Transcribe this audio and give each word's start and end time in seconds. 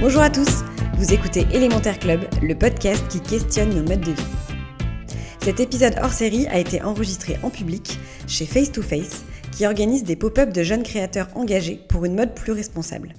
Bonjour 0.00 0.22
à 0.22 0.30
tous, 0.30 0.62
vous 0.98 1.12
écoutez 1.12 1.46
Élémentaire 1.52 1.98
Club, 1.98 2.20
le 2.42 2.54
podcast 2.54 3.02
qui 3.08 3.20
questionne 3.20 3.70
nos 3.70 3.82
modes 3.82 4.02
de 4.02 4.12
vie. 4.12 4.22
Cet 5.40 5.58
épisode 5.58 5.96
hors 6.00 6.12
série 6.12 6.46
a 6.46 6.60
été 6.60 6.80
enregistré 6.80 7.36
en 7.42 7.50
public 7.50 7.98
chez 8.28 8.46
Face 8.46 8.70
to 8.70 8.82
Face, 8.82 9.24
qui 9.50 9.66
organise 9.66 10.04
des 10.04 10.14
pop-up 10.14 10.52
de 10.52 10.62
jeunes 10.62 10.84
créateurs 10.84 11.28
engagés 11.34 11.80
pour 11.88 12.04
une 12.04 12.14
mode 12.14 12.36
plus 12.36 12.52
responsable. 12.52 13.14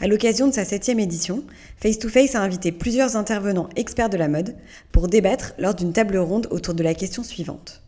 À 0.00 0.08
l'occasion 0.08 0.48
de 0.48 0.52
sa 0.52 0.64
septième 0.64 0.98
édition, 0.98 1.44
Face 1.76 2.00
to 2.00 2.08
Face 2.08 2.34
a 2.34 2.42
invité 2.42 2.72
plusieurs 2.72 3.14
intervenants 3.14 3.68
experts 3.76 4.10
de 4.10 4.16
la 4.16 4.26
mode 4.26 4.56
pour 4.90 5.06
débattre 5.06 5.52
lors 5.58 5.76
d'une 5.76 5.92
table 5.92 6.16
ronde 6.16 6.48
autour 6.50 6.74
de 6.74 6.82
la 6.82 6.94
question 6.94 7.22
suivante. 7.22 7.82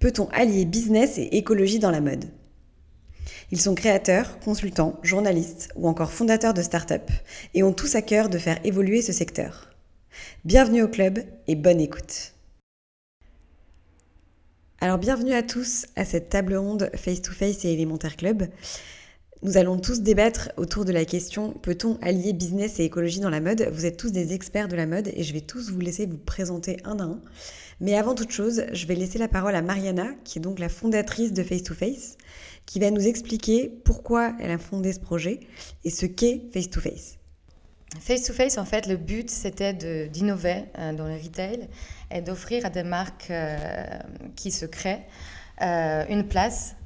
Peut-on 0.00 0.30
allier 0.30 0.64
business 0.64 1.18
et 1.18 1.36
écologie 1.36 1.78
dans 1.78 1.90
la 1.90 2.00
mode? 2.00 2.24
Ils 3.50 3.60
sont 3.60 3.74
créateurs, 3.74 4.40
consultants, 4.40 4.98
journalistes 5.02 5.68
ou 5.76 5.86
encore 5.88 6.10
fondateurs 6.10 6.54
de 6.54 6.62
start-up 6.62 7.10
et 7.52 7.62
ont 7.62 7.74
tous 7.74 7.96
à 7.96 8.00
cœur 8.00 8.30
de 8.30 8.38
faire 8.38 8.58
évoluer 8.64 9.02
ce 9.02 9.12
secteur. 9.12 9.68
Bienvenue 10.46 10.82
au 10.82 10.88
club 10.88 11.18
et 11.48 11.54
bonne 11.54 11.82
écoute. 11.82 12.32
Alors 14.80 14.96
bienvenue 14.96 15.34
à 15.34 15.42
tous 15.42 15.84
à 15.96 16.06
cette 16.06 16.30
table 16.30 16.54
ronde 16.54 16.90
Face 16.94 17.20
to 17.20 17.32
Face 17.32 17.66
et 17.66 17.72
Élémentaire 17.74 18.16
Club. 18.16 18.44
Nous 19.42 19.58
allons 19.58 19.78
tous 19.78 20.00
débattre 20.00 20.50
autour 20.56 20.86
de 20.86 20.92
la 20.92 21.04
question 21.04 21.52
peut-on 21.52 21.98
allier 22.00 22.32
business 22.32 22.80
et 22.80 22.84
écologie 22.84 23.20
dans 23.20 23.28
la 23.28 23.40
mode? 23.40 23.68
Vous 23.70 23.84
êtes 23.84 23.98
tous 23.98 24.12
des 24.12 24.32
experts 24.32 24.68
de 24.68 24.76
la 24.76 24.86
mode 24.86 25.08
et 25.14 25.22
je 25.22 25.34
vais 25.34 25.42
tous 25.42 25.70
vous 25.70 25.80
laisser 25.80 26.06
vous 26.06 26.16
présenter 26.16 26.78
un 26.84 26.98
à 27.00 27.02
un. 27.02 27.22
Mais 27.80 27.96
avant 27.96 28.14
toute 28.14 28.30
chose, 28.30 28.64
je 28.72 28.86
vais 28.86 28.94
laisser 28.94 29.18
la 29.18 29.28
parole 29.28 29.54
à 29.54 29.62
Mariana, 29.62 30.08
qui 30.24 30.38
est 30.38 30.42
donc 30.42 30.58
la 30.58 30.68
fondatrice 30.68 31.32
de 31.32 31.42
Face 31.42 31.62
to 31.62 31.74
Face, 31.74 32.18
qui 32.66 32.78
va 32.78 32.90
nous 32.90 33.06
expliquer 33.06 33.70
pourquoi 33.84 34.34
elle 34.38 34.50
a 34.50 34.58
fondé 34.58 34.92
ce 34.92 35.00
projet 35.00 35.40
et 35.84 35.90
ce 35.90 36.04
qu'est 36.04 36.42
Face 36.52 36.68
to 36.68 36.80
Face. 36.80 37.16
Face 37.98 38.22
to 38.22 38.32
face, 38.32 38.56
en 38.56 38.64
fait, 38.64 38.86
le 38.86 38.96
but, 38.96 39.30
c'était 39.30 39.72
d'innover 40.08 40.64
euh, 40.78 40.92
dans 40.92 41.06
le 41.06 41.14
retail 41.14 41.68
et 42.10 42.20
d'offrir 42.20 42.64
à 42.64 42.70
des 42.70 42.84
marques 42.84 43.28
euh, 43.30 43.56
qui 44.36 44.52
se 44.52 44.64
créent 44.64 45.06
euh, 45.62 46.04
une 46.08 46.26
place 46.26 46.76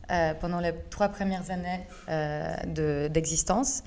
pendant 0.40 0.60
les 0.60 0.72
trois 0.90 1.08
premières 1.08 1.50
années 1.50 1.80
d'existence. 3.08 3.82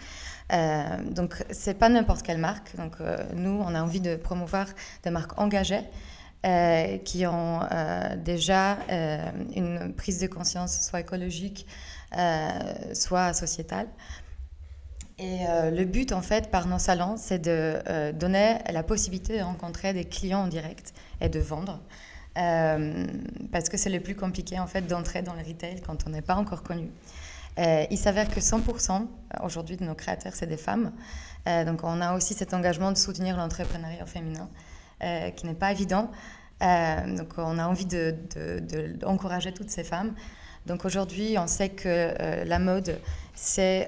De, 0.50 1.13
donc, 1.13 1.44
c'est 1.52 1.75
pas 1.75 1.89
n'importe 1.89 2.23
quelle 2.23 2.39
marque. 2.39 2.75
Donc, 2.75 2.94
nous, 3.35 3.61
on 3.63 3.75
a 3.75 3.81
envie 3.83 4.02
de 4.02 4.16
promouvoir 4.16 4.66
des 5.03 5.11
marques 5.11 5.39
engagées 5.39 5.83
qui 7.03 7.26
ont 7.26 7.59
déjà 8.23 8.78
une 9.56 9.94
prise 9.95 10.20
de 10.20 10.28
conscience 10.28 10.88
soit 10.88 11.02
écologique, 11.02 11.67
soit 12.94 13.34
sociétale. 13.34 13.88
Et 15.20 15.48
euh, 15.48 15.72
le 15.72 15.86
but, 15.86 16.12
en 16.12 16.22
fait, 16.22 16.52
par 16.52 16.68
nos 16.68 16.78
salons, 16.78 17.16
c'est 17.18 17.40
de 17.40 17.81
euh, 17.88 18.12
donner 18.12 18.59
la 18.72 18.84
possibilité 18.84 19.38
de 19.40 19.44
rencontrer 19.44 19.91
des 19.94 20.06
clients 20.06 20.41
en 20.41 20.47
direct 20.47 20.94
et 21.22 21.30
de 21.30 21.40
vendre. 21.40 21.81
Euh, 22.38 23.08
parce 23.52 23.68
que 23.68 23.78
c'est 23.78 23.90
le 23.90 24.00
plus 24.00 24.16
compliqué, 24.16 24.59
en 24.59 24.68
fait, 24.68 24.81
d'entrer 24.81 25.24
dans 25.24 25.34
le 25.34 25.41
retail 25.41 25.81
quand 25.81 26.06
on 26.06 26.12
n'est 26.12 26.22
pas 26.22 26.35
encore 26.35 26.62
connu. 26.62 26.91
il 27.58 27.97
s'avère 27.97 28.29
que 28.29 28.40
100% 28.40 29.08
aujourd'hui 29.41 29.78
de 29.78 29.84
nos 29.84 29.96
créateurs, 29.96 30.34
c'est 30.35 30.46
des 30.46 30.58
femmes. 30.58 30.91
donc, 31.47 31.84
on 31.84 32.00
a 32.02 32.16
aussi 32.16 32.35
cet 32.35 32.53
engagement 32.53 32.91
de 32.91 32.97
soutenir 32.97 33.35
l'entrepreneuriat 33.38 34.06
féminin, 34.06 34.47
qui 35.35 35.47
n'est 35.47 35.56
pas 35.56 35.72
évident. 35.72 36.12
Donc, 36.62 37.34
on 37.38 37.57
a 37.57 37.68
envie 37.68 37.85
d'encourager 37.85 39.51
de, 39.51 39.56
toutes 39.56 39.69
ces 39.69 39.84
femmes. 39.84 40.13
Donc, 40.66 40.85
aujourd'hui, 40.85 41.38
on 41.38 41.47
sait 41.47 41.69
que 41.69 42.13
la 42.45 42.59
mode, 42.59 43.00
c'est 43.35 43.88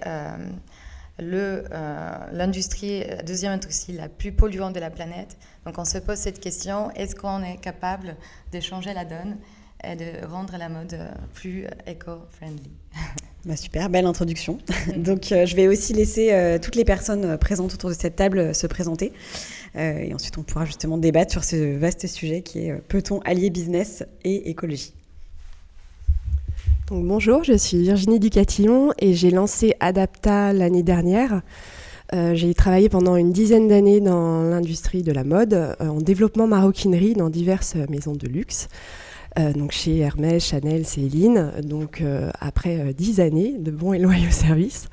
l'industrie, 1.20 3.04
la 3.06 3.24
deuxième 3.24 3.54
industrie 3.54 3.94
la 3.94 4.10
plus 4.10 4.32
polluante 4.32 4.74
de 4.74 4.80
la 4.80 4.90
planète. 4.90 5.38
Donc 5.66 5.78
on 5.78 5.86
se 5.86 5.98
pose 5.98 6.18
cette 6.18 6.40
question, 6.40 6.92
est-ce 6.92 7.16
qu'on 7.16 7.44
est 7.44 7.58
capable 7.58 8.16
de 8.54 8.60
changer 8.60 8.94
la 8.94 9.06
donne 9.06 9.38
et 9.84 9.96
de 9.96 10.26
rendre 10.26 10.58
la 10.58 10.70
mode 10.70 10.98
plus 11.34 11.66
éco-friendly? 11.86 12.72
bah 13.46 13.56
super, 13.56 13.90
belle 13.90 14.06
introduction. 14.06 14.60
Donc 14.98 15.32
euh, 15.32 15.46
je 15.46 15.56
vais 15.56 15.68
aussi 15.68 15.94
laisser 15.94 16.34
euh, 16.34 16.60
toutes 16.60 16.76
les 16.76 16.86
personnes 16.86 17.38
présentes 17.38 17.74
autour 17.74 17.90
de 17.90 17.96
cette 17.96 18.16
table 18.16 18.54
se 18.54 18.68
présenter. 18.68 19.14
Euh, 19.76 20.00
et 20.00 20.14
ensuite 20.14 20.38
on 20.38 20.44
pourra 20.44 20.66
justement 20.66 20.98
débattre 20.98 21.32
sur 21.32 21.44
ce 21.44 21.78
vaste 21.78 22.08
sujet 22.08 22.42
qui 22.42 22.60
est 22.60 22.76
peut-on 22.88 23.20
allier 23.20 23.50
business 23.50 24.04
et 24.24 24.50
écologie? 24.50 24.94
Donc, 26.90 27.06
bonjour, 27.06 27.44
je 27.44 27.54
suis 27.54 27.84
Virginie 27.84 28.20
Ducatillon 28.20 28.94
et 28.98 29.14
j'ai 29.14 29.30
lancé 29.30 29.76
Adapta 29.80 30.54
l'année 30.54 30.82
dernière. 30.82 31.44
Euh, 32.16 32.34
j'ai 32.34 32.54
travaillé 32.56 32.90
pendant 32.90 33.16
une 33.16 33.32
dizaine 33.32 33.68
d'années 33.68 34.00
dans 34.00 34.42
l'industrie 34.42 35.04
de 35.04 35.12
la 35.12 35.24
mode, 35.24 35.54
euh, 35.54 35.76
en 35.80 36.02
développement 36.02 36.48
maroquinerie 36.48 37.14
dans 37.14 37.30
diverses 37.30 37.76
maisons 37.90 38.16
de 38.16 38.28
luxe. 38.28 38.70
Euh, 39.38 39.54
donc 39.54 39.72
chez 39.72 40.00
Hermès, 40.00 40.44
Chanel, 40.44 40.86
Céline. 40.86 41.52
Donc 41.64 42.02
euh, 42.02 42.32
après 42.40 42.94
dix 42.94 43.20
années 43.20 43.58
de 43.60 43.72
bons 43.72 43.94
et 43.94 44.00
loyaux 44.00 44.30
services, 44.32 44.88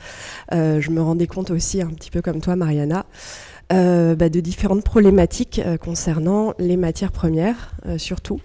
je 0.52 0.91
me 0.91 1.00
rendais 1.00 1.26
compte 1.26 1.50
aussi 1.50 1.80
un 1.80 1.88
petit 1.88 2.10
peu 2.10 2.22
comme 2.22 2.41
toi, 2.41 2.56
Mariana, 2.56 3.06
bah, 3.70 4.28
de 4.28 4.41
différentes 4.41 4.84
problématiques 4.84 5.60
concernant 5.80 6.54
les 6.58 6.76
matières 6.76 7.12
premières, 7.12 7.72
surtout. 7.97 8.41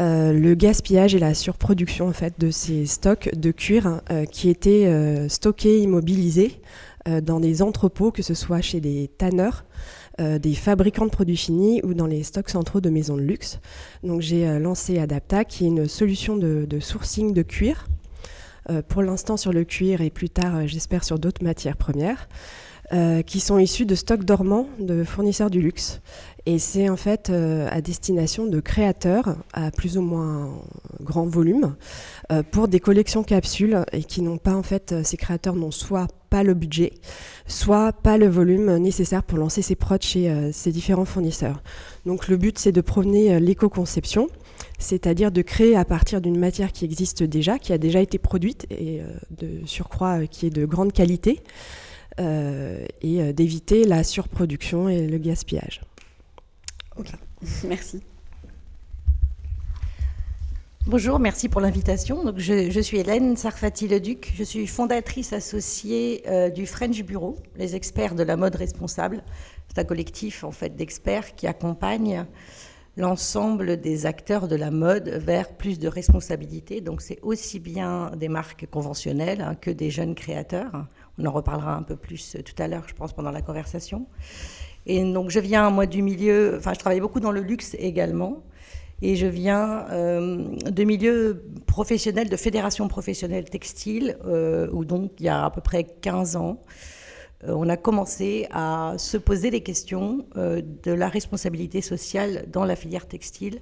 Euh, 0.00 0.32
le 0.32 0.54
gaspillage 0.54 1.14
et 1.14 1.20
la 1.20 1.34
surproduction 1.34 2.08
en 2.08 2.12
fait 2.12 2.34
de 2.40 2.50
ces 2.50 2.84
stocks 2.84 3.30
de 3.32 3.52
cuir 3.52 4.00
euh, 4.10 4.24
qui 4.24 4.48
étaient 4.50 4.86
euh, 4.86 5.28
stockés, 5.28 5.80
immobilisés 5.80 6.60
dans 7.22 7.38
des 7.38 7.60
entrepôts, 7.60 8.10
que 8.10 8.22
ce 8.22 8.32
soit 8.32 8.62
chez 8.62 8.80
des 8.80 9.10
tanneurs, 9.18 9.66
des 10.18 10.54
fabricants 10.54 11.06
de 11.06 11.10
produits 11.10 11.36
finis 11.36 11.80
ou 11.82 11.92
dans 11.92 12.06
les 12.06 12.22
stocks 12.22 12.50
centraux 12.50 12.80
de 12.80 12.88
maisons 12.88 13.16
de 13.16 13.22
luxe. 13.22 13.58
Donc 14.02 14.20
j'ai 14.20 14.58
lancé 14.60 14.98
Adapta, 14.98 15.44
qui 15.44 15.64
est 15.64 15.68
une 15.68 15.88
solution 15.88 16.36
de, 16.36 16.78
sourcing 16.80 17.32
de 17.32 17.42
cuir, 17.42 17.88
pour 18.88 19.02
l'instant 19.02 19.36
sur 19.36 19.52
le 19.52 19.64
cuir 19.64 20.02
et 20.02 20.10
plus 20.10 20.30
tard, 20.30 20.66
j'espère, 20.66 21.02
sur 21.02 21.18
d'autres 21.18 21.42
matières 21.42 21.76
premières. 21.76 22.28
Euh, 22.92 23.22
qui 23.22 23.40
sont 23.40 23.58
issus 23.58 23.86
de 23.86 23.94
stocks 23.94 24.24
dormants 24.24 24.68
de 24.78 25.04
fournisseurs 25.04 25.48
du 25.48 25.62
luxe. 25.62 26.02
Et 26.44 26.58
c'est 26.58 26.90
en 26.90 26.96
fait 26.96 27.30
euh, 27.30 27.66
à 27.70 27.80
destination 27.80 28.44
de 28.46 28.60
créateurs 28.60 29.36
à 29.54 29.70
plus 29.70 29.96
ou 29.96 30.02
moins 30.02 30.50
grand 31.00 31.24
volume 31.24 31.76
euh, 32.30 32.42
pour 32.42 32.68
des 32.68 32.80
collections 32.80 33.22
capsules 33.22 33.86
et 33.92 34.04
qui 34.04 34.20
n'ont 34.20 34.36
pas 34.36 34.54
en 34.54 34.62
fait, 34.62 34.94
ces 35.02 35.16
créateurs 35.16 35.56
n'ont 35.56 35.70
soit 35.70 36.08
pas 36.34 36.42
le 36.42 36.54
budget, 36.54 36.92
soit 37.46 37.92
pas 37.92 38.18
le 38.18 38.28
volume 38.28 38.76
nécessaire 38.78 39.22
pour 39.22 39.38
lancer 39.38 39.62
ses 39.62 39.76
prods 39.76 39.98
chez 40.00 40.50
ces 40.52 40.72
différents 40.72 41.04
fournisseurs. 41.04 41.62
Donc 42.06 42.28
le 42.28 42.36
but 42.36 42.58
c'est 42.58 42.72
de 42.72 42.80
promener 42.80 43.38
l'éco-conception 43.38 44.28
c'est-à-dire 44.78 45.30
de 45.30 45.42
créer 45.42 45.76
à 45.76 45.84
partir 45.84 46.20
d'une 46.20 46.38
matière 46.38 46.72
qui 46.72 46.84
existe 46.84 47.22
déjà, 47.22 47.58
qui 47.58 47.72
a 47.72 47.78
déjà 47.78 48.00
été 48.00 48.18
produite 48.18 48.66
et 48.70 49.00
de 49.30 49.64
surcroît 49.66 50.26
qui 50.26 50.46
est 50.46 50.50
de 50.50 50.64
grande 50.66 50.92
qualité, 50.92 51.40
euh, 52.20 52.86
et 53.02 53.20
euh, 53.20 53.32
d'éviter 53.32 53.84
la 53.84 54.04
surproduction 54.04 54.88
et 54.88 55.08
le 55.08 55.18
gaspillage. 55.18 55.80
Ok, 56.96 57.08
merci. 57.64 58.02
Bonjour, 60.86 61.18
merci 61.18 61.48
pour 61.48 61.62
l'invitation. 61.62 62.24
Donc, 62.24 62.38
je, 62.38 62.78
suis 62.80 62.98
Hélène 62.98 63.36
Sarfati-Leduc. 63.36 64.34
Je 64.36 64.44
suis 64.44 64.66
fondatrice 64.66 65.32
associée 65.32 66.22
euh, 66.28 66.50
du 66.50 66.66
French 66.66 67.02
Bureau, 67.04 67.36
les 67.56 67.74
experts 67.74 68.14
de 68.14 68.22
la 68.22 68.36
mode 68.36 68.54
responsable. 68.54 69.24
C'est 69.68 69.78
un 69.78 69.84
collectif 69.84 70.44
en 70.44 70.50
fait 70.50 70.76
d'experts 70.76 71.36
qui 71.36 71.46
accompagne 71.46 72.26
l'ensemble 72.98 73.80
des 73.80 74.04
acteurs 74.04 74.46
de 74.46 74.56
la 74.56 74.70
mode 74.70 75.08
vers 75.08 75.56
plus 75.56 75.78
de 75.78 75.88
responsabilité. 75.88 76.82
Donc, 76.82 77.00
c'est 77.00 77.18
aussi 77.22 77.60
bien 77.60 78.10
des 78.14 78.28
marques 78.28 78.66
conventionnelles 78.70 79.40
hein, 79.40 79.54
que 79.54 79.70
des 79.70 79.90
jeunes 79.90 80.14
créateurs. 80.14 80.84
On 81.16 81.24
en 81.24 81.32
reparlera 81.32 81.74
un 81.76 81.82
peu 81.82 81.96
plus 81.96 82.36
tout 82.44 82.62
à 82.62 82.68
l'heure, 82.68 82.86
je 82.86 82.94
pense, 82.94 83.14
pendant 83.14 83.30
la 83.30 83.40
conversation. 83.40 84.06
Et 84.84 85.02
donc, 85.02 85.30
je 85.30 85.40
viens, 85.40 85.70
moi, 85.70 85.86
du 85.86 86.02
milieu, 86.02 86.56
enfin, 86.58 86.74
je 86.74 86.78
travaille 86.78 87.00
beaucoup 87.00 87.20
dans 87.20 87.32
le 87.32 87.40
luxe 87.40 87.74
également. 87.78 88.42
Et 89.02 89.16
je 89.16 89.26
viens 89.26 89.86
euh, 89.90 90.44
de 90.70 90.84
milieux 90.84 91.44
professionnelle, 91.66 92.28
de 92.28 92.36
fédération 92.36 92.88
professionnelle 92.88 93.44
textile, 93.44 94.16
où 94.72 94.84
donc 94.84 95.12
il 95.18 95.26
y 95.26 95.28
a 95.28 95.44
à 95.44 95.50
peu 95.50 95.60
près 95.60 95.84
15 95.84 96.36
ans, 96.36 96.60
on 97.46 97.68
a 97.68 97.76
commencé 97.76 98.46
à 98.52 98.94
se 98.96 99.18
poser 99.18 99.50
les 99.50 99.60
questions 99.60 100.24
de 100.34 100.92
la 100.92 101.08
responsabilité 101.08 101.82
sociale 101.82 102.46
dans 102.50 102.64
la 102.64 102.74
filière 102.74 103.06
textile. 103.06 103.60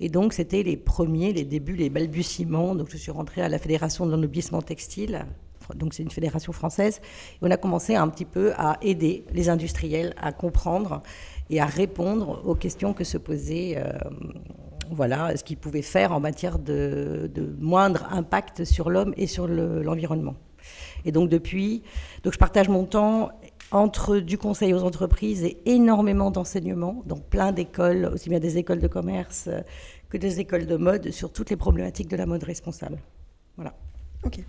Et 0.00 0.08
donc, 0.08 0.32
c'était 0.32 0.62
les 0.62 0.76
premiers, 0.76 1.32
les 1.32 1.44
débuts, 1.44 1.76
les 1.76 1.88
balbutiements. 1.88 2.74
Donc, 2.74 2.90
je 2.90 2.96
suis 2.96 3.12
rentrée 3.12 3.40
à 3.40 3.48
la 3.48 3.58
Fédération 3.58 4.04
de 4.04 4.10
l'ennoblissement 4.10 4.60
textile, 4.60 5.24
donc 5.74 5.94
c'est 5.94 6.02
une 6.02 6.10
fédération 6.10 6.52
française. 6.52 7.00
Et 7.34 7.38
on 7.42 7.50
a 7.50 7.56
commencé 7.56 7.94
un 7.94 8.08
petit 8.08 8.24
peu 8.24 8.52
à 8.56 8.78
aider 8.82 9.24
les 9.32 9.48
industriels 9.48 10.14
à 10.20 10.32
comprendre 10.32 11.02
et 11.50 11.60
à 11.60 11.66
répondre 11.66 12.42
aux 12.44 12.54
questions 12.54 12.94
que 12.94 13.04
se 13.04 13.18
posaient, 13.18 13.74
euh, 13.76 13.92
voilà, 14.92 15.36
ce 15.36 15.44
qu'ils 15.44 15.56
pouvaient 15.56 15.82
faire 15.82 16.12
en 16.12 16.20
matière 16.20 16.58
de, 16.58 17.30
moindre 17.58 18.06
impact 18.10 18.64
sur 18.64 18.90
l'homme 18.90 19.14
et 19.16 19.26
sur 19.26 19.48
l'environnement. 19.48 20.34
et 21.04 21.12
donc 21.12 21.28
depuis, 21.28 21.82
donc 22.22 22.32
je 22.32 22.38
partage 22.38 22.68
mon 22.68 22.84
temps 22.84 23.30
entre 23.70 24.18
du 24.18 24.36
conseil 24.38 24.74
aux 24.74 24.82
entreprises 24.84 25.44
et 25.44 25.58
énormément 25.64 26.30
d'enseignements 26.30 27.02
dans 27.06 27.16
plein 27.18 27.52
d'écoles, 27.52 28.10
aussi 28.12 28.28
bien 28.28 28.38
des 28.38 28.58
écoles 28.58 28.80
de 28.80 28.88
commerce 28.88 29.48
que 30.10 30.18
des 30.18 30.40
écoles 30.40 30.66
de 30.66 30.76
mode, 30.76 31.10
sur 31.10 31.32
toutes 31.32 31.48
les 31.48 31.56
problématiques 31.56 32.08
de 32.08 32.16
la 32.16 32.26
mode 32.26 32.44
responsable. 32.44 32.98
Voilà. 33.56 33.74
Ok. 34.24 34.40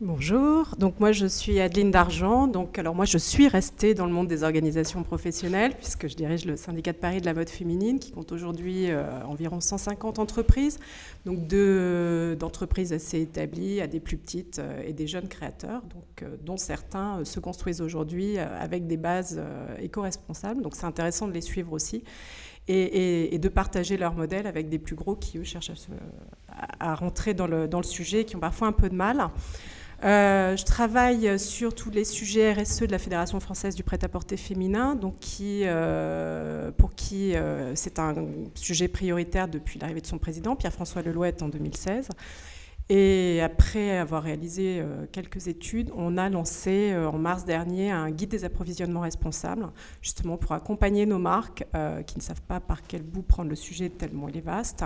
Bonjour, 0.00 0.74
donc 0.76 0.98
moi 0.98 1.12
je 1.12 1.24
suis 1.24 1.60
Adeline 1.60 1.92
Dargent. 1.92 2.48
Donc 2.48 2.80
alors 2.80 2.96
moi 2.96 3.04
je 3.04 3.16
suis 3.16 3.46
restée 3.46 3.94
dans 3.94 4.06
le 4.06 4.12
monde 4.12 4.26
des 4.26 4.42
organisations 4.42 5.04
professionnelles 5.04 5.72
puisque 5.76 6.08
je 6.08 6.16
dirige 6.16 6.46
le 6.46 6.56
syndicat 6.56 6.92
de 6.92 6.98
Paris 6.98 7.20
de 7.20 7.26
la 7.26 7.32
mode 7.32 7.48
féminine 7.48 8.00
qui 8.00 8.10
compte 8.10 8.32
aujourd'hui 8.32 8.90
euh, 8.90 9.04
environ 9.24 9.60
150 9.60 10.18
entreprises, 10.18 10.80
donc 11.24 11.46
d'entreprises 11.46 12.92
assez 12.92 13.20
établies 13.20 13.80
à 13.80 13.86
des 13.86 14.00
plus 14.00 14.16
petites 14.16 14.58
euh, 14.58 14.82
et 14.84 14.92
des 14.92 15.06
jeunes 15.06 15.28
créateurs, 15.28 15.82
donc 15.82 16.22
euh, 16.22 16.36
dont 16.42 16.56
certains 16.56 17.24
se 17.24 17.38
construisent 17.38 17.80
aujourd'hui 17.80 18.36
avec 18.38 18.88
des 18.88 18.96
bases 18.96 19.40
éco-responsables. 19.78 20.60
Donc 20.60 20.74
c'est 20.74 20.86
intéressant 20.86 21.28
de 21.28 21.32
les 21.32 21.40
suivre 21.40 21.72
aussi. 21.72 22.02
Et, 22.66 23.38
de 23.38 23.48
partager 23.48 23.98
leur 23.98 24.14
modèle 24.14 24.46
avec 24.46 24.70
des 24.70 24.78
plus 24.78 24.96
gros 24.96 25.14
qui, 25.14 25.36
eux, 25.36 25.44
cherchent 25.44 25.70
à, 26.48 26.94
rentrer 26.94 27.34
dans 27.34 27.46
le, 27.46 27.68
dans 27.68 27.78
le, 27.78 27.84
sujet, 27.84 28.24
qui 28.24 28.36
ont 28.36 28.40
parfois 28.40 28.68
un 28.68 28.72
peu 28.72 28.88
de 28.88 28.94
mal. 28.94 29.28
Euh, 30.04 30.54
je 30.54 30.64
travaille 30.64 31.38
sur 31.38 31.74
tous 31.74 31.90
les 31.90 32.04
sujets 32.04 32.52
RSE 32.52 32.80
de 32.80 32.92
la 32.92 32.98
Fédération 32.98 33.40
française 33.40 33.74
du 33.74 33.82
prêt-à-porter 33.82 34.36
féminin, 34.36 34.98
euh, 35.40 36.70
pour 36.76 36.94
qui 36.94 37.34
euh, 37.34 37.74
c'est 37.74 37.98
un 37.98 38.14
sujet 38.54 38.88
prioritaire 38.88 39.48
depuis 39.48 39.78
l'arrivée 39.78 40.02
de 40.02 40.06
son 40.06 40.18
président, 40.18 40.56
Pierre-François 40.56 41.00
Lelouette, 41.00 41.42
en 41.42 41.48
2016. 41.48 42.10
Et 42.90 43.40
après 43.40 43.96
avoir 43.96 44.22
réalisé 44.22 44.78
euh, 44.78 45.06
quelques 45.10 45.48
études, 45.48 45.90
on 45.96 46.18
a 46.18 46.28
lancé 46.28 46.92
euh, 46.92 47.08
en 47.08 47.16
mars 47.16 47.46
dernier 47.46 47.90
un 47.90 48.10
guide 48.10 48.28
des 48.28 48.44
approvisionnements 48.44 49.00
responsables, 49.00 49.68
justement 50.02 50.36
pour 50.36 50.52
accompagner 50.52 51.06
nos 51.06 51.18
marques 51.18 51.64
euh, 51.74 52.02
qui 52.02 52.18
ne 52.18 52.22
savent 52.22 52.42
pas 52.42 52.60
par 52.60 52.82
quel 52.86 53.02
bout 53.02 53.22
prendre 53.22 53.48
le 53.48 53.56
sujet 53.56 53.88
tellement 53.88 54.28
il 54.28 54.36
est 54.36 54.42
vaste. 54.42 54.84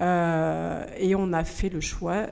et 0.00 1.14
on 1.14 1.32
a 1.32 1.44
fait 1.44 1.70
le 1.70 1.80
choix 1.80 2.26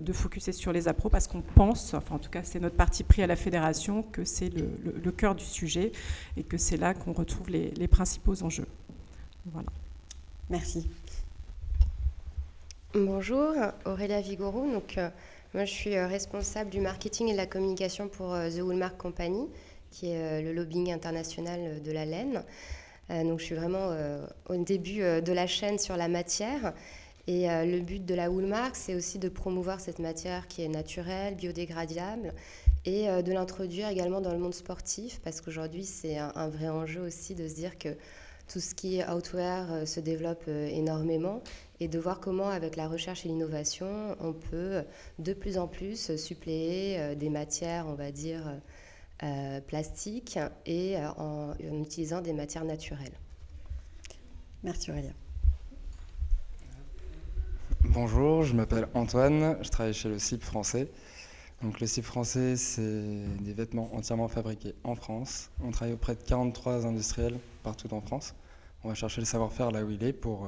de 0.00 0.12
focuser 0.12 0.52
sur 0.52 0.72
les 0.72 0.86
appros 0.86 1.08
parce 1.08 1.26
qu'on 1.26 1.42
pense, 1.42 1.94
enfin 1.94 2.16
en 2.16 2.18
tout 2.18 2.30
cas 2.30 2.42
c'est 2.44 2.60
notre 2.60 2.76
parti 2.76 3.02
pris 3.04 3.22
à 3.22 3.26
la 3.26 3.36
fédération, 3.36 4.02
que 4.02 4.24
c'est 4.24 4.50
le, 4.50 5.10
cœur 5.10 5.34
du 5.34 5.44
sujet 5.44 5.92
et 6.36 6.42
que 6.42 6.56
c'est 6.56 6.76
là 6.76 6.94
qu'on 6.94 7.12
retrouve 7.12 7.48
les, 7.50 7.70
les 7.70 7.88
principaux 7.88 8.42
enjeux. 8.42 8.66
Voilà. 9.46 9.68
Merci. 10.50 10.86
Bonjour, 12.94 13.52
Aurélia 13.84 14.20
Vigoro. 14.20 14.64
Donc, 14.72 14.96
euh, 14.96 15.10
moi, 15.54 15.64
je 15.64 15.72
suis 15.72 15.96
euh, 15.96 16.06
responsable 16.06 16.70
du 16.70 16.80
marketing 16.80 17.28
et 17.28 17.32
de 17.32 17.36
la 17.36 17.46
communication 17.46 18.08
pour 18.08 18.32
euh, 18.32 18.48
The 18.48 18.60
Woolmark 18.60 18.96
Company, 18.96 19.48
qui 19.90 20.10
est 20.10 20.40
le 20.40 20.52
lobbying 20.52 20.92
international 20.92 21.82
de 21.82 21.92
la 21.92 22.04
laine. 22.04 22.42
donc, 23.08 23.40
je 23.40 23.44
suis 23.44 23.54
vraiment 23.54 23.96
au 24.48 24.56
début 24.56 24.98
de 24.98 25.32
la 25.32 25.46
chaîne 25.46 25.78
sur 25.78 25.96
la 25.96 26.08
matière. 26.08 26.74
Et 27.28 27.46
le 27.46 27.80
but 27.80 28.04
de 28.04 28.14
la 28.14 28.30
Woolmark, 28.30 28.76
c'est 28.76 28.94
aussi 28.94 29.18
de 29.18 29.28
promouvoir 29.28 29.80
cette 29.80 29.98
matière 29.98 30.48
qui 30.48 30.62
est 30.62 30.68
naturelle, 30.68 31.34
biodégradable, 31.34 32.34
et 32.84 33.06
de 33.06 33.32
l'introduire 33.32 33.88
également 33.88 34.20
dans 34.20 34.32
le 34.32 34.38
monde 34.38 34.54
sportif, 34.54 35.20
parce 35.24 35.40
qu'aujourd'hui, 35.40 35.84
c'est 35.84 36.18
un, 36.18 36.48
vrai 36.48 36.68
enjeu 36.68 37.00
aussi 37.00 37.34
de 37.34 37.48
se 37.48 37.54
dire 37.54 37.78
que 37.78 37.96
tout 38.48 38.60
ce 38.60 38.74
qui 38.74 38.98
est 38.98 39.08
outwear 39.08 39.86
se 39.86 40.00
développe 40.00 40.48
énormément 40.48 41.42
et 41.80 41.88
de 41.88 41.98
voir 41.98 42.20
comment, 42.20 42.48
avec 42.48 42.76
la 42.76 42.88
recherche 42.88 43.24
et 43.26 43.28
l'innovation, 43.28 44.16
on 44.20 44.32
peut 44.32 44.82
de 45.18 45.32
plus 45.32 45.58
en 45.58 45.68
plus 45.68 46.16
suppléer 46.16 46.98
euh, 46.98 47.14
des 47.14 47.28
matières, 47.28 47.86
on 47.86 47.94
va 47.94 48.10
dire, 48.12 48.42
euh, 49.22 49.60
plastiques 49.60 50.38
et 50.64 50.96
euh, 50.96 51.08
en, 51.16 51.54
utilisant 51.58 52.20
des 52.20 52.32
matières 52.32 52.64
naturelles. 52.64 53.18
Merci 54.62 54.90
Aurélia. 54.90 55.12
Bonjour, 57.84 58.42
je 58.42 58.54
m'appelle 58.54 58.88
Antoine, 58.94 59.56
je 59.62 59.68
travaille 59.68 59.94
chez 59.94 60.08
le 60.08 60.18
CIP 60.18 60.42
français. 60.42 60.88
Donc 61.62 61.80
le 61.80 61.86
CIP 61.86 62.04
français, 62.04 62.56
c'est 62.56 63.02
des 63.40 63.54
vêtements 63.54 63.94
entièrement 63.94 64.28
fabriqués 64.28 64.74
en 64.84 64.94
France. 64.94 65.50
On 65.62 65.70
travaille 65.70 65.94
auprès 65.94 66.14
de 66.14 66.22
43 66.22 66.86
industriels 66.86 67.38
partout 67.62 67.92
en 67.94 68.00
France. 68.00 68.34
On 68.84 68.88
va 68.88 68.94
chercher 68.94 69.22
le 69.22 69.26
savoir-faire 69.26 69.70
là 69.70 69.82
où 69.82 69.90
il 69.90 70.04
est 70.04 70.12
pour 70.12 70.46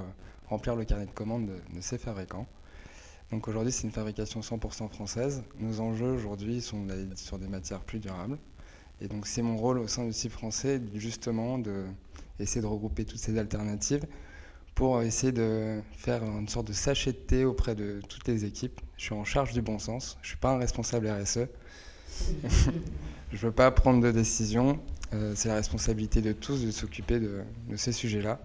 remplir 0.49 0.77
le 0.77 0.85
carnet 0.85 1.07
de 1.07 1.11
commandes 1.11 1.47
de, 1.47 1.81
ces 1.81 1.99
fabricants. 1.99 2.47
Donc 3.31 3.49
aujourd'hui, 3.49 3.73
c'est 3.73 3.85
une 3.85 3.93
fabrication 3.93 4.41
100% 4.41 4.89
française. 4.89 5.43
Nos 5.59 5.81
enjeux 5.81 6.13
aujourd'hui 6.13 6.61
sont 6.61 6.87
sur 7.17 7.39
des 7.39 7.49
matières 7.49 7.81
plus 7.81 8.01
durables. 8.01 8.39
Et 9.01 9.09
donc 9.09 9.27
c'est 9.27 9.43
mon 9.43 9.57
rôle 9.57 9.79
au 9.79 9.89
sein 9.89 10.05
du 10.05 10.13
site 10.13 10.33
français 10.33 10.81
justement 10.95 11.59
d'essayer 11.59 12.61
de 12.61 12.67
regrouper 12.67 13.05
toutes 13.05 13.19
ces 13.19 13.39
alternatives 13.39 14.05
pour 14.79 15.03
essayer 15.03 15.33
de 15.33 15.81
faire 15.97 16.23
une 16.23 16.47
sorte 16.47 16.69
de 16.69 16.73
sachet 16.73 17.11
de 17.11 17.17
thé 17.17 17.45
auprès 17.45 17.75
de 17.75 18.01
toutes 18.09 18.29
les 18.29 18.45
équipes. 18.45 18.81
Je 18.97 19.07
suis 19.07 19.13
en 19.13 19.25
charge 19.25 19.53
du 19.53 19.61
bon 19.61 19.81
sens, 19.81 20.17
je 20.23 20.27
ne 20.27 20.29
suis 20.29 20.37
pas 20.37 20.53
un 20.53 20.59
responsable 20.59 21.09
RSE. 21.11 21.49
je 22.49 22.69
ne 23.33 23.39
veux 23.39 23.51
pas 23.51 23.73
prendre 23.73 24.01
de 24.01 24.13
décision. 24.13 24.79
Euh, 25.15 25.33
c'est 25.35 25.49
la 25.49 25.57
responsabilité 25.57 26.23
de 26.23 26.31
tous 26.31 26.65
de 26.65 26.71
s'occuper 26.71 27.19
de 27.19 27.43
ces 27.75 27.91
sujets-là. 27.91 28.39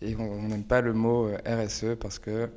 Et 0.00 0.16
on 0.16 0.48
n'aime 0.48 0.64
pas 0.64 0.80
le 0.80 0.94
mot 0.94 1.28
euh, 1.28 1.36
RSE 1.44 1.98
parce 2.00 2.18
que 2.18 2.30
euh, 2.30 2.48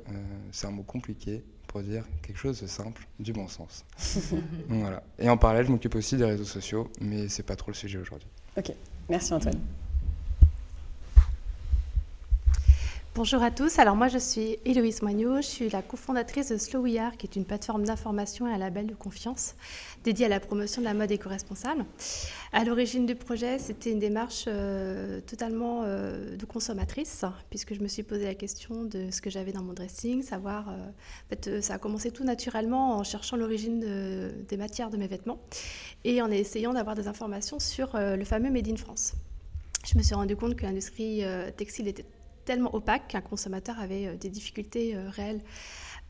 c'est 0.50 0.68
un 0.68 0.70
mot 0.70 0.82
compliqué 0.82 1.44
pour 1.66 1.82
dire 1.82 2.04
quelque 2.22 2.38
chose 2.38 2.62
de 2.62 2.66
simple, 2.66 3.06
du 3.18 3.34
bon 3.34 3.48
sens. 3.48 3.84
voilà. 4.70 5.02
Et 5.18 5.28
en 5.28 5.36
parallèle, 5.36 5.66
je 5.66 5.72
m'occupe 5.72 5.94
aussi 5.94 6.16
des 6.16 6.24
réseaux 6.24 6.44
sociaux, 6.44 6.88
mais 7.02 7.28
c'est 7.28 7.42
pas 7.42 7.56
trop 7.56 7.70
le 7.70 7.76
sujet 7.76 7.98
aujourd'hui. 7.98 8.28
Ok, 8.56 8.72
merci 9.10 9.34
Antoine. 9.34 9.60
Bonjour 13.20 13.42
à 13.42 13.50
tous. 13.50 13.78
Alors 13.78 13.96
moi 13.96 14.08
je 14.08 14.16
suis 14.16 14.56
Héloïse 14.64 15.02
Moignot, 15.02 15.42
je 15.42 15.46
suis 15.46 15.68
la 15.68 15.82
cofondatrice 15.82 16.48
de 16.48 16.56
Slow 16.56 16.80
We 16.80 16.96
Are, 16.96 17.18
qui 17.18 17.26
est 17.26 17.36
une 17.36 17.44
plateforme 17.44 17.84
d'information 17.84 18.48
et 18.48 18.50
un 18.50 18.56
label 18.56 18.86
de 18.86 18.94
confiance 18.94 19.56
dédié 20.04 20.24
à 20.24 20.30
la 20.30 20.40
promotion 20.40 20.80
de 20.80 20.86
la 20.86 20.94
mode 20.94 21.10
éco-responsable. 21.10 21.84
À 22.54 22.64
l'origine 22.64 23.04
du 23.04 23.14
projet, 23.14 23.58
c'était 23.58 23.90
une 23.90 23.98
démarche 23.98 24.46
euh, 24.46 25.20
totalement 25.20 25.82
euh, 25.84 26.34
de 26.34 26.44
consommatrice, 26.46 27.26
puisque 27.50 27.74
je 27.74 27.80
me 27.80 27.88
suis 27.88 28.04
posé 28.04 28.24
la 28.24 28.34
question 28.34 28.84
de 28.84 29.10
ce 29.10 29.20
que 29.20 29.28
j'avais 29.28 29.52
dans 29.52 29.62
mon 29.62 29.74
dressing, 29.74 30.22
savoir. 30.22 30.70
Euh, 30.70 30.72
en 30.72 31.28
fait, 31.28 31.60
ça 31.60 31.74
a 31.74 31.78
commencé 31.78 32.12
tout 32.12 32.24
naturellement 32.24 32.96
en 32.96 33.04
cherchant 33.04 33.36
l'origine 33.36 33.80
des 34.48 34.56
matières 34.56 34.88
de 34.88 34.96
mes 34.96 35.08
vêtements 35.08 35.40
et 36.04 36.22
en 36.22 36.30
essayant 36.30 36.72
d'avoir 36.72 36.96
des 36.96 37.06
informations 37.06 37.58
sur 37.58 37.90
le 37.98 38.24
fameux 38.24 38.50
Made 38.50 38.68
in 38.68 38.76
France. 38.76 39.12
Je 39.84 39.98
me 39.98 40.02
suis 40.02 40.14
rendu 40.14 40.36
compte 40.36 40.56
que 40.56 40.64
l'industrie 40.64 41.22
textile 41.58 41.86
était 41.86 42.06
tellement 42.50 42.74
opaque 42.74 43.06
qu'un 43.06 43.20
consommateur 43.20 43.78
avait 43.78 44.08
euh, 44.08 44.16
des 44.16 44.28
difficultés 44.28 44.96
euh, 44.96 45.08
réelles 45.08 45.40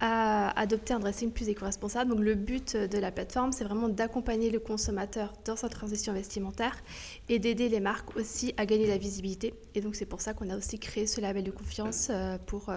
à 0.03 0.59
adopter 0.59 0.95
un 0.95 0.99
dressing 0.99 1.31
plus 1.31 1.51
éco-responsable. 1.51 2.11
Donc 2.13 2.21
le 2.21 2.35
but 2.35 2.75
de 2.75 2.97
la 2.97 3.13
plateforme, 3.13 3.53
c'est 3.53 3.65
vraiment 3.65 3.91
d'accompagner 3.91 4.49
le 4.49 4.59
consommateur 4.59 5.35
dans 5.45 5.57
sa 5.57 5.69
transition 5.69 6.15
vestimentaire 6.15 6.83
et 7.29 7.39
d'aider 7.39 7.69
les 7.69 7.81
marques 7.81 8.17
aussi 8.17 8.55
à 8.57 8.65
gagner 8.65 8.87
la 8.87 8.97
visibilité. 8.97 9.53
Et 9.75 9.83
donc 9.83 9.97
c'est 9.97 10.07
pour 10.07 10.23
ça 10.23 10.33
qu'on 10.33 10.49
a 10.49 10.57
aussi 10.57 10.79
créé 10.79 11.07
ce 11.07 11.21
label 11.21 11.45
de 11.45 11.51
confiance 11.51 12.09
euh, 12.09 12.39
pour 12.47 12.73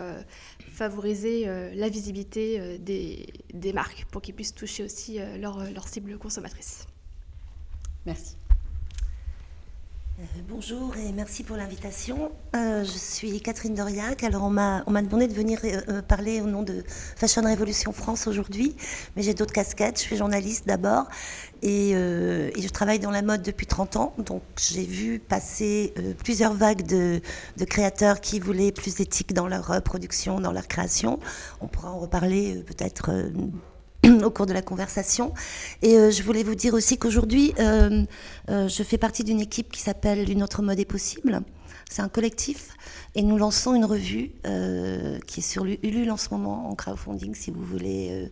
favoriser 0.59 1.45
la 1.73 1.87
visibilité 1.87 2.77
des, 2.79 3.73
marques, 3.73 4.03
pour 4.11 4.21
qu'ils 4.21 4.35
puissent 4.35 4.53
toucher 4.53 4.83
aussi 4.83 5.19
leur 5.39 5.87
cible 5.87 6.17
consommatrice. 6.17 6.87
Merci. 8.05 8.35
Bonjour 10.47 10.95
et 10.97 11.11
merci 11.11 11.43
pour 11.43 11.57
l'invitation. 11.57 12.31
je 12.53 12.83
suis 12.83 13.41
Catherine 13.41 13.73
Doriac. 13.73 14.23
Alors 14.23 14.43
on 14.43 14.49
m'a 14.49 14.83
demandé 14.85 15.27
de 15.27 15.33
venir 15.33 15.59
parler 16.07 16.41
au 16.41 16.45
nom 16.45 16.63
de 16.63 16.83
Fashion 17.15 17.43
Révolution 17.43 17.91
France 17.91 18.27
aujourd'hui, 18.27 18.75
mais 19.15 19.23
j'ai 19.23 19.33
d'autres 19.33 19.53
casquettes. 19.53 19.97
Je 19.97 20.03
suis 20.03 20.17
journaliste 20.17 20.67
d'abord 20.67 21.07
et, 21.61 21.91
je 21.93 22.67
travaille 22.69 22.99
dans 22.99 23.11
la 23.11 23.21
mode 23.21 23.41
depuis 23.41 23.65
30 23.65 23.95
ans. 23.97 24.13
Donc 24.17 24.43
j'ai 24.57 24.85
vu 24.85 25.19
passer 25.19 25.93
plusieurs 26.23 26.53
vagues 26.53 26.85
de, 26.85 27.21
créateurs 27.65 28.21
qui 28.21 28.39
voulaient 28.39 28.71
plus 28.71 28.95
d'éthique 28.95 29.33
dans 29.33 29.47
leur 29.47 29.81
production, 29.81 30.39
dans 30.39 30.51
leur 30.51 30.67
création. 30.67 31.19
On 31.61 31.67
pourra 31.67 31.91
en 31.91 31.99
reparler 31.99 32.63
peut-être 32.67 33.11
au 34.23 34.29
cours 34.29 34.45
de 34.45 34.53
la 34.53 34.61
conversation. 34.61 35.33
Et 35.81 35.97
euh, 35.97 36.11
je 36.11 36.23
voulais 36.23 36.43
vous 36.43 36.55
dire 36.55 36.73
aussi 36.73 36.97
qu'aujourd'hui, 36.97 37.53
euh, 37.59 38.03
euh, 38.49 38.67
je 38.67 38.83
fais 38.83 38.97
partie 38.97 39.23
d'une 39.23 39.39
équipe 39.39 39.71
qui 39.71 39.81
s'appelle 39.81 40.29
Une 40.29 40.43
autre 40.43 40.61
mode 40.61 40.79
est 40.79 40.85
possible. 40.85 41.41
C'est 41.89 42.01
un 42.01 42.09
collectif 42.09 42.69
et 43.13 43.21
nous 43.21 43.37
lançons 43.37 43.75
une 43.75 43.85
revue 43.85 44.31
qui 45.27 45.39
est 45.39 45.43
sur 45.43 45.63
Ulule 45.65 46.09
en 46.09 46.17
ce 46.17 46.29
moment 46.31 46.67
en 46.69 46.73
crowdfunding 46.73 47.35
si 47.35 47.51
vous 47.51 47.63
voulez 47.63 48.31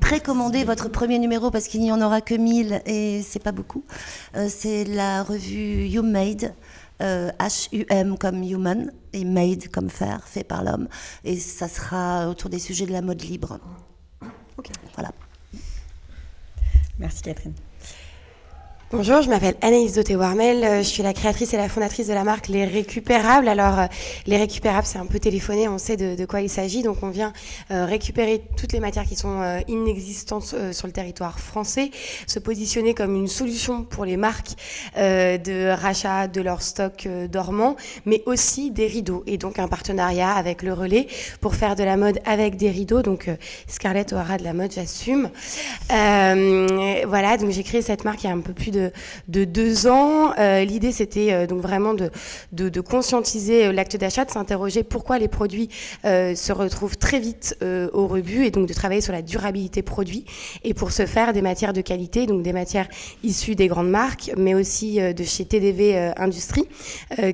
précommander 0.00 0.64
votre 0.64 0.88
premier 0.88 1.20
numéro 1.20 1.52
parce 1.52 1.68
qu'il 1.68 1.80
n'y 1.82 1.92
en 1.92 2.02
aura 2.02 2.20
que 2.20 2.34
1000 2.34 2.82
et 2.86 3.22
c'est 3.22 3.38
pas 3.38 3.52
beaucoup. 3.52 3.84
c'est 4.48 4.84
la 4.84 5.22
revue 5.22 5.86
You 5.86 6.02
Made. 6.02 6.52
H-U-M 7.00 8.18
comme 8.18 8.42
human 8.42 8.92
et 9.12 9.24
made 9.24 9.68
comme 9.68 9.88
faire, 9.88 10.26
fait 10.26 10.44
par 10.44 10.64
l'homme. 10.64 10.88
Et 11.24 11.38
ça 11.38 11.68
sera 11.68 12.28
autour 12.28 12.50
des 12.50 12.58
sujets 12.58 12.86
de 12.86 12.92
la 12.92 13.02
mode 13.02 13.22
libre. 13.22 13.60
Voilà. 14.94 15.12
Merci 16.98 17.22
Catherine. 17.22 17.54
Bonjour, 18.92 19.22
je 19.22 19.28
m'appelle 19.28 19.54
Anaïs 19.62 19.92
Doté-Warmel, 19.92 20.64
euh, 20.64 20.78
je 20.78 20.88
suis 20.88 21.04
la 21.04 21.12
créatrice 21.12 21.54
et 21.54 21.56
la 21.56 21.68
fondatrice 21.68 22.08
de 22.08 22.12
la 22.12 22.24
marque 22.24 22.48
Les 22.48 22.64
Récupérables. 22.64 23.46
Alors, 23.46 23.78
euh, 23.78 23.86
Les 24.26 24.36
Récupérables, 24.36 24.84
c'est 24.84 24.98
un 24.98 25.06
peu 25.06 25.20
téléphoné, 25.20 25.68
on 25.68 25.78
sait 25.78 25.96
de, 25.96 26.24
quoi 26.24 26.40
il 26.40 26.50
s'agit. 26.50 26.82
Donc, 26.82 26.96
on 27.02 27.08
vient 27.08 27.32
euh, 27.70 27.84
récupérer 27.84 28.42
toutes 28.56 28.72
les 28.72 28.80
matières 28.80 29.04
qui 29.04 29.14
sont 29.14 29.62
inexistantes 29.68 30.56
sur 30.72 30.88
le 30.88 30.92
territoire 30.92 31.38
français, 31.38 31.92
se 32.26 32.40
positionner 32.40 32.92
comme 32.92 33.14
une 33.14 33.28
solution 33.28 33.84
pour 33.84 34.04
les 34.04 34.16
marques 34.16 34.54
de 34.96 35.70
rachat 35.70 36.26
de 36.26 36.40
leur 36.40 36.60
stock 36.60 37.06
dormant, 37.30 37.76
mais 38.06 38.24
aussi 38.26 38.72
des 38.72 38.88
rideaux. 38.88 39.22
Et 39.28 39.38
donc, 39.38 39.60
un 39.60 39.68
partenariat 39.68 40.32
avec 40.32 40.62
le 40.62 40.72
relais 40.72 41.06
pour 41.40 41.54
faire 41.54 41.76
de 41.76 41.84
la 41.84 41.96
mode 41.96 42.18
avec 42.24 42.56
des 42.56 42.70
rideaux. 42.70 43.02
Donc, 43.02 43.30
Scarlett 43.68 44.12
O'Hara 44.12 44.36
de 44.36 44.42
la 44.42 44.52
mode, 44.52 44.72
j'assume. 44.72 45.30
voilà, 45.88 47.36
donc 47.38 47.50
j'ai 47.50 47.62
créé 47.62 47.82
cette 47.82 48.04
marque 48.04 48.24
il 48.24 48.26
y 48.26 48.30
a 48.30 48.32
un 48.32 48.40
peu 48.40 48.52
plus 48.52 48.72
de 48.72 48.79
de, 49.28 49.44
deux 49.44 49.86
ans. 49.86 50.32
Euh, 50.38 50.64
l'idée, 50.64 50.92
c'était 50.92 51.32
euh, 51.32 51.46
donc 51.46 51.60
vraiment 51.60 51.94
de, 51.94 52.10
de, 52.52 52.80
conscientiser 52.80 53.66
euh, 53.66 53.72
l'acte 53.72 53.96
d'achat, 53.96 54.24
de 54.24 54.30
s'interroger 54.30 54.82
pourquoi 54.82 55.18
les 55.18 55.28
produits 55.28 55.68
se 56.04 56.52
retrouvent 56.52 56.96
très 56.96 57.18
vite 57.18 57.56
au 57.92 58.06
rebut 58.06 58.44
et 58.44 58.50
donc 58.50 58.66
de 58.66 58.74
travailler 58.74 59.00
sur 59.00 59.12
la 59.12 59.22
durabilité 59.22 59.82
produit. 59.82 60.24
Et 60.64 60.74
pour 60.74 60.92
ce 60.92 61.06
faire, 61.06 61.32
des 61.32 61.42
matières 61.42 61.72
de 61.72 61.80
qualité, 61.80 62.26
donc 62.26 62.42
des 62.42 62.52
matières 62.52 62.88
issues 63.22 63.54
des 63.54 63.68
grandes 63.68 63.90
marques, 63.90 64.32
mais 64.36 64.54
aussi 64.54 64.98
de 65.00 65.24
chez 65.24 65.44
TDV 65.44 66.12
Industrie, 66.16 66.66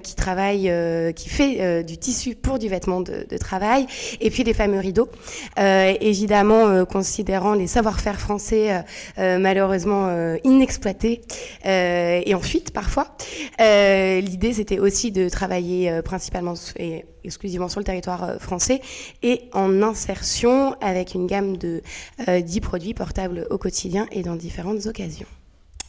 qui 0.02 0.14
travaille, 0.14 0.72
qui 1.14 1.28
fait 1.28 1.84
du 1.84 1.98
tissu 1.98 2.34
pour 2.34 2.58
du 2.58 2.68
vêtement 2.68 3.00
de, 3.00 3.36
travail, 3.38 3.86
et 4.20 4.30
puis 4.30 4.44
les 4.44 4.54
fameux 4.54 4.80
rideaux. 4.80 5.08
évidemment, 5.56 6.84
considérant 6.84 7.54
les 7.54 7.66
savoir-faire 7.66 8.20
français 8.20 8.84
malheureusement 9.16 10.36
inexploités 10.44 11.22
euh, 11.64 12.22
et 12.24 12.34
ensuite, 12.34 12.72
parfois, 12.72 13.16
euh, 13.60 14.20
l'idée 14.20 14.52
c'était 14.52 14.78
aussi 14.78 15.12
de 15.12 15.28
travailler 15.28 15.90
euh, 15.90 16.02
principalement 16.02 16.54
et 16.78 17.04
exclusivement 17.24 17.68
sur 17.68 17.80
le 17.80 17.84
territoire 17.84 18.40
français 18.40 18.80
et 19.22 19.48
en 19.52 19.82
insertion 19.82 20.74
avec 20.80 21.14
une 21.14 21.26
gamme 21.26 21.56
de 21.56 21.82
10 22.28 22.60
produits 22.60 22.94
portables 22.94 23.46
au 23.50 23.58
quotidien 23.58 24.06
et 24.12 24.22
dans 24.22 24.36
différentes 24.36 24.86
occasions. 24.86 25.26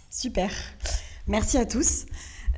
Super. 0.09 0.49
Merci 1.27 1.57
à 1.57 1.65
tous. 1.65 2.05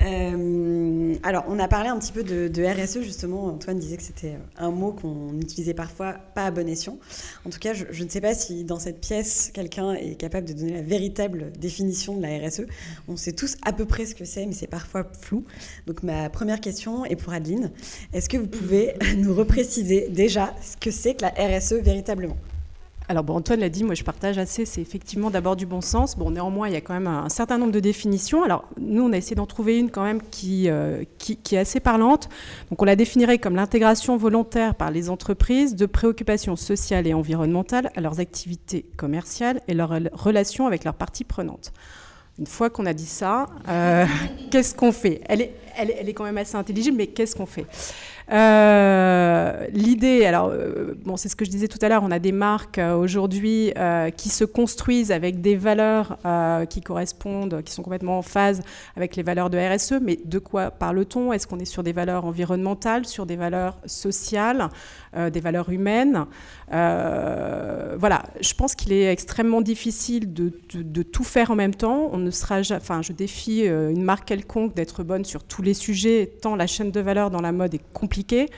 Euh, 0.01 1.15
alors, 1.23 1.45
on 1.47 1.59
a 1.59 1.67
parlé 1.67 1.89
un 1.89 1.99
petit 1.99 2.11
peu 2.11 2.23
de, 2.23 2.63
RSE, 2.63 3.01
justement. 3.01 3.47
Antoine 3.47 3.79
disait 3.79 3.97
que 3.97 4.03
c'était 4.03 4.37
un 4.57 4.71
mot 4.71 4.93
qu'on 4.93 5.37
utilisait 5.39 5.73
parfois 5.73 6.13
pas 6.35 6.45
à 6.45 6.51
bon 6.51 6.67
escient. 6.67 6.97
En 7.45 7.49
tout 7.49 7.59
cas, 7.59 7.73
je, 7.73 8.03
ne 8.03 8.09
sais 8.09 8.21
pas 8.21 8.33
si 8.33 8.63
dans 8.63 8.79
cette 8.79 9.01
pièce, 9.01 9.51
quelqu'un 9.53 9.93
est 9.93 10.15
capable 10.15 10.47
de 10.47 10.53
donner 10.53 10.73
la 10.73 10.81
véritable 10.81 11.51
définition 11.59 12.15
de 12.15 12.21
la 12.21 12.47
RSE. 12.47 12.63
On 13.07 13.17
sait 13.17 13.33
tous 13.33 13.55
à 13.63 13.73
peu 13.73 13.85
près 13.85 14.05
ce 14.05 14.15
que 14.15 14.25
c'est, 14.25 14.45
mais 14.45 14.53
c'est 14.53 14.67
parfois 14.67 15.05
flou. 15.19 15.43
Donc, 15.87 16.03
ma 16.03 16.29
première 16.29 16.61
question 16.61 17.05
est 17.05 17.15
pour 17.15 17.33
Adeline. 17.33 17.71
Est-ce 18.13 18.29
que 18.29 18.37
vous 18.37 18.47
pouvez 18.47 18.93
nous 19.17 19.33
repréciser 19.33 20.07
déjà 20.09 20.55
ce 20.61 20.77
que 20.77 20.91
c'est 20.91 21.15
que 21.15 21.23
la 21.23 21.29
RSE 21.29 21.73
véritablement? 21.73 22.37
Alors 23.09 23.23
bon, 23.23 23.37
Antoine 23.37 23.59
l'a 23.59 23.69
dit, 23.69 23.83
moi 23.83 23.95
je 23.95 24.03
partage 24.03 24.37
assez, 24.37 24.65
c'est 24.65 24.81
effectivement 24.81 25.31
d'abord 25.31 25.55
du 25.55 25.65
bon 25.65 25.81
sens. 25.81 26.15
Bon, 26.15 26.29
néanmoins, 26.29 26.67
il 26.67 26.75
y 26.75 26.77
a 26.77 26.81
quand 26.81 26.93
même 26.93 27.07
un, 27.07 27.27
certain 27.27 27.57
nombre 27.57 27.71
de 27.71 27.79
définitions. 27.79 28.43
Alors 28.43 28.65
nous, 28.79 29.01
on 29.01 29.11
a 29.11 29.17
essayé 29.17 29.35
d'en 29.35 29.47
trouver 29.47 29.79
une 29.79 29.89
quand 29.89 30.03
même 30.03 30.21
qui, 30.21 30.69
euh, 30.69 31.03
qui, 31.17 31.39
est 31.55 31.57
assez 31.57 31.79
parlante. 31.79 32.29
Donc 32.69 32.79
on 32.83 32.85
la 32.85 32.95
définirait 32.95 33.39
comme 33.39 33.55
l'intégration 33.55 34.15
volontaire 34.15 34.75
par 34.75 34.91
les 34.91 35.09
entreprises 35.09 35.75
de 35.75 35.87
préoccupations 35.87 36.55
sociales 36.55 37.07
et 37.07 37.15
environnementales 37.15 37.89
à 37.95 38.01
leurs 38.01 38.19
activités 38.19 38.85
commerciales 38.95 39.59
et 39.67 39.73
leurs 39.73 39.91
relations 40.13 40.67
avec 40.67 40.83
leurs 40.83 40.93
parties 40.93 41.23
prenantes. 41.23 41.73
Une 42.37 42.45
fois 42.45 42.69
qu'on 42.69 42.85
a 42.85 42.93
dit 42.93 43.07
ça, 43.07 43.47
euh, 43.69 44.05
qu'est-ce 44.51 44.75
qu'on 44.75 44.91
fait? 44.91 45.21
Elle 45.27 45.41
est, 45.41 45.55
elle, 45.75 45.95
elle 45.99 46.09
est 46.09 46.13
quand 46.13 46.25
même 46.25 46.37
assez 46.37 46.55
intelligible, 46.55 46.97
mais 46.97 47.07
qu'est-ce 47.07 47.35
qu'on 47.35 47.47
fait? 47.47 47.65
Euh, 48.31 49.65
l'idée, 49.71 50.25
alors, 50.25 50.49
euh, 50.49 50.93
bon, 51.03 51.17
c'est 51.17 51.29
ce 51.29 51.35
que 51.35 51.45
je 51.45 51.49
disais 51.49 51.67
tout 51.67 51.79
à 51.81 51.89
l'heure, 51.89 52.03
on 52.03 52.11
a 52.11 52.19
des 52.19 52.31
marques 52.31 52.77
euh, 52.77 52.95
aujourd'hui 52.95 53.73
qui 54.17 54.29
se 54.29 54.43
construisent 54.43 55.11
avec 55.11 55.41
des 55.41 55.55
valeurs 55.55 56.17
qui 56.69 56.81
correspondent, 56.81 57.61
qui 57.63 57.73
sont 57.73 57.83
complètement 57.83 58.19
en 58.19 58.21
phase 58.21 58.61
avec 58.95 59.15
les 59.15 59.23
valeurs 59.23 59.49
de 59.49 59.57
RSE, 59.57 59.99
mais 60.01 60.19
de 60.23 60.39
quoi 60.39 60.71
parle-t-on? 60.71 61.33
Est-ce 61.33 61.47
qu'on 61.47 61.59
est 61.59 61.65
sur 61.65 61.83
des 61.83 61.93
valeurs 61.93 62.25
environnementales, 62.25 63.05
sur 63.05 63.25
des 63.25 63.35
valeurs 63.35 63.77
sociales, 63.85 64.69
des 65.15 65.39
valeurs 65.39 65.69
humaines 65.69 66.25
Voilà, 66.69 68.23
je 68.41 68.53
pense 68.53 68.75
qu'il 68.75 68.93
est 68.93 69.11
extrêmement 69.11 69.61
difficile 69.61 70.33
de, 70.33 71.03
tout 71.03 71.23
faire 71.23 71.51
en 71.51 71.55
même 71.55 71.75
temps. 71.75 72.09
On 72.11 72.17
ne 72.17 72.31
sera, 72.31 72.59
enfin, 72.71 73.01
je 73.01 73.13
défie 73.13 73.65
une 73.65 74.03
marque 74.03 74.25
quelconque 74.25 74.75
d'être 74.75 75.03
bonne 75.03 75.25
sur 75.25 75.43
tous 75.43 75.61
les 75.61 75.73
sujets, 75.73 76.31
tant 76.41 76.55
la 76.55 76.67
chaîne 76.67 76.91
de 76.91 76.99
valeur 76.99 77.31
dans 77.31 77.41
la 77.41 77.51
mode 77.51 77.73
est 77.73 77.83
compliquée 77.93 78.49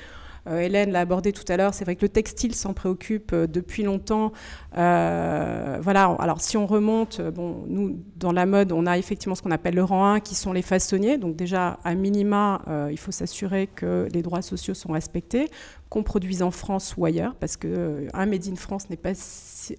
euh, 0.48 0.60
Hélène 0.60 0.91
l'a 0.91 1.01
abordé 1.01 1.31
tout 1.34 1.43
à 1.48 1.58
l'heure, 1.58 1.74
c'est 1.74 1.86
vrai 1.86 1.96
que 1.96 2.01
le 2.01 2.10
textile 2.10 2.55
s'en 2.55 2.74
préoccupe 2.74 3.31
euh, 3.34 3.48
depuis 3.48 3.84
longtemps. 3.84 4.31
Euh, 4.77 5.77
voilà, 5.81 6.05
alors 6.20 6.41
si 6.41 6.58
on 6.58 6.65
remonte, 6.65 7.22
bon, 7.22 7.63
nous, 7.67 8.00
dans 8.15 8.31
la 8.31 8.46
mode, 8.46 8.72
on 8.72 8.86
a 8.86 8.98
effectivement 8.98 9.36
ce 9.36 9.41
qu'on 9.41 9.51
appelle 9.51 9.75
le 9.75 9.84
rang 9.84 10.05
1, 10.13 10.20
qui 10.20 10.36
sont 10.36 10.53
les 10.53 10.62
façonniers. 10.62 11.17
Donc 11.17 11.36
déjà, 11.36 11.79
à 11.84 11.93
minima, 11.93 12.62
il 12.89 12.98
faut 12.98 13.12
s'assurer 13.12 13.67
que 13.67 14.08
les 14.12 14.22
droits 14.22 14.41
sociaux 14.41 14.74
sont 14.74 14.91
respectés, 14.91 15.50
qu'on 15.92 16.04
produise 16.04 16.42
en 16.42 16.52
France 16.52 16.96
ou 16.98 17.06
ailleurs, 17.06 17.36
parce 17.36 17.58
qu'un 17.58 18.26
Made 18.26 18.48
in 18.48 18.56
France 18.56 18.90
n'est 18.90 18.98
pas 18.98 19.14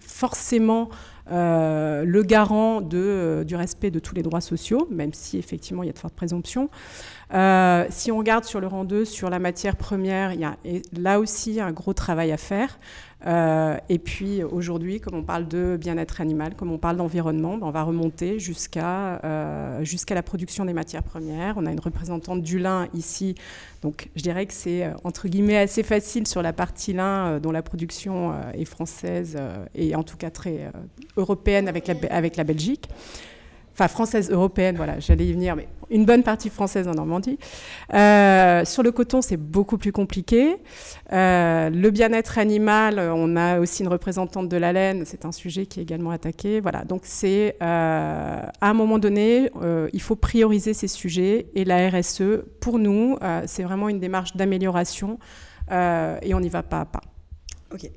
forcément 0.00 0.90
le 1.28 2.22
garant 2.22 2.82
de, 2.82 3.44
du 3.46 3.56
respect 3.56 3.90
de 3.90 3.98
tous 3.98 4.14
les 4.14 4.22
droits 4.22 4.42
sociaux, 4.42 4.86
même 4.90 5.14
si 5.14 5.38
effectivement 5.38 5.82
il 5.82 5.86
y 5.86 5.90
a 5.90 5.94
de 5.94 5.98
fortes 5.98 6.14
présomptions. 6.14 6.68
Euh, 7.34 7.86
si 7.88 8.12
on 8.12 8.18
regarde 8.18 8.44
sur 8.44 8.60
le 8.60 8.66
rang 8.66 8.84
2, 8.84 9.04
sur 9.04 9.30
la 9.30 9.38
matière 9.38 9.76
première, 9.76 10.32
il 10.34 10.40
y 10.40 10.44
a 10.44 10.56
là 10.96 11.18
aussi 11.18 11.60
un 11.60 11.72
gros 11.72 11.94
travail 11.94 12.30
à 12.30 12.36
faire. 12.36 12.78
Euh, 13.26 13.76
et 13.88 13.98
puis 13.98 14.42
aujourd'hui, 14.42 15.00
comme 15.00 15.14
on 15.14 15.22
parle 15.22 15.46
de 15.46 15.76
bien-être 15.80 16.20
animal, 16.20 16.54
comme 16.54 16.72
on 16.72 16.78
parle 16.78 16.96
d'environnement, 16.96 17.56
ben, 17.56 17.66
on 17.66 17.70
va 17.70 17.82
remonter 17.82 18.38
jusqu'à 18.38 19.24
euh, 19.24 19.84
jusqu'à 19.84 20.14
la 20.14 20.22
production 20.22 20.64
des 20.64 20.72
matières 20.72 21.02
premières. 21.02 21.54
On 21.56 21.66
a 21.66 21.72
une 21.72 21.80
représentante 21.80 22.42
du 22.42 22.58
lin 22.58 22.88
ici, 22.94 23.34
donc 23.82 24.08
je 24.16 24.22
dirais 24.22 24.46
que 24.46 24.52
c'est 24.52 24.90
entre 25.04 25.28
guillemets 25.28 25.58
assez 25.58 25.82
facile 25.82 26.26
sur 26.26 26.42
la 26.42 26.52
partie 26.52 26.92
lin 26.92 27.38
dont 27.38 27.52
la 27.52 27.62
production 27.62 28.34
est 28.54 28.64
française 28.64 29.38
et 29.74 29.94
en 29.94 30.02
tout 30.02 30.16
cas 30.16 30.30
très 30.30 30.70
européenne 31.16 31.68
avec 31.68 31.88
avec 31.88 32.36
la 32.36 32.44
Belgique 32.44 32.88
enfin 33.72 33.88
française 33.88 34.30
européenne, 34.30 34.76
voilà, 34.76 35.00
j'allais 35.00 35.26
y 35.26 35.32
venir, 35.32 35.56
mais 35.56 35.68
une 35.90 36.04
bonne 36.04 36.22
partie 36.22 36.50
française 36.50 36.88
en 36.88 36.92
Normandie. 36.92 37.38
Euh, 37.94 38.64
sur 38.64 38.82
le 38.82 38.90
coton, 38.92 39.22
c'est 39.22 39.36
beaucoup 39.36 39.78
plus 39.78 39.92
compliqué. 39.92 40.56
Euh, 41.12 41.70
le 41.70 41.90
bien-être 41.90 42.38
animal, 42.38 42.98
on 42.98 43.36
a 43.36 43.60
aussi 43.60 43.82
une 43.82 43.88
représentante 43.88 44.48
de 44.48 44.56
la 44.56 44.72
laine, 44.72 45.04
c'est 45.04 45.24
un 45.24 45.32
sujet 45.32 45.66
qui 45.66 45.80
est 45.80 45.82
également 45.82 46.10
attaqué. 46.10 46.60
Voilà, 46.60 46.84
donc 46.84 47.02
c'est 47.04 47.56
euh, 47.62 48.42
à 48.60 48.70
un 48.70 48.74
moment 48.74 48.98
donné, 48.98 49.50
il 49.92 50.02
faut 50.02 50.16
prioriser 50.16 50.74
ces 50.74 50.88
sujets 50.88 51.46
et 51.54 51.64
la 51.64 51.90
RSE, 51.90 52.44
pour 52.60 52.78
nous, 52.78 53.18
c'est 53.46 53.62
vraiment 53.62 53.88
une 53.88 54.00
démarche 54.00 54.34
d'amélioration 54.34 55.18
et 55.70 56.34
on 56.34 56.40
y 56.40 56.48
va 56.48 56.62
pas 56.62 56.80
à 56.80 56.84
pas. 56.86 57.00
Ok. 57.72 57.90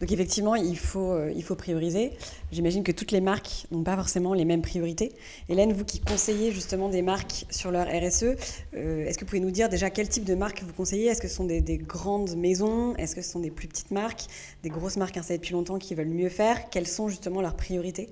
Donc 0.00 0.12
effectivement, 0.12 0.54
il 0.54 0.78
faut, 0.78 1.12
euh, 1.12 1.32
il 1.34 1.42
faut 1.42 1.56
prioriser. 1.56 2.12
J'imagine 2.52 2.84
que 2.84 2.92
toutes 2.92 3.10
les 3.10 3.20
marques 3.20 3.66
n'ont 3.72 3.82
pas 3.82 3.96
forcément 3.96 4.32
les 4.32 4.44
mêmes 4.44 4.62
priorités. 4.62 5.12
Hélène, 5.48 5.72
vous 5.72 5.84
qui 5.84 5.98
conseillez 5.98 6.52
justement 6.52 6.88
des 6.88 7.02
marques 7.02 7.46
sur 7.50 7.72
leur 7.72 7.86
RSE, 7.86 8.36
euh, 8.74 9.04
est-ce 9.06 9.18
que 9.18 9.24
vous 9.24 9.30
pouvez 9.30 9.40
nous 9.40 9.50
dire 9.50 9.68
déjà 9.68 9.90
quel 9.90 10.08
type 10.08 10.24
de 10.24 10.36
marque 10.36 10.62
vous 10.62 10.72
conseillez? 10.72 11.06
Est-ce 11.06 11.20
que 11.20 11.26
ce 11.26 11.34
sont 11.34 11.46
des, 11.46 11.60
des 11.60 11.78
grandes 11.78 12.36
maisons? 12.36 12.94
Est-ce 12.96 13.16
que 13.16 13.22
ce 13.22 13.30
sont 13.30 13.40
des 13.40 13.50
plus 13.50 13.66
petites 13.66 13.90
marques? 13.90 14.26
Des 14.62 14.70
grosses 14.70 14.96
marques 14.98 15.16
installées 15.16 15.38
depuis 15.38 15.54
longtemps 15.54 15.78
qui 15.78 15.96
veulent 15.96 16.06
mieux 16.06 16.28
faire? 16.28 16.70
Quelles 16.70 16.86
sont 16.86 17.08
justement 17.08 17.40
leurs 17.40 17.56
priorités? 17.56 18.08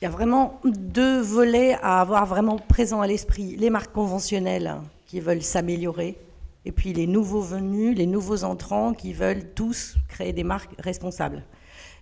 Il 0.00 0.04
y 0.04 0.06
a 0.06 0.10
vraiment 0.10 0.60
deux 0.64 1.20
volets 1.20 1.74
à 1.82 2.00
avoir 2.00 2.24
vraiment 2.26 2.58
présent 2.58 3.02
à 3.02 3.06
l'esprit. 3.06 3.56
Les 3.56 3.70
marques 3.70 3.92
conventionnelles 3.92 4.76
qui 5.06 5.20
veulent 5.20 5.42
s'améliorer 5.42 6.16
et 6.64 6.72
puis 6.72 6.92
les 6.92 7.06
nouveaux 7.06 7.40
venus, 7.40 7.96
les 7.96 8.06
nouveaux 8.06 8.44
entrants 8.44 8.94
qui 8.94 9.12
veulent 9.12 9.52
tous 9.54 9.96
créer 10.08 10.32
des 10.32 10.44
marques 10.44 10.74
responsables. 10.78 11.44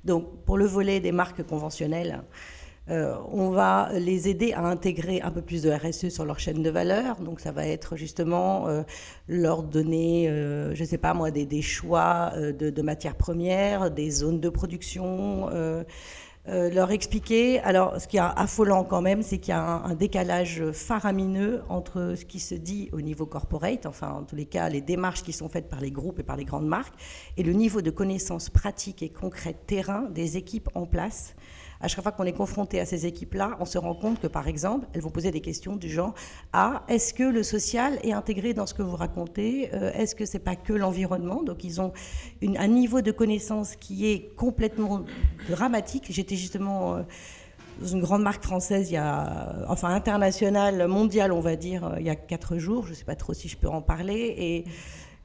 Donc 0.05 0.45
pour 0.45 0.57
le 0.57 0.67
volet 0.67 1.01
des 1.01 1.13
marques 1.13 1.43
conventionnelles, 1.45 2.23
euh, 2.91 3.15
on 3.31 3.51
va 3.51 3.91
les 3.93 4.29
aider 4.29 4.53
à 4.53 4.65
intégrer 4.65 5.21
un 5.23 5.31
peu 5.31 5.41
plus 5.41 5.63
de 5.63 5.71
RSE 5.71 6.09
sur 6.09 6.25
leur 6.25 6.41
chaîne 6.41 6.63
de 6.63 6.71
valeur. 6.71 7.21
Donc 7.21 7.39
ça 7.41 7.53
va 7.53 7.67
être 7.67 7.97
justement 7.97 8.67
euh, 8.69 8.83
leur 9.29 9.63
donner, 9.63 10.29
euh, 10.29 10.75
je 10.75 10.83
ne 10.83 10.89
sais 10.89 10.99
pas 10.99 11.15
moi, 11.15 11.31
des, 11.31 11.63
choix 11.63 12.33
de, 12.37 12.83
matières 12.83 13.15
premières, 13.15 13.91
des 13.91 14.11
zones 14.11 14.41
de 14.41 14.49
production 14.49 15.49
euh, 16.49 16.71
leur 16.71 16.91
expliquer. 16.91 17.61
Alors, 17.61 18.01
ce 18.01 18.09
qui 18.09 18.17
est 18.17 18.21
affolant 18.21 18.83
quand 18.83 19.01
même, 19.01 19.23
c'est 19.23 19.39
qu'il 19.39 19.51
y 19.51 19.57
a 19.57 19.63
un, 19.63 19.85
un, 19.85 19.95
décalage 19.95 20.65
faramineux 20.73 21.63
entre 21.69 22.15
ce 22.17 22.25
qui 22.25 22.41
se 22.41 22.57
dit 22.57 22.89
au 22.93 23.01
niveau 23.01 23.27
corporate, 23.27 23.87
enfin, 23.87 24.11
en 24.11 24.25
tous 24.25 24.35
les 24.35 24.47
cas, 24.47 24.69
les 24.69 24.81
démarches 24.81 25.23
qui 25.23 25.33
sont 25.33 25.49
faites 25.49 25.69
par 25.69 25.81
les 25.81 25.93
groupes 25.93 26.19
et 26.19 26.25
par 26.25 26.37
les 26.37 26.45
grandes 26.45 26.67
marques, 26.67 26.95
et 27.37 27.45
le 27.45 27.53
niveau 27.53 27.81
de 27.81 27.91
connaissances 27.91 28.51
pratiques 28.51 29.03
et 29.05 29.09
concrètes 29.09 29.67
terrain 29.67 30.03
des 30.11 30.37
équipes 30.37 30.69
en 30.75 30.85
place 30.85 31.37
à 31.83 31.89
chaque 31.89 32.03
fois 32.03 32.13
qu'on 32.13 32.25
est 32.25 32.33
confronté 32.33 32.79
à 32.81 32.87
ces 32.87 33.07
équipes-là, 33.07 33.57
on 33.61 33.65
se 33.65 33.77
rend 33.77 33.95
compte 33.95 34.21
que, 34.21 34.29
par 34.29 34.47
exemple, 34.47 34.87
elles 34.95 35.03
vont 35.03 35.11
poser 35.11 35.33
des 35.33 35.41
questions 35.41 35.75
du 35.75 35.91
genre 35.91 36.15
Ah, 36.53 36.85
est-ce 36.89 37.13
que 37.13 37.25
le 37.25 37.43
social 37.43 37.99
est 38.05 38.13
intégré 38.13 38.55
dans 38.55 38.67
ce 38.67 38.75
que 38.75 38.83
vous 38.83 38.97
racontez 38.97 39.71
euh, 39.75 39.93
Est-ce 39.93 40.15
que 40.15 40.25
c'est 40.25 40.39
pas 40.39 40.55
que 40.55 40.73
l'environnement? 40.73 41.43
Donc, 41.43 41.65
ils 41.65 41.81
ont 41.81 41.93
un 42.43 42.69
niveau 42.69 43.03
de 43.03 43.11
connaissance 43.11 43.75
qui 43.75 44.07
est 44.07 44.35
complètement 44.37 45.05
dramatique. 45.51 46.07
J'étais 46.09 46.37
justement. 46.37 46.97
Euh, 46.97 47.03
dans 47.81 47.89
une 47.89 48.03
grande 48.03 48.23
marque 48.23 48.45
française, 48.45 48.91
il 48.91 48.95
y 48.95 48.99
a, 48.99 49.65
enfin 49.67 49.89
internationale, 49.89 50.87
mondiale, 50.89 51.33
on 51.33 51.41
va 51.41 51.57
dire, 51.57 51.85
euh, 51.85 51.97
il 51.99 52.07
y 52.07 52.11
a 52.11 52.15
quatre 52.15 52.59
jours. 52.59 52.85
Je 52.85 52.91
ne 52.91 52.95
sais 52.95 53.05
pas 53.05 53.17
trop 53.17 53.33
si 53.33 53.49
je 53.49 53.57
peux 53.57 53.67
en 53.67 53.81
parler. 53.81 54.35
Et 54.39 54.65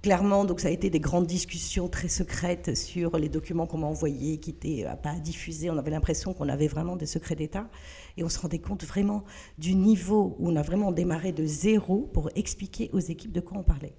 clairement, 0.02 0.46
donc 0.46 0.60
ça 0.60 0.68
a 0.68 0.72
été 0.72 0.90
des 0.90 1.00
grandes 1.00 1.28
discussions 1.28 1.88
très 1.88 2.08
secrètes 2.08 2.76
sur 2.76 3.18
les 3.18 3.30
documents 3.30 3.66
qu'on 3.66 3.80
m'a 3.80 3.88
envoyés, 3.88 4.38
qui 4.38 4.52
n'étaient 4.52 4.86
euh, 4.86 4.96
pas 4.96 5.16
diffusés. 5.16 5.70
On 5.70 5.78
avait 5.78 5.92
l'impression 5.92 6.34
qu'on 6.34 6.50
avait 6.50 6.68
vraiment 6.68 6.96
des 6.96 7.06
secrets 7.06 7.36
d'État. 7.36 7.68
Et 8.18 8.24
on 8.24 8.30
se 8.30 8.40
rendait 8.40 8.60
compte 8.60 8.84
vraiment 8.84 9.24
du 9.58 9.76
niveau 9.76 10.36
où 10.40 10.50
on 10.50 10.56
a 10.56 10.62
vraiment 10.62 10.92
démarré 10.92 11.32
de 11.32 11.46
zéro 11.46 12.10
pour 12.14 12.30
expliquer 12.36 12.90
aux 12.94 13.00
équipes 13.00 13.32
de 13.32 13.42
quoi 13.42 13.58
on 13.58 13.64
parlait. 13.64 13.96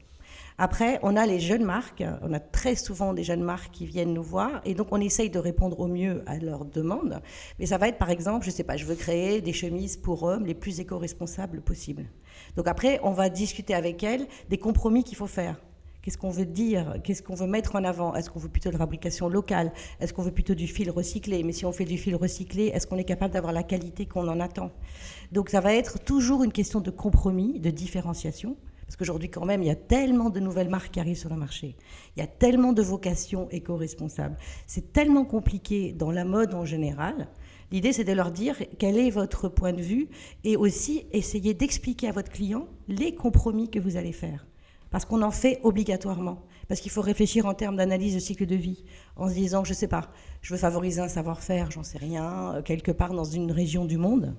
Après, 0.60 0.98
on 1.02 1.14
a 1.14 1.24
les 1.24 1.38
jeunes 1.38 1.64
marques. 1.64 2.02
On 2.22 2.32
a 2.32 2.40
très 2.40 2.74
souvent 2.74 3.14
des 3.14 3.22
jeunes 3.22 3.42
marques 3.44 3.70
qui 3.72 3.86
viennent 3.86 4.12
nous 4.12 4.24
voir. 4.24 4.60
Et 4.64 4.74
donc, 4.74 4.88
on 4.90 5.00
essaye 5.00 5.30
de 5.30 5.38
répondre 5.38 5.78
au 5.78 5.86
mieux 5.86 6.22
à 6.26 6.36
leurs 6.38 6.64
demandes. 6.64 7.22
Mais 7.60 7.66
ça 7.66 7.78
va 7.78 7.88
être, 7.88 7.98
par 7.98 8.10
exemple, 8.10 8.44
je 8.44 8.50
ne 8.50 8.54
sais 8.56 8.64
pas, 8.64 8.76
je 8.76 8.84
veux 8.84 8.96
créer 8.96 9.40
des 9.40 9.52
chemises 9.52 9.96
pour 9.96 10.24
hommes 10.24 10.46
les 10.46 10.54
plus 10.54 10.80
éco-responsables 10.80 11.60
possibles. 11.60 12.06
Donc 12.56 12.66
après, 12.66 12.98
on 13.04 13.12
va 13.12 13.28
discuter 13.28 13.74
avec 13.74 14.02
elles 14.02 14.26
des 14.48 14.58
compromis 14.58 15.04
qu'il 15.04 15.16
faut 15.16 15.28
faire. 15.28 15.60
Qu'est-ce 16.02 16.16
qu'on 16.16 16.30
veut 16.30 16.46
dire? 16.46 16.94
Qu'est-ce 17.02 17.22
qu'on 17.22 17.34
veut 17.34 17.46
mettre 17.46 17.74
en 17.74 17.84
avant? 17.84 18.14
Est-ce 18.14 18.30
qu'on 18.30 18.38
veut 18.38 18.48
plutôt 18.48 18.68
de 18.68 18.74
la 18.74 18.78
fabrication 18.78 19.28
locale? 19.28 19.72
Est-ce 20.00 20.12
qu'on 20.12 20.22
veut 20.22 20.32
plutôt 20.32 20.54
du 20.54 20.68
fil 20.68 20.90
recyclé? 20.90 21.42
Mais 21.42 21.52
si 21.52 21.66
on 21.66 21.72
fait 21.72 21.84
du 21.84 21.98
fil 21.98 22.14
recyclé, 22.14 22.66
est-ce 22.66 22.86
qu'on 22.86 22.96
est 22.96 23.04
capable 23.04 23.34
d'avoir 23.34 23.52
la 23.52 23.64
qualité 23.64 24.06
qu'on 24.06 24.28
en 24.28 24.38
attend? 24.38 24.70
Donc 25.32 25.50
ça 25.50 25.60
va 25.60 25.74
être 25.74 25.98
toujours 25.98 26.44
une 26.44 26.52
question 26.52 26.80
de 26.80 26.90
compromis, 26.90 27.58
de 27.58 27.70
différenciation. 27.70 28.56
Parce 28.86 28.96
qu'aujourd'hui, 28.96 29.28
quand 29.28 29.44
même, 29.44 29.62
il 29.62 29.66
y 29.66 29.70
a 29.70 29.76
tellement 29.76 30.30
de 30.30 30.40
nouvelles 30.40 30.70
marques 30.70 30.92
qui 30.92 31.00
arrivent 31.00 31.18
sur 31.18 31.28
le 31.28 31.36
marché. 31.36 31.76
Il 32.16 32.20
y 32.20 32.22
a 32.22 32.26
tellement 32.26 32.72
de 32.72 32.80
vocations 32.80 33.46
éco-responsables. 33.50 34.38
C'est 34.66 34.94
tellement 34.94 35.26
compliqué 35.26 35.92
dans 35.92 36.10
la 36.10 36.24
mode 36.24 36.54
en 36.54 36.64
général. 36.64 37.28
L'idée, 37.70 37.92
c'est 37.92 38.04
de 38.04 38.12
leur 38.12 38.30
dire 38.30 38.56
quel 38.78 38.96
est 38.96 39.10
votre 39.10 39.50
point 39.50 39.74
de 39.74 39.82
vue 39.82 40.08
et 40.44 40.56
aussi 40.56 41.04
essayer 41.12 41.52
d'expliquer 41.52 42.08
à 42.08 42.12
votre 42.12 42.30
client 42.30 42.66
les 42.86 43.14
compromis 43.14 43.68
que 43.68 43.78
vous 43.78 43.96
allez 43.96 44.12
faire 44.12 44.46
parce 44.90 45.04
qu'on 45.04 45.22
en 45.22 45.30
fait 45.30 45.60
obligatoirement. 45.62 46.42
Parce 46.68 46.80
qu'il 46.80 46.90
faut 46.90 47.00
réfléchir 47.00 47.46
en 47.46 47.54
termes 47.54 47.76
d'analyse 47.76 48.14
de 48.14 48.20
cycle 48.20 48.46
de 48.46 48.54
vie, 48.54 48.84
en 49.16 49.28
se 49.28 49.34
disant, 49.34 49.64
je 49.64 49.70
ne 49.70 49.74
sais 49.74 49.88
pas, 49.88 50.10
je 50.42 50.52
veux 50.52 50.58
favoriser 50.58 51.00
un 51.00 51.08
savoir-faire, 51.08 51.70
j'en 51.70 51.82
sais 51.82 51.98
rien, 51.98 52.54
euh, 52.54 52.62
quelque 52.62 52.92
part 52.92 53.14
dans 53.14 53.24
une 53.24 53.50
région 53.50 53.84
du 53.86 53.96
monde. 53.96 54.36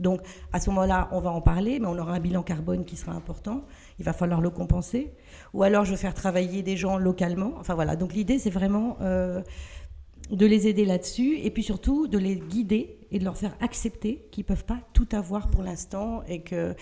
Donc, 0.00 0.22
à 0.52 0.60
ce 0.60 0.70
moment-là, 0.70 1.08
on 1.12 1.20
va 1.20 1.30
en 1.30 1.42
parler, 1.42 1.78
mais 1.78 1.86
on 1.86 1.98
aura 1.98 2.14
un 2.14 2.20
bilan 2.20 2.42
carbone 2.42 2.86
qui 2.86 2.96
sera 2.96 3.12
important. 3.12 3.64
Il 3.98 4.04
va 4.06 4.14
falloir 4.14 4.40
le 4.40 4.48
compenser. 4.48 5.12
Ou 5.52 5.62
alors, 5.62 5.84
je 5.84 5.90
veux 5.90 5.98
faire 5.98 6.14
travailler 6.14 6.62
des 6.62 6.78
gens 6.78 6.96
localement. 6.96 7.52
Enfin, 7.58 7.74
voilà. 7.74 7.96
Donc, 7.96 8.14
l'idée, 8.14 8.38
c'est 8.38 8.48
vraiment 8.48 8.96
euh, 9.02 9.42
de 10.30 10.46
les 10.46 10.68
aider 10.68 10.86
là-dessus 10.86 11.38
et 11.38 11.50
puis 11.50 11.62
surtout 11.62 12.06
de 12.06 12.16
les 12.16 12.36
guider 12.36 12.98
et 13.10 13.18
de 13.18 13.24
leur 13.24 13.36
faire 13.36 13.54
accepter 13.60 14.26
qu'ils 14.30 14.44
ne 14.44 14.48
peuvent 14.48 14.64
pas 14.64 14.78
tout 14.94 15.08
avoir 15.12 15.48
pour 15.48 15.62
l'instant 15.62 16.22
et 16.28 16.40
que 16.40 16.74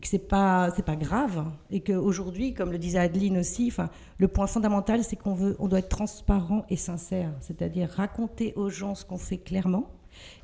et 0.00 0.02
que 0.02 0.08
c'est 0.08 0.18
pas 0.18 0.70
c'est 0.74 0.84
pas 0.84 0.96
grave 0.96 1.44
et 1.70 1.82
qu'aujourd'hui, 1.82 2.54
comme 2.54 2.72
le 2.72 2.78
disait 2.78 2.98
Adeline 2.98 3.36
aussi, 3.36 3.68
enfin, 3.68 3.90
le 4.16 4.28
point 4.28 4.46
fondamental, 4.46 5.04
c'est 5.04 5.16
qu'on 5.16 5.34
veut, 5.34 5.56
on 5.58 5.68
doit 5.68 5.80
être 5.80 5.90
transparent 5.90 6.64
et 6.70 6.76
sincère, 6.76 7.30
c'est-à-dire 7.42 7.90
raconter 7.90 8.54
aux 8.56 8.70
gens 8.70 8.94
ce 8.94 9.04
qu'on 9.04 9.18
fait 9.18 9.36
clairement, 9.36 9.90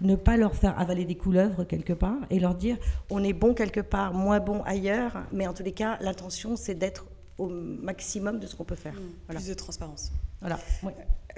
ne 0.02 0.14
pas 0.14 0.36
leur 0.36 0.54
faire 0.54 0.78
avaler 0.78 1.06
des 1.06 1.14
couleuvres 1.14 1.64
quelque 1.64 1.94
part 1.94 2.18
et 2.28 2.38
leur 2.38 2.54
dire 2.54 2.76
on 3.08 3.24
est 3.24 3.32
bon 3.32 3.54
quelque 3.54 3.80
part, 3.80 4.12
moins 4.12 4.40
bon 4.40 4.60
ailleurs, 4.64 5.22
mais 5.32 5.46
en 5.46 5.54
tous 5.54 5.62
les 5.62 5.72
cas, 5.72 5.96
l'intention 6.02 6.54
c'est 6.56 6.74
d'être 6.74 7.06
au 7.38 7.46
maximum 7.48 8.38
de 8.38 8.46
ce 8.46 8.56
qu'on 8.56 8.64
peut 8.64 8.74
faire. 8.74 8.92
Mmh, 8.92 9.14
voilà. 9.26 9.40
Plus 9.40 9.48
de 9.48 9.54
transparence. 9.54 10.12
Voilà. 10.40 10.58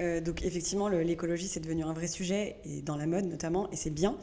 Euh, 0.00 0.20
donc 0.20 0.42
effectivement, 0.42 0.88
l'écologie 0.88 1.46
c'est 1.46 1.60
devenu 1.60 1.84
un 1.84 1.92
vrai 1.92 2.08
sujet 2.08 2.56
et 2.64 2.82
dans 2.82 2.96
la 2.96 3.06
mode 3.06 3.26
notamment, 3.26 3.70
et 3.70 3.76
c'est 3.76 3.90
bien. 3.90 4.16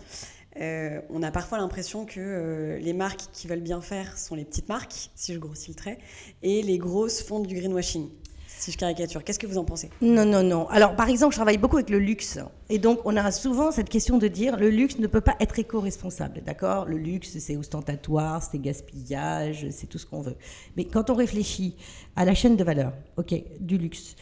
Euh, 0.60 1.02
on 1.10 1.22
a 1.24 1.32
parfois 1.32 1.58
l'impression 1.58 2.06
que 2.06 2.20
euh, 2.20 2.80
les 2.80 2.94
marques 2.94 3.22
qui 3.34 3.48
veulent 3.48 3.60
bien 3.60 3.82
faire 3.82 4.18
sont 4.18 4.36
les 4.36 4.46
petites 4.46 4.70
marques, 4.70 5.10
si 5.16 5.34
je 5.34 5.40
grossis 5.40 5.70
le 5.70 5.76
trait, 5.76 5.98
et 6.44 6.62
les 6.62 6.78
grosses 6.78 7.22
font 7.22 7.40
du 7.40 7.56
greenwashing. 7.56 8.10
Si 8.58 8.72
je 8.72 8.78
caricature, 8.78 9.24
qu'est-ce 9.24 9.38
que 9.38 9.48
vous 9.48 9.58
en 9.58 9.66
pensez? 9.66 9.90
Non, 10.02 10.26
non, 10.26 10.42
non. 10.42 10.68
Alors, 10.70 10.96
par 10.96 11.10
exemple, 11.10 11.34
je 11.34 11.38
travaille 11.38 11.58
beaucoup 11.58 11.76
avec 11.76 11.90
le 11.90 12.00
luxe. 12.00 12.40
Et 12.70 12.80
donc, 12.80 13.00
on 13.04 13.18
a 13.18 13.30
souvent 13.32 13.72
cette 13.72 13.90
question 13.90 14.18
de 14.18 14.28
dire 14.30 14.56
le 14.56 14.70
luxe 14.70 14.98
ne 14.98 15.08
peut 15.08 15.22
pas 15.22 15.36
être 15.42 15.60
éco-responsable. 15.60 16.42
D'accord? 16.46 16.86
Le 16.86 16.98
luxe, 16.98 17.38
c'est 17.38 17.58
ostentatoire, 17.58 18.42
c'est 18.42 18.58
gaspillage, 18.60 19.68
c'est 19.72 19.88
tout 19.88 19.98
ce 19.98 20.06
qu'on 20.06 20.22
veut. 20.22 20.38
Mais 20.78 20.86
quand 20.86 21.10
on 21.10 21.16
réfléchit 21.16 21.76
à 22.16 22.24
la 22.24 22.34
chaîne 22.34 22.56
de 22.56 22.64
valeur, 22.64 22.94
OK, 23.18 23.36
du 23.60 23.78
luxe, 23.78 24.16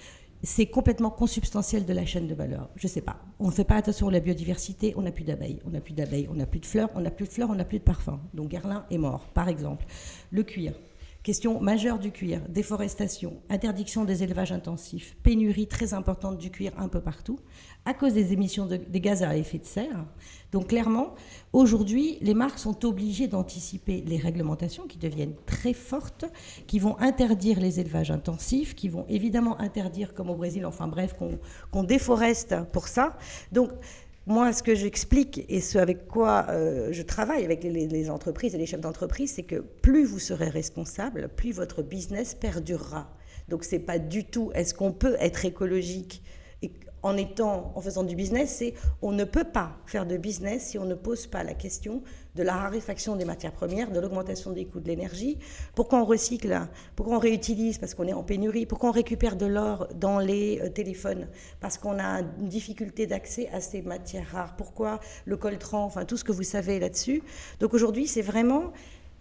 c'est 0.43 0.65
complètement 0.65 1.09
consubstantiel 1.09 1.85
de 1.85 1.93
la 1.93 2.05
chaîne 2.05 2.27
de 2.27 2.35
valeur. 2.35 2.69
Je 2.75 2.87
ne 2.87 2.91
sais 2.91 3.01
pas. 3.01 3.17
On 3.39 3.47
ne 3.47 3.51
fait 3.51 3.63
pas 3.63 3.75
attention 3.75 4.09
à 4.09 4.11
la 4.11 4.19
biodiversité, 4.19 4.93
on 4.97 5.01
n'a 5.01 5.11
plus 5.11 5.23
d'abeilles. 5.23 5.59
On 5.65 5.69
n'a 5.69 5.79
plus 5.79 5.93
d'abeilles, 5.93 6.27
on 6.29 6.35
n'a 6.35 6.45
plus 6.45 6.59
de 6.59 6.65
fleurs, 6.65 6.89
on 6.95 7.01
n'a 7.01 7.11
plus 7.11 7.25
de 7.25 7.31
fleurs, 7.31 7.49
on 7.49 7.55
n'a 7.55 7.63
plus 7.63 7.79
de 7.79 7.83
parfum. 7.83 8.19
Donc 8.33 8.49
Guerlain 8.49 8.85
est 8.91 8.97
mort, 8.97 9.27
par 9.33 9.47
exemple. 9.47 9.85
Le 10.31 10.43
cuir. 10.43 10.73
Question 11.23 11.61
majeure 11.61 11.99
du 11.99 12.11
cuir, 12.11 12.41
déforestation, 12.49 13.41
interdiction 13.49 14.03
des 14.03 14.23
élevages 14.23 14.51
intensifs, 14.51 15.15
pénurie 15.23 15.67
très 15.67 15.93
importante 15.93 16.37
du 16.37 16.51
cuir 16.51 16.73
un 16.77 16.89
peu 16.89 16.99
partout, 16.99 17.39
à 17.85 17.93
cause 17.93 18.13
des 18.13 18.33
émissions 18.33 18.65
de, 18.65 18.75
des 18.75 18.99
gaz 18.99 19.23
à 19.23 19.37
effet 19.37 19.57
de 19.57 19.63
serre. 19.63 20.05
Donc 20.51 20.67
clairement, 20.67 21.15
aujourd'hui, 21.53 22.17
les 22.19 22.33
marques 22.33 22.59
sont 22.59 22.85
obligées 22.85 23.27
d'anticiper 23.27 24.03
les 24.05 24.17
réglementations 24.17 24.85
qui 24.85 24.97
deviennent 24.97 25.35
très 25.45 25.71
fortes, 25.71 26.25
qui 26.67 26.77
vont 26.79 26.99
interdire 26.99 27.61
les 27.61 27.79
élevages 27.79 28.11
intensifs, 28.11 28.75
qui 28.75 28.89
vont 28.89 29.05
évidemment 29.07 29.57
interdire, 29.61 30.13
comme 30.13 30.29
au 30.29 30.35
Brésil, 30.35 30.65
enfin 30.65 30.89
bref, 30.89 31.15
qu'on 31.17 31.37
qu 31.71 31.87
déforeste 31.87 32.53
pour 32.73 32.89
ça. 32.89 33.17
Donc 33.53 33.69
moi, 34.25 34.53
ce 34.53 34.63
que 34.63 34.73
j'explique 34.73 35.45
et 35.49 35.59
ce 35.59 35.77
avec 35.77 36.07
quoi 36.07 36.45
euh, 36.49 36.89
je 36.91 37.01
travaille 37.01 37.43
avec 37.43 37.63
les, 37.63 37.87
les, 37.87 38.09
entreprises 38.09 38.55
et 38.55 38.57
les 38.57 38.65
chefs 38.65 38.79
d'entreprise, 38.79 39.33
c'est 39.33 39.43
que 39.43 39.57
plus 39.57 40.05
vous 40.05 40.19
serez 40.19 40.47
responsable, 40.47 41.29
plus 41.35 41.51
votre 41.51 41.83
business 41.83 42.33
perdurera. 42.33 43.13
Donc, 43.49 43.65
c'est 43.65 43.79
pas 43.79 43.99
du 43.99 44.23
tout 44.23 44.51
est-ce 44.53 44.73
qu'on 44.73 44.93
peut 44.93 45.17
être 45.19 45.43
écologique 45.43 46.23
en 47.03 47.17
étant, 47.17 47.71
en 47.75 47.81
faisant 47.81 48.03
du 48.03 48.15
business, 48.15 48.55
c'est 48.57 48.73
on 49.01 49.11
ne 49.11 49.25
peut 49.25 49.43
pas 49.43 49.77
faire 49.85 50.05
de 50.05 50.17
business 50.17 50.69
si 50.69 50.79
on 50.79 50.85
ne 50.85 50.95
pose 50.95 51.27
pas 51.27 51.43
la 51.43 51.53
question 51.53 52.01
de 52.35 52.43
la 52.43 52.53
raréfaction 52.53 53.15
des 53.15 53.25
matières 53.25 53.51
premières, 53.51 53.91
de 53.91 53.99
l'augmentation 53.99 54.51
des 54.51 54.65
coûts 54.65 54.79
de 54.79 54.87
l'énergie. 54.87 55.37
Pourquoi 55.75 56.01
on 56.01 56.05
recycle 56.05 56.67
Pourquoi 56.95 57.17
on 57.17 57.19
réutilise 57.19 57.77
Parce 57.77 57.93
qu'on 57.93 58.07
est 58.07 58.13
en 58.13 58.23
pénurie. 58.23 58.65
Pourquoi 58.65 58.89
on 58.89 58.93
récupère 58.93 59.35
de 59.35 59.45
l'or 59.45 59.87
dans 59.95 60.19
les 60.19 60.59
euh, 60.61 60.69
téléphones 60.69 61.27
Parce 61.59 61.77
qu'on 61.77 61.99
a 61.99 62.21
une 62.39 62.49
difficulté 62.49 63.05
d'accès 63.05 63.49
à 63.53 63.59
ces 63.59 63.81
matières 63.81 64.29
rares? 64.31 64.55
Pourquoi 64.55 64.99
le 65.25 65.37
coltran 65.37 65.83
Enfin, 65.83 66.05
tout 66.05 66.17
ce 66.17 66.23
que 66.23 66.31
vous 66.31 66.43
savez 66.43 66.79
là-dessus? 66.79 67.21
Donc 67.59 67.73
aujourd'hui, 67.73 68.07
c'est 68.07 68.21
vraiment 68.21 68.71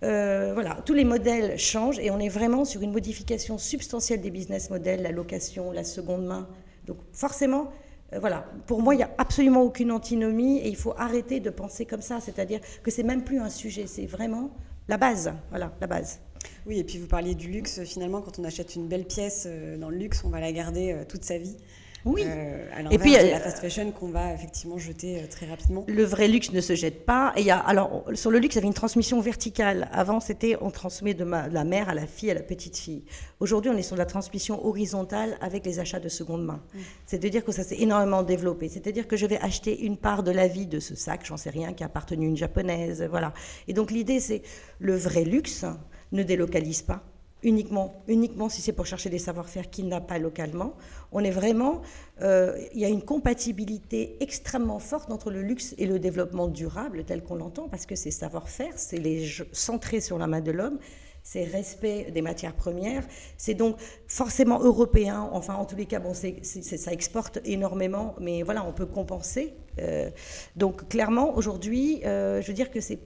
euh, 0.05 0.51
voilà, 0.55 0.79
tous 0.85 0.95
les 0.95 1.05
modèles 1.05 1.59
changent 1.59 2.01
et 2.01 2.11
on 2.11 2.19
est 2.19 2.29
vraiment 2.29 2.65
sur 2.65 2.83
une 2.83 2.93
modification 2.93 3.57
substantielle 3.57 4.21
des 4.21 4.31
business 4.31 4.69
models, 4.71 5.03
la 5.03 5.13
location, 5.13 5.71
la 5.71 5.85
seconde 5.85 6.27
main. 6.27 6.49
Donc 6.87 6.99
forcément, 7.13 7.71
euh, 8.13 8.19
voilà, 8.19 8.47
pour 8.67 8.83
moi, 8.83 8.95
il 8.95 8.99
n'y 8.99 9.05
a 9.05 9.11
absolument 9.19 9.63
aucune 9.63 9.91
antinomie 9.91 10.59
et 10.59 10.69
il 10.69 10.77
faut 10.77 10.95
arrêter 10.97 11.41
de 11.41 11.51
penser 11.51 11.87
comme 11.87 12.03
ça, 12.03 12.21
c'est-à-dire 12.21 12.61
que 12.83 12.91
c'est 12.91 13.03
même 13.03 13.25
plus 13.25 13.41
un 13.41 13.51
sujet, 13.51 13.87
c'est 13.87 14.07
vraiment 14.07 14.51
la 14.89 14.97
base, 14.97 15.33
voilà, 15.51 15.73
la 15.81 15.87
base. 15.87 16.21
Oui, 16.67 16.79
et 16.79 16.85
puis 16.85 16.99
vous 16.99 17.07
parliez 17.07 17.35
du 17.35 17.49
luxe, 17.49 17.83
finalement, 17.85 18.21
quand 18.21 18.39
on 18.39 18.45
achète 18.45 18.75
une 18.75 18.89
belle 18.89 19.05
pièce 19.05 19.47
dans 19.79 19.91
le 19.91 19.97
luxe, 19.97 20.25
on 20.25 20.29
va 20.29 20.41
la 20.41 20.51
garder 20.53 21.05
toute 21.09 21.25
sa 21.25 21.39
vie. 21.39 21.57
Oui. 22.05 22.25
Euh, 22.27 22.67
et 22.91 22.99
puis 22.99 23.13
la 23.13 23.39
fast 23.41 23.59
fashion 23.59 23.93
qu'on 23.93 24.09
va 24.09 24.33
effectivement 24.33 24.79
jeter 24.79 25.19
euh, 25.19 25.27
très 25.31 25.47
rapidement. 25.47 25.85
Le 25.89 26.05
vrai 26.05 26.29
luxe 26.29 26.53
ne 26.53 26.61
se 26.61 26.75
jette 26.75 27.07
pas. 27.07 27.33
Et 27.37 27.43
y 27.43 27.51
a, 27.51 27.59
alors 27.59 28.05
sur 28.15 28.31
le 28.31 28.39
luxe, 28.39 28.55
il 28.55 28.59
y 28.59 28.61
avait 28.61 28.67
une 28.67 28.75
transmission 28.75 29.21
verticale. 29.21 29.89
Avant, 29.93 30.21
c'était 30.21 30.57
on 30.61 30.71
transmet 30.71 31.15
de, 31.15 31.25
la 31.25 31.65
mère 31.65 31.89
à 31.89 31.95
la 31.95 32.07
fille 32.07 32.31
à 32.31 32.35
la 32.35 32.43
petite 32.43 32.77
fille. 32.77 33.05
Aujourd'hui, 33.41 33.71
on 33.71 33.77
est 33.77 33.83
sur 33.83 33.97
la 33.97 34.07
transmission 34.07 34.65
horizontale 34.67 35.37
avec 35.41 35.65
les 35.65 35.79
achats 35.79 36.01
de 36.01 36.09
seconde 36.09 36.45
main. 36.45 36.61
Mm. 36.75 36.79
C'est-à-dire 37.07 37.45
que 37.45 37.53
ça 37.53 37.63
s'est 37.63 37.81
énormément 37.81 38.23
développé. 38.23 38.69
C'est-à-dire 38.69 39.07
que 39.07 39.17
je 39.17 39.27
vais 39.27 39.39
acheter 39.39 39.85
une 39.85 39.97
part 39.97 40.23
de 40.23 40.31
la 40.31 40.49
vie 40.49 40.67
de 40.67 40.81
ce 40.81 40.95
sac, 40.95 41.25
j'en 41.25 41.37
sais 41.37 41.51
rien, 41.51 41.73
qui 41.73 41.83
a 41.83 41.87
appartenu 41.87 42.27
à 42.27 42.29
une 42.29 42.37
japonaise, 42.37 43.07
voilà. 43.09 43.33
Et 43.69 43.73
donc 43.73 43.91
l'idée, 43.91 44.21
c'est 44.21 44.43
le 44.79 44.97
vrai 44.97 45.25
luxe 45.25 45.65
ne 46.11 46.23
délocalise 46.23 46.83
pas 46.83 47.03
uniquement, 47.43 48.03
uniquement 48.09 48.49
si 48.49 48.63
c'est 48.63 48.73
pour 48.73 48.87
chercher 48.87 49.11
des 49.11 49.19
savoir-faire 49.19 49.71
qu'il 49.71 49.89
n'a 49.89 50.01
pas 50.01 50.19
localement. 50.19 50.75
On 51.11 51.21
est 51.21 51.31
vraiment, 51.31 51.83
euh, 52.21 52.57
il 52.75 52.81
y 52.81 52.85
a 52.85 52.89
une 52.89 53.03
compatibilité 53.03 54.17
extrêmement 54.21 54.79
forte 54.79 55.11
entre 55.11 55.31
le 55.31 55.43
luxe 55.43 55.75
et 55.79 55.87
le 55.87 55.99
développement 55.99 56.49
durable 56.49 57.05
tel 57.05 57.23
qu'on 57.23 57.37
l'entend, 57.37 57.69
parce 57.69 57.87
que 57.87 57.97
ces 57.97 58.11
savoir-faire, 58.11 58.73
c'est 58.77 58.99
les 58.99 59.27
centré 59.53 60.01
sur 60.01 60.19
la 60.19 60.27
main 60.27 60.41
de 60.41 60.53
l'homme, 60.53 60.79
c'est 61.23 61.45
respect 61.45 62.11
des 62.11 62.23
matières 62.23 62.55
premières, 62.55 63.05
c'est 63.37 63.55
donc 63.55 63.77
forcément 64.07 64.61
européen. 64.61 65.29
Enfin, 65.33 65.55
en 65.55 65.65
tous 65.65 65.77
les 65.77 65.87
cas, 65.87 66.01
bon, 66.01 66.15
ça 66.15 66.93
exporte 66.93 67.39
énormément, 67.45 68.15
mais 68.21 68.43
voilà, 68.43 68.65
on 68.65 68.73
peut 68.73 68.87
compenser. 68.87 69.55
Euh, 69.79 70.11
donc, 70.57 70.89
clairement, 70.89 71.37
aujourd'hui, 71.37 72.03
euh, 72.05 72.43
je 72.43 72.49
veux 72.49 72.55
dire 72.55 72.71
que 72.71 72.81
c'est 72.81 72.99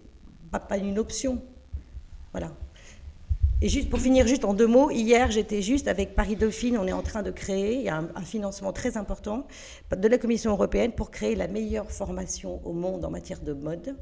pas, 0.51 0.61
pas 0.61 0.79
une 0.79 0.99
option. 0.99 1.43
Voilà. 2.33 2.53
Et 3.63 3.71
juste 3.71 3.89
pour 3.89 4.01
finir, 4.01 4.27
juste 4.27 4.45
en 4.45 4.53
deux 4.53 4.67
mots, 4.67 4.91
hier 4.91 5.31
j'étais 5.31 5.63
juste 5.63 5.89
avec 5.89 6.15
Paris 6.15 6.37
Dauphine, 6.37 6.77
on 6.77 6.87
est 6.87 6.93
en 6.93 7.01
train 7.01 7.23
de 7.23 7.31
créer, 7.31 7.77
il 7.77 7.85
y 7.85 7.89
a 7.89 8.05
un, 8.15 8.21
financement 8.21 8.71
très 8.71 8.99
important 8.99 9.47
de 9.91 10.09
la 10.09 10.19
Commission 10.19 10.51
européenne 10.51 10.93
pour 10.93 11.11
créer 11.11 11.35
la 11.35 11.49
meilleure 11.49 11.91
formation 11.91 12.61
au 12.67 12.75
monde 12.75 13.03
en 13.07 13.11
matière 13.11 13.41
de 13.41 13.55
mode. 13.55 13.97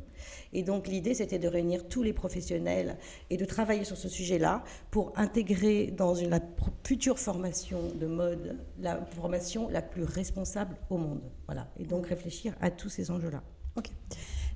Et 0.53 0.65
donc 0.65 0.89
l'idée 0.89 1.15
c'était 1.15 1.39
de 1.39 1.47
réunir 1.47 1.87
tous 1.87 2.03
les 2.03 2.13
professionnels 2.13 2.97
et 3.31 3.37
de 3.37 3.45
travailler 3.45 3.85
sur 3.85 3.97
ce 3.97 4.09
sujet-là 4.09 4.65
pour 4.91 5.13
intégrer 5.15 5.93
dans 5.97 6.17
une 6.17 6.37
future 6.83 7.21
formation 7.21 7.79
de 7.95 8.07
mode 8.09 8.59
la 8.81 9.07
formation 9.15 9.69
la 9.69 9.83
plus 9.83 10.03
responsable 10.03 10.77
au 10.91 10.97
monde. 10.97 11.23
Voilà. 11.47 11.69
Et 11.79 11.85
donc 11.85 12.09
réfléchir 12.09 12.55
à 12.61 12.73
tous 12.73 12.89
ces 12.89 13.13
enjeux-là. 13.13 13.45
Ok. 13.77 13.87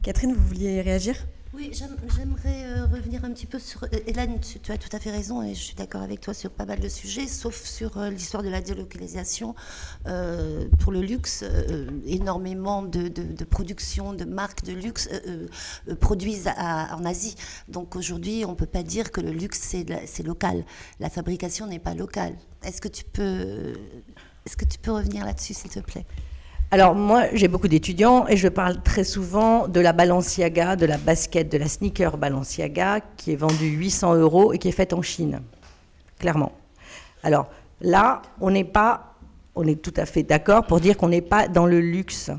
Catherine, 0.03 0.33
vous 0.33 0.45
vouliez 0.45 0.81
réagir? 0.81 1.25
Oui, 1.55 1.71
j'aimerais 1.73 2.65
euh, 2.65 2.85
revenir 2.85 3.25
un 3.25 3.31
petit 3.31 3.47
peu 3.47 3.59
sur. 3.59 3.85
Euh, 3.85 3.89
Hélène, 4.07 4.39
tu, 4.41 4.71
as 4.71 4.77
tout 4.77 4.95
à 4.95 5.01
fait 5.01 5.11
raison 5.11 5.43
et 5.43 5.55
je 5.55 5.61
suis 5.61 5.75
d'accord 5.75 6.03
avec 6.03 6.21
toi 6.21 6.35
sur 6.35 6.51
pas 6.51 6.67
mal 6.67 6.79
de 6.79 6.89
sujets, 6.89 7.27
sauf 7.27 7.65
sur 7.65 7.97
euh, 7.97 8.11
l'histoire 8.11 8.43
de 8.43 8.51
la 8.51 8.61
délocalisation. 8.61 9.55
pour 10.81 10.93
le 10.93 11.01
luxe, 11.01 11.45
énormément 12.07 12.83
de, 12.83 13.09
de, 13.09 13.45
production 13.45 14.13
de 14.13 14.25
marques 14.25 14.65
de 14.65 14.73
luxe 14.73 15.09
produisent 16.01 16.49
en 16.59 17.05
Asie. 17.05 17.35
Donc 17.69 17.97
aujourd'hui, 17.97 18.45
on 18.45 18.51
ne 18.51 18.57
peut 18.57 18.67
pas 18.67 18.83
dire 18.83 19.11
que 19.11 19.21
le 19.21 19.31
luxe, 19.31 19.61
c'est 19.61 20.23
local. 20.23 20.65
La 21.01 21.11
fabrication 21.11 21.67
n'est 21.67 21.79
pas 21.79 21.95
locale. 21.95 22.37
Est-ce 22.63 22.81
que. 22.81 22.89
Est-ce 24.47 24.57
que 24.57 24.65
tu 24.65 24.79
peux 24.79 24.93
revenir 24.93 25.25
là-dessus, 25.25 25.55
s'il 25.55 25.71
te 25.71 25.81
plaît? 25.81 26.07
Alors 26.71 26.95
moi, 26.95 27.25
j'ai 27.33 27.49
beaucoup 27.49 27.69
d'étudiants 27.69 28.27
et 28.29 28.37
je 28.37 28.47
parle 28.47 28.83
très 28.83 29.03
souvent 29.03 29.69
de 29.69 29.81
la 29.81 29.95
Balenciaga, 29.95 30.77
de 30.77 30.85
la 30.85 30.99
basket, 30.99 31.51
de 31.51 31.57
la 31.57 31.67
sneaker 31.67 32.19
Balenciaga 32.19 33.01
qui 33.17 33.33
est 33.33 33.37
vendue 33.37 33.71
800 33.71 34.17
euros 34.17 34.53
et 34.53 34.59
qui 34.59 34.69
est 34.69 34.73
faite 34.73 34.93
en 34.93 35.01
Chine, 35.01 35.41
clairement. 36.19 36.53
Alors 37.23 37.49
là, 37.81 38.21
on 38.43 38.51
n'est 38.51 38.65
pas, 38.65 39.15
on 39.55 39.67
est 39.67 39.81
tout 39.81 39.95
à 39.97 40.05
fait 40.05 40.23
d'accord 40.23 40.67
pour 40.67 40.81
dire 40.81 40.99
qu'on 40.99 41.09
n'est 41.09 41.23
pas 41.23 41.49
dans 41.49 41.65
le 41.65 41.81
luxe. 41.81 42.31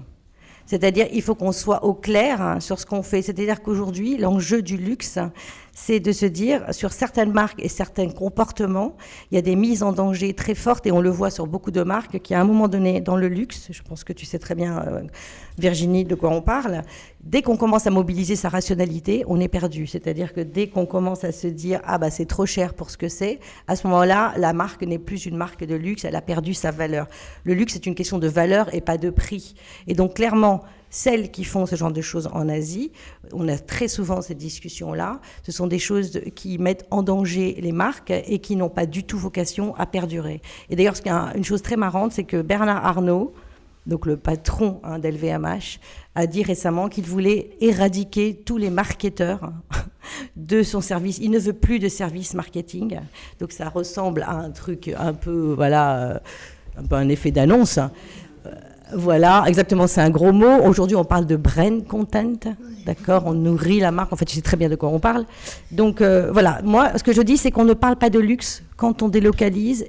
C'est-à-dire, 0.68 1.08
il 1.12 1.24
faut 1.24 1.34
qu'on 1.34 1.52
soit 1.52 1.84
au 1.84 1.96
clair 1.96 2.58
sur 2.60 2.80
ce 2.80 2.86
qu'on 2.86 3.02
fait. 3.02 3.24
C'est-à-dire 3.24 3.64
qu'aujourd'hui, 3.64 4.20
l'enjeu 4.20 4.62
du 4.62 4.78
luxe, 4.78 5.18
c'est 5.86 6.02
de 6.02 6.12
se 6.12 6.26
dire, 6.26 6.66
sur 6.74 6.92
certaines 6.92 7.32
marques 7.32 7.64
et 7.64 7.70
certains 7.70 8.10
comportements, 8.10 8.98
il 9.32 9.36
y 9.36 9.38
a 9.38 9.42
des 9.42 9.56
mises 9.56 9.82
en 9.82 9.94
danger 9.94 10.34
très 10.34 10.54
fortes, 10.54 10.86
et 10.86 10.92
on 10.92 11.00
le 11.00 11.10
voit 11.10 11.30
sur 11.30 11.48
beaucoup 11.48 11.72
de 11.72 11.84
marques, 11.84 12.20
qui 12.20 12.34
à 12.34 12.42
un 12.42 12.44
moment 12.44 12.68
donné, 12.68 13.00
dans 13.00 13.16
le 13.16 13.30
luxe, 13.30 13.70
je 13.72 13.82
pense 13.82 14.04
que 14.04 14.12
tu 14.12 14.26
sais 14.26 14.40
très 14.40 14.56
bien, 14.56 14.78
euh, 14.80 15.02
Virginie, 15.58 16.04
de 16.04 16.16
quoi 16.16 16.32
on 16.32 16.42
parle, 16.42 16.82
dès 17.22 17.42
qu'on 17.42 17.56
commence 17.56 17.88
à 17.88 17.92
mobiliser 17.92 18.36
sa 18.36 18.50
rationalité, 18.50 19.24
on 19.28 19.40
est 19.40 19.48
perdu. 19.48 19.88
C'est-à-dire 19.88 20.34
que 20.34 20.42
dès 20.42 20.68
qu'on 20.68 20.86
commence 20.86 21.24
à 21.24 21.32
se 21.32 21.48
dire, 21.48 21.80
ah 21.86 21.98
bah 21.98 22.10
c'est 22.10 22.26
trop 22.26 22.46
cher 22.46 22.74
pour 22.74 22.90
ce 22.90 22.98
que 22.98 23.08
c'est, 23.08 23.40
à 23.68 23.78
ce 23.78 23.88
moment-là, 23.88 24.34
la 24.36 24.52
marque 24.52 24.84
n'est 24.84 25.00
plus 25.00 25.26
une 25.26 25.38
marque 25.38 25.64
de 25.64 25.76
luxe, 25.76 26.04
elle 26.04 26.16
a 26.18 26.22
perdu 26.22 26.54
sa 26.54 26.72
valeur. 26.72 27.08
Le 27.46 27.54
luxe, 27.54 27.74
c'est 27.74 27.86
une 27.86 27.96
question 27.96 28.20
de 28.20 28.28
valeur 28.28 28.74
et 28.76 28.82
pas 28.82 28.98
de 28.98 29.10
prix. 29.10 29.56
Et 29.88 29.94
donc, 29.94 30.16
clairement, 30.16 30.62
celles 30.90 31.32
qui 31.32 31.44
font 31.44 31.66
ce 31.66 31.76
genre 31.76 31.92
de 31.92 32.02
choses 32.02 32.30
en 32.34 32.50
Asie, 32.50 32.92
on 33.32 33.48
a 33.48 33.58
très 33.58 33.88
souvent 33.88 34.22
cette 34.22 34.38
discussion-là, 34.38 35.20
ce 35.44 35.52
sont 35.52 35.68
des 35.68 35.80
choses 35.80 36.22
qui 36.36 36.58
mettent 36.58 36.86
en 36.92 37.04
danger 37.04 37.58
les 37.62 37.72
marques 37.72 38.12
et 38.12 38.40
qui 38.40 38.56
n'ont 38.56 38.70
pas 38.70 38.86
du 38.86 39.04
tout 39.04 39.18
vocation 39.18 39.76
à 39.76 39.86
perdurer. 39.86 40.42
Et 40.70 40.76
d'ailleurs, 40.76 40.96
une 41.36 41.44
chose 41.44 41.62
très 41.62 41.76
marrante, 41.76 42.12
c'est 42.12 42.24
que 42.24 42.42
Bernard 42.42 42.86
Arnault, 42.86 43.34
donc 43.86 44.06
le 44.06 44.18
patron 44.18 44.80
hein, 44.84 45.00
d'LVMH, 45.00 45.80
a 46.16 46.28
dit 46.28 46.44
récemment 46.44 46.90
qu'il 46.90 47.06
voulait 47.06 47.52
éradiquer 47.62 48.36
tous 48.36 48.58
les 48.58 48.70
marketeurs 48.70 49.44
hein, 49.44 49.54
de 50.36 50.64
son 50.64 50.82
service. 50.82 51.18
Il 51.20 51.32
ne 51.32 51.40
veut 51.40 51.54
plus 51.54 51.80
de 51.80 51.88
service 51.88 52.34
marketing. 52.34 53.00
Donc 53.40 53.52
ça 53.52 53.70
ressemble 53.70 54.24
à 54.24 54.34
un 54.34 54.52
truc 54.52 54.94
un 54.98 55.14
peu, 55.14 55.54
voilà, 55.56 56.02
euh, 56.02 56.20
un 56.78 56.84
peu 56.84 56.96
un 56.96 57.10
effet 57.10 57.32
d'annonce. 57.32 57.80
Voilà, 58.94 59.44
exactement, 59.48 59.88
c'est 59.88 60.02
un 60.02 60.10
gros 60.10 60.32
mot. 60.32 60.64
Aujourd'hui, 60.64 60.96
on 60.96 61.06
parle 61.06 61.26
de 61.26 61.36
brain 61.36 61.82
content, 61.82 62.40
d'accord 62.86 63.24
On 63.26 63.34
nourrit 63.34 63.80
la 63.80 63.92
marque, 63.92 64.12
en 64.12 64.16
fait, 64.16 64.26
tu 64.26 64.36
sais 64.36 64.42
très 64.42 64.58
bien 64.58 64.70
de 64.70 64.76
quoi 64.76 64.90
on 64.90 65.00
parle. 65.00 65.26
Donc, 65.72 66.02
euh, 66.02 66.32
voilà, 66.32 66.62
moi, 66.64 66.98
ce 66.98 67.04
que 67.04 67.14
je 67.14 67.22
dis, 67.22 67.38
c'est 67.38 67.52
qu'on 67.52 67.66
ne 67.66 67.74
parle 67.74 67.98
pas 67.98 68.10
de 68.10 68.20
luxe 68.20 68.64
quand 68.78 69.04
on 69.04 69.10
délocalise 69.10 69.86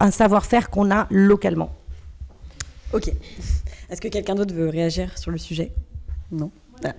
un 0.00 0.10
savoir-faire 0.10 0.70
qu'on 0.70 0.90
a 0.90 1.06
localement. 1.10 1.70
Ok. 2.92 3.12
Est-ce 3.90 4.00
que 4.00 4.08
quelqu'un 4.08 4.34
d'autre 4.34 4.54
veut 4.54 4.68
réagir 4.68 5.16
sur 5.16 5.30
le 5.30 5.38
sujet? 5.38 5.72
Non 6.32 6.50
ah. 6.84 6.94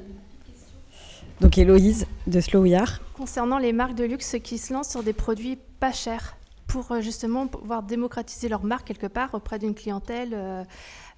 Donc, 1.41 1.57
Héloïse 1.57 2.05
de 2.27 2.39
Slow 2.39 2.65
Concernant 3.13 3.57
les 3.57 3.73
marques 3.73 3.95
de 3.95 4.05
luxe 4.05 4.37
qui 4.43 4.57
se 4.57 4.73
lancent 4.73 4.89
sur 4.89 5.03
des 5.03 5.13
produits 5.13 5.57
pas 5.79 5.91
chers, 5.91 6.35
pour 6.69 6.91
euh, 6.91 7.01
justement 7.01 7.47
pouvoir 7.47 7.83
démocratiser 7.83 8.47
leur 8.47 8.63
marque 8.63 8.87
quelque 8.87 9.07
part 9.07 9.33
auprès 9.33 9.59
d'une 9.59 9.73
clientèle 9.73 10.29
euh, 10.33 10.63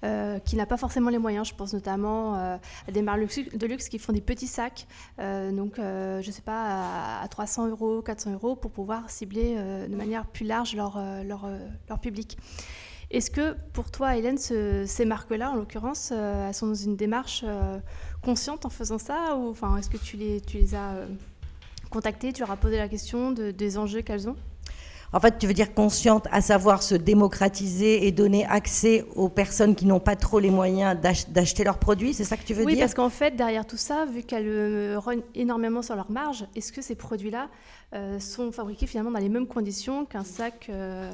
euh, 0.04 0.40
qui 0.40 0.56
n'a 0.56 0.66
pas 0.66 0.76
forcément 0.76 1.10
les 1.10 1.18
moyens. 1.18 1.48
Je 1.48 1.54
pense 1.54 1.72
notamment 1.72 2.36
euh, 2.36 2.56
à 2.88 2.92
des 2.92 3.02
marques 3.02 3.20
de 3.20 3.66
luxe 3.66 3.88
qui 3.88 4.00
font 4.00 4.12
des 4.12 4.20
petits 4.20 4.48
sacs, 4.48 4.88
euh, 5.20 5.52
donc 5.52 5.74
je 5.76 6.26
ne 6.26 6.32
sais 6.32 6.42
pas, 6.42 7.20
à, 7.22 7.28
300 7.28 7.68
euros, 7.68 8.02
400 8.02 8.32
euros, 8.32 8.56
pour 8.56 8.72
pouvoir 8.72 9.10
cibler 9.10 9.54
de 9.54 9.94
manière 9.94 10.26
plus 10.26 10.44
large 10.44 10.74
leur, 10.74 11.00
leur, 11.24 11.48
leur 11.88 12.00
public. 12.00 12.36
Est-ce 13.10 13.30
que 13.30 13.54
pour 13.72 13.90
toi, 13.90 14.16
Hélène, 14.16 14.38
ces 14.38 15.04
marques-là, 15.04 15.50
en 15.50 15.54
l'occurrence, 15.54 16.10
elles 16.10 16.54
sont 16.54 16.68
dans 16.68 16.74
une 16.74 16.96
démarche 16.96 17.44
consciente 18.22 18.66
en 18.66 18.70
faisant 18.70 18.98
ça 18.98 19.36
ou 19.36 19.50
enfin, 19.50 19.76
est-ce 19.76 19.90
que 19.90 19.98
tu 19.98 20.16
les, 20.16 20.40
tu 20.40 20.56
les 20.56 20.74
as 20.74 20.94
contactées, 21.90 22.32
tu 22.32 22.40
leur 22.40 22.50
as 22.50 22.56
posé 22.56 22.78
la 22.78 22.88
question 22.88 23.30
de, 23.30 23.50
des 23.50 23.78
enjeux 23.78 24.02
qu'elles 24.02 24.28
ont? 24.28 24.36
En 25.12 25.20
fait, 25.20 25.38
tu 25.38 25.46
veux 25.46 25.52
dire 25.52 25.74
consciente, 25.74 26.26
à 26.32 26.40
savoir 26.40 26.82
se 26.82 26.94
démocratiser 26.94 28.06
et 28.06 28.12
donner 28.12 28.46
accès 28.46 29.04
aux 29.14 29.28
personnes 29.28 29.74
qui 29.74 29.84
n'ont 29.84 30.00
pas 30.00 30.16
trop 30.16 30.38
les 30.38 30.50
moyens 30.50 30.98
d'acheter 31.28 31.64
leurs 31.64 31.78
produits, 31.78 32.14
c'est 32.14 32.24
ça 32.24 32.36
que 32.36 32.44
tu 32.44 32.54
veux 32.54 32.64
dire? 32.64 32.74
Oui, 32.74 32.78
parce 32.78 32.94
qu'en 32.94 33.10
fait, 33.10 33.36
derrière 33.36 33.66
tout 33.66 33.76
ça, 33.76 34.06
vu 34.06 34.22
qu'elles 34.22 34.48
euh, 34.48 34.98
énormément 35.34 35.82
sur 35.82 35.96
leur 35.96 36.10
marge, 36.10 36.46
est-ce 36.56 36.72
que 36.72 36.80
ces 36.80 36.94
produits-là 36.94 37.48
euh, 37.94 38.18
sont 38.20 38.52
fabriqués 38.52 38.86
finalement 38.86 39.10
dans 39.10 39.18
les 39.18 39.28
mêmes 39.28 39.46
conditions 39.46 40.06
qu'un 40.06 40.24
sac 40.24 40.68
euh, 40.70 41.10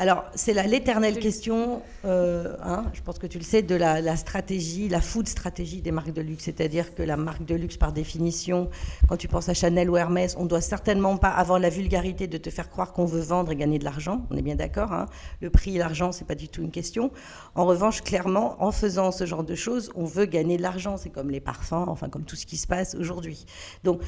alors, 0.00 0.24
c'est 0.34 0.54
l'éternelle 0.66 1.20
question, 1.20 1.80
euh, 2.04 2.56
hein, 2.64 2.86
je 2.94 3.00
pense 3.00 3.20
que 3.20 3.28
tu 3.28 3.38
le 3.38 3.44
sais, 3.44 3.62
de 3.62 3.76
la, 3.76 4.16
stratégie, 4.16 4.88
la 4.88 5.00
food 5.00 5.28
stratégie 5.28 5.82
des 5.82 5.92
marques 5.92 6.12
de 6.12 6.20
luxe. 6.20 6.44
C'est-à-dire 6.44 6.96
que 6.96 7.02
la 7.02 7.16
marque 7.16 7.44
de 7.44 7.54
luxe, 7.54 7.76
par 7.76 7.92
définition, 7.92 8.70
quand 9.08 9.16
tu 9.16 9.28
penses 9.28 9.48
à 9.48 9.54
Chanel 9.54 9.88
ou 9.88 9.96
Hermès, 9.96 10.34
on 10.36 10.46
doit 10.46 10.60
certainement 10.60 11.16
pas 11.16 11.28
avoir 11.28 11.60
la 11.60 11.68
vulgarité 11.68 12.26
de 12.26 12.38
te 12.38 12.50
faire 12.50 12.70
croire 12.70 12.92
qu'on 12.92 13.04
veut 13.04 13.20
vendre 13.20 13.52
et 13.52 13.56
gagner 13.56 13.78
de 13.78 13.84
l'argent. 13.84 14.26
On 14.30 14.36
est 14.36 14.42
bien 14.42 14.56
d'accord. 14.56 14.92
Hein. 14.92 15.06
Le 15.40 15.50
prix 15.50 15.76
et 15.76 15.78
l'argent, 15.78 16.10
c'est 16.10 16.26
pas 16.26 16.34
du 16.34 16.48
tout 16.48 16.62
une 16.62 16.72
question. 16.72 17.12
En 17.54 17.64
revanche, 17.64 18.02
clairement, 18.02 18.56
en 18.58 18.72
faisant 18.72 19.12
ce 19.12 19.26
genre 19.26 19.44
de 19.44 19.54
choses, 19.54 19.92
on 19.94 20.06
veut 20.06 20.26
gagner 20.26 20.56
de 20.56 20.62
l'argent. 20.62 20.96
C'est 20.96 21.10
comme 21.10 21.30
les 21.30 21.40
parfums, 21.40 21.86
enfin 21.86 22.08
comme 22.08 22.24
tout 22.24 22.36
ce 22.36 22.46
qui 22.46 22.56
se 22.56 22.66
passe 22.66 22.96
aujourd'hui. 22.96 23.46
Donc, 23.84 24.00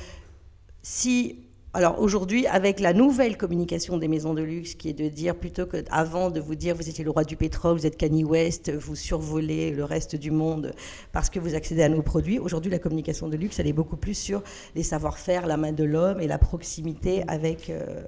si 0.82 1.45
alors 1.76 2.00
aujourd'hui, 2.00 2.46
avec 2.46 2.80
la 2.80 2.94
nouvelle 2.94 3.36
communication 3.36 3.98
des 3.98 4.08
maisons 4.08 4.32
de 4.32 4.40
luxe, 4.40 4.74
qui 4.74 4.88
est 4.88 4.94
de 4.94 5.10
dire 5.10 5.36
plutôt 5.36 5.66
qu'avant 5.66 6.30
de 6.30 6.40
vous 6.40 6.54
dire 6.54 6.74
vous 6.74 6.88
étiez 6.88 7.04
le 7.04 7.10
roi 7.10 7.22
du 7.22 7.36
pétrole, 7.36 7.76
vous 7.76 7.84
êtes 7.84 7.98
Kanye 7.98 8.24
West, 8.24 8.72
vous 8.72 8.96
survolez 8.96 9.72
le 9.72 9.84
reste 9.84 10.16
du 10.16 10.30
monde 10.30 10.72
parce 11.12 11.28
que 11.28 11.38
vous 11.38 11.54
accédez 11.54 11.82
à 11.82 11.90
nos 11.90 12.00
produits, 12.00 12.38
aujourd'hui 12.38 12.70
la 12.70 12.78
communication 12.78 13.28
de 13.28 13.36
luxe, 13.36 13.58
elle 13.58 13.66
est 13.66 13.74
beaucoup 13.74 13.98
plus 13.98 14.14
sur 14.14 14.42
les 14.74 14.82
savoir-faire, 14.82 15.46
la 15.46 15.58
main 15.58 15.72
de 15.72 15.84
l'homme 15.84 16.18
et 16.18 16.26
la 16.26 16.38
proximité 16.38 17.24
avec 17.28 17.68
euh, 17.68 18.04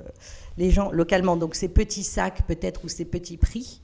les 0.56 0.70
gens 0.70 0.90
localement. 0.90 1.36
Donc 1.36 1.54
ces 1.54 1.68
petits 1.68 2.04
sacs 2.04 2.46
peut-être 2.46 2.86
ou 2.86 2.88
ces 2.88 3.04
petits 3.04 3.36
prix, 3.36 3.82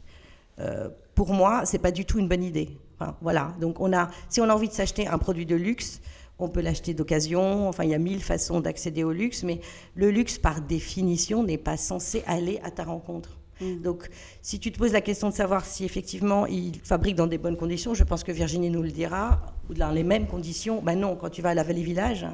euh, 0.60 0.88
pour 1.14 1.34
moi, 1.34 1.66
c'est 1.66 1.78
pas 1.78 1.90
du 1.90 2.06
tout 2.06 2.18
une 2.18 2.28
bonne 2.28 2.42
idée. 2.42 2.70
voilà. 3.20 3.52
Donc 3.60 3.80
on 3.80 3.92
a, 3.92 4.08
si 4.30 4.40
on 4.40 4.48
a 4.48 4.54
envie 4.54 4.68
de 4.68 4.72
s'acheter 4.72 5.06
un 5.06 5.18
produit 5.18 5.44
de 5.44 5.56
luxe, 5.56 6.00
on 6.38 6.48
peut 6.48 6.60
l'acheter 6.60 6.94
d'occasion, 6.94 7.68
enfin 7.68 7.84
il 7.84 7.90
y 7.90 7.94
a 7.94 7.98
mille 7.98 8.22
façons 8.22 8.60
d'accéder 8.60 9.04
au 9.04 9.12
luxe, 9.12 9.42
mais 9.42 9.60
le 9.94 10.10
luxe 10.10 10.38
par 10.38 10.60
définition 10.60 11.42
n'est 11.42 11.58
pas 11.58 11.76
censé 11.76 12.22
aller 12.26 12.60
à 12.64 12.70
ta 12.70 12.84
rencontre. 12.84 13.38
Mm. 13.60 13.82
Donc 13.82 14.10
si 14.42 14.58
tu 14.58 14.72
te 14.72 14.78
poses 14.78 14.92
la 14.92 15.00
question 15.00 15.28
de 15.28 15.34
savoir 15.34 15.64
si 15.64 15.84
effectivement 15.84 16.46
il 16.46 16.80
fabrique 16.80 17.16
dans 17.16 17.26
des 17.26 17.38
bonnes 17.38 17.56
conditions, 17.56 17.94
je 17.94 18.04
pense 18.04 18.24
que 18.24 18.32
Virginie 18.32 18.70
nous 18.70 18.82
le 18.82 18.90
dira, 18.90 19.40
ou 19.70 19.74
dans 19.74 19.90
les 19.90 20.04
mêmes 20.04 20.26
conditions, 20.26 20.82
ben 20.82 20.98
non, 20.98 21.16
quand 21.16 21.30
tu 21.30 21.42
vas 21.42 21.50
à 21.50 21.54
la 21.54 21.62
Vallée 21.62 21.82
Village, 21.82 22.26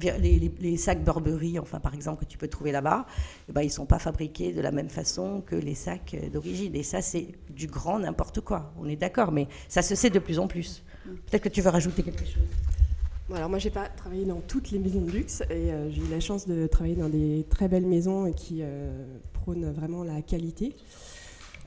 les, 0.00 0.76
sacs 0.76 1.02
Burberry, 1.04 1.58
enfin 1.58 1.80
par 1.80 1.94
exemple, 1.94 2.24
que 2.24 2.30
tu 2.30 2.38
peux 2.38 2.48
trouver 2.48 2.72
là-bas, 2.72 3.06
eh 3.48 3.52
ben, 3.52 3.62
ils 3.62 3.66
ne 3.66 3.72
sont 3.72 3.86
pas 3.86 3.98
fabriqués 3.98 4.52
de 4.52 4.60
la 4.60 4.70
même 4.70 4.88
façon 4.88 5.42
que 5.44 5.56
les 5.56 5.74
sacs 5.74 6.16
d'origine. 6.32 6.74
Et 6.74 6.82
ça, 6.82 7.02
c'est 7.02 7.28
du 7.50 7.66
grand 7.66 7.98
n'importe 7.98 8.40
quoi. 8.40 8.72
On 8.78 8.88
est 8.88 8.96
d'accord, 8.96 9.32
mais 9.32 9.48
ça 9.68 9.82
se 9.82 9.94
sait 9.94 10.10
de 10.10 10.18
plus 10.18 10.38
en 10.38 10.48
plus. 10.48 10.82
Peut-être 11.30 11.42
que 11.42 11.48
tu 11.48 11.60
veux 11.60 11.70
rajouter 11.70 12.02
quelque 12.02 12.24
chose. 12.24 13.34
alors 13.34 13.48
moi, 13.48 13.58
j'ai 13.58 13.70
pas 13.70 13.86
travaillé 13.88 14.24
dans 14.24 14.40
toutes 14.40 14.70
les 14.70 14.78
maisons 14.78 15.02
de 15.02 15.10
luxe 15.10 15.42
et 15.50 15.72
euh, 15.72 15.90
j'ai 15.90 16.02
eu 16.02 16.10
la 16.10 16.20
chance 16.20 16.46
de 16.46 16.66
travailler 16.66 16.96
dans 16.96 17.08
des 17.08 17.44
très 17.48 17.68
belles 17.68 17.86
maisons 17.86 18.32
qui 18.32 18.58
euh, 18.60 19.04
prônent 19.32 19.70
vraiment 19.70 20.04
la 20.04 20.22
qualité. 20.22 20.74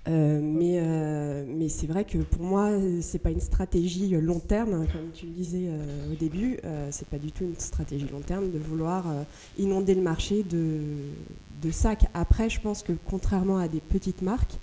Euh, 0.10 0.42
mais 0.44 1.70
c'est 1.70 1.88
vrai 1.88 2.04
que 2.04 2.18
pour 2.18 2.44
moi, 2.44 2.72
c'est 3.02 3.20
pas 3.20 3.30
une 3.30 3.40
stratégie 3.40 4.10
long 4.10 4.40
terme, 4.40 4.74
hein, 4.74 4.86
comme 4.92 5.12
tu 5.14 5.28
le 5.28 5.32
disais 5.32 5.70
au 6.12 6.16
début. 6.16 6.60
c'est 6.92 7.08
pas 7.08 7.18
du 7.18 7.32
tout 7.32 7.46
une 7.46 7.56
stratégie 7.58 8.08
long 8.12 8.20
terme 8.20 8.52
de 8.52 8.60
vouloir 8.60 9.06
inonder 9.58 9.96
le 9.96 10.02
marché 10.02 10.44
de 10.44 11.72
sacs. 11.72 12.06
Après, 12.14 12.50
je 12.50 12.60
pense 12.60 12.84
que 12.84 12.92
contrairement 13.10 13.60
à 13.60 13.70
des 13.70 13.80
petites 13.80 14.22
marques, 14.22 14.58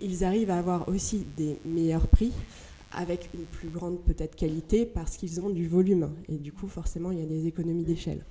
ils 0.00 0.24
arrivent 0.24 0.50
à 0.50 0.58
avoir 0.58 0.88
aussi 0.88 1.24
des 1.36 1.58
meilleurs 1.64 2.08
prix 2.08 2.32
avec 2.92 3.30
une 3.34 3.44
plus 3.44 3.68
grande 3.68 4.00
peut-être 4.00 4.34
qualité 4.34 4.86
parce 4.86 5.16
qu'ils 5.16 5.40
ont 5.40 5.50
du 5.50 5.68
volume. 5.68 6.10
Et 6.28 6.36
du 6.36 6.52
coup, 6.52 6.68
forcément, 6.68 7.10
il 7.10 7.18
y 7.18 7.22
a 7.22 7.26
des 7.26 7.46
économies 7.46 7.84
d'échelle. 7.84 8.24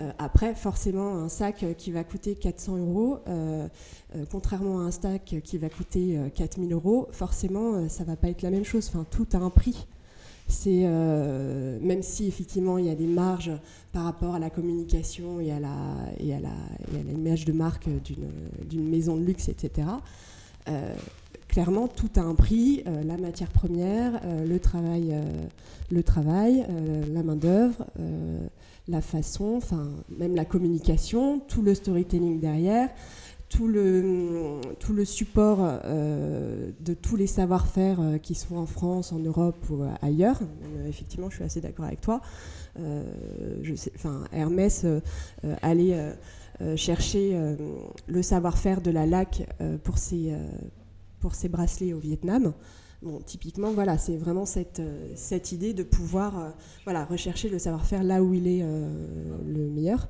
Euh, 0.00 0.10
après, 0.18 0.54
forcément, 0.54 1.16
un 1.16 1.28
sac 1.28 1.64
qui 1.78 1.90
va 1.90 2.04
coûter 2.04 2.34
400 2.34 2.76
euros, 2.76 3.18
euh, 3.28 3.66
euh, 4.14 4.24
contrairement 4.30 4.80
à 4.80 4.82
un 4.82 4.90
sac 4.90 5.36
qui 5.42 5.58
va 5.58 5.68
coûter 5.70 6.18
4000 6.34 6.72
euros, 6.72 7.08
forcément, 7.12 7.88
ça 7.88 8.04
va 8.04 8.16
pas 8.16 8.28
être 8.28 8.42
la 8.42 8.50
même 8.50 8.64
chose. 8.64 8.88
Enfin, 8.88 9.06
tout 9.10 9.26
a 9.32 9.38
un 9.38 9.50
prix. 9.50 9.86
C'est 10.48 10.86
même 10.86 12.02
si 12.02 12.28
effectivement 12.28 12.78
il 12.78 12.84
y 12.84 12.90
a 12.90 12.94
des 12.94 13.08
marges 13.08 13.50
par 13.90 14.04
rapport 14.04 14.36
à 14.36 14.38
la 14.38 14.48
communication 14.48 15.40
et 15.40 15.50
à 15.50 15.58
la 15.58 15.74
et 16.20 16.32
à 16.34 16.38
l'image 17.04 17.44
de 17.46 17.52
marque 17.52 17.88
d'une 18.68 18.88
maison 18.88 19.16
de 19.16 19.24
luxe, 19.24 19.48
etc 19.48 19.88
clairement, 21.56 21.88
tout 21.88 22.10
a 22.16 22.20
un 22.20 22.34
prix, 22.34 22.82
euh, 22.86 23.02
la 23.02 23.16
matière 23.16 23.48
première, 23.48 24.20
euh, 24.26 24.46
le 24.46 24.58
travail, 24.58 25.16
euh, 26.68 27.02
la 27.14 27.22
main-d'œuvre, 27.22 27.86
la 28.88 29.00
façon, 29.00 29.60
même 30.18 30.34
la 30.34 30.44
communication, 30.44 31.38
tout 31.38 31.62
le 31.62 31.74
storytelling 31.74 32.40
derrière, 32.40 32.90
tout 33.48 33.68
le, 33.68 34.60
support 35.06 35.80
de 35.86 36.94
tous 36.94 37.16
les 37.16 37.26
savoir-faire 37.26 38.00
qui 38.22 38.34
sont 38.34 38.56
en 38.56 38.66
France, 38.66 39.12
en 39.12 39.18
Europe 39.18 39.56
ou 39.70 39.82
ailleurs. 40.02 40.40
effectivement, 40.86 41.30
je 41.30 41.36
suis 41.36 41.44
assez 41.44 41.62
d'accord 41.62 41.86
avec 41.86 42.02
toi. 42.02 42.20
Hermès 44.32 44.84
allait 45.62 46.16
chercher 46.76 47.40
le 48.06 48.22
savoir-faire 48.22 48.82
de 48.82 48.90
la 48.90 49.06
lac 49.06 49.48
pour 49.84 49.98
ses 49.98 50.34
pour 51.26 51.34
ses 51.34 51.48
bracelets 51.48 51.92
au 51.92 51.98
Vietnam. 51.98 52.52
Bon, 53.02 53.20
typiquement, 53.26 53.72
voilà, 53.72 53.98
c'est 53.98 54.16
vraiment 54.16 54.46
cette, 54.46 54.78
euh, 54.78 55.08
cette 55.16 55.50
idée 55.50 55.74
de 55.74 55.82
pouvoir 55.82 56.38
euh, 56.38 56.50
voilà, 56.84 57.04
rechercher 57.04 57.48
le 57.48 57.58
savoir-faire 57.58 58.04
là 58.04 58.22
où 58.22 58.32
il 58.32 58.46
est 58.46 58.60
euh, 58.62 58.88
le 59.44 59.68
meilleur. 59.68 60.06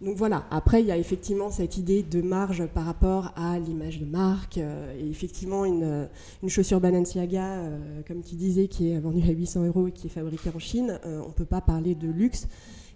Donc 0.00 0.16
voilà, 0.16 0.44
après, 0.50 0.80
il 0.80 0.88
y 0.88 0.90
a 0.90 0.96
effectivement 0.96 1.52
cette 1.52 1.78
idée 1.78 2.02
de 2.02 2.20
marge 2.20 2.66
par 2.66 2.84
rapport 2.84 3.32
à 3.36 3.60
l'image 3.60 4.00
de 4.00 4.06
marque. 4.06 4.56
et 4.58 5.08
effectivement, 5.08 5.64
une, 5.64 6.08
une, 6.42 6.48
chaussure 6.48 6.80
Balenciaga, 6.80 7.70
comme 8.08 8.22
tu 8.22 8.34
disais, 8.34 8.66
qui 8.66 8.90
est 8.90 8.98
vendue 8.98 9.22
à 9.22 9.32
800 9.32 9.66
euros 9.66 9.86
et 9.86 9.92
qui 9.92 10.08
est 10.08 10.10
fabriquée 10.10 10.50
en 10.52 10.58
Chine, 10.58 10.98
on 11.04 11.28
ne 11.28 11.32
peut 11.32 11.44
pas 11.44 11.60
parler 11.60 11.94
de 11.94 12.08
luxe. 12.08 12.48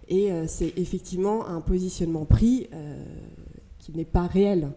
Et 0.09 0.29
c'est 0.47 0.73
effectivement 0.77 1.45
un 1.45 1.59
positionnement 1.59 2.23
prix 2.23 2.69
qui 3.79 3.91
n'est 3.91 4.05
pas 4.05 4.27
réel 4.27 4.71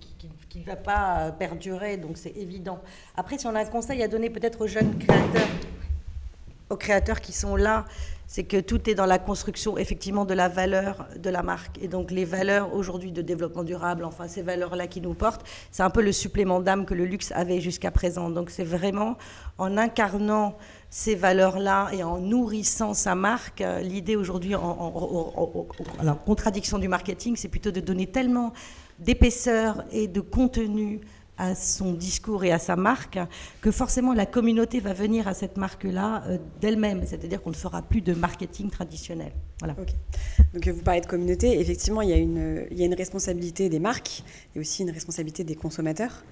qui 0.00 0.07
ne 0.56 0.64
va 0.64 0.76
pas 0.76 1.32
perdurer, 1.38 1.96
donc 1.96 2.16
c'est 2.16 2.36
évident. 2.36 2.80
Après, 3.16 3.38
si 3.38 3.46
on 3.46 3.54
a 3.54 3.60
un 3.60 3.64
conseil 3.66 4.02
à 4.02 4.08
donner 4.08 4.30
peut-être 4.30 4.62
aux 4.62 4.66
jeunes 4.66 4.98
créateurs, 4.98 5.48
aux 6.70 6.76
créateurs 6.76 7.20
qui 7.20 7.32
sont 7.32 7.56
là, 7.56 7.84
c'est 8.26 8.44
que 8.44 8.60
tout 8.60 8.90
est 8.90 8.94
dans 8.94 9.06
la 9.06 9.18
construction 9.18 9.78
effectivement 9.78 10.26
de 10.26 10.34
la 10.34 10.48
valeur 10.48 11.06
de 11.16 11.30
la 11.30 11.42
marque. 11.42 11.82
Et 11.82 11.88
donc 11.88 12.10
les 12.10 12.26
valeurs 12.26 12.74
aujourd'hui 12.74 13.10
de 13.10 13.22
développement 13.22 13.64
durable, 13.64 14.04
enfin 14.04 14.28
ces 14.28 14.42
valeurs-là 14.42 14.86
qui 14.86 15.00
nous 15.00 15.14
portent, 15.14 15.44
c'est 15.70 15.82
un 15.82 15.88
peu 15.88 16.02
le 16.02 16.12
supplément 16.12 16.60
d'âme 16.60 16.84
que 16.84 16.92
le 16.92 17.06
luxe 17.06 17.32
avait 17.32 17.60
jusqu'à 17.60 17.90
présent. 17.90 18.28
Donc 18.28 18.50
c'est 18.50 18.64
vraiment 18.64 19.16
en 19.56 19.78
incarnant 19.78 20.56
ces 20.90 21.14
valeurs-là 21.14 21.88
et 21.92 22.02
en 22.02 22.18
nourrissant 22.18 22.92
sa 22.92 23.14
marque, 23.14 23.62
euh, 23.62 23.80
l'idée 23.80 24.16
aujourd'hui 24.16 24.54
en, 24.54 24.60
en 24.60 26.14
contradiction 26.14 26.78
du 26.78 26.88
marketing, 26.88 27.36
c'est 27.36 27.48
plutôt 27.48 27.70
de 27.70 27.80
donner 27.80 28.06
tellement 28.06 28.52
d'épaisseur 28.98 29.84
et 29.92 30.08
de 30.08 30.20
contenu 30.20 31.00
à 31.38 31.54
son 31.54 31.92
discours 31.92 32.44
et 32.44 32.50
à 32.50 32.58
sa 32.58 32.74
marque, 32.74 33.18
que 33.60 33.70
forcément 33.70 34.12
la 34.12 34.26
communauté 34.26 34.80
va 34.80 34.92
venir 34.92 35.28
à 35.28 35.34
cette 35.34 35.56
marque-là 35.56 36.24
euh, 36.26 36.38
d'elle-même. 36.60 37.02
C'est-à-dire 37.06 37.40
qu'on 37.40 37.50
ne 37.50 37.56
fera 37.56 37.80
plus 37.80 38.00
de 38.00 38.12
marketing 38.12 38.70
traditionnel. 38.70 39.32
Voilà. 39.60 39.74
Donc 40.52 40.68
vous 40.68 40.82
parlez 40.82 41.00
de 41.00 41.06
communauté, 41.06 41.60
effectivement, 41.60 42.02
il 42.02 42.10
y 42.10 42.12
a 42.12 42.16
une 42.86 42.94
responsabilité 42.94 43.68
des 43.68 43.78
marques 43.78 44.24
et 44.54 44.60
aussi 44.60 44.82
une 44.82 44.90
responsabilité 44.90 45.44
des 45.44 45.54
consommateurs. 45.54 46.24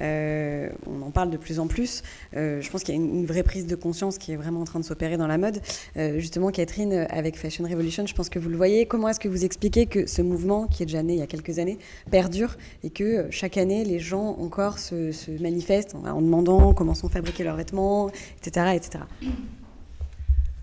Euh, 0.00 0.68
on 0.86 1.02
en 1.02 1.10
parle 1.10 1.30
de 1.30 1.36
plus 1.36 1.58
en 1.58 1.66
plus. 1.66 2.02
Euh, 2.36 2.60
je 2.60 2.70
pense 2.70 2.82
qu'il 2.82 2.94
y 2.94 2.98
a 2.98 3.00
une, 3.00 3.26
vraie 3.26 3.42
prise 3.42 3.66
de 3.66 3.76
conscience 3.76 4.18
qui 4.18 4.32
est 4.32 4.36
vraiment 4.36 4.60
en 4.60 4.64
train 4.64 4.80
de 4.80 4.84
s'opérer 4.84 5.16
dans 5.16 5.26
la 5.26 5.38
mode. 5.38 5.60
Euh, 5.96 6.18
justement, 6.18 6.50
Catherine, 6.50 7.06
avec 7.10 7.38
Fashion 7.38 7.64
Revolution, 7.64 8.06
je 8.06 8.14
pense 8.14 8.28
que 8.28 8.38
vous 8.38 8.48
le 8.48 8.56
voyez. 8.56 8.86
Comment 8.86 9.08
est-ce 9.08 9.20
que 9.20 9.28
vous 9.28 9.44
expliquez 9.44 9.86
que 9.86 10.06
ce 10.06 10.22
mouvement, 10.22 10.66
qui 10.66 10.82
est 10.82 10.86
déjà 10.86 11.02
né 11.02 11.14
il 11.14 11.18
y 11.18 11.22
a 11.22 11.26
quelques 11.26 11.58
années, 11.58 11.78
perdure 12.10 12.56
et 12.82 12.90
que 12.90 13.26
chaque 13.30 13.56
année, 13.56 13.84
les 13.84 13.98
gens 13.98 14.36
encore 14.40 14.78
se, 14.78 15.12
manifestent 15.40 15.94
en, 15.94 16.20
demandant 16.20 16.74
comment 16.74 16.94
sont 16.94 17.08
fabriqués 17.08 17.44
leurs 17.44 17.56
vêtements, 17.56 18.10
etc. 18.38 18.72
etc. 18.74 19.04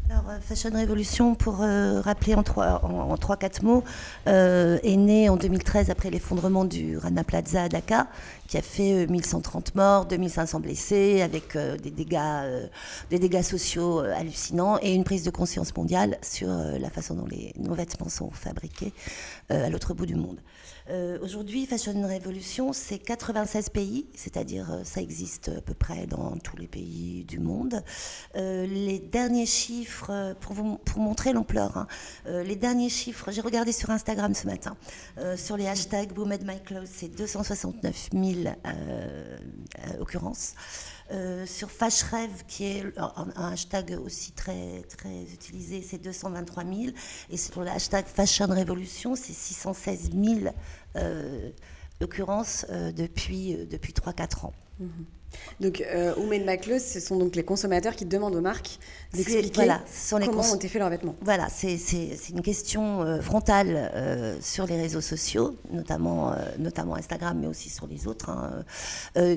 Alors, 0.09 0.25
Fashion 0.41 0.71
Revolution, 0.71 1.35
pour 1.35 1.59
rappeler 1.59 2.35
en 2.35 2.43
trois, 2.43 2.83
en, 2.83 3.15
trois, 3.15 3.37
quatre 3.37 3.63
mots, 3.63 3.83
est 4.25 4.97
né 4.97 5.29
en 5.29 5.37
2013 5.37 5.89
après 5.89 6.09
l'effondrement 6.09 6.65
du 6.65 6.97
Rana 6.97 7.23
Plaza 7.23 7.63
à 7.63 7.69
Dakar, 7.69 8.07
qui 8.51 8.57
a 8.57 8.61
fait 8.61 9.07
1130 9.07 9.75
morts, 9.75 10.05
2500 10.07 10.59
blessés, 10.59 11.21
avec 11.21 11.57
des, 11.57 11.89
dégâts, 11.89 12.19
des 13.09 13.17
dégâts 13.17 13.43
sociaux 13.43 13.99
hallucinants 13.99 14.77
et 14.81 14.93
une 14.93 15.05
prise 15.05 15.23
de 15.23 15.29
conscience 15.29 15.73
mondiale 15.73 16.17
sur 16.21 16.49
la 16.49 16.89
façon 16.89 17.15
dont 17.15 17.25
les, 17.27 17.53
nos 17.57 17.73
vêtements 17.73 18.09
sont 18.09 18.29
fabriqués 18.29 18.91
à 19.47 19.69
l'autre 19.69 19.93
bout 19.93 20.05
du 20.05 20.15
monde. 20.15 20.41
Euh, 20.89 21.17
aujourd'hui, 21.21 21.65
Fashion 21.65 21.93
Revolution, 22.01 22.73
c'est 22.73 22.97
96 22.97 23.69
pays, 23.69 24.07
c'est-à-dire 24.15 24.71
euh, 24.71 24.83
ça 24.83 25.01
existe 25.01 25.49
à 25.49 25.61
peu 25.61 25.73
près 25.73 26.07
dans 26.07 26.37
tous 26.37 26.57
les 26.57 26.67
pays 26.67 27.23
du 27.23 27.39
monde. 27.39 27.83
Euh, 28.35 28.65
les 28.65 28.99
derniers 28.99 29.45
chiffres, 29.45 30.35
pour 30.41 30.53
vous 30.53 30.77
pour 30.79 30.99
montrer 30.99 31.33
l'ampleur, 31.33 31.77
hein, 31.77 31.87
les 32.25 32.55
derniers 32.55 32.89
chiffres, 32.89 33.31
j'ai 33.31 33.41
regardé 33.41 33.71
sur 33.71 33.89
Instagram 33.89 34.33
ce 34.33 34.47
matin, 34.47 34.75
sur 35.35 35.57
les 35.57 35.67
hashtags 35.67 36.13
Clothes, 36.65 36.87
c'est 36.91 37.07
269 37.07 38.09
000 38.13 38.40
occurrences. 39.99 40.55
Euh, 41.11 41.45
sur 41.45 41.69
Fashrev, 41.69 42.29
qui 42.47 42.63
est 42.63 42.85
un, 42.97 43.51
hashtag 43.51 43.99
aussi 44.03 44.31
très, 44.31 44.83
utilisé, 45.33 45.81
c'est 45.81 45.97
223 45.97 46.63
000. 46.63 46.77
Et 47.29 47.37
sur 47.37 47.61
le 47.61 47.69
hashtag 47.69 48.05
Fashion 48.05 48.47
Revolution, 48.47 49.15
c'est 49.15 49.33
616 49.33 50.11
000 50.13 50.53
euh, 50.95 51.51
occurrences 52.01 52.65
euh, 52.69 52.93
depuis, 52.93 53.57
depuis 53.69 53.91
3-4 53.91 54.45
ans. 54.45 54.53
Mhm. 54.79 55.05
Donc, 55.59 55.81
euh, 55.81 56.13
Women 56.17 56.45
ce 56.79 56.99
sont 56.99 57.17
donc 57.17 57.35
les 57.35 57.43
consommateurs 57.43 57.95
qui 57.95 58.05
demandent 58.05 58.35
aux 58.35 58.41
marques 58.41 58.79
d'expliquer 59.13 59.51
comment 60.25 60.41
ont 60.41 60.55
été 60.55 60.67
faits 60.67 60.79
leurs 60.79 60.89
vêtements. 60.89 61.15
Voilà, 61.21 61.47
c'est 61.49 61.77
une 62.29 62.41
question 62.41 63.01
euh, 63.01 63.21
frontale 63.21 63.91
euh, 63.93 64.37
sur 64.41 64.65
les 64.65 64.79
réseaux 64.79 65.01
sociaux, 65.01 65.55
notamment, 65.71 66.31
euh, 66.31 66.35
notamment 66.57 66.95
Instagram, 66.95 67.37
mais 67.39 67.47
aussi 67.47 67.69
sur 67.69 67.87
les 67.87 68.07
autres, 68.07 68.29
hein, 68.29 68.63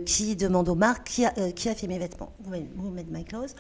qui 0.07 0.37
demandent 0.37 0.69
aux 0.69 0.75
marques 0.75 1.07
qui 1.07 1.25
a, 1.25 1.33
qui 1.53 1.69
a 1.69 1.75
fait 1.75 1.87
mes 1.87 1.99
vêtements. 1.99 2.33
Women 2.47 3.07
My 3.11 3.25
Clothes. 3.25 3.55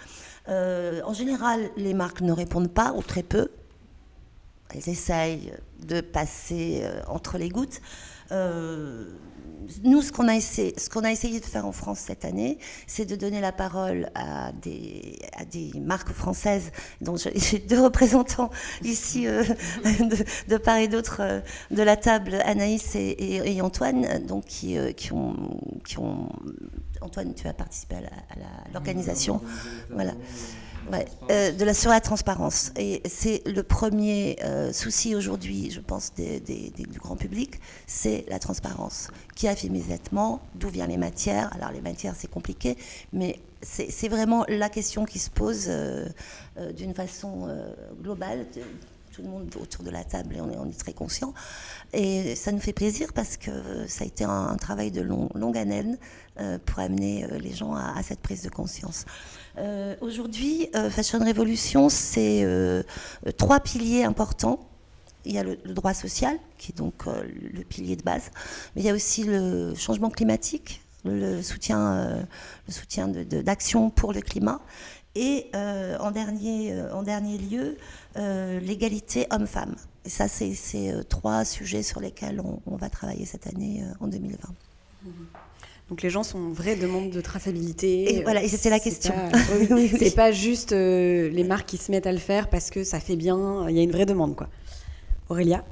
en 0.48 1.12
général, 1.12 1.70
les 1.76 1.94
marques 1.94 2.20
ne 2.20 2.32
répondent 2.32 2.72
pas 2.72 2.92
ou 2.94 3.02
très 3.02 3.22
peu. 3.22 3.48
Elles 4.74 4.88
essayent 4.88 5.52
de 5.86 6.00
passer 6.00 6.82
entre 7.06 7.38
les 7.38 7.48
gouttes 7.48 7.80
nous, 9.82 10.02
ce 10.02 10.12
qu'on 10.12 10.28
a, 10.28 10.34
essayé, 10.34 10.74
ce 10.78 10.88
qu'on 10.88 11.04
a 11.04 11.10
essayé 11.10 11.40
de 11.40 11.44
faire 11.44 11.66
en 11.66 11.72
France 11.72 11.98
cette 11.98 12.24
année, 12.24 12.58
c'est 12.86 13.04
de 13.04 13.16
donner 13.16 13.40
la 13.40 13.52
parole 13.52 14.10
à 14.14 14.52
des, 14.52 15.18
à 15.36 15.44
des 15.44 15.72
marques 15.80 16.12
françaises, 16.12 16.70
dont 17.00 17.16
j'ai 17.16 17.58
deux 17.58 17.80
représentants 17.82 18.50
ici 18.82 19.26
euh, 19.26 19.42
de, 20.48 20.56
part 20.56 20.78
et 20.78 20.88
d'autre 20.88 21.18
euh, 21.20 21.40
de 21.70 21.82
la 21.82 21.96
table, 21.96 22.38
Anaïs 22.44 22.94
et, 22.94 23.60
Antoine, 23.62 24.26
donc 24.26 24.44
qui, 24.44 24.76
euh, 24.76 24.92
qui, 24.92 25.12
ont, 25.12 25.36
qui 25.84 25.98
ont... 25.98 26.28
Antoine, 27.00 27.34
tu 27.34 27.46
as 27.46 27.54
participé 27.54 27.96
à 27.96 28.70
l'organisation. 28.72 29.40
Voilà. 29.90 30.12
Euh, 31.30 31.52
de 31.52 31.64
la, 31.64 31.74
sur 31.74 31.90
la 31.90 32.00
transparence. 32.00 32.72
Et 32.76 33.02
c'est 33.06 33.42
le 33.46 33.62
premier 33.62 34.36
euh, 34.44 34.72
souci 34.72 35.14
aujourd'hui, 35.14 35.70
je 35.70 35.80
pense, 35.80 36.12
des, 36.14 36.40
du 36.40 36.98
grand 36.98 37.16
public, 37.16 37.60
c'est 37.86 38.24
la 38.28 38.38
transparence. 38.38 39.08
Qui 39.34 39.48
a 39.48 39.56
fait 39.56 39.68
mes 39.68 39.80
vêtements 39.80 40.40
D'où 40.54 40.68
viennent 40.68 40.90
les 40.90 40.96
matières 40.96 41.50
Alors 41.54 41.72
les 41.72 41.80
matières, 41.80 42.14
c'est 42.16 42.30
compliqué, 42.30 42.76
mais 43.12 43.40
c'est 43.62 44.08
vraiment 44.08 44.44
la 44.48 44.68
question 44.68 45.04
qui 45.06 45.18
se 45.18 45.30
pose 45.30 45.66
euh, 45.68 46.06
d'une 46.76 46.94
façon 46.94 47.48
globale. 48.02 48.46
Tout 49.12 49.22
le 49.22 49.28
monde 49.28 49.54
autour 49.60 49.84
de 49.84 49.90
la 49.90 50.02
table, 50.02 50.34
et 50.34 50.40
on 50.40 50.50
est, 50.50 50.56
on 50.56 50.66
est 50.66 50.78
très 50.78 50.92
conscient. 50.92 51.32
Et 51.92 52.34
ça 52.34 52.50
nous 52.50 52.58
fait 52.58 52.72
plaisir 52.72 53.12
parce 53.14 53.36
que 53.36 53.86
ça 53.86 54.02
a 54.02 54.06
été 54.08 54.24
un, 54.24 54.56
travail 54.56 54.90
de 54.90 55.00
long, 55.00 55.28
longue 55.36 55.56
haleine 55.56 55.98
pour 56.66 56.80
amener 56.80 57.24
les 57.38 57.52
gens 57.52 57.74
à, 57.74 57.96
à 57.96 58.02
cette 58.02 58.18
prise 58.18 58.42
de 58.42 58.48
conscience. 58.50 59.04
Euh, 59.58 59.94
aujourd'hui, 60.00 60.68
euh, 60.74 60.90
Fashion 60.90 61.20
Revolution, 61.20 61.88
c'est 61.88 62.42
euh, 62.44 62.82
trois 63.36 63.60
piliers 63.60 64.04
importants. 64.04 64.60
Il 65.24 65.32
y 65.32 65.38
a 65.38 65.44
le, 65.44 65.56
droit 65.56 65.94
social, 65.94 66.36
qui 66.58 66.72
est 66.72 66.74
donc 66.76 67.06
le 67.06 67.62
pilier 67.64 67.96
de 67.96 68.02
base, 68.02 68.30
mais 68.74 68.82
il 68.82 68.84
y 68.84 68.90
a 68.90 68.92
aussi 68.92 69.24
le 69.24 69.74
changement 69.74 70.10
climatique, 70.10 70.82
le 71.06 71.40
soutien, 71.40 72.26
le 72.68 72.72
soutien 72.72 73.08
d'action 73.08 73.88
pour 73.88 74.12
le 74.12 74.20
climat, 74.20 74.60
et 75.14 75.50
en, 75.54 76.10
dernier, 76.10 76.78
en 76.92 77.02
dernier 77.02 77.38
lieu, 77.38 77.78
l'égalité 78.16 79.26
homme-femme. 79.30 79.76
Et 80.04 80.10
ça, 80.10 80.28
c'est 80.28 80.92
trois 81.08 81.46
sujets 81.46 81.82
sur 81.82 82.00
lesquels 82.00 82.42
on, 82.66 82.76
va 82.76 82.90
travailler 82.90 83.24
cette 83.24 83.46
année 83.46 83.82
en 84.00 84.08
2020. 84.08 84.36
Donc 85.90 86.00
les 86.00 86.08
gens 86.08 86.22
sont 86.22 86.38
en 86.38 86.50
vraie 86.50 86.76
demande 86.76 87.10
de 87.10 87.20
traçabilité. 87.20 88.14
Et 88.14 88.22
voilà, 88.22 88.42
et 88.42 88.48
c'était 88.48 88.70
la 88.70 88.80
question. 88.80 89.12
C'est 89.98 90.14
pas 90.14 90.32
juste 90.32 90.72
euh, 90.72 91.28
les 91.28 91.44
marques 91.44 91.66
qui 91.66 91.76
se 91.76 91.90
mettent 91.90 92.06
à 92.06 92.12
le 92.12 92.18
faire 92.18 92.48
parce 92.48 92.70
que 92.70 92.84
ça 92.84 93.00
fait 93.00 93.16
bien, 93.16 93.68
il 93.68 93.76
y 93.76 93.80
a 93.80 93.82
une 93.82 93.92
vraie 93.92 94.06
demande 94.06 94.34
quoi. 94.34 94.48
Aurélia 95.28 95.64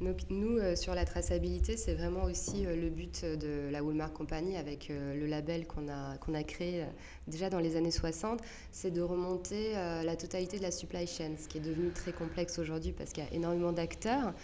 donc 0.00 0.18
nous, 0.30 0.58
euh, 0.58 0.76
sur 0.76 0.94
la 0.94 1.04
traçabilité, 1.04 1.76
c'est 1.76 1.94
vraiment 1.94 2.22
aussi 2.22 2.64
euh, 2.64 2.76
le 2.76 2.88
but 2.88 3.24
de 3.24 3.68
la 3.68 3.82
Walmart 3.82 4.12
Company 4.12 4.56
avec 4.56 4.90
le 4.90 5.26
label 5.26 5.66
qu'on 5.66 5.88
a, 5.88 6.16
qu'on 6.18 6.34
a 6.34 6.44
créé 6.44 6.84
déjà 7.26 7.50
dans 7.50 7.58
les 7.58 7.74
années 7.74 7.90
60, 7.90 8.40
c'est 8.70 8.92
de 8.92 9.00
remonter 9.00 9.72
la 9.72 10.14
totalité 10.14 10.58
de 10.58 10.62
la 10.62 10.70
supply 10.70 11.04
chain, 11.08 11.32
ce 11.36 11.48
qui 11.48 11.58
est 11.58 11.62
devenu 11.62 11.90
très 11.90 12.12
complexe 12.12 12.60
aujourd'hui 12.60 12.92
parce 12.92 13.10
qu'il 13.10 13.24
y 13.24 13.26
a 13.26 13.34
énormément 13.34 13.72
d'acteurs 13.72 14.34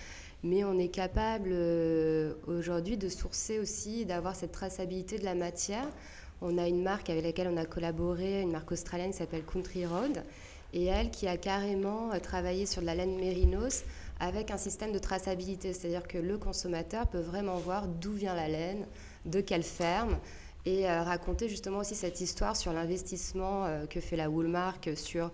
mais 0.44 0.62
on 0.62 0.78
est 0.78 0.88
capable 0.88 1.48
euh, 1.52 2.34
aujourd'hui 2.46 2.98
de 2.98 3.08
sourcer 3.08 3.58
aussi, 3.58 4.04
d'avoir 4.04 4.36
cette 4.36 4.52
traçabilité 4.52 5.18
de 5.18 5.24
la 5.24 5.34
matière. 5.34 5.88
On 6.42 6.58
a 6.58 6.68
une 6.68 6.82
marque 6.82 7.08
avec 7.08 7.24
laquelle 7.24 7.48
on 7.50 7.56
a 7.56 7.64
collaboré, 7.64 8.42
une 8.42 8.52
marque 8.52 8.70
australienne 8.70 9.10
qui 9.12 9.16
s'appelle 9.16 9.42
Country 9.42 9.86
Road, 9.86 10.22
et 10.74 10.84
elle 10.84 11.10
qui 11.10 11.26
a 11.28 11.38
carrément 11.38 12.12
euh, 12.12 12.18
travaillé 12.18 12.66
sur 12.66 12.82
de 12.82 12.86
la 12.86 12.94
laine 12.94 13.16
mérinos 13.16 13.84
avec 14.20 14.50
un 14.50 14.58
système 14.58 14.92
de 14.92 14.98
traçabilité, 14.98 15.72
c'est-à-dire 15.72 16.06
que 16.06 16.18
le 16.18 16.36
consommateur 16.36 17.06
peut 17.06 17.20
vraiment 17.20 17.56
voir 17.56 17.88
d'où 17.88 18.12
vient 18.12 18.34
la 18.34 18.46
laine, 18.46 18.86
de 19.24 19.40
quelle 19.40 19.62
ferme, 19.62 20.18
et 20.66 20.88
euh, 20.88 21.02
raconter 21.02 21.48
justement 21.48 21.78
aussi 21.78 21.94
cette 21.94 22.20
histoire 22.20 22.54
sur 22.54 22.74
l'investissement 22.74 23.66
que 23.88 23.98
fait 24.00 24.16
la 24.16 24.28
Woolmark 24.28 24.90
sur 24.94 25.30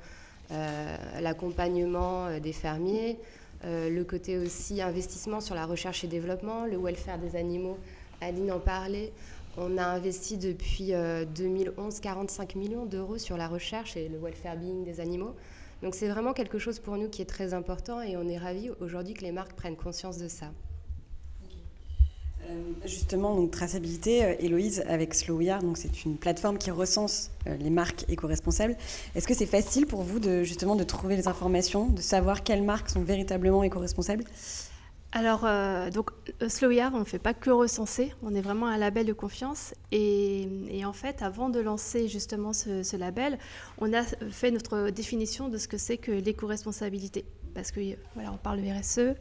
l'accompagnement 1.20 2.40
des 2.40 2.52
fermiers, 2.52 3.16
le 3.64 4.02
côté 4.02 4.38
aussi 4.38 4.80
investissement 4.80 5.40
sur 5.40 5.54
la 5.54 5.66
recherche 5.66 6.04
et 6.04 6.06
développement, 6.06 6.64
le 6.64 6.78
welfare 6.78 7.18
des 7.18 7.36
animaux, 7.36 7.78
Aline 8.20 8.52
en 8.52 8.60
parlait. 8.60 9.12
On 9.56 9.78
a 9.78 9.84
investi 9.84 10.38
depuis 10.38 10.92
2011 11.34 11.96
euh, 11.96 12.00
45 12.00 12.54
millions 12.54 12.86
d'euros 12.86 13.18
sur 13.18 13.36
la 13.36 13.48
recherche 13.48 13.96
et 13.96 14.08
le 14.08 14.18
welfare 14.18 14.56
being 14.56 14.84
des 14.84 15.00
animaux. 15.00 15.34
Donc 15.82 15.94
c'est 15.94 16.08
vraiment 16.08 16.32
quelque 16.32 16.58
chose 16.58 16.78
pour 16.78 16.96
nous 16.96 17.08
qui 17.08 17.22
est 17.22 17.26
très 17.26 17.52
important 17.54 18.00
et 18.02 18.16
on 18.16 18.28
est 18.28 18.38
ravis 18.38 18.70
aujourd'hui 18.80 19.14
que 19.14 19.22
les 19.22 19.32
marques 19.32 19.54
prennent 19.54 19.76
conscience 19.76 20.18
de 20.18 20.28
ça. 20.28 20.52
Euh, 22.50 22.72
justement, 22.84 23.34
donc 23.34 23.50
traçabilité, 23.50 24.24
euh, 24.24 24.34
Héloïse, 24.38 24.82
avec 24.88 25.14
Slow 25.14 25.40
donc 25.60 25.76
c'est 25.76 26.04
une 26.04 26.16
plateforme 26.16 26.58
qui 26.58 26.70
recense 26.70 27.30
euh, 27.46 27.56
les 27.56 27.70
marques 27.70 28.04
éco-responsables. 28.08 28.76
Est-ce 29.14 29.26
que 29.26 29.34
c'est 29.34 29.46
facile 29.46 29.86
pour 29.86 30.02
vous 30.02 30.18
de 30.18 30.42
justement 30.42 30.76
de 30.76 30.84
trouver 30.84 31.16
les 31.16 31.28
informations, 31.28 31.86
de 31.86 32.00
savoir 32.00 32.42
quelles 32.42 32.62
marques 32.62 32.90
sont 32.90 33.02
véritablement 33.02 33.62
éco-responsables? 33.62 34.24
Alors, 35.12 35.44
donc, 35.90 36.10
Slow 36.46 36.70
on 36.70 37.00
ne 37.00 37.04
fait 37.04 37.18
pas 37.18 37.34
que 37.34 37.50
recenser, 37.50 38.14
on 38.22 38.32
est 38.32 38.40
vraiment 38.40 38.68
un 38.68 38.78
label 38.78 39.06
de 39.06 39.12
confiance. 39.12 39.74
Et, 39.90 40.46
en 40.84 40.92
fait, 40.92 41.22
avant 41.22 41.48
de 41.48 41.58
lancer 41.58 42.06
justement 42.06 42.52
ce, 42.52 42.84
ce, 42.84 42.96
label, 42.96 43.36
on 43.78 43.92
a 43.92 44.04
fait 44.04 44.52
notre 44.52 44.90
définition 44.90 45.48
de 45.48 45.58
ce 45.58 45.66
que 45.66 45.78
c'est 45.78 45.96
que 45.96 46.12
l'éco-responsabilité. 46.12 47.24
Parce 47.56 47.72
que, 47.72 47.80
voilà, 48.14 48.32
on 48.32 48.36
parle 48.36 48.62
de 48.62 48.70
RSE, 48.70 49.16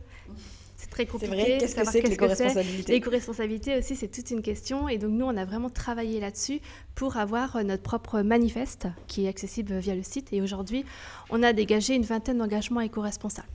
c'est 0.90 0.96
très 0.96 1.06
compliqué. 1.06 1.36
C'est 1.36 1.42
vrai, 1.42 1.58
qu'est-ce 1.60 1.76
que 1.76 1.92
c'est 1.92 2.02
que 2.02 2.08
l'éco-responsabilité 2.08 2.92
L'éco-responsabilité 2.92 3.78
aussi, 3.78 3.96
c'est 3.96 4.08
toute 4.08 4.32
une 4.32 4.42
question. 4.42 4.90
Et 4.90 4.98
donc, 4.98 5.12
nous, 5.12 5.26
on 5.26 5.38
a 5.38 5.46
vraiment 5.46 5.70
travaillé 5.70 6.20
là-dessus 6.20 6.60
pour 6.96 7.18
avoir 7.18 7.56
euh, 7.56 7.64
notre 7.64 7.84
propre 7.84 8.22
manifeste 8.22 8.88
qui 9.08 9.26
est 9.26 9.28
accessible 9.28 9.78
via 9.78 9.96
le 9.96 10.04
site. 10.04 10.34
Et 10.34 10.42
aujourd'hui, 10.42 10.86
on 11.30 11.44
a 11.44 11.54
dégagé 11.54 11.96
une 11.96 12.04
vingtaine 12.04 12.38
d'engagements 12.38 12.82
éco-responsables. 12.82 13.48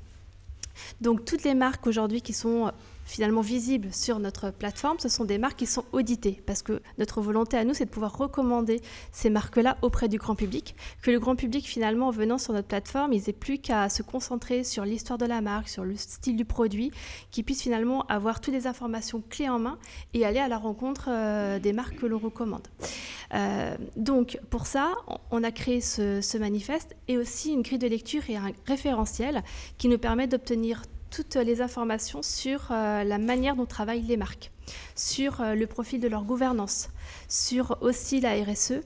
Donc, 1.01 1.25
toutes 1.25 1.45
les 1.45 1.55
marques 1.55 1.87
aujourd'hui 1.87 2.21
qui 2.23 2.33
sont 2.33 2.73
finalement 3.05 3.41
visibles 3.41 3.93
sur 3.93 4.19
notre 4.19 4.51
plateforme, 4.51 4.99
ce 4.99 5.09
sont 5.09 5.25
des 5.25 5.39
marques 5.39 5.59
qui 5.59 5.67
sont 5.67 5.85
auditées, 5.93 6.43
parce 6.47 6.63
que 6.63 6.81
notre 6.99 7.21
volonté 7.21 7.57
à 7.57 7.65
nous, 7.65 7.75
c'est 7.75 7.85
de 7.85 7.91
pouvoir 7.91 8.17
recommander 8.17 8.81
ces 9.13 9.31
marques-là 9.31 9.77
auprès 9.83 10.09
du 10.09 10.19
grand 10.19 10.35
public, 10.35 10.75
que 11.03 11.11
le 11.11 11.19
grand 11.19 11.37
public, 11.37 11.67
finalement, 11.67 12.09
en 12.09 12.11
venant 12.11 12.39
sur 12.39 12.53
notre 12.53 12.69
plateforme, 12.69 13.13
ils 13.13 13.23
n'aient 13.27 13.33
plus 13.33 13.59
qu'à 13.59 13.89
se 13.89 14.03
concentrer 14.03 14.65
sur 14.65 14.85
l'histoire 14.85 15.19
de 15.19 15.27
la 15.27 15.41
marque, 15.41 15.69
sur 15.69 15.85
le 15.85 15.97
style 15.97 16.37
du 16.37 16.45
produit, 16.45 16.91
qu'ils 17.31 17.45
puissent 17.45 17.63
finalement 17.63 18.03
avoir 18.07 18.41
toutes 18.41 18.55
les 18.55 18.67
informations 18.67 19.23
clés 19.29 19.49
en 19.49 19.59
main 19.59 19.79
et 20.15 20.25
aller 20.25 20.41
à 20.41 20.49
la 20.49 20.59
rencontre 20.59 21.09
euh, 21.09 21.59
des 21.59 21.73
marques 21.73 21.97
que 21.97 22.07
l'on 22.07 22.19
recommande. 22.19 22.67
Euh, 23.35 23.77
donc, 23.97 24.39
pour 24.51 24.67
ça, 24.67 24.93
on 25.31 25.43
a 25.43 25.51
créé 25.51 25.81
ce, 25.81 26.21
ce 26.21 26.39
manifeste 26.39 26.95
et 27.09 27.19
aussi 27.19 27.53
une 27.53 27.63
grille 27.63 27.79
de 27.79 27.87
lecture 27.87 28.23
et 28.29 28.37
un 28.37 28.53
référentiel 28.67 29.43
qui 29.79 29.89
nous 29.89 29.99
permet 29.99 30.27
d'obtenir 30.27 30.83
toutes 31.15 31.37
les 31.37 31.61
informations 31.61 32.23
sur 32.23 32.73
euh, 32.73 33.05
la 33.05 33.19
manière 33.19 33.55
dont 33.55 33.67
travaillent 33.67 34.03
les 34.03 34.17
marques, 34.17 34.51
sur 34.97 35.41
euh, 35.41 35.55
le 35.55 35.67
profil 35.69 36.01
de 36.01 36.09
leur 36.09 36.25
gouvernance, 36.25 36.89
sur 37.29 37.79
aussi 37.83 38.21
la 38.21 38.33
RSE, 38.43 38.81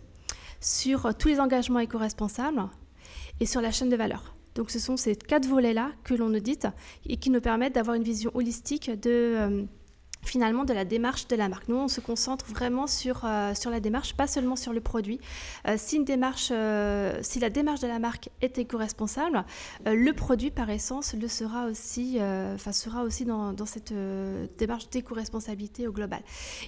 sur 0.61 1.07
euh, 1.07 1.13
tous 1.19 1.29
les 1.29 1.41
engagements 1.41 1.79
éco-responsables 1.79 2.65
et 3.41 3.47
sur 3.47 3.63
la 3.63 3.73
chaîne 3.73 3.89
de 3.89 3.97
valeur. 3.97 4.35
Donc 4.57 4.71
ce 4.71 4.79
sont 4.79 4.99
ces 4.99 5.17
quatre 5.17 5.49
volets-là 5.49 5.93
que 6.05 6.13
l'on 6.13 6.35
audite 6.35 6.67
et 7.07 7.17
qui 7.17 7.31
nous 7.31 7.41
permettent 7.41 7.77
d'avoir 7.77 7.97
une 7.97 8.03
vision 8.03 8.31
holistique 8.35 8.91
de 9.01 9.67
finalement 10.23 10.65
de 10.65 10.73
la 10.73 10.85
démarche 10.85 11.27
de 11.29 11.37
la 11.37 11.49
marque. 11.49 11.69
Nous, 11.69 11.77
on 11.77 11.89
se 11.89 12.01
concentre 12.01 12.47
vraiment 12.47 12.87
sur, 12.87 13.23
euh, 13.25 13.55
sur 13.55 13.71
la 13.71 13.81
démarche, 13.81 14.15
pas 14.15 14.27
seulement 14.27 14.57
sur 14.57 14.73
le 14.73 14.81
produit. 14.81 15.21
Euh, 15.67 15.77
euh, 16.51 17.19
si 17.23 17.41
la 17.41 17.51
démarche 17.51 17.81
de 17.81 17.87
la 17.87 17.99
marque 17.99 18.31
est 18.41 18.59
éco-responsable, 18.59 19.45
le 19.87 20.13
produit, 20.13 20.51
par 20.51 20.69
essence, 20.71 21.15
le 21.15 21.29
sera 21.29 21.67
aussi, 21.67 22.19
sera 22.73 23.03
aussi 23.03 23.25
dans, 23.25 23.53
dans 23.53 23.67
cette 23.67 23.93
démarche 24.59 24.91
d'éco-responsabilité 24.91 25.87
au 25.89 25.93
global. 25.93 26.21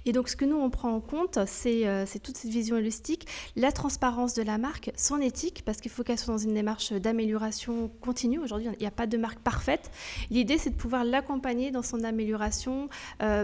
Et 0.06 0.12
donc, 0.12 0.28
ce 0.28 0.36
que 0.36 0.44
nous, 0.44 0.56
on 0.56 0.70
prend 0.70 0.92
en 0.92 1.00
compte, 1.00 1.38
c'est 1.46 2.20
toute 2.22 2.36
cette 2.36 2.50
vision 2.50 2.76
holistique, 2.76 3.26
la 3.56 3.72
transparence 3.72 4.34
de 4.34 4.42
la 4.42 4.58
marque, 4.58 4.92
son 4.96 5.20
éthique, 5.20 5.62
parce 5.64 5.78
qu'il 5.78 5.90
faut 5.90 6.02
qu'elle 6.02 6.18
soit 6.18 6.34
dans 6.34 6.38
une 6.38 6.54
démarche 6.54 6.92
d'amélioration 6.92 7.90
continue. 8.00 8.38
Aujourd'hui, 8.38 8.68
il 8.72 8.80
n'y 8.80 8.86
a 8.86 8.92
pas 8.92 9.06
de 9.06 9.16
marque 9.16 9.40
parfaite. 9.40 9.90
L'idée, 10.30 10.58
c'est 10.58 10.70
de 10.70 10.76
pouvoir 10.76 11.04
l'accompagner 11.04 11.70
dans 11.70 11.82
son 11.82 12.04
amélioration 12.04 12.88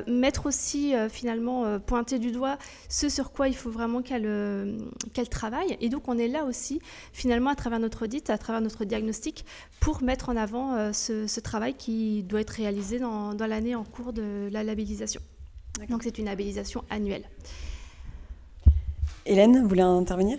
mettre 0.06 0.46
aussi 0.46 0.94
finalement 1.10 1.78
pointer 1.80 2.18
du 2.18 2.32
doigt 2.32 2.58
ce 2.88 3.08
sur 3.08 3.32
quoi 3.32 3.48
il 3.48 3.56
faut 3.56 3.70
vraiment 3.70 4.02
qu'elle 4.02 4.78
qu'elle 5.12 5.28
travaille. 5.28 5.76
Et 5.80 5.88
donc 5.88 6.08
on 6.08 6.18
est 6.18 6.28
là 6.28 6.44
aussi 6.44 6.80
finalement 7.12 7.50
à 7.50 7.54
travers 7.54 7.78
notre 7.78 8.04
audit, 8.04 8.28
à 8.30 8.38
travers 8.38 8.60
notre 8.60 8.84
diagnostic, 8.84 9.44
pour 9.80 10.02
mettre 10.02 10.28
en 10.28 10.36
avant 10.36 10.92
ce, 10.92 11.40
travail 11.40 11.74
qui 11.74 12.22
doit 12.22 12.40
être 12.40 12.50
réalisé 12.50 12.98
dans, 12.98 13.34
dans 13.34 13.46
l'année 13.46 13.74
en 13.74 13.84
cours 13.84 14.12
de 14.12 14.48
la 14.50 14.64
labellisation. 14.64 15.20
Donc 15.88 16.02
c'est 16.02 16.18
une 16.18 16.24
labellisation 16.24 16.84
annuelle. 16.90 17.24
Hélène, 19.26 19.60
vous 19.60 19.68
voulez 19.68 19.82
intervenir? 19.82 20.38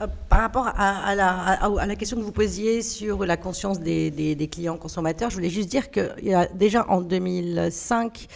Euh, 0.00 0.06
par 0.28 0.40
rapport 0.40 0.72
à, 0.76 1.14
la, 1.14 1.96
question 1.96 2.16
que 2.16 2.22
vous 2.22 2.32
posiez 2.32 2.82
sur 2.82 3.24
la 3.24 3.36
conscience 3.36 3.80
des, 3.80 4.48
clients 4.50 4.76
consommateurs, 4.76 5.30
je 5.30 5.36
voulais 5.36 5.50
juste 5.50 5.68
dire 5.68 5.90
qu'il 5.90 6.10
y 6.22 6.34
a 6.34 6.46
déjà 6.46 6.86
en 6.88 7.00
2005, 7.00 8.26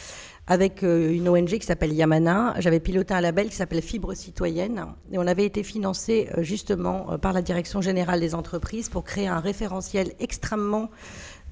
avec 0.47 0.83
euh, 0.83 1.12
une 1.12 1.29
ONG 1.29 1.59
qui 1.59 1.67
s'appelle 1.67 1.93
Yamana, 1.93 2.55
j'avais 2.59 2.81
piloté 2.81 3.15
un 3.15 3.21
label 3.21 3.49
qui 3.49 3.57
s'appelle 3.57 3.81
Fibre 3.81 4.15
Citoyenne, 4.15 4.87
et 5.11 5.19
on 5.19 5.27
avait 5.27 5.47
été 5.47 5.62
financé 5.62 6.29
euh, 6.37 6.43
justement 6.43 7.19
par 7.19 7.33
la 7.33 7.41
Direction 7.41 7.81
générale 7.81 8.21
des 8.21 8.35
entreprises 8.35 8.89
pour 8.89 9.05
créer 9.05 9.29
un 9.29 9.41
référentiel 9.41 10.12
extrêmement 10.21 10.91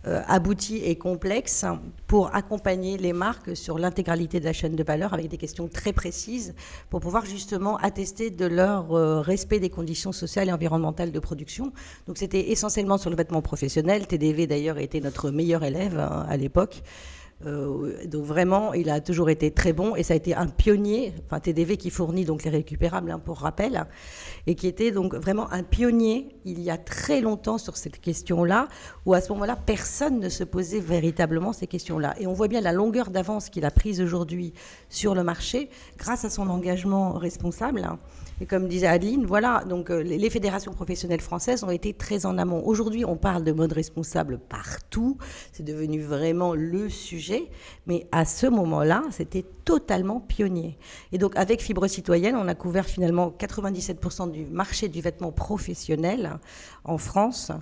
abouti 0.04 0.78
et 0.78 0.96
complexe 0.96 1.64
pour 2.06 2.34
accompagner 2.34 2.98
les 2.98 3.12
marques 3.12 3.56
sur 3.56 3.78
l'intégralité 3.78 4.40
de 4.40 4.44
la 4.44 4.52
chaîne 4.52 4.74
de 4.74 4.82
valeur 4.82 5.14
avec 5.14 5.28
des 5.28 5.36
questions 5.36 5.68
très 5.68 5.92
précises 5.92 6.54
pour 6.90 7.00
pouvoir 7.00 7.24
justement 7.24 7.76
attester 7.76 8.30
de 8.30 8.46
leur 8.46 8.92
euh, 8.92 9.20
respect 9.20 9.60
des 9.60 9.70
conditions 9.70 10.12
sociales 10.12 10.48
et 10.48 10.52
environnementales 10.52 11.12
de 11.12 11.18
production. 11.18 11.72
Donc 12.06 12.18
c'était 12.18 12.50
essentiellement 12.50 12.98
sur 12.98 13.10
le 13.10 13.16
vêtement 13.16 13.42
professionnel. 13.42 14.06
TDV 14.06 14.46
d'ailleurs 14.46 14.78
était 14.78 15.00
notre 15.00 15.30
meilleur 15.30 15.62
élève 15.64 15.98
hein, 15.98 16.26
à 16.28 16.36
l'époque. 16.36 16.82
Euh, 17.46 18.06
donc 18.06 18.24
vraiment, 18.24 18.72
il 18.72 18.90
a 18.90 19.00
toujours 19.00 19.30
été 19.30 19.50
très 19.50 19.72
bon 19.72 19.96
et 19.96 20.02
ça 20.02 20.14
a 20.14 20.16
été 20.16 20.34
un 20.34 20.46
pionnier, 20.46 21.12
enfin 21.26 21.40
TDV 21.40 21.76
qui 21.76 21.90
fournit 21.90 22.24
donc 22.24 22.44
les 22.44 22.50
récupérables 22.50 23.10
hein, 23.10 23.18
pour 23.18 23.38
rappel, 23.38 23.84
et 24.46 24.54
qui 24.54 24.66
était 24.66 24.90
donc 24.90 25.14
vraiment 25.14 25.50
un 25.52 25.62
pionnier 25.62 26.36
il 26.44 26.60
y 26.60 26.70
a 26.70 26.78
très 26.78 27.20
longtemps 27.20 27.58
sur 27.58 27.76
cette 27.76 28.00
question-là, 28.00 28.68
où 29.06 29.14
à 29.14 29.20
ce 29.20 29.32
moment-là, 29.32 29.56
personne 29.56 30.20
ne 30.20 30.28
se 30.28 30.44
posait 30.44 30.80
véritablement 30.80 31.52
ces 31.52 31.66
questions-là. 31.66 32.14
Et 32.18 32.26
on 32.26 32.32
voit 32.32 32.48
bien 32.48 32.60
la 32.60 32.72
longueur 32.72 33.10
d'avance 33.10 33.48
qu'il 33.48 33.64
a 33.64 33.70
prise 33.70 34.00
aujourd'hui 34.00 34.54
sur 34.88 35.14
le 35.14 35.24
marché 35.24 35.70
grâce 35.98 36.24
à 36.24 36.30
son 36.30 36.48
engagement 36.48 37.12
responsable. 37.12 37.88
Et 38.42 38.46
comme 38.46 38.66
disait 38.66 38.88
Adeline, 38.88 39.24
voilà, 39.24 39.62
donc 39.68 39.88
euh, 39.88 40.02
les 40.02 40.28
fédérations 40.28 40.72
professionnelles 40.72 41.20
françaises 41.20 41.62
ont 41.62 41.70
été 41.70 41.94
très 41.94 42.26
en 42.26 42.38
amont. 42.38 42.60
Aujourd'hui, 42.66 43.04
on 43.04 43.16
parle 43.16 43.44
de 43.44 43.52
mode 43.52 43.72
responsable 43.72 44.40
partout, 44.40 45.16
c'est 45.52 45.62
devenu 45.62 46.02
vraiment 46.02 46.52
le 46.52 46.88
sujet, 46.88 47.48
mais 47.86 48.08
à 48.10 48.24
ce 48.24 48.48
moment-là, 48.48 49.04
c'était 49.12 49.44
totalement 49.64 50.18
pionnier. 50.18 50.76
Et 51.12 51.18
donc, 51.18 51.36
avec 51.36 51.62
Fibre 51.62 51.86
Citoyenne, 51.86 52.34
on 52.34 52.48
a 52.48 52.56
couvert 52.56 52.86
finalement 52.86 53.32
97% 53.38 54.32
du 54.32 54.44
marché 54.46 54.88
du 54.88 55.00
vêtement 55.00 55.30
professionnel 55.30 56.40
en 56.82 56.98
France. 56.98 57.52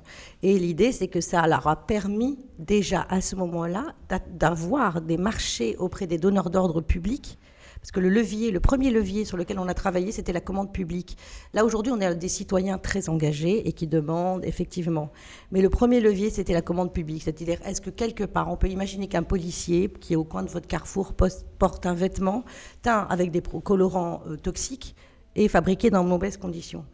Et 0.42 0.58
l'idée, 0.58 0.92
c'est 0.92 1.08
que 1.08 1.20
ça 1.20 1.46
leur 1.46 1.66
a 1.66 1.76
permis 1.76 2.38
déjà 2.58 3.06
à 3.10 3.20
ce 3.20 3.36
moment-là 3.36 3.94
d'avoir 4.30 5.02
des 5.02 5.18
marchés 5.18 5.76
auprès 5.78 6.06
des 6.06 6.16
donneurs 6.16 6.48
d'ordre 6.48 6.80
publics 6.80 7.38
parce 7.80 7.92
que 7.92 8.00
le 8.00 8.10
levier, 8.10 8.50
le 8.50 8.60
premier 8.60 8.90
levier 8.90 9.24
sur 9.24 9.36
lequel 9.36 9.58
on 9.58 9.66
a 9.66 9.74
travaillé, 9.74 10.12
c'était 10.12 10.32
la 10.32 10.40
commande 10.40 10.72
publique. 10.72 11.16
Là, 11.54 11.64
aujourd'hui, 11.64 11.92
on 11.92 12.00
est 12.00 12.14
des 12.14 12.28
citoyens 12.28 12.78
très 12.78 13.08
engagés 13.08 13.66
et 13.66 13.72
qui 13.72 13.86
demandent 13.86 14.44
effectivement. 14.44 15.10
Mais 15.50 15.62
le 15.62 15.70
premier 15.70 16.00
levier, 16.00 16.28
c'était 16.28 16.52
la 16.52 16.62
commande 16.62 16.92
publique. 16.92 17.22
C'est-à-dire, 17.22 17.58
est-ce 17.64 17.80
que 17.80 17.90
quelque 17.90 18.24
part, 18.24 18.50
on 18.50 18.56
peut 18.56 18.68
imaginer 18.68 19.08
qu'un 19.08 19.22
policier 19.22 19.88
qui 19.88 20.12
est 20.12 20.16
au 20.16 20.24
coin 20.24 20.42
de 20.42 20.50
votre 20.50 20.66
carrefour 20.66 21.14
porte 21.14 21.86
un 21.86 21.94
vêtement 21.94 22.44
teint 22.82 23.06
avec 23.08 23.30
des 23.30 23.40
colorants 23.40 24.22
euh, 24.26 24.36
toxiques 24.36 24.94
et 25.34 25.48
fabriqué 25.48 25.88
dans 25.88 26.04
de 26.04 26.08
mauvaises 26.08 26.36
conditions? 26.36 26.84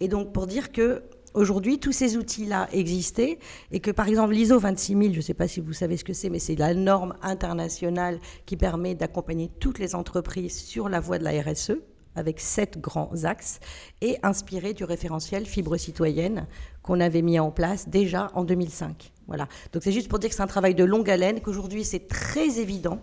Et 0.00 0.06
donc, 0.06 0.32
pour 0.32 0.46
dire 0.46 0.70
que 0.70 1.02
Aujourd'hui, 1.38 1.78
tous 1.78 1.92
ces 1.92 2.16
outils-là 2.16 2.68
existaient 2.72 3.38
et 3.70 3.78
que, 3.78 3.92
par 3.92 4.08
exemple, 4.08 4.34
l'ISO 4.34 4.58
26000, 4.58 5.12
je 5.12 5.18
ne 5.18 5.22
sais 5.22 5.34
pas 5.34 5.46
si 5.46 5.60
vous 5.60 5.72
savez 5.72 5.96
ce 5.96 6.02
que 6.02 6.12
c'est, 6.12 6.30
mais 6.30 6.40
c'est 6.40 6.56
la 6.56 6.74
norme 6.74 7.14
internationale 7.22 8.18
qui 8.44 8.56
permet 8.56 8.96
d'accompagner 8.96 9.48
toutes 9.60 9.78
les 9.78 9.94
entreprises 9.94 10.56
sur 10.56 10.88
la 10.88 10.98
voie 10.98 11.16
de 11.18 11.22
la 11.22 11.40
RSE 11.40 11.74
avec 12.16 12.40
sept 12.40 12.80
grands 12.80 13.12
axes 13.22 13.60
et 14.00 14.18
inspiré 14.24 14.74
du 14.74 14.82
référentiel 14.82 15.46
fibre 15.46 15.76
citoyenne 15.76 16.48
qu'on 16.82 16.98
avait 16.98 17.22
mis 17.22 17.38
en 17.38 17.52
place 17.52 17.88
déjà 17.88 18.32
en 18.34 18.42
2005. 18.42 19.12
Voilà. 19.28 19.46
Donc 19.72 19.84
c'est 19.84 19.92
juste 19.92 20.08
pour 20.08 20.18
dire 20.18 20.30
que 20.30 20.34
c'est 20.34 20.42
un 20.42 20.48
travail 20.48 20.74
de 20.74 20.82
longue 20.82 21.08
haleine, 21.08 21.40
qu'aujourd'hui 21.40 21.84
c'est 21.84 22.08
très 22.08 22.58
évident, 22.58 22.98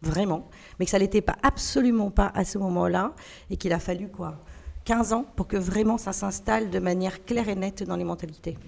vraiment, 0.00 0.48
mais 0.78 0.84
que 0.84 0.92
ça 0.92 0.98
l'était 1.00 1.22
pas 1.22 1.38
absolument 1.42 2.12
pas 2.12 2.30
à 2.36 2.44
ce 2.44 2.56
moment-là 2.58 3.16
et 3.50 3.56
qu'il 3.56 3.72
a 3.72 3.80
fallu 3.80 4.06
quoi 4.06 4.44
15 4.90 5.12
ans 5.12 5.24
pour 5.36 5.46
que 5.46 5.56
vraiment 5.56 5.98
ça 5.98 6.12
s'installe 6.12 6.68
de 6.68 6.80
manière 6.80 7.24
claire 7.24 7.48
et 7.48 7.54
nette 7.54 7.84
dans 7.84 7.94
les 7.94 8.02
mentalités 8.02 8.58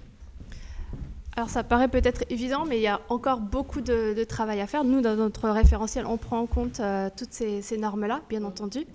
alors 1.35 1.49
ça 1.49 1.63
paraît 1.63 1.87
peut-être 1.87 2.23
évident, 2.29 2.63
mais 2.63 2.77
il 2.77 2.83
y 2.83 2.87
a 2.87 3.01
encore 3.09 3.39
beaucoup 3.39 3.81
de, 3.81 4.23
travail 4.23 4.61
à 4.61 4.67
faire. 4.67 4.83
Nous, 4.83 5.01
dans 5.01 5.15
notre 5.15 5.49
référentiel, 5.49 6.05
on 6.05 6.17
prend 6.17 6.37
en 6.37 6.45
compte 6.45 6.79
euh, 6.79 7.09
toutes 7.17 7.33
ces, 7.33 7.75
normes-là, 7.75 8.21
bien 8.29 8.43
entendu. 8.43 8.85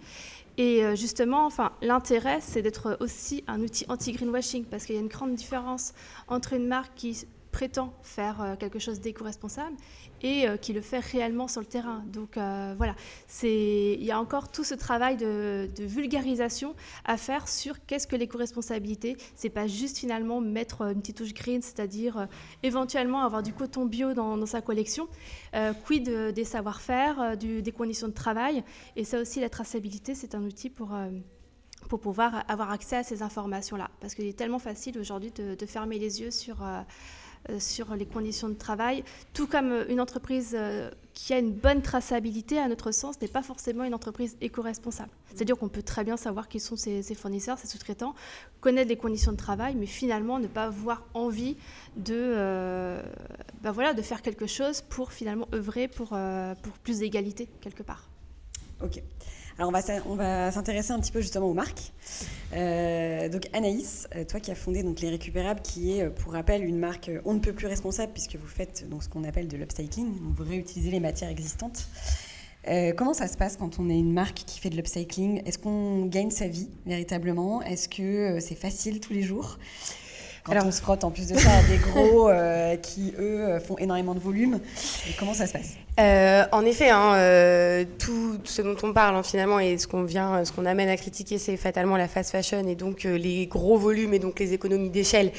Et 0.57 0.85
euh, 0.85 0.95
justement, 0.95 1.47
enfin, 1.47 1.72
l'intérêt, 1.83 2.39
c'est 2.41 2.62
d'être 2.62 2.97
aussi 3.01 3.43
un 3.49 3.61
outil 3.61 3.87
anti-greenwashing, 3.89 4.66
parce 4.66 4.85
qu'il 4.85 4.95
y 4.95 4.99
a 4.99 5.01
une 5.01 5.09
grande 5.09 5.35
différence 5.35 5.95
entre 6.29 6.53
une 6.53 6.68
marque 6.68 6.95
qui 6.95 7.26
prétend 7.59 7.92
faire 8.02 8.40
euh, 8.40 8.54
quelque 8.54 8.78
chose 8.78 9.00
d'éco-responsable 9.00 9.74
et 10.22 10.46
euh, 10.48 10.56
qui 10.56 10.72
le 10.72 10.80
fait 10.80 11.00
réellement 11.00 11.48
sur 11.48 11.61
le 11.61 11.66
terrain. 11.66 12.04
Donc 12.06 12.36
euh, 12.36 12.72
voilà, 12.76 12.94
il 13.42 14.04
y 14.04 14.12
a 14.12 14.20
encore 14.20 14.52
tout 14.52 14.62
ce 14.62 14.76
travail 14.76 15.16
de, 15.16 15.68
vulgarisation 15.80 16.76
à 17.04 17.16
faire 17.16 17.48
sur 17.48 17.84
qu'est-ce 17.84 18.06
que 18.06 18.14
l'éco-responsabilité. 18.14 19.16
C'est 19.34 19.50
pas 19.50 19.66
juste 19.66 19.98
finalement 19.98 20.40
mettre 20.40 20.82
une 20.82 21.00
petite 21.00 21.16
touche 21.16 21.34
green, 21.34 21.61
c'est-à-dire 21.61 22.28
éventuellement 22.62 23.22
avoir 23.22 23.42
du 23.42 23.52
coton 23.52 23.86
bio 23.86 24.14
dans, 24.14 24.46
sa 24.46 24.61
collection. 24.61 25.09
quid 25.84 26.09
des 26.09 26.44
savoir-faire, 26.44 27.36
des 27.36 27.72
conditions 27.72 28.06
de 28.06 28.12
travail? 28.12 28.62
Et 28.94 29.02
ça 29.02 29.20
aussi, 29.20 29.40
la 29.40 29.48
traçabilité, 29.48 30.14
c'est 30.14 30.36
un 30.36 30.44
outil 30.44 30.70
pour 30.70 30.94
pour 31.88 32.00
pouvoir 32.00 32.44
avoir 32.48 32.70
accès 32.70 32.96
à 32.96 33.02
ces 33.02 33.22
informations-là. 33.22 33.90
Parce 34.00 34.14
qu'il 34.14 34.26
est 34.26 34.36
tellement 34.36 34.59
facile 34.59 34.98
aujourd'hui 34.98 35.32
de, 35.32 35.66
fermer 35.66 35.98
les 35.98 36.20
yeux 36.20 36.30
sur, 36.30 36.62
euh, 36.62 36.80
sur 37.59 37.95
les 37.95 38.07
conditions 38.07 38.49
de 38.49 38.55
travail, 38.55 39.05
tout 39.32 39.47
comme 39.47 39.72
euh, 39.72 39.84
une 39.89 40.01
entreprise 40.01 40.55
euh, 40.55 40.91
qui 41.14 41.32
a 41.32 41.39
une 41.39 41.53
bonne 41.53 41.82
traçabilité, 41.82 42.59
à 42.59 42.68
notre 42.68 42.93
sens, 42.93 43.20
n'est 43.20 43.28
pas 43.28 43.43
forcément 43.43 43.84
une 43.84 43.95
entreprise 43.95 44.36
éco-responsable. 44.41 45.11
C'est-à-dire 45.34 45.57
qu'on 45.57 45.68
peut 45.68 45.82
très 45.82 46.05
bien 46.05 46.16
savoir 46.16 46.49
qui 46.49 46.61
sont 46.61 46.76
ses, 46.76 47.03
fournisseurs, 47.14 47.59
ses 47.59 47.66
sous-traitants, 47.66 48.14
connaître 48.61 48.89
les 48.89 48.97
conditions 48.97 49.32
de 49.32 49.36
travail, 49.36 49.74
mais 49.74 49.86
finalement 49.86 50.39
ne 50.39 50.47
pas 50.47 50.64
avoir 50.64 51.05
envie 51.14 51.57
de, 51.97 53.01
bah 53.62 53.72
voilà, 53.72 53.95
de 53.95 54.03
faire 54.03 54.22
quelque 54.22 54.47
chose 54.47 54.80
pour 54.80 55.12
finalement 55.12 55.49
œuvrer 55.53 55.89
pour, 55.89 56.11
pour 56.62 56.72
plus 56.84 57.01
d'égalité 57.01 57.49
quelque 57.61 57.82
part. 57.82 58.09
Ok. 58.82 59.03
Alors 59.59 59.72
on 60.06 60.14
va, 60.14 60.52
s'intéresser 60.52 60.92
un 60.92 61.00
petit 61.00 61.11
peu 61.11 61.20
justement 61.20 61.46
aux 61.46 61.54
marques. 61.54 61.92
Euh, 62.52 63.28
donc 63.28 63.48
Anaïs, 63.52 64.06
euh, 64.14 64.24
toi 64.24 64.38
qui 64.38 64.52
as 64.52 64.54
fondé 64.54 64.84
donc 64.84 65.00
Les 65.00 65.11
Récupérables, 65.11 65.61
qui 65.62 65.98
est 65.98 66.04
euh, 66.04 66.11
pour 66.11 66.32
rappel 66.32 66.64
une 66.64 66.78
marque 66.78 67.11
on 67.24 67.34
ne 67.34 67.40
peut 67.40 67.52
plus 67.52 67.66
responsable 67.66 68.12
puisque 68.12 68.36
vous 68.36 68.46
faites 68.46 68.88
donc 68.88 69.02
ce 69.02 69.09
qu'on 69.09 69.24
appelle 69.24 69.48
de 69.48 69.56
l'upcycling, 69.56 70.14
vous 70.20 70.44
réutilisez 70.44 70.92
les 70.92 71.00
matières 71.00 71.28
existantes. 71.28 71.88
comment 72.96 73.14
ça 73.14 73.26
se 73.26 73.36
passe 73.36 73.56
quand 73.56 73.80
on 73.80 73.90
est 73.90 73.98
une 73.98 74.12
marque 74.12 74.44
qui 74.46 74.61
fait 74.61 74.70
de 74.70 74.76
l'upcycling? 74.76 75.42
Est-ce 75.44 75.59
qu'on 75.59 76.06
gagne 76.06 76.30
sa 76.30 76.46
vie 76.46 76.68
véritablement? 76.86 77.61
Est-ce 77.62 77.88
que 77.88 78.38
c'est 78.38 78.54
facile 78.54 79.00
tous 79.00 79.12
les 79.12 79.22
jours? 79.22 79.59
Quand 80.45 80.53
Alors, 80.53 80.66
on 80.66 80.72
se 80.72 80.80
frotte 80.80 81.05
en 81.05 81.11
plus 81.11 81.28
de 81.28 81.39
ça 81.39 81.51
à 81.51 81.62
des 81.62 81.78
gros 81.78 82.28
euh, 82.30 82.76
qui, 82.76 83.12
eux, 83.18 83.41
euh, 83.41 83.61
font 83.61 83.76
énormément 83.78 84.14
de 84.14 84.20
volume. 84.20 84.61
comment 85.18 85.34
ça 85.34 85.47
se 85.47 85.53
passe? 85.53 85.74
Euh, 86.01 86.45
En 86.53 86.64
effet, 86.64 86.91
hein, 86.91 87.84
tout 87.99 88.39
ce 88.45 88.62
dont 88.62 88.76
on 88.82 88.93
parle 88.93 89.16
hein, 89.16 89.22
finalement 89.22 89.59
et 89.59 89.78
ce 89.78 89.89
qu'on 89.89 90.05
vient, 90.05 90.45
ce 90.45 90.53
qu'on 90.53 90.64
amène 90.64 90.89
à 90.89 90.97
critiquer, 90.97 91.39
c'est 91.39 91.57
fatalement 91.57 91.97
la 91.97 92.07
fast 92.07 92.30
fashion 92.30 92.66
et 92.68 92.76
donc 92.76 93.03
les 93.03 93.47
gros 93.47 93.76
volumes 93.76 94.14
et 94.14 94.18
donc 94.18 94.39
les 94.39 94.53
économies 94.53 94.91
d'échelle. 94.91 95.32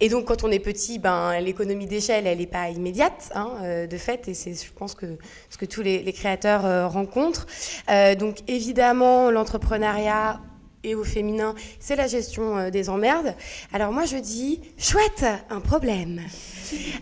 Et 0.00 0.08
donc 0.08 0.24
quand 0.24 0.44
on 0.44 0.50
est 0.50 0.58
petit, 0.58 0.98
ben, 0.98 1.38
l'économie 1.40 1.86
d'échelle, 1.86 2.26
elle 2.26 2.38
n'est 2.38 2.46
pas 2.46 2.70
immédiate 2.70 3.30
hein, 3.34 3.86
de 3.88 3.96
fait 3.98 4.28
et 4.28 4.34
c'est, 4.34 4.54
je 4.54 4.72
pense, 4.72 4.94
que 4.94 5.18
ce 5.50 5.58
que 5.58 5.66
tous 5.66 5.82
les, 5.82 6.02
les 6.02 6.12
créateurs 6.12 6.90
rencontrent. 6.90 7.46
donc 8.18 8.38
évidemment, 8.48 9.30
l'entrepreneuriat 9.30 10.40
au 10.94 11.04
féminin, 11.04 11.54
c'est 11.80 11.96
la 11.96 12.06
gestion 12.06 12.56
euh, 12.56 12.70
des 12.70 12.88
emmerdes. 12.88 13.34
Alors 13.72 13.92
moi 13.92 14.04
je 14.04 14.16
dis, 14.16 14.60
chouette, 14.78 15.24
un 15.50 15.60
problème. 15.60 16.20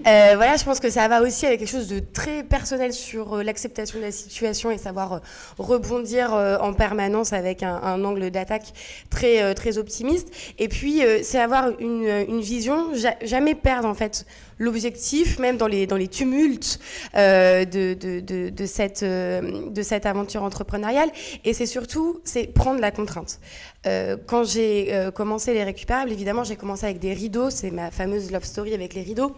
Euh, 0.07 0.33
voilà, 0.37 0.57
je 0.57 0.65
pense 0.65 0.79
que 0.79 0.91
ça 0.91 1.09
va 1.09 1.23
aussi 1.23 1.45
avec 1.45 1.59
quelque 1.59 1.69
chose 1.69 1.89
de 1.89 1.99
très 1.99 2.45
personnel 2.45 2.93
sur 2.93 3.35
euh, 3.35 3.43
l'acceptation 3.43 3.99
de 3.99 4.05
la 4.05 4.13
situation 4.13 4.71
et 4.71 4.79
savoir 4.79 5.21
rebondir 5.59 6.33
en 6.33 6.73
permanence 6.73 7.33
avec 7.33 7.63
un, 7.63 8.05
angle 8.05 8.31
d'attaque 8.31 8.73
très, 9.11 9.55
très 9.55 9.79
optimiste. 9.79 10.29
Et 10.59 10.69
puis, 10.69 11.03
c'est 11.23 11.41
avoir 11.41 11.71
une, 11.81 12.41
vision, 12.41 12.89
jamais 13.23 13.55
perdre 13.55 13.89
en 13.89 13.95
fait 13.95 14.27
l'objectif, 14.59 15.39
même 15.39 15.57
dans 15.57 15.67
les, 15.67 15.87
dans 15.87 15.97
les 15.97 16.09
tumultes 16.09 16.79
de, 17.15 17.95
de, 17.95 18.51
de, 18.51 18.67
cette, 18.67 19.03
de 19.05 19.83
cette 19.83 20.07
aventure 20.07 20.43
entrepreneuriale. 20.43 21.11
Et 21.45 21.53
c'est 21.53 21.67
surtout, 21.67 22.21
c'est 22.25 22.47
prendre 22.53 22.81
la 22.81 22.91
contrainte. 22.91 23.39
Euh, 23.87 24.17
quand 24.27 24.45
j'ai 24.45 24.89
euh, 24.91 25.11
commencé 25.11 25.55
les 25.55 25.63
récupérables, 25.63 26.11
évidemment, 26.11 26.45
j'ai 26.45 26.57
commencé 26.57 26.85
avec 26.85 26.99
des 26.99 27.13
rideaux, 27.13 27.51
c'est 27.51 27.71
ma 27.71 27.91
fameuse 27.91 28.33
love 28.33 28.45
story 28.45 28.75
avec 28.75 28.95
les 28.95 29.03
rideaux. 29.03 29.33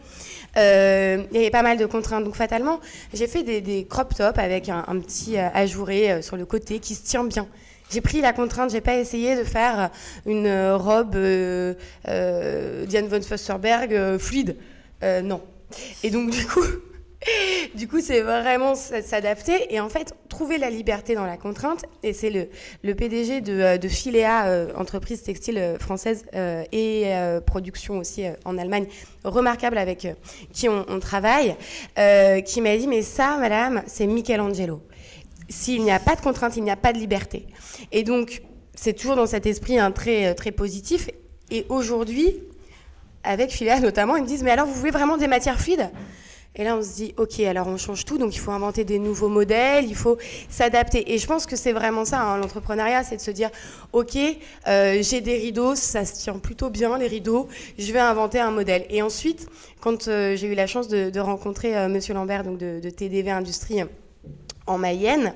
Euh, 0.56 1.22
il 1.30 1.36
y 1.36 1.40
avait 1.40 1.50
pas 1.50 1.62
mal 1.62 1.76
de 1.76 1.86
contraintes, 1.86 2.24
donc 2.24 2.34
fatalement, 2.34 2.80
j'ai 3.12 3.26
fait 3.26 3.42
des, 3.42 3.86
crop 3.88 4.14
tops 4.14 4.38
avec 4.38 4.68
un, 4.68 4.82
petit 5.00 5.36
ajouré 5.36 6.22
sur 6.22 6.36
le 6.36 6.46
côté 6.46 6.78
qui 6.78 6.94
se 6.94 7.04
tient 7.04 7.24
bien. 7.24 7.46
J'ai 7.90 8.00
pris 8.00 8.20
la 8.20 8.32
contrainte, 8.32 8.70
j'ai 8.70 8.80
pas 8.80 8.96
essayé 8.96 9.36
de 9.36 9.44
faire 9.44 9.90
une 10.26 10.48
robe 10.72 11.16
Diane 12.06 13.08
von 13.08 13.22
Fusserberg 13.22 13.94
euh, 13.94 14.18
fluide. 14.18 14.56
Non. 15.02 15.42
Et 16.02 16.10
donc 16.10 16.30
du 16.30 16.46
coup, 16.46 16.64
du 17.74 17.88
coup, 17.88 18.00
c'est 18.00 18.20
vraiment 18.20 18.74
s'adapter 18.74 19.74
et 19.74 19.80
en 19.80 19.88
fait 19.88 20.14
trouver 20.28 20.58
la 20.58 20.70
liberté 20.70 21.14
dans 21.14 21.26
la 21.26 21.36
contrainte. 21.36 21.84
Et 22.02 22.12
c'est 22.12 22.30
le, 22.30 22.94
PDG 22.94 23.40
de, 23.40 23.52
euh, 23.60 23.78
de 23.78 23.88
euh, 23.88 24.72
entreprise 24.76 25.22
textile 25.22 25.58
euh, 25.58 25.78
française 25.78 26.24
et 26.72 27.10
production 27.46 27.98
aussi 27.98 28.24
en 28.44 28.58
Allemagne, 28.58 28.86
remarquable 29.24 29.78
avec 29.78 30.06
qui 30.52 30.68
on, 30.68 31.00
travaille, 31.00 31.56
qui 32.44 32.60
m'a 32.60 32.76
dit 32.76 32.86
mais 32.86 33.02
ça, 33.02 33.36
madame, 33.38 33.82
c'est 33.86 34.06
Michelangelo. 34.06 34.82
S'il 35.48 35.82
n'y 35.82 35.90
a 35.90 35.98
pas 35.98 36.14
de 36.14 36.20
contrainte, 36.20 36.56
il 36.56 36.62
n'y 36.62 36.70
a 36.70 36.76
pas 36.76 36.92
de 36.92 36.98
liberté. 36.98 37.46
Et 37.90 38.02
donc, 38.02 38.42
c'est 38.74 38.92
toujours 38.92 39.16
dans 39.16 39.26
cet 39.26 39.46
esprit 39.46 39.78
hein, 39.78 39.90
très, 39.90 40.34
positif. 40.56 41.08
Et 41.50 41.64
aujourd'hui, 41.68 42.36
avec 43.24 43.50
Philéa 43.50 43.80
notamment, 43.80 44.16
ils 44.16 44.22
me 44.22 44.28
disent 44.28 44.42
Mais 44.42 44.50
alors, 44.50 44.66
vous 44.66 44.74
voulez 44.74 44.90
vraiment 44.90 45.16
des 45.16 45.28
matières 45.28 45.58
fluides? 45.58 45.90
Et 46.56 46.64
là, 46.64 46.76
on 46.76 46.82
se 46.82 46.94
dit 46.94 47.14
Ok, 47.16 47.38
alors 47.40 47.68
on 47.68 47.76
change 47.76 48.04
tout, 48.04 48.18
donc 48.18 48.34
il 48.34 48.38
faut 48.38 48.50
inventer 48.50 48.84
des 48.84 48.98
nouveaux 48.98 49.28
modèles, 49.28 49.86
il 49.86 49.94
faut 49.94 50.18
s'adapter. 50.48 51.12
Et 51.12 51.18
je 51.18 51.26
pense 51.26 51.46
que 51.46 51.56
c'est 51.56 51.72
vraiment 51.72 52.04
ça, 52.04 52.20
hein, 52.20 52.38
l'entrepreneuriat, 52.38 53.04
c'est 53.04 53.16
de 53.16 53.20
se 53.20 53.30
dire 53.30 53.50
Ok, 53.92 54.16
euh, 54.66 55.02
j'ai 55.02 55.20
des 55.20 55.36
rideaux, 55.36 55.74
ça 55.74 56.04
se 56.04 56.14
tient 56.14 56.38
plutôt 56.38 56.70
bien, 56.70 56.98
les 56.98 57.06
rideaux, 57.06 57.48
je 57.78 57.92
vais 57.92 58.00
inventer 58.00 58.40
un 58.40 58.50
modèle. 58.50 58.86
Et 58.90 59.02
ensuite, 59.02 59.48
quand 59.80 60.08
euh, 60.08 60.36
j'ai 60.36 60.48
eu 60.48 60.54
la 60.54 60.66
chance 60.66 60.88
de, 60.88 61.18
rencontrer 61.20 61.76
euh, 61.76 61.88
Monsieur 61.88 62.14
Lambert, 62.14 62.44
donc 62.44 62.58
de, 62.58 62.80
de 62.80 62.90
TDV 62.90 63.30
Industrie, 63.30 63.82
en 64.68 64.78
Mayenne. 64.78 65.34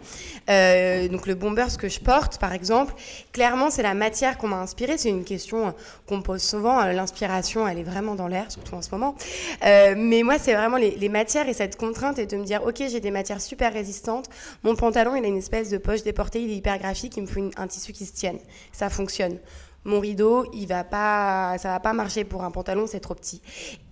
Euh, 0.51 1.09
donc 1.09 1.26
le 1.26 1.35
bomber, 1.35 1.70
ce 1.70 1.78
que 1.78 1.89
je 1.89 2.01
porte, 2.01 2.39
par 2.39 2.53
exemple, 2.53 2.95
clairement, 3.33 3.70
c'est 3.70 3.83
la 3.83 3.95
matière 3.95 4.39
qu'on 4.39 4.49
m'a 4.49 4.59
inspirée. 4.59 4.99
C'est 4.99 5.09
une 5.09 5.24
question 5.24 5.68
euh, 5.68 5.70
qu'on 6.07 6.18
me 6.18 6.22
pose 6.22 6.43
souvent. 6.43 6.80
Euh, 6.80 6.93
L'inspiration, 6.93 7.66
elle 7.66 7.78
est 7.78 7.85
vraiment 7.85 8.14
dans 8.14 8.28
l'air, 8.28 8.51
surtout 8.51 8.74
en 8.74 8.83
ce 8.83 8.91
moment. 8.91 9.14
Mais 9.62 10.22
moi, 10.22 10.39
c'est 10.39 10.55
vraiment 10.55 10.76
les, 10.76 11.09
matières 11.09 11.49
et 11.49 11.53
cette 11.53 11.76
contrainte 11.76 12.18
et 12.18 12.26
de 12.26 12.37
me 12.37 12.45
dire, 12.45 12.62
ok, 12.64 12.83
j'ai 12.89 13.01
des 13.01 13.11
matières 13.11 13.41
super 13.41 13.72
résistantes. 13.72 14.28
Mon 14.62 14.74
pantalon, 14.74 15.14
il 15.14 15.24
a 15.24 15.28
une 15.28 15.37
espèce 15.37 15.68
de 15.68 15.78
poche 15.78 16.03
déportée, 16.03 16.43
il 16.43 16.51
est 16.51 16.57
hyper 16.57 16.78
graphique, 16.78 17.16
il 17.16 17.22
me 17.22 17.26
faut 17.26 17.51
un 17.57 17.66
tissu 17.66 17.93
qui 17.93 18.07
se 18.07 18.12
tienne. 18.12 18.39
Ça 18.72 18.89
fonctionne. 18.89 19.39
Mon 19.85 19.99
rideau, 19.99 20.47
il 20.53 20.66
va 20.66 20.85
pas, 20.85 21.57
ça 21.59 21.70
va 21.70 21.80
pas 21.80 21.93
marcher 21.93 22.24
pour 22.24 22.45
un 22.45 22.51
pantalon, 22.51 22.87
c'est 22.87 23.01
trop 23.01 23.14
petit. 23.14 23.41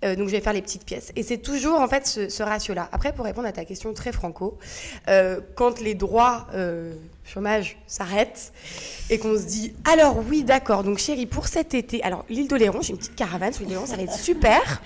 Euh, 0.05 0.15
donc 0.15 0.29
je 0.29 0.33
vais 0.33 0.41
faire 0.41 0.53
les 0.53 0.63
petites 0.63 0.85
pièces. 0.85 1.13
Et 1.17 1.23
c'est 1.23 1.39
toujours 1.39 1.81
en 1.81 1.89
fait 1.89 2.07
ce, 2.07 2.43
ratio-là. 2.43 2.89
Après, 2.93 3.13
pour 3.13 3.25
répondre 3.25 3.49
à 3.49 3.53
ta 3.53 3.65
question 3.65 3.93
très 3.93 4.13
franco, 4.13 4.57
euh, 5.09 5.41
quand 5.57 5.81
les 5.81 5.95
droits 5.95 6.47
euh, 6.55 6.95
chômage 7.25 7.77
s'arrêtent 7.87 8.53
et 9.09 9.19
qu'on 9.19 9.37
se 9.37 9.47
dit 9.47 9.73
alors 9.91 10.19
oui 10.29 10.43
d'accord 10.43 10.83
donc 10.83 10.99
chérie 10.99 11.27
pour 11.27 11.47
cet 11.47 11.75
été 11.75 12.03
alors 12.03 12.25
l'île 12.29 12.49
d'Oléron 12.49 12.83
j'ai 12.83 12.91
une 12.91 12.99
petite 12.99 13.15
caravane 13.15 13.53
sur 13.53 13.63
l'île 13.63 13.75
d'Oléron 13.75 13.87
ça 13.87 13.97
va 13.97 14.03
être 14.03 14.15
super 14.15 14.83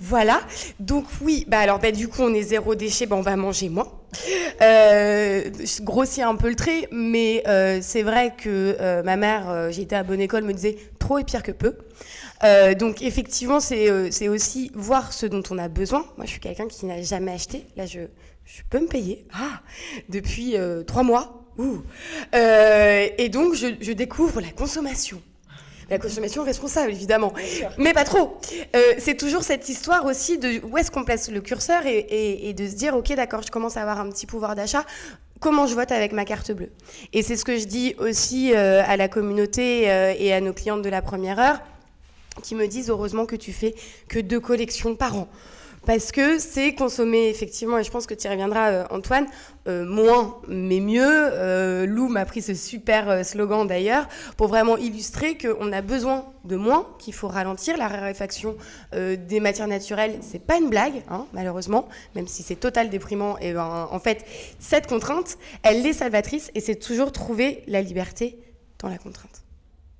voilà 0.00 0.40
donc 0.78 1.04
oui 1.20 1.44
bah 1.46 1.58
alors 1.58 1.78
bah, 1.78 1.92
du 1.92 2.08
coup 2.08 2.22
on 2.22 2.32
est 2.32 2.42
zéro 2.42 2.74
déchet 2.74 3.04
bah, 3.06 3.16
on 3.16 3.20
va 3.20 3.36
manger 3.36 3.68
moins 3.68 4.00
euh, 4.62 5.50
je 5.58 5.82
grossis 5.82 6.22
un 6.22 6.34
peu 6.36 6.48
le 6.48 6.56
trait 6.56 6.88
mais 6.90 7.42
euh, 7.46 7.80
c'est 7.82 8.02
vrai 8.02 8.34
que 8.36 8.76
euh, 8.80 9.02
ma 9.02 9.16
mère 9.16 9.50
euh, 9.50 9.70
été 9.70 9.94
à 9.94 10.02
bonne 10.02 10.20
école 10.20 10.44
me 10.44 10.54
disait 10.54 10.76
trop 10.98 11.18
est 11.18 11.24
pire 11.24 11.42
que 11.42 11.52
peu 11.52 11.76
euh, 12.42 12.74
donc 12.74 13.02
effectivement, 13.02 13.60
c'est 13.60 13.90
euh, 13.90 14.08
c'est 14.10 14.28
aussi 14.28 14.70
voir 14.74 15.12
ce 15.12 15.26
dont 15.26 15.42
on 15.50 15.58
a 15.58 15.68
besoin. 15.68 16.06
Moi, 16.16 16.24
je 16.24 16.30
suis 16.30 16.40
quelqu'un 16.40 16.68
qui 16.68 16.86
n'a 16.86 17.02
jamais 17.02 17.32
acheté. 17.32 17.66
Là, 17.76 17.84
je, 17.84 18.00
je 18.46 18.62
peux 18.70 18.80
me 18.80 18.86
payer. 18.86 19.26
Ah, 19.34 19.60
depuis 20.08 20.56
trois 20.86 21.02
mois. 21.02 21.44
Ouh. 21.58 21.82
Et 22.32 23.28
donc, 23.28 23.54
je 23.54 23.92
découvre 23.92 24.40
la 24.40 24.52
consommation. 24.52 25.20
La 25.90 25.98
consommation 25.98 26.44
responsable, 26.44 26.92
évidemment. 26.92 27.32
Mais 27.76 27.92
pas 27.92 28.04
trop. 28.04 28.38
Euh, 28.76 28.80
c'est 28.98 29.16
toujours 29.16 29.42
cette 29.42 29.68
histoire 29.68 30.04
aussi 30.04 30.38
de 30.38 30.64
où 30.64 30.78
est-ce 30.78 30.90
qu'on 30.90 31.04
place 31.04 31.30
le 31.30 31.40
curseur 31.40 31.82
et, 31.84 32.52
de 32.56 32.66
se 32.68 32.74
dire, 32.74 32.94
OK, 32.94 33.12
d'accord, 33.14 33.42
je 33.42 33.50
commence 33.50 33.76
à 33.76 33.82
avoir 33.82 33.98
un 33.98 34.08
petit 34.08 34.26
pouvoir 34.26 34.54
d'achat. 34.54 34.84
Comment 35.40 35.66
je 35.66 35.74
vote 35.74 35.90
avec 35.90 36.12
ma 36.12 36.24
carte 36.24 36.52
bleue? 36.52 36.70
Et 37.12 37.22
c'est 37.22 37.36
ce 37.36 37.44
que 37.44 37.58
je 37.58 37.64
dis 37.64 37.94
aussi 37.98 38.52
euh, 38.54 38.82
à 38.86 38.96
la 38.96 39.08
communauté 39.08 39.90
euh, 39.90 40.14
et 40.16 40.32
à 40.32 40.40
nos 40.40 40.52
clientes 40.52 40.82
de 40.82 40.88
la 40.88 41.02
première 41.02 41.40
heure 41.40 41.60
qui 42.42 42.54
me 42.54 42.68
disent 42.68 42.90
heureusement 42.90 43.26
que 43.26 43.36
tu 43.36 43.52
fais 43.52 43.74
que 44.08 44.18
deux 44.20 44.40
collections 44.40 44.94
par 44.94 45.16
an. 45.16 45.28
Parce 45.86 46.12
que 46.12 46.38
c'est 46.38 46.74
consommer 46.74 47.28
effectivement, 47.28 47.78
et 47.78 47.84
je 47.84 47.90
pense 47.90 48.06
que 48.06 48.12
tu 48.12 48.26
y 48.26 48.30
reviendras 48.30 48.70
euh, 48.70 48.84
Antoine, 48.90 49.26
euh, 49.66 49.86
moins 49.86 50.36
mais 50.46 50.80
mieux. 50.80 51.02
Euh, 51.04 51.86
Lou 51.86 52.08
m'a 52.08 52.26
pris 52.26 52.42
ce 52.42 52.54
super 52.54 53.24
slogan 53.24 53.66
d'ailleurs 53.66 54.06
pour 54.36 54.48
vraiment 54.48 54.76
illustrer 54.76 55.38
qu'on 55.38 55.72
a 55.72 55.80
besoin 55.80 56.26
de 56.44 56.56
moins, 56.56 56.86
qu'il 56.98 57.14
faut 57.14 57.28
ralentir. 57.28 57.78
La 57.78 57.88
raréfaction 57.88 58.56
des 58.92 59.40
matières 59.40 59.68
naturelles, 59.68 60.18
c'est 60.20 60.38
pas 60.38 60.58
une 60.58 60.68
blague, 60.68 61.02
hein, 61.08 61.26
malheureusement, 61.32 61.88
même 62.14 62.26
si 62.26 62.42
c'est 62.42 62.56
total 62.56 62.90
déprimant. 62.90 63.38
Et 63.38 63.52
ben, 63.52 63.88
en 63.90 63.98
fait, 63.98 64.24
cette 64.58 64.86
contrainte, 64.86 65.38
elle 65.62 65.84
est 65.86 65.92
salvatrice 65.92 66.50
et 66.54 66.60
c'est 66.60 66.76
toujours 66.76 67.12
trouver 67.12 67.62
la 67.66 67.80
liberté 67.80 68.38
dans 68.78 68.88
la 68.88 68.98
contrainte. 68.98 69.42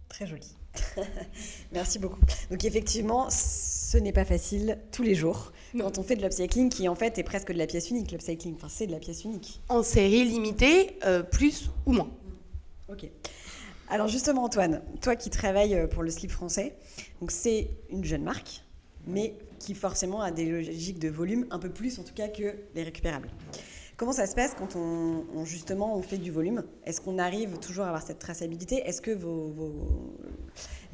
Très 0.08 0.26
joli. 0.26 0.56
Merci 1.72 1.98
beaucoup. 1.98 2.20
Donc 2.50 2.64
effectivement, 2.64 3.28
ce 3.30 3.98
n'est 3.98 4.12
pas 4.12 4.24
facile 4.24 4.78
tous 4.92 5.02
les 5.02 5.14
jours 5.14 5.52
quand 5.78 5.98
on 5.98 6.02
fait 6.02 6.16
de 6.16 6.22
l'upcycling 6.22 6.70
qui 6.70 6.88
en 6.88 6.94
fait 6.94 7.18
est 7.18 7.22
presque 7.22 7.52
de 7.52 7.58
la 7.58 7.66
pièce 7.66 7.90
unique. 7.90 8.12
L'upcycling, 8.12 8.54
enfin 8.54 8.68
c'est 8.68 8.86
de 8.86 8.92
la 8.92 8.98
pièce 8.98 9.24
unique. 9.24 9.60
En 9.68 9.82
série 9.82 10.24
limitée, 10.24 10.96
euh, 11.04 11.22
plus 11.22 11.70
ou 11.86 11.92
moins. 11.92 12.10
Ok. 12.88 13.08
Alors 13.88 14.08
justement 14.08 14.44
Antoine, 14.44 14.82
toi 15.00 15.16
qui 15.16 15.30
travailles 15.30 15.74
euh, 15.74 15.86
pour 15.86 16.02
le 16.02 16.10
slip 16.10 16.30
français, 16.30 16.76
donc 17.20 17.30
c'est 17.30 17.70
une 17.90 18.04
jeune 18.04 18.22
marque, 18.22 18.62
mais 19.06 19.34
qui 19.58 19.74
forcément 19.74 20.20
a 20.20 20.30
des 20.30 20.46
logiques 20.46 20.98
de 20.98 21.08
volume 21.08 21.46
un 21.50 21.58
peu 21.58 21.70
plus 21.70 21.98
en 21.98 22.04
tout 22.04 22.14
cas 22.14 22.28
que 22.28 22.54
les 22.74 22.82
récupérables. 22.82 23.30
Comment 24.00 24.12
ça 24.12 24.24
se 24.24 24.34
passe 24.34 24.54
quand 24.58 24.76
on, 24.76 25.26
on, 25.36 25.44
justement 25.44 25.94
on 25.94 26.00
fait 26.00 26.16
du 26.16 26.30
volume? 26.30 26.64
Est-ce 26.86 27.02
qu'on 27.02 27.18
arrive 27.18 27.58
toujours 27.58 27.84
à 27.84 27.88
avoir 27.88 28.00
cette 28.00 28.18
traçabilité? 28.18 28.76
Est-ce 28.76 29.02
que 29.02 29.10
vos, 29.10 29.48
vos, 29.48 29.74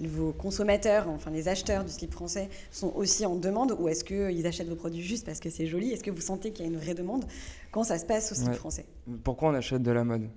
vos, 0.01 0.33
consommateurs, 0.33 1.09
enfin 1.09 1.31
les 1.31 1.47
acheteurs 1.47 1.85
du 1.85 1.93
slip 1.93 2.11
français, 2.11 2.49
sont 2.73 2.93
aussi 2.97 3.25
en 3.25 3.37
demande 3.37 3.77
ou 3.79 3.87
est-ce 3.87 4.03
qu'ils 4.03 4.45
achètent 4.45 4.69
vos 4.69 4.75
produits 4.75 5.05
juste 5.05 5.25
parce 5.25 5.39
que 5.39 5.51
c'est 5.51 5.69
joli? 5.69 5.93
Est-ce 5.93 6.03
que 6.03 6.11
vous 6.11 6.21
sentez 6.21 6.51
qu'il 6.51 6.67
y 6.67 6.69
a 6.69 6.73
une 6.73 6.81
vraie 6.81 6.95
demande? 6.95 7.25
Comment 7.71 7.85
ça 7.85 7.97
se 8.01 8.07
passe 8.07 8.33
au 8.33 8.35
slip 8.35 8.49
Ouais. 8.49 8.55
français? 8.57 8.87
Pourquoi 9.23 9.51
on 9.51 9.55
achète 9.55 9.85
de 9.85 9.93
la 9.93 10.03
mode? 10.03 10.29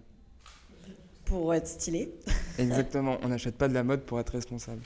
Pour 1.26 1.56
être 1.56 1.68
stylé. 1.68 2.14
Exactement, 2.60 3.18
on 3.24 3.30
n'achète 3.30 3.56
pas 3.56 3.68
de 3.68 3.74
la 3.74 3.84
mode 3.84 4.02
pour 4.02 4.20
être 4.20 4.34
responsable. 4.34 4.84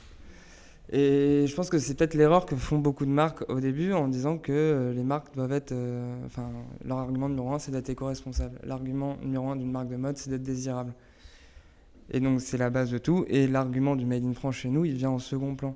Et 0.92 1.46
je 1.46 1.54
pense 1.54 1.70
que 1.70 1.78
c'est 1.78 1.94
peut-être 1.94 2.14
l'erreur 2.14 2.44
que 2.44 2.56
font 2.56 2.78
beaucoup 2.78 3.06
de 3.06 3.10
marques 3.10 3.48
au 3.48 3.58
début 3.58 3.92
en 3.92 4.06
disant 4.08 4.36
que 4.36 4.52
euh, 4.52 4.92
les 4.92 5.02
marques 5.02 5.34
doivent 5.34 5.52
être. 5.52 5.72
euh, 5.72 6.26
enfin, 6.26 6.50
leur 6.84 6.98
argument 6.98 7.28
numéro 7.28 7.52
un, 7.52 7.58
c'est 7.58 7.72
d'être 7.72 7.88
éco-responsable. 7.88 8.58
L'argument 8.64 9.16
numéro 9.22 9.48
un 9.48 9.56
d'une 9.56 9.70
marque 9.70 9.88
de 9.88 9.96
mode, 9.96 10.16
c'est 10.16 10.30
d'être 10.30 10.42
désirable. 10.42 10.92
Et 12.10 12.20
donc, 12.20 12.42
c'est 12.42 12.58
la 12.58 12.68
base 12.68 12.90
de 12.90 12.98
tout. 12.98 13.24
Et 13.28 13.46
l'argument 13.46 13.96
du 13.96 14.04
Made 14.04 14.24
in 14.24 14.34
France 14.34 14.56
chez 14.56 14.68
nous, 14.68 14.84
il 14.84 14.94
vient 14.94 15.10
en 15.10 15.18
second 15.18 15.56
plan. 15.56 15.74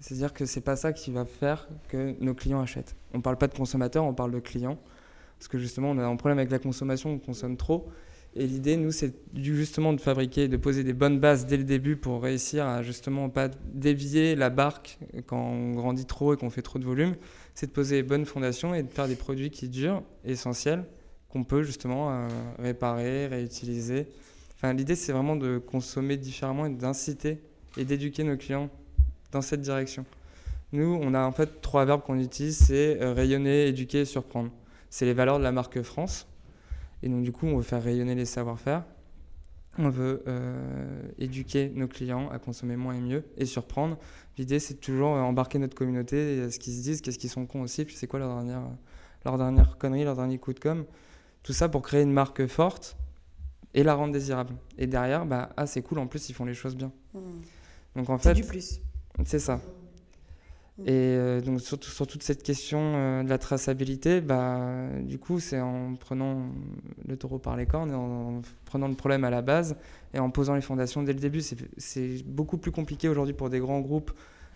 C'est-à-dire 0.00 0.32
que 0.32 0.46
c'est 0.46 0.60
pas 0.60 0.76
ça 0.76 0.92
qui 0.92 1.12
va 1.12 1.24
faire 1.24 1.68
que 1.88 2.14
nos 2.20 2.34
clients 2.34 2.60
achètent. 2.60 2.96
On 3.14 3.20
parle 3.20 3.36
pas 3.36 3.46
de 3.46 3.54
consommateurs, 3.54 4.04
on 4.04 4.14
parle 4.14 4.32
de 4.32 4.40
clients. 4.40 4.78
Parce 5.38 5.48
que 5.48 5.58
justement, 5.58 5.90
on 5.90 5.98
a 5.98 6.04
un 6.04 6.16
problème 6.16 6.38
avec 6.38 6.50
la 6.50 6.58
consommation, 6.58 7.10
on 7.10 7.18
consomme 7.18 7.56
trop. 7.56 7.88
Et 8.38 8.46
l'idée, 8.46 8.76
nous, 8.76 8.92
c'est 8.92 9.14
justement 9.34 9.92
de 9.92 10.00
fabriquer, 10.00 10.46
de 10.46 10.56
poser 10.56 10.84
des 10.84 10.92
bonnes 10.92 11.18
bases 11.18 11.44
dès 11.44 11.56
le 11.56 11.64
début 11.64 11.96
pour 11.96 12.22
réussir 12.22 12.64
à 12.68 12.84
justement 12.84 13.28
pas 13.30 13.48
dévier 13.74 14.36
la 14.36 14.48
barque 14.48 14.96
quand 15.26 15.40
on 15.40 15.72
grandit 15.72 16.04
trop 16.04 16.34
et 16.34 16.36
qu'on 16.36 16.48
fait 16.48 16.62
trop 16.62 16.78
de 16.78 16.84
volume. 16.84 17.16
C'est 17.54 17.66
de 17.66 17.72
poser 17.72 17.96
les 17.96 18.04
bonnes 18.04 18.26
fondations 18.26 18.76
et 18.76 18.84
de 18.84 18.88
faire 18.88 19.08
des 19.08 19.16
produits 19.16 19.50
qui 19.50 19.68
durent, 19.68 20.04
essentiels, 20.24 20.84
qu'on 21.30 21.42
peut 21.42 21.64
justement 21.64 22.12
euh, 22.12 22.28
réparer, 22.60 23.26
réutiliser. 23.26 24.06
Enfin, 24.54 24.72
l'idée, 24.72 24.94
c'est 24.94 25.10
vraiment 25.10 25.34
de 25.34 25.58
consommer 25.58 26.16
différemment 26.16 26.66
et 26.66 26.70
d'inciter 26.70 27.38
et 27.76 27.84
d'éduquer 27.84 28.22
nos 28.22 28.36
clients 28.36 28.70
dans 29.32 29.42
cette 29.42 29.62
direction. 29.62 30.04
Nous, 30.70 30.96
on 31.02 31.12
a 31.12 31.24
en 31.24 31.32
fait 31.32 31.60
trois 31.60 31.84
verbes 31.84 32.02
qu'on 32.02 32.20
utilise, 32.20 32.56
c'est 32.56 33.02
euh, 33.02 33.14
rayonner, 33.14 33.66
éduquer, 33.66 34.04
surprendre. 34.04 34.52
C'est 34.90 35.06
les 35.06 35.12
valeurs 35.12 35.40
de 35.40 35.42
la 35.42 35.50
marque 35.50 35.82
France. 35.82 36.27
Et 37.02 37.08
donc, 37.08 37.22
du 37.22 37.32
coup, 37.32 37.46
on 37.46 37.56
veut 37.56 37.62
faire 37.62 37.82
rayonner 37.82 38.14
les 38.14 38.24
savoir-faire. 38.24 38.84
On 39.78 39.90
veut 39.90 40.24
éduquer 41.18 41.70
nos 41.72 41.86
clients 41.86 42.28
à 42.30 42.40
consommer 42.40 42.74
moins 42.74 42.94
et 42.94 43.00
mieux 43.00 43.24
et 43.36 43.44
surprendre. 43.44 43.96
L'idée, 44.36 44.58
c'est 44.58 44.74
toujours 44.74 45.10
embarquer 45.10 45.60
notre 45.60 45.76
communauté 45.76 46.38
et 46.38 46.50
ce 46.50 46.58
qu'ils 46.58 46.74
se 46.74 46.82
disent, 46.82 47.00
qu'est-ce 47.00 47.18
qu'ils 47.18 47.30
sont 47.30 47.46
cons 47.46 47.60
aussi, 47.60 47.84
puis 47.84 47.94
c'est 47.94 48.08
quoi 48.08 48.18
leur 48.18 48.34
dernière, 48.34 48.62
leur 49.24 49.38
dernière 49.38 49.78
connerie, 49.78 50.02
leur 50.02 50.16
dernier 50.16 50.38
coup 50.38 50.52
de 50.52 50.58
com'. 50.58 50.84
Tout 51.44 51.52
ça 51.52 51.68
pour 51.68 51.82
créer 51.82 52.02
une 52.02 52.12
marque 52.12 52.44
forte 52.48 52.96
et 53.72 53.84
la 53.84 53.94
rendre 53.94 54.12
désirable. 54.12 54.54
Et 54.78 54.88
derrière, 54.88 55.24
bah, 55.26 55.50
ah, 55.56 55.66
c'est 55.66 55.82
cool, 55.82 55.98
en 56.00 56.08
plus, 56.08 56.28
ils 56.28 56.34
font 56.34 56.44
les 56.44 56.54
choses 56.54 56.74
bien. 56.74 56.90
Mmh. 57.14 57.20
Donc 57.96 58.10
en 58.10 58.18
fait. 58.18 58.34
du 58.34 58.44
plus. 58.44 58.80
C'est 59.24 59.38
ça. 59.38 59.60
Et 60.86 60.90
euh, 60.90 61.40
donc 61.40 61.60
sur, 61.60 61.82
sur, 61.82 62.06
toute 62.06 62.22
cette 62.22 62.44
question 62.44 62.78
euh, 62.80 63.22
de 63.24 63.28
la 63.28 63.38
traçabilité, 63.38 64.20
bah, 64.20 64.86
du 65.02 65.18
coup, 65.18 65.40
c'est 65.40 65.60
en 65.60 65.96
prenant 65.96 66.46
le 67.04 67.16
taureau 67.16 67.38
par 67.38 67.56
les 67.56 67.66
cornes, 67.66 67.90
et 67.90 67.94
en, 67.94 68.42
prenant 68.64 68.86
le 68.86 68.94
problème 68.94 69.24
à 69.24 69.30
la 69.30 69.42
base 69.42 69.76
et 70.14 70.20
en 70.20 70.30
posant 70.30 70.54
les 70.54 70.60
fondations 70.60 71.02
dès 71.02 71.12
le 71.12 71.18
début. 71.18 71.42
C'est 71.78 72.22
beaucoup 72.24 72.58
plus 72.58 72.70
compliqué 72.70 73.08
aujourd'hui 73.08 73.34
pour 73.34 73.50
des 73.50 73.58
grands 73.58 73.80
groupes 73.80 74.12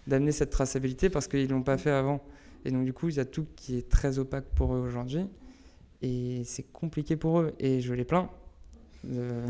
d'amener 0.07 0.31
cette 0.31 0.51
traçabilité 0.51 1.11
parce 1.11 1.27
qu'ils 1.27 1.49
ne 1.49 1.55
l'ont 1.55 1.63
pas 1.63 1.77
fait 1.77 1.91
avant. 1.91 2.23
Et 2.65 2.71
donc 2.71 2.85
du 2.85 2.93
coup, 2.93 3.09
il 3.09 3.17
y 3.17 3.21
a 3.21 3.25
tout 3.25 3.47
qui 3.57 3.77
est 3.77 3.89
très 3.89 4.21
opaque 4.21 4.47
pour 4.55 4.75
eux 4.75 4.81
aujourd'hui. 4.81 5.27
Et 6.03 6.43
c'est 6.45 6.71
compliqué 6.73 7.17
pour 7.17 7.41
eux. 7.41 7.53
Et 7.59 7.81
je 7.81 7.95
les 7.95 8.05
plains 8.05 8.31
de, 9.03 9.43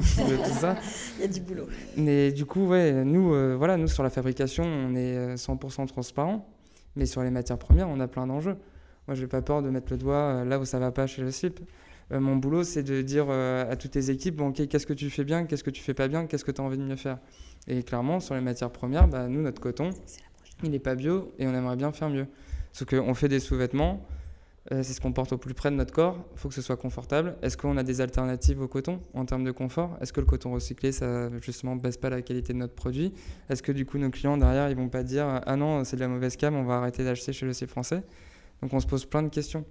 tout 0.43 0.59
ça. 0.59 0.77
Il 1.19 1.21
y 1.21 1.25
a 1.25 1.29
du 1.29 1.41
boulot. 1.41 1.67
Mais 1.99 2.33
du 2.33 2.47
coup, 2.47 2.67
ouais, 2.69 3.05
nous, 3.05 3.35
euh, 3.35 3.55
voilà, 3.57 3.77
nous 3.77 3.89
sur 3.89 4.03
la 4.03 4.09
fabrication, 4.09 4.65
on 4.65 4.95
est 4.95 5.35
100% 5.35 5.87
transparent. 5.87 6.49
Mais 6.97 7.07
sur 7.07 7.23
les 7.23 7.31
matières 7.31 7.59
premières, 7.59 7.89
on 7.89 8.01
a 8.01 8.09
plein 8.09 8.27
d'enjeux. 8.27 8.57
Moi, 9.09 9.15
je 9.15 9.23
n'ai 9.23 9.29
pas 9.29 9.43
peur 9.43 9.63
de 9.63 9.71
mettre 9.71 9.91
le 9.91 9.99
doigt 9.99 10.15
euh, 10.15 10.45
là 10.45 10.59
où 10.59 10.65
ça 10.65 10.79
va 10.79 10.93
pas 10.93 11.07
chez 11.07 11.23
le 11.23 11.31
slip. 11.31 11.61
Euh, 12.13 12.21
mon 12.21 12.37
boulot, 12.37 12.63
c'est 12.63 12.83
de 12.83 13.03
dire 13.03 13.27
euh, 13.29 13.71
à 13.71 13.77
toutes 13.77 13.93
tes 13.93 14.11
équipes, 14.11 14.37
bon, 14.37 14.49
ok, 14.49 14.69
qu'est-ce 14.69 14.87
que 14.87 14.93
tu 14.93 15.11
fais 15.11 15.25
bien, 15.25 15.47
qu'est-ce 15.47 15.65
que 15.65 15.71
tu 15.71 15.83
fais 15.83 15.95
pas 15.95 16.09
bien, 16.09 16.27
qu'est-ce 16.27 16.45
que 16.45 16.51
tu 16.51 16.61
as 16.61 16.65
envie 16.65 16.79
de 16.79 16.85
mieux 16.85 16.97
faire? 16.97 17.19
Et 17.67 17.83
clairement, 17.83 18.21
sur 18.21 18.35
les 18.35 18.41
matières 18.41 18.71
premières, 18.71 19.09
bah, 19.09 19.29
nous, 19.29 19.43
notre 19.43 19.61
coton, 19.61 19.91
il 20.63 20.71
n'est 20.71 20.79
pas 20.79 20.95
bio 20.95 21.33
et 21.39 21.47
on 21.47 21.55
aimerait 21.55 21.77
bien 21.77 21.93
faire 21.93 22.11
mieux. 22.11 22.27
Sauf 22.73 22.89
qu'on 22.89 23.15
fait 23.15 23.29
des 23.29 23.41
sous-vêtements, 23.41 24.07
c'est 24.71 24.85
ce 24.85 25.01
qu'on 25.01 25.13
porte 25.13 25.33
au 25.33 25.39
plus 25.39 25.55
près 25.55 25.71
de 25.71 25.77
notre 25.77 25.93
corps, 25.93 26.17
il 26.35 26.39
faut 26.39 26.49
que 26.49 26.55
ce 26.55 26.63
soit 26.63 26.77
confortable. 26.77 27.37
Est-ce 27.43 27.57
qu'on 27.57 27.77
a 27.77 27.83
des 27.83 28.01
alternatives 28.01 28.61
au 28.61 28.69
coton 28.69 29.01
en 29.13 29.25
termes 29.25 29.43
de 29.43 29.51
confort? 29.51 29.99
Est-ce 30.01 30.13
que 30.13 30.21
le 30.21 30.27
coton 30.27 30.53
recyclé, 30.53 30.93
ça 30.93 31.31
justement 31.41 31.75
baisse 31.75 31.97
pas 31.97 32.11
la 32.11 32.23
qualité 32.23 32.53
de 32.53 32.59
notre 32.59 32.75
produit? 32.75 33.13
Est-ce 33.51 33.63
que 33.63 33.73
du 33.73 33.85
coup 33.85 33.99
nos 33.99 34.11
clients 34.11 34.37
derrière, 34.37 34.71
ils 34.71 34.77
vont 34.77 34.89
pas 34.89 35.03
dire 35.03 35.27
ah 35.45 35.57
non, 35.57 35.83
c'est 35.83 35.97
de 35.97 36.01
la 36.01 36.09
mauvaise 36.09 36.37
cam, 36.37 36.55
on 36.55 36.65
va 36.65 36.77
arrêter 36.77 37.03
d'acheter 37.03 37.33
chez 37.33 37.45
le 37.45 37.53
C 37.53 37.67
français? 37.67 38.05
Donc 38.63 38.73
on 38.73 38.79
se 38.79 38.87
pose 38.87 39.05
plein 39.05 39.25
de 39.25 39.31
questions. 39.31 39.65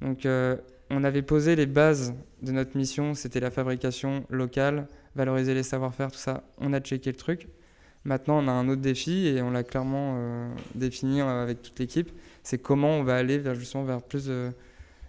Donc 0.00 0.26
euh, 0.26 0.56
on 0.90 1.04
avait 1.04 1.22
posé 1.22 1.56
les 1.56 1.66
bases 1.66 2.14
de 2.42 2.52
notre 2.52 2.76
mission, 2.76 3.14
c'était 3.14 3.40
la 3.40 3.50
fabrication 3.50 4.24
locale, 4.30 4.88
valoriser 5.14 5.54
les 5.54 5.62
savoir-faire, 5.62 6.10
tout 6.10 6.18
ça. 6.18 6.42
On 6.58 6.72
a 6.72 6.80
checké 6.80 7.10
le 7.10 7.16
truc. 7.16 7.48
Maintenant, 8.04 8.44
on 8.44 8.48
a 8.48 8.52
un 8.52 8.68
autre 8.68 8.82
défi 8.82 9.28
et 9.28 9.40
on 9.40 9.50
l'a 9.50 9.62
clairement 9.62 10.16
euh, 10.18 10.54
défini 10.74 11.22
euh, 11.22 11.42
avec 11.42 11.62
toute 11.62 11.78
l'équipe. 11.78 12.10
C'est 12.44 12.58
comment 12.58 12.90
on 12.90 13.02
va 13.02 13.16
aller 13.16 13.38
vers, 13.38 13.54
justement 13.54 13.84
vers 13.84 14.02
plus 14.02 14.26
de, 14.26 14.52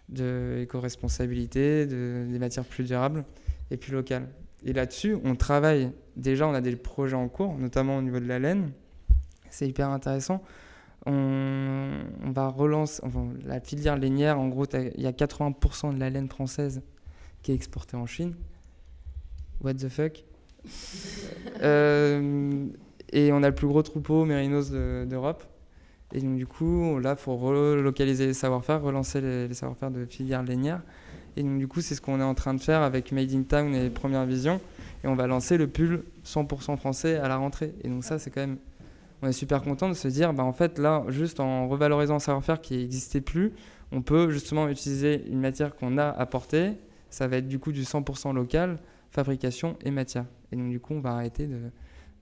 de 0.09 0.59
éco-responsabilité, 0.61 1.85
de, 1.85 2.25
des 2.29 2.39
matières 2.39 2.65
plus 2.65 2.85
durables 2.85 3.25
et 3.69 3.77
plus 3.77 3.91
locales. 3.91 4.27
Et 4.63 4.73
là-dessus, 4.73 5.17
on 5.23 5.35
travaille. 5.35 5.91
Déjà, 6.15 6.47
on 6.47 6.53
a 6.53 6.61
des 6.61 6.75
projets 6.75 7.15
en 7.15 7.27
cours, 7.27 7.57
notamment 7.57 7.97
au 7.97 8.01
niveau 8.01 8.19
de 8.19 8.25
la 8.25 8.39
laine. 8.39 8.71
C'est 9.51 9.67
hyper 9.67 9.89
intéressant. 9.89 10.41
On, 11.05 11.99
on 12.23 12.31
va 12.31 12.47
relancer 12.47 12.99
enfin, 13.03 13.27
la 13.45 13.59
filière 13.59 13.97
lainière. 13.97 14.39
En 14.39 14.47
gros, 14.47 14.65
il 14.73 15.01
y 15.01 15.05
a 15.05 15.11
80% 15.11 15.93
de 15.93 15.99
la 15.99 16.09
laine 16.09 16.29
française 16.29 16.81
qui 17.43 17.51
est 17.51 17.55
exportée 17.55 17.97
en 17.97 18.07
Chine. 18.07 18.33
What 19.61 19.75
the 19.75 19.89
fuck? 19.89 20.23
Euh, 21.61 22.67
et 23.13 23.31
on 23.31 23.41
a 23.41 23.47
le 23.47 23.55
plus 23.55 23.67
gros 23.67 23.81
troupeau 23.81 24.25
mérinos 24.25 24.71
d'Europe. 24.71 25.45
Et 26.13 26.21
donc, 26.21 26.37
du 26.37 26.47
coup, 26.47 26.99
là, 26.99 27.15
il 27.17 27.21
faut 27.21 27.35
relocaliser 27.35 28.27
les 28.27 28.33
savoir-faire, 28.33 28.81
relancer 28.81 29.21
les, 29.21 29.53
savoir-faire 29.53 29.91
de 29.91 30.05
filière 30.05 30.43
lainière. 30.43 30.81
Et 31.35 31.43
donc, 31.43 31.57
du 31.57 31.67
coup, 31.67 31.81
c'est 31.81 31.95
ce 31.95 32.01
qu'on 32.01 32.19
est 32.19 32.23
en 32.23 32.35
train 32.35 32.53
de 32.53 32.61
faire 32.61 32.81
avec 32.81 33.11
Made 33.11 33.33
in 33.33 33.43
Town 33.43 33.73
et 33.73 33.89
Première 33.89 34.25
Vision. 34.25 34.61
Et 35.03 35.07
on 35.07 35.15
va 35.15 35.27
lancer 35.27 35.57
le 35.57 35.67
pull 35.67 36.03
100% 36.25 36.77
français 36.77 37.17
à 37.17 37.27
la 37.27 37.37
rentrée. 37.37 37.73
Et 37.83 37.89
donc, 37.89 38.03
ça, 38.03 38.19
c'est 38.19 38.29
quand 38.29 38.41
même. 38.41 38.57
On 39.21 39.27
est 39.27 39.33
super 39.33 39.61
content 39.61 39.89
de 39.89 39.93
se 39.93 40.07
dire, 40.07 40.33
bah, 40.33 40.43
en 40.43 40.53
fait, 40.53 40.77
là, 40.77 41.03
juste 41.09 41.39
en 41.39 41.67
revalorisant 41.67 42.15
un 42.15 42.19
savoir-faire 42.19 42.61
qui 42.61 42.77
n'existait 42.77 43.21
plus, 43.21 43.53
on 43.91 44.01
peut 44.01 44.29
justement 44.29 44.67
utiliser 44.69 45.25
une 45.27 45.39
matière 45.39 45.75
qu'on 45.75 45.97
a 45.97 46.07
apportée. 46.07 46.73
Ça 47.09 47.27
va 47.27 47.37
être 47.37 47.47
du 47.47 47.59
coup 47.59 47.71
du 47.71 47.83
100% 47.83 48.33
local, 48.33 48.77
fabrication 49.11 49.77
et 49.83 49.91
matière. 49.91 50.25
Et 50.51 50.55
donc, 50.55 50.69
du 50.69 50.79
coup, 50.79 50.93
on 50.93 50.99
va 50.99 51.11
arrêter 51.11 51.47
de 51.47 51.57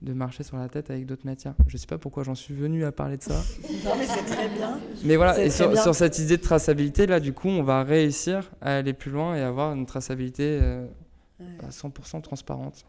de 0.04 0.12
marcher 0.12 0.42
sur 0.42 0.56
la 0.56 0.68
tête 0.68 0.90
avec 0.90 1.06
d'autres 1.06 1.24
matières. 1.26 1.54
Je 1.66 1.74
ne 1.74 1.78
sais 1.78 1.86
pas 1.86 1.98
pourquoi 1.98 2.22
j'en 2.22 2.34
suis 2.34 2.54
venu 2.54 2.84
à 2.84 2.92
parler 2.92 3.16
de 3.16 3.22
ça. 3.22 3.34
non, 3.84 3.92
mais 3.98 4.06
c'est 4.06 4.24
très 4.24 4.48
bien. 4.48 4.78
Mais 5.02 5.16
voilà, 5.16 5.42
et 5.42 5.50
sur, 5.50 5.94
cette 5.94 6.18
idée 6.18 6.36
de 6.36 6.42
traçabilité, 6.42 7.06
là, 7.06 7.20
du 7.20 7.32
coup, 7.32 7.48
on 7.48 7.62
va 7.62 7.82
réussir 7.82 8.52
à 8.60 8.76
aller 8.76 8.92
plus 8.92 9.10
loin 9.10 9.34
et 9.34 9.40
avoir 9.40 9.74
une 9.74 9.86
traçabilité 9.86 10.58
euh, 10.62 10.86
à 11.62 11.70
100% 11.70 12.20
transparente. 12.20 12.84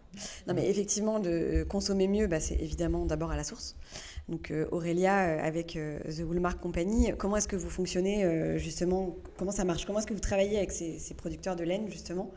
Non, 0.48 0.54
mais 0.54 0.70
effectivement, 0.70 1.20
de 1.20 1.66
consommer 1.68 2.08
mieux, 2.08 2.28
bah, 2.28 2.40
c'est 2.40 2.60
évidemment 2.62 3.06
d'abord 3.06 3.32
à 3.32 3.38
la 3.38 3.44
source. 3.44 3.78
Donc 4.28 4.52
euh, 4.52 4.66
Aurélia, 4.72 5.28
euh, 5.28 5.40
avec 5.42 5.78
The 6.06 6.22
Woolmark 6.22 6.60
Company, 6.60 7.14
comment 7.18 7.38
est-ce 7.38 7.48
que 7.48 7.56
vous 7.56 7.70
fonctionnez 7.70 8.58
justement? 8.58 9.16
Comment 9.38 9.52
ça 9.52 9.64
marche? 9.64 9.86
Comment 9.86 10.00
est-ce 10.00 10.08
que 10.08 10.14
vous 10.14 10.20
travaillez 10.20 10.58
avec 10.58 10.72
ces, 10.72 11.00
ces 11.00 11.14
producteurs 11.14 11.56
de 11.56 11.64
laine 11.64 11.90
justement? 11.90 12.32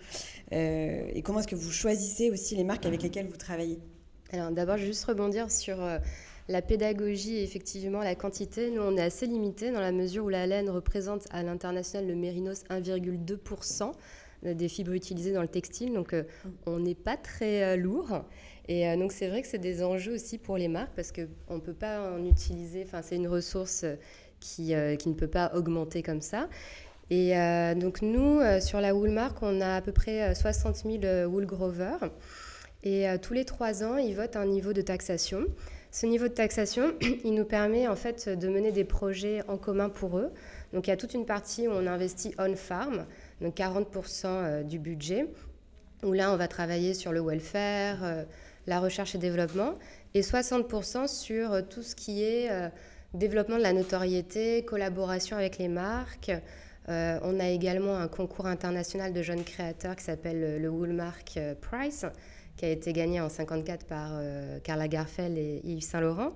Et 0.52 1.22
comment 1.24 1.40
est-ce 1.40 1.48
que 1.48 1.56
vous 1.56 1.72
choisissez 1.72 2.30
aussi 2.30 2.54
les 2.56 2.64
marques 2.64 2.86
avec 2.86 3.02
lesquelles 3.02 3.26
vous 3.26 3.36
travaillez? 3.36 3.80
Alors 4.32 4.50
d'abord, 4.50 4.76
je 4.76 4.82
vais 4.82 4.88
juste 4.88 5.06
rebondir 5.06 5.50
sur 5.50 5.82
euh, 5.82 5.98
la 6.48 6.60
pédagogie 6.60 7.36
et 7.36 7.42
effectivement 7.42 8.00
la 8.00 8.14
quantité. 8.14 8.70
Nous, 8.70 8.82
on 8.82 8.96
est 8.96 9.02
assez 9.02 9.26
limité 9.26 9.70
dans 9.70 9.80
la 9.80 9.92
mesure 9.92 10.24
où 10.24 10.28
la 10.28 10.46
laine 10.46 10.68
représente 10.68 11.26
à 11.30 11.42
l'international 11.42 12.06
le 12.06 12.14
mérinos 12.14 12.64
1,2% 12.64 13.92
des 14.42 14.68
fibres 14.68 14.92
utilisées 14.92 15.32
dans 15.32 15.42
le 15.42 15.48
textile. 15.48 15.94
Donc 15.94 16.12
euh, 16.12 16.24
on 16.66 16.78
n'est 16.78 16.94
pas 16.94 17.16
très 17.16 17.62
euh, 17.62 17.76
lourd. 17.76 18.24
Et 18.70 18.94
donc 18.98 19.12
c'est 19.12 19.28
vrai 19.28 19.40
que 19.40 19.48
c'est 19.48 19.56
des 19.56 19.82
enjeux 19.82 20.12
aussi 20.12 20.36
pour 20.36 20.58
les 20.58 20.68
marques 20.68 20.92
parce 20.94 21.10
qu'on 21.10 21.54
ne 21.54 21.60
peut 21.60 21.72
pas 21.72 22.12
en 22.12 22.22
utiliser, 22.26 22.84
enfin 22.86 23.00
c'est 23.00 23.16
une 23.16 23.26
ressource 23.26 23.86
qui, 24.40 24.74
qui, 24.98 25.08
ne 25.08 25.14
peut 25.14 25.26
pas 25.26 25.52
augmenter 25.54 26.02
comme 26.02 26.20
ça. 26.20 26.50
Et 27.08 27.32
donc 27.76 28.02
nous, 28.02 28.42
sur 28.60 28.82
la 28.82 28.94
Woolmark, 28.94 29.38
on 29.40 29.62
a 29.62 29.76
à 29.76 29.80
peu 29.80 29.92
près 29.92 30.34
60 30.34 30.84
000 30.84 31.30
Woolgrovers. 31.30 32.10
Et 32.84 33.08
euh, 33.08 33.18
tous 33.18 33.34
les 33.34 33.44
trois 33.44 33.82
ans, 33.82 33.96
ils 33.96 34.14
votent 34.14 34.36
un 34.36 34.46
niveau 34.46 34.72
de 34.72 34.82
taxation. 34.82 35.46
Ce 35.90 36.06
niveau 36.06 36.28
de 36.28 36.34
taxation, 36.34 36.94
il 37.24 37.34
nous 37.34 37.44
permet 37.44 37.88
en 37.88 37.96
fait 37.96 38.28
de 38.28 38.48
mener 38.48 38.72
des 38.72 38.84
projets 38.84 39.42
en 39.48 39.56
commun 39.56 39.88
pour 39.88 40.18
eux. 40.18 40.30
Donc 40.72 40.86
il 40.86 40.90
y 40.90 40.92
a 40.92 40.96
toute 40.96 41.14
une 41.14 41.26
partie 41.26 41.66
où 41.66 41.72
on 41.72 41.86
investit 41.86 42.34
on-farm, 42.38 43.06
donc 43.40 43.56
40% 43.56 44.26
euh, 44.26 44.62
du 44.62 44.78
budget, 44.78 45.26
où 46.04 46.12
là 46.12 46.32
on 46.32 46.36
va 46.36 46.46
travailler 46.46 46.94
sur 46.94 47.12
le 47.12 47.20
welfare, 47.20 48.04
euh, 48.04 48.24
la 48.66 48.80
recherche 48.80 49.14
et 49.14 49.18
développement, 49.18 49.74
et 50.14 50.20
60% 50.20 51.08
sur 51.08 51.66
tout 51.68 51.82
ce 51.82 51.96
qui 51.96 52.22
est 52.22 52.50
développement 53.14 53.56
de 53.56 53.62
la 53.62 53.72
notoriété, 53.72 54.62
collaboration 54.66 55.38
avec 55.38 55.56
les 55.56 55.68
marques. 55.68 56.30
on 56.86 57.40
a 57.40 57.48
également 57.48 57.96
un 57.96 58.08
concours 58.08 58.44
international 58.44 59.14
de 59.14 59.22
jeunes 59.22 59.42
créateurs 59.42 59.96
qui 59.96 60.04
s'appelle 60.04 60.60
le 60.60 60.68
Woolmark 60.68 61.38
Prize 61.62 62.10
qui 62.58 62.66
a 62.66 62.70
été 62.70 62.92
gagné 62.92 63.20
en 63.20 63.30
54 63.30 63.86
par 63.86 64.10
euh, 64.12 64.58
Carla 64.62 64.88
Garfel 64.88 65.38
et 65.38 65.62
Yves 65.64 65.82
Saint-Laurent. 65.82 66.34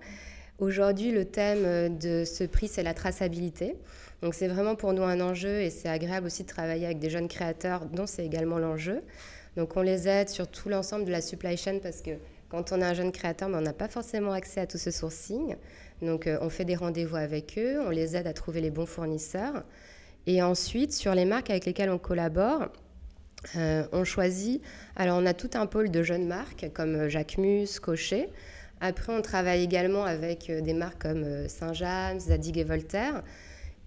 Aujourd'hui, 0.59 1.11
le 1.11 1.25
thème 1.25 1.65
euh, 1.65 1.89
de 1.89 2.25
ce 2.25 2.45
prix, 2.45 2.69
c'est 2.69 2.85
la 2.85 2.95
traçabilité. 2.95 3.75
Donc 4.23 4.35
c'est 4.35 4.47
vraiment 4.47 4.77
pour 4.77 4.93
nous 4.93 5.03
un 5.03 5.21
enjeu 5.21 5.61
et 5.61 5.69
c'est 5.69 5.89
agréable 5.89 6.27
aussi 6.27 6.45
de 6.45 6.49
travailler 6.49 6.87
avec 6.87 7.01
des 7.01 7.11
jeunes 7.11 7.27
créateurs 7.27 7.87
dont 7.87 8.07
c'est 8.07 8.25
également 8.25 8.59
l'enjeu. 8.59 9.03
Donc 9.57 9.77
on 9.77 9.83
les 9.83 10.09
aide 10.09 10.29
sur 10.29 10.47
tout 10.47 10.69
l'ensemble 10.69 11.05
de 11.05 11.11
la 11.11 11.21
supply 11.21 11.57
chain 11.57 11.81
parce 11.83 12.01
que 12.01 12.13
quand 12.49 12.71
on 12.71 12.81
est 12.81 12.85
un 12.85 12.95
jeune 12.95 13.11
créateur, 13.11 13.49
ben, 13.49 13.59
on 13.59 13.63
n'a 13.63 13.73
pas 13.73 13.89
forcément 13.89 14.33
accès 14.33 14.61
à 14.61 14.67
tout 14.67 14.79
ce 14.79 14.93
sourcing. 14.93 15.57
Donc 16.01 16.29
euh, 16.29 16.39
on 16.41 16.49
fait 16.49 16.65
des 16.65 16.77
rendez-vous 16.77 17.17
avec 17.17 17.59
eux, 17.59 17.81
on 17.85 17.91
les 17.91 18.17
aide 18.17 18.29
à 18.29 18.33
trouver 18.33 18.61
les 18.61 18.71
bons 18.71 18.87
fournisseurs. 18.87 19.65
Et 20.29 20.41
ensuite, 20.41 20.93
sur 20.93 21.17
les 21.17 21.25
marques 21.25 21.51
avec 21.51 21.67
lesquelles 21.67 21.91
on 21.91 21.99
collabore, 21.99 22.69
euh, 23.57 23.85
on 23.93 24.05
choisit, 24.05 24.63
alors 24.97 25.19
on 25.19 25.27
a 25.27 25.35
tout 25.35 25.51
un 25.55 25.67
pôle 25.67 25.91
de 25.91 26.03
jeunes 26.03 26.27
marques 26.27 26.71
comme 26.73 26.95
euh, 26.95 27.09
Jacquemus, 27.09 27.81
Cochet. 27.81 28.29
Après, 28.81 29.13
on 29.13 29.23
travaille 29.23 29.63
également 29.63 30.05
avec 30.05 30.49
euh, 30.49 30.61
des 30.61 30.75
marques 30.75 31.03
comme 31.03 31.49
Saint-James, 31.49 32.21
Zadig 32.21 32.59
et 32.59 32.65
Voltaire. 32.65 33.23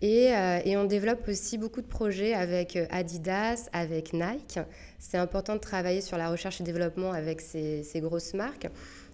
Et, 0.01 0.33
on 0.77 0.83
développe 0.83 1.27
aussi 1.27 1.57
beaucoup 1.57 1.81
de 1.81 1.87
projets 1.87 2.33
avec 2.33 2.77
Adidas, 2.91 3.69
avec 3.73 4.13
Nike. 4.13 4.59
C'est 4.99 5.17
important 5.17 5.55
de 5.55 5.59
travailler 5.59 6.01
sur 6.01 6.17
la 6.17 6.29
recherche 6.29 6.61
et 6.61 6.63
développement 6.63 7.11
avec 7.11 7.41
ces, 7.41 7.81
ces 7.81 8.01
grosses 8.01 8.33
marques 8.33 8.67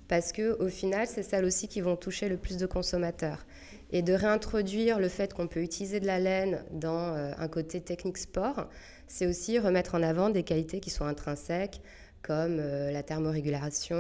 parce 0.10 0.34
qu'au 0.34 0.68
final, 0.68 1.08
c'est 1.08 1.24
celles 1.24 1.46
aussi 1.46 1.70
qui 1.70 1.80
vont 1.80 1.96
toucher 1.96 2.28
le 2.28 2.36
plus 2.36 2.58
de 2.58 2.66
consommateurs. 2.66 3.46
Et 3.94 4.02
de 4.02 4.12
réintroduire 4.12 5.00
le 5.00 5.08
fait 5.08 5.34
qu'on 5.34 5.48
peut 5.48 5.62
utiliser 5.62 6.02
de 6.02 6.08
la 6.08 6.20
laine 6.20 6.66
dans 6.72 7.14
un 7.14 7.48
côté 7.48 7.80
technique 7.80 8.18
sport, 8.18 8.68
c'est 9.12 9.28
aussi 9.28 9.60
remettre 9.60 9.96
en 9.96 10.04
avant 10.04 10.30
des 10.30 10.44
qualités 10.44 10.80
qui 10.80 10.90
sont 10.90 11.04
intrinsèques, 11.04 11.82
comme 12.22 12.58
la 12.58 13.04
thermorégulation, 13.04 13.98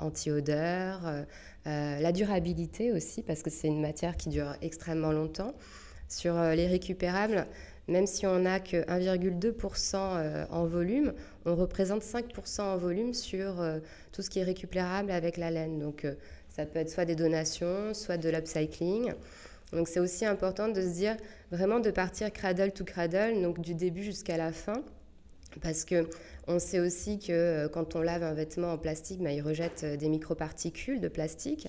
anti-odeur, 0.00 1.00
la 1.66 2.12
durabilité 2.12 2.90
aussi, 2.92 3.22
parce 3.22 3.42
que 3.42 3.50
c'est 3.50 3.68
une 3.68 3.82
matière 3.82 4.16
qui 4.16 4.30
dure 4.30 4.54
extrêmement 4.62 5.12
longtemps. 5.12 5.54
Sur 6.08 6.34
les 6.34 6.66
récupérables, 6.66 7.46
même 7.88 8.06
si 8.06 8.26
on 8.26 8.38
n'a 8.38 8.58
que 8.60 8.84
1,2% 8.86 10.46
en 10.50 10.66
volume, 10.66 11.12
on 11.44 11.56
représente 11.56 12.02
5% 12.02 12.62
en 12.62 12.76
volume 12.78 13.12
sur 13.12 13.62
tout 14.12 14.22
ce 14.22 14.30
qui 14.30 14.38
est 14.38 14.44
récupérable 14.44 15.10
avec 15.10 15.36
la 15.36 15.50
laine. 15.50 15.78
Donc 15.78 16.06
ça 16.48 16.64
peut 16.64 16.78
être 16.78 16.90
soit 16.90 17.04
des 17.04 17.16
donations, 17.16 17.92
soit 17.92 18.16
de 18.16 18.30
l'upcycling. 18.30 19.12
Donc 19.72 19.88
c'est 19.88 20.00
aussi 20.00 20.24
important 20.24 20.68
de 20.68 20.80
se 20.80 20.88
dire 20.88 21.16
vraiment 21.50 21.80
de 21.80 21.90
partir 21.90 22.32
cradle 22.32 22.72
to 22.72 22.84
cradle, 22.84 23.40
donc 23.42 23.60
du 23.60 23.74
début 23.74 24.02
jusqu'à 24.02 24.36
la 24.36 24.52
fin, 24.52 24.82
parce 25.62 25.84
que 25.84 26.08
on 26.46 26.58
sait 26.58 26.80
aussi 26.80 27.18
que 27.18 27.32
euh, 27.32 27.68
quand 27.68 27.96
on 27.96 28.02
lave 28.02 28.22
un 28.22 28.34
vêtement 28.34 28.72
en 28.72 28.78
plastique, 28.78 29.22
bah, 29.22 29.32
il 29.32 29.40
rejette 29.40 29.82
euh, 29.84 29.96
des 29.96 30.08
microparticules 30.08 31.00
de 31.00 31.08
plastique. 31.08 31.68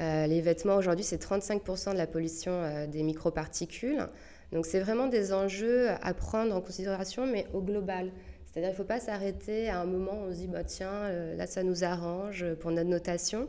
Euh, 0.00 0.26
les 0.26 0.40
vêtements 0.40 0.76
aujourd'hui, 0.76 1.04
c'est 1.04 1.22
35% 1.22 1.92
de 1.92 1.98
la 1.98 2.06
pollution 2.06 2.86
des 2.88 3.02
microparticules. 3.02 4.08
Donc 4.52 4.66
c'est 4.66 4.80
vraiment 4.80 5.06
des 5.06 5.32
enjeux 5.32 5.90
à 6.02 6.14
prendre 6.14 6.54
en 6.54 6.60
considération, 6.60 7.26
mais 7.26 7.46
au 7.52 7.60
global. 7.60 8.10
C'est-à-dire 8.44 8.70
qu'il 8.70 8.80
ne 8.80 8.84
faut 8.84 8.88
pas 8.88 9.00
s'arrêter 9.00 9.68
à 9.68 9.80
un 9.80 9.84
moment 9.84 10.12
où 10.12 10.28
on 10.28 10.32
se 10.32 10.38
dit, 10.38 10.48
bah, 10.48 10.64
tiens, 10.64 11.08
là 11.36 11.46
ça 11.46 11.62
nous 11.62 11.84
arrange 11.84 12.44
pour 12.60 12.70
notre 12.70 12.90
notation 12.90 13.48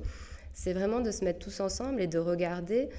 c'est 0.56 0.74
vraiment 0.74 1.02
de 1.02 1.12
se 1.12 1.24
mettre 1.24 1.40
tous 1.40 1.60
ensemble 1.60 2.02
et 2.02 2.08
de 2.08 2.18
regarder 2.18 2.90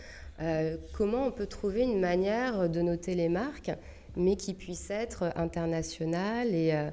euh, 0.41 0.77
comment 0.93 1.27
on 1.27 1.31
peut 1.31 1.47
trouver 1.47 1.83
une 1.83 2.01
manière 2.01 2.69
de 2.69 2.81
noter 2.81 3.15
les 3.15 3.29
marques, 3.29 3.71
mais 4.17 4.37
qui 4.37 4.55
puisse 4.55 4.91
être 4.91 5.33
internationale 5.37 6.55
et, 6.55 6.73
euh, 6.73 6.91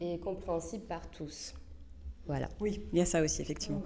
et 0.00 0.18
compréhensible 0.18 0.84
par 0.84 1.08
tous? 1.10 1.54
Voilà. 2.26 2.48
Oui, 2.60 2.80
il 2.92 2.98
y 2.98 3.02
a 3.02 3.04
ça 3.04 3.20
aussi, 3.20 3.42
effectivement. 3.42 3.82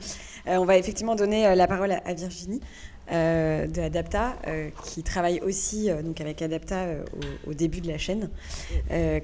Euh, 0.47 0.57
on 0.57 0.65
va 0.65 0.77
effectivement 0.77 1.15
donner 1.15 1.55
la 1.55 1.67
parole 1.67 1.93
à, 1.93 2.15
Virginie 2.15 2.61
de 3.09 3.81
Adapta, 3.81 4.37
qui 4.85 5.03
travaille 5.03 5.41
aussi 5.41 5.89
donc 6.03 6.21
avec 6.21 6.43
Adapta 6.43 6.87
au, 7.47 7.51
au, 7.51 7.55
début 7.55 7.81
de 7.81 7.89
la 7.89 7.99
chaîne. 7.99 8.31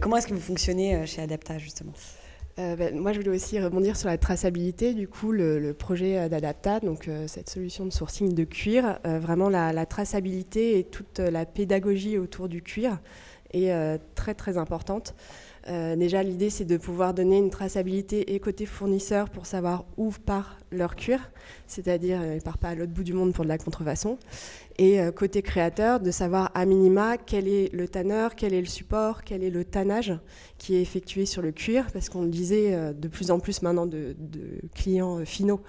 comment 0.01 0.16
est-ce 0.16 0.28
que 0.28 0.35
vous 0.35 0.41
fonctionnez 0.41 1.05
chez 1.07 1.20
Adapta, 1.20 1.59
justement? 1.59 1.93
Euh, 2.59 2.76
ben, 2.76 2.98
moi, 2.98 3.12
je 3.12 3.18
voulais 3.18 3.34
aussi 3.34 3.59
rebondir 3.59 3.96
sur 3.96 4.09
la 4.09 4.18
traçabilité. 4.18 4.92
Du 4.92 5.09
coup, 5.09 5.32
le, 5.32 5.72
projet 5.72 6.28
d'Adapta, 6.28 6.80
donc 6.80 7.09
euh, 7.09 7.26
cette 7.26 7.48
solution 7.48 7.86
de 7.86 7.90
sourcing 7.90 8.34
de 8.34 8.44
cuir, 8.44 8.98
euh, 9.07 9.18
vraiment 9.18 9.48
la, 9.48 9.86
traçabilité 9.86 10.78
et 10.78 10.84
toute 10.84 11.18
la 11.18 11.46
pédagogie 11.46 12.18
autour 12.18 12.48
du 12.48 12.62
cuir 12.62 12.98
est 13.53 13.98
très 14.14 14.32
très 14.32 14.57
importante. 14.57 15.14
déjà, 15.66 16.22
l'idée, 16.22 16.48
c'est 16.48 16.64
de 16.64 16.78
pouvoir 16.78 17.12
donner 17.12 17.36
une 17.36 17.50
traçabilité 17.50 18.34
et 18.34 18.40
côté 18.40 18.64
fournisseur 18.64 19.28
pour 19.28 19.44
savoir 19.44 19.84
où 19.98 20.11
part 20.11 20.59
leur 20.70 20.96
cuir, 20.96 21.30
c'est-à-dire 21.66 22.24
ils 22.24 22.36
ne 22.36 22.40
part 22.40 22.57
pas 22.57 22.68
à 22.68 22.74
l'autre 22.74 22.92
bout 22.92 23.05
du 23.05 23.12
monde 23.12 23.34
pour 23.34 23.44
de 23.44 23.50
la 23.50 23.59
contrefaçon. 23.59 24.16
Et 24.79 25.01
côté 25.14 25.43
créateur, 25.43 26.01
de 26.01 26.11
savoir 26.11 26.51
à 26.55 26.64
minima 26.64 27.16
quel 27.18 27.47
est 27.47 27.73
le 27.75 27.89
tanneur, 27.89 28.35
quel 28.35 28.55
est 28.55 28.61
le 28.61 28.66
support, 28.66 29.23
quel 29.23 29.43
est 29.43 29.51
le 29.51 29.64
tannage 29.64 30.14
qui 30.62 30.77
est 30.77 30.81
effectué 30.81 31.27
sur 31.27 31.43
le 31.43 31.51
cuir, 31.51 31.89
parce 31.93 32.09
qu'on 32.09 32.23
le 32.23 32.29
disait, 32.29 32.73
euh, 32.73 32.93
de 32.93 33.09
plus 33.09 33.33
en 33.33 33.41
plus 33.41 33.62
maintenant 33.62 33.85
de, 33.85 34.14
clients 34.77 35.18
euh, 35.18 35.25
finaux 35.25 35.61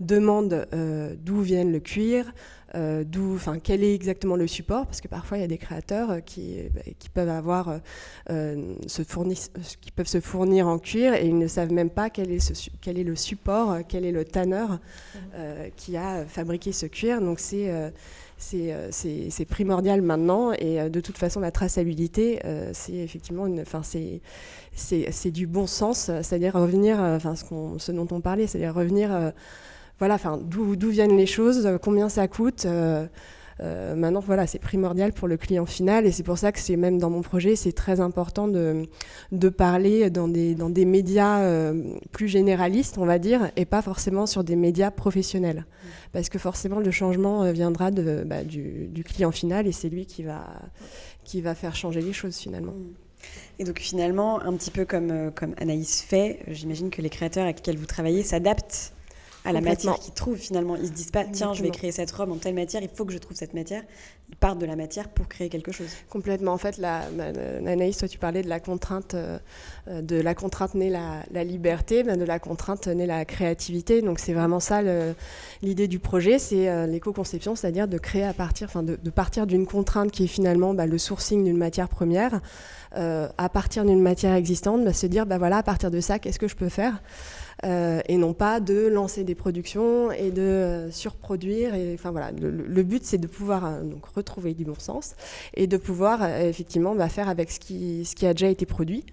demandent 0.00 0.66
euh, 0.74 1.14
d'où 1.16 1.40
vient 1.40 1.62
le 1.62 1.78
cuir, 1.78 2.32
d'où, 2.74 3.34
enfin, 3.34 3.58
quel 3.58 3.82
est 3.82 3.94
exactement 3.96 4.36
le 4.36 4.46
support, 4.46 4.86
parce 4.86 5.00
que 5.00 5.08
parfois 5.08 5.38
il 5.38 5.40
y 5.40 5.44
a 5.44 5.48
des 5.48 5.58
créateurs 5.58 6.24
qui, 6.24 6.56
bah, 6.72 6.82
qui 7.00 7.08
peuvent 7.08 7.28
avoir, 7.28 7.80
se 8.28 9.02
qui 9.80 9.90
peuvent 9.90 10.06
se 10.06 10.20
fournir 10.20 10.68
en 10.68 10.78
cuir 10.78 11.14
et 11.14 11.26
ils 11.26 11.36
ne 11.36 11.48
savent 11.48 11.72
même 11.72 11.90
pas 11.90 12.10
quel 12.10 12.30
est, 12.30 12.38
ce, 12.38 12.70
quel 12.80 12.96
est 12.96 13.04
le 13.04 13.16
support, 13.16 13.78
quel 13.88 14.04
est 14.04 14.12
le 14.12 14.24
tanneur 14.24 14.78
qui 15.76 15.96
a 15.96 16.24
fabriqué 16.26 16.70
ce 16.70 16.86
cuir. 16.86 17.20
Donc 17.20 17.40
c'est 17.40 17.70
euh, 17.70 17.90
c'est 18.40 19.44
primordial 19.48 20.02
maintenant. 20.02 20.52
Et 20.52 20.80
euh, 20.80 20.88
de 20.88 21.00
toute 21.00 21.18
façon, 21.18 21.40
la 21.40 21.50
traçabilité, 21.50 22.40
euh, 22.44 22.70
c'est 22.72 22.94
effectivement 22.94 23.46
une, 23.46 23.64
c'est 24.74 25.30
du 25.30 25.46
bon 25.46 25.66
sens, 25.66 26.10
c'est-à-dire 26.22 26.54
revenir, 26.54 26.98
enfin, 26.98 27.36
ce, 27.36 27.44
ce, 27.78 27.92
dont 27.92 28.08
on 28.10 28.20
parlait, 28.20 28.46
c'est-à-dire 28.46 28.74
revenir, 28.74 29.32
voilà, 29.98 30.14
enfin, 30.14 30.38
d'où 30.42 30.74
viennent 30.88 31.16
les 31.16 31.26
choses, 31.26 31.78
combien 31.82 32.08
ça 32.08 32.28
coûte. 32.28 32.66
Euh, 33.62 33.94
maintenant, 33.94 34.20
voilà, 34.20 34.46
c'est 34.46 34.58
primordial 34.58 35.12
pour 35.12 35.28
le 35.28 35.36
client 35.36 35.66
final 35.66 36.06
et 36.06 36.12
c'est 36.12 36.22
pour 36.22 36.38
ça 36.38 36.52
que 36.52 36.58
c'est 36.58 36.76
même 36.76 36.98
dans 36.98 37.10
mon 37.10 37.20
projet, 37.20 37.56
c'est 37.56 37.72
très 37.72 38.00
important 38.00 38.48
de, 38.48 38.86
de 39.32 39.48
parler 39.48 40.08
dans 40.08 40.28
des, 40.28 40.54
dans 40.54 40.70
des 40.70 40.84
médias 40.84 41.40
euh, 41.40 41.94
plus 42.12 42.28
généralistes, 42.28 42.96
on 42.96 43.04
va 43.04 43.18
dire, 43.18 43.50
et 43.56 43.66
pas 43.66 43.82
forcément 43.82 44.26
sur 44.26 44.44
des 44.44 44.56
médias 44.56 44.90
professionnels. 44.90 45.66
Parce 46.12 46.28
que 46.28 46.38
forcément, 46.38 46.80
le 46.80 46.90
changement 46.90 47.42
euh, 47.42 47.52
viendra 47.52 47.90
bah, 47.90 48.44
du, 48.44 48.88
du, 48.88 49.04
client 49.04 49.30
final 49.30 49.66
et 49.66 49.72
c'est 49.72 49.88
lui 49.88 50.06
qui 50.06 50.22
va, 50.22 50.46
qui 51.24 51.40
va 51.40 51.54
faire 51.54 51.76
changer 51.76 52.00
les 52.00 52.12
choses 52.12 52.36
finalement. 52.36 52.74
Et 53.58 53.64
donc 53.64 53.78
finalement, 53.78 54.40
un 54.40 54.54
petit 54.54 54.70
peu 54.70 54.86
comme, 54.86 55.30
comme 55.34 55.54
Anaïs 55.58 56.00
fait, 56.00 56.38
j'imagine 56.48 56.88
que 56.88 57.02
les 57.02 57.10
créateurs 57.10 57.44
avec 57.44 57.56
lesquels 57.56 57.76
vous 57.76 57.86
travaillez 57.86 58.22
s'adaptent 58.22 58.94
à 59.44 59.52
la 59.52 59.60
matière 59.60 59.98
qu'ils 59.98 60.14
trouvent 60.14 60.36
finalement. 60.36 60.76
Ils 60.76 60.88
se 60.88 60.92
disent 60.92 61.10
pas, 61.10 61.24
tiens, 61.24 61.54
je 61.54 61.62
vais 61.62 61.70
créer 61.70 61.92
cette 61.92 62.10
robe 62.10 62.30
en 62.30 62.36
telle 62.36 62.54
matière, 62.54 62.82
il 62.82 62.88
faut 62.88 63.04
que 63.04 63.12
je 63.12 63.18
trouve 63.18 63.36
cette 63.36 63.54
matière. 63.54 63.82
Ils 64.28 64.36
partent 64.36 64.60
de 64.60 64.66
la 64.66 64.76
matière 64.76 65.08
pour 65.08 65.26
créer 65.26 65.48
quelque 65.48 65.72
chose. 65.72 65.88
Complètement. 66.08 66.52
En 66.52 66.58
fait, 66.58 66.78
la, 66.78 67.02
Anaïs, 67.66 67.96
toi, 67.96 68.06
tu 68.06 68.18
parlais 68.18 68.42
de 68.42 68.48
la 68.48 68.60
contrainte, 68.60 69.14
euh, 69.14 69.38
de 69.88 70.20
la 70.20 70.34
contrainte 70.34 70.74
née 70.74 70.88
la, 70.88 71.24
la 71.32 71.42
liberté, 71.42 72.04
ben, 72.04 72.16
de 72.16 72.24
la 72.24 72.38
contrainte 72.38 72.86
née 72.86 73.06
la 73.06 73.24
créativité. 73.24 74.02
Donc 74.02 74.20
c'est 74.20 74.32
vraiment 74.32 74.60
ça 74.60 74.82
l'idée 75.62 75.88
du 75.88 75.98
projet, 75.98 76.38
c'est 76.38 76.68
euh, 76.68 76.86
l'éco-conception, 76.86 77.54
c'est-à-dire 77.56 77.88
de 77.88 77.98
créer 77.98 78.24
à 78.24 78.32
partir, 78.32 78.68
enfin 78.68 78.82
de, 78.82 78.96
partir 79.10 79.46
d'une 79.46 79.66
contrainte 79.66 80.10
qui 80.10 80.24
est 80.24 80.28
finalement 80.28 80.74
bah, 80.74 80.86
le 80.86 80.98
sourcing 80.98 81.44
d'une 81.44 81.56
matière 81.56 81.88
première, 81.88 82.40
euh, 82.96 83.28
à 83.38 83.48
partir 83.48 83.84
d'une 83.84 84.00
matière 84.00 84.34
existante, 84.34 84.84
bah, 84.84 84.92
se 84.92 85.06
dire, 85.06 85.26
bah 85.26 85.38
voilà, 85.38 85.58
à 85.58 85.62
partir 85.62 85.90
de 85.90 86.00
ça, 86.00 86.18
qu'est-ce 86.18 86.38
que 86.38 86.48
je 86.48 86.56
peux 86.56 86.68
faire? 86.68 87.00
Euh, 87.64 88.00
et 88.08 88.16
non 88.16 88.32
pas 88.32 88.60
de 88.60 88.86
lancer 88.86 89.24
des 89.24 89.34
productions 89.34 90.10
et 90.12 90.30
de 90.30 90.42
euh, 90.42 90.90
surproduire. 90.90 91.74
Et, 91.74 91.94
enfin, 91.94 92.10
voilà, 92.10 92.30
le, 92.32 92.82
but, 92.82 93.04
c'est 93.04 93.18
de 93.18 93.26
pouvoir 93.26 93.66
euh, 93.66 93.82
donc, 93.82 94.06
retrouver 94.06 94.54
du 94.54 94.64
bon 94.64 94.76
sens 94.78 95.14
et 95.54 95.66
de 95.66 95.76
pouvoir 95.76 96.24
effectivement 96.24 96.94
bah, 96.94 97.08
faire 97.08 97.28
avec 97.28 97.50
ce 97.50 97.60
qui, 97.60 98.04
ce 98.04 98.14
qui 98.14 98.26
a 98.26 98.32
déjà 98.32 98.48
été 98.48 98.66
produit. 98.66 99.04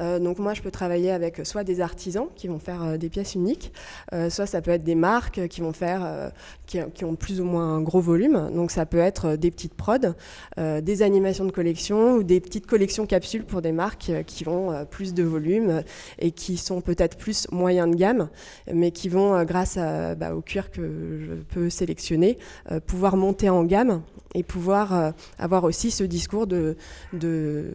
Euh, 0.00 0.18
donc 0.18 0.38
moi, 0.38 0.54
je 0.54 0.62
peux 0.62 0.70
travailler 0.70 1.10
avec 1.10 1.40
soit 1.44 1.64
des 1.64 1.80
artisans 1.80 2.28
qui 2.36 2.48
vont 2.48 2.58
faire 2.58 2.82
euh, 2.82 2.96
des 2.96 3.08
pièces 3.08 3.34
uniques, 3.34 3.72
euh, 4.12 4.30
soit 4.30 4.46
ça 4.46 4.60
peut 4.60 4.70
être 4.70 4.84
des 4.84 4.94
marques 4.94 5.48
qui 5.48 5.60
vont 5.60 5.72
faire, 5.72 6.32
qui, 6.66 7.04
ont 7.04 7.14
plus 7.14 7.40
ou 7.40 7.44
moins 7.44 7.76
un 7.76 7.80
gros 7.80 8.00
volume. 8.00 8.50
Donc 8.54 8.70
ça 8.70 8.86
peut 8.86 8.98
être 8.98 9.36
des 9.36 9.50
petites 9.50 9.74
prods, 9.74 10.14
des 10.56 11.02
animations 11.02 11.44
de 11.44 11.52
collection 11.52 12.14
ou 12.14 12.22
des 12.22 12.40
petites 12.40 12.66
collections 12.66 13.06
capsules 13.06 13.44
pour 13.44 13.62
des 13.62 13.72
marques 13.72 14.12
qui 14.26 14.48
ont 14.48 14.86
plus 14.90 15.14
de 15.14 15.22
volume 15.22 15.82
et 16.18 16.30
qui 16.32 16.56
sont 16.56 16.80
peut-être 16.80 17.16
plus 17.16 17.48
moyen 17.50 17.86
de 17.86 17.94
gamme, 17.94 18.28
mais 18.72 18.90
qui 18.90 19.08
vont, 19.08 19.44
grâce 19.44 19.76
bah, 19.76 20.34
au 20.34 20.40
cuir 20.40 20.70
que 20.70 21.20
je 21.20 21.34
peux 21.54 21.70
sélectionner, 21.70 22.38
pouvoir 22.86 23.16
monter 23.16 23.48
en 23.48 23.64
gamme 23.64 24.02
et 24.34 24.42
pouvoir 24.42 25.12
avoir 25.38 25.64
aussi 25.64 25.90
ce 25.90 26.04
discours 26.04 26.46
de, 26.46 26.76
de 27.12 27.72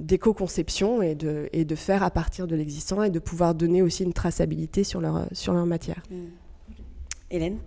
d'éco-conception 0.00 1.02
et 1.02 1.14
de, 1.14 1.74
faire 1.74 2.02
à 2.02 2.10
partir 2.10 2.46
de 2.46 2.56
l'existant 2.56 3.02
et 3.02 3.10
de 3.10 3.18
pouvoir 3.18 3.54
donner 3.54 3.82
aussi 3.82 4.04
une 4.04 4.12
traçabilité 4.12 4.84
sur 4.84 5.00
leur, 5.00 5.26
sur 5.32 5.52
leur 5.52 5.66
matière. 5.66 6.02
Mm. 6.10 6.14
Hélène? 7.30 7.58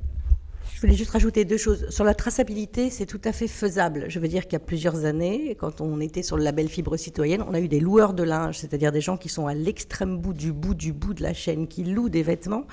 Je 0.73 0.81
voulais 0.81 0.97
juste 0.97 1.11
rajouter 1.11 1.45
deux 1.45 1.57
choses. 1.57 1.89
Sur 1.89 2.03
la 2.03 2.13
traçabilité, 2.13 2.89
c'est 2.89 3.05
tout 3.05 3.21
à 3.23 3.31
fait 3.31 3.47
faisable. 3.47 4.05
Je 4.09 4.19
veux 4.19 4.27
dire 4.27 4.43
qu'il 4.43 4.53
y 4.53 4.55
a 4.57 4.59
plusieurs 4.59 5.05
années, 5.05 5.55
quand 5.55 5.79
on 5.79 6.01
était 6.01 6.23
sur 6.23 6.36
le 6.36 6.43
label 6.43 6.67
fibre 6.67 6.97
citoyenne, 6.97 7.41
on 7.47 7.53
a 7.53 7.61
eu 7.61 7.69
des 7.69 7.79
loueurs 7.79 8.13
de 8.13 8.23
linge, 8.23 8.57
c'est-à-dire 8.57 8.91
des 8.91 8.99
gens 8.99 9.15
qui 9.15 9.29
sont 9.29 9.47
à 9.47 9.53
l'extrême 9.53 10.17
bout 10.17 10.34
du 10.34 10.51
bout 10.51 10.73
du 10.73 10.91
bout 10.91 11.13
de 11.13 11.23
la 11.23 11.34
chaîne, 11.34 11.67
qui 11.67 11.86
louent 11.86 12.09
des 12.09 12.23
vêtements, 12.23 12.65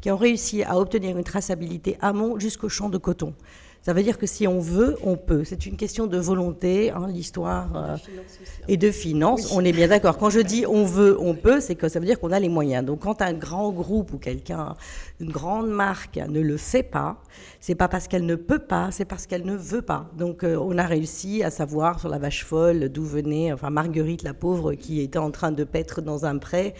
qui 0.00 0.10
ont 0.10 0.16
réussi 0.16 0.62
à 0.62 0.78
obtenir 0.78 1.18
une 1.18 1.24
traçabilité 1.24 1.98
amont 2.00 2.38
jusqu'au 2.38 2.70
champ 2.70 2.88
de 2.88 2.96
coton. 2.96 3.34
Ça 3.88 3.94
veut 3.94 4.02
dire 4.02 4.18
que 4.18 4.26
si 4.26 4.46
on 4.46 4.60
veut, 4.60 4.98
on 5.02 5.16
peut. 5.16 5.44
C'est 5.44 5.64
une 5.64 5.78
question 5.78 6.06
de 6.06 6.18
volonté, 6.18 6.90
hein, 6.90 7.06
l'histoire, 7.08 7.74
euh, 7.74 7.96
et 8.68 8.76
de 8.76 8.90
finances. 8.90 9.50
On 9.50 9.64
est 9.64 9.72
bien 9.72 9.88
d'accord. 9.88 10.18
Quand 10.18 10.28
je 10.28 10.40
dis 10.40 10.66
on 10.66 10.84
veut, 10.84 11.16
on 11.18 11.32
peut, 11.32 11.58
c'est 11.58 11.74
que 11.74 11.88
ça 11.88 11.98
veut 11.98 12.04
dire 12.04 12.20
qu'on 12.20 12.30
a 12.30 12.38
les 12.38 12.50
moyens. 12.50 12.84
Donc 12.84 12.98
quand 13.00 13.22
un 13.22 13.32
grand 13.32 13.72
groupe 13.72 14.12
ou 14.12 14.18
quelqu'un, 14.18 14.76
une 15.20 15.30
grande 15.30 15.70
marque 15.70 16.18
ne 16.18 16.42
le 16.42 16.58
fait 16.58 16.82
pas, 16.82 17.22
c'est 17.60 17.74
pas 17.74 17.88
parce 17.88 18.08
qu'elle 18.08 18.26
ne 18.26 18.34
peut 18.34 18.58
pas, 18.58 18.90
c'est 18.90 19.06
parce 19.06 19.26
qu'elle 19.26 19.46
ne 19.46 19.56
veut 19.56 19.80
pas. 19.80 20.10
Donc 20.18 20.44
euh, 20.44 20.58
on 20.60 20.76
a 20.76 20.84
réussi 20.84 21.42
à 21.42 21.50
savoir 21.50 21.98
sur 21.98 22.10
la 22.10 22.18
vache 22.18 22.44
folle 22.44 22.90
d'où 22.90 23.04
venait, 23.04 23.54
enfin 23.54 23.70
Marguerite 23.70 24.22
la 24.22 24.34
pauvre 24.34 24.74
qui 24.74 25.00
était 25.00 25.18
en 25.18 25.30
train 25.30 25.50
de 25.50 25.64
paître 25.64 26.02
dans 26.02 26.26
un 26.26 26.36
pré 26.36 26.74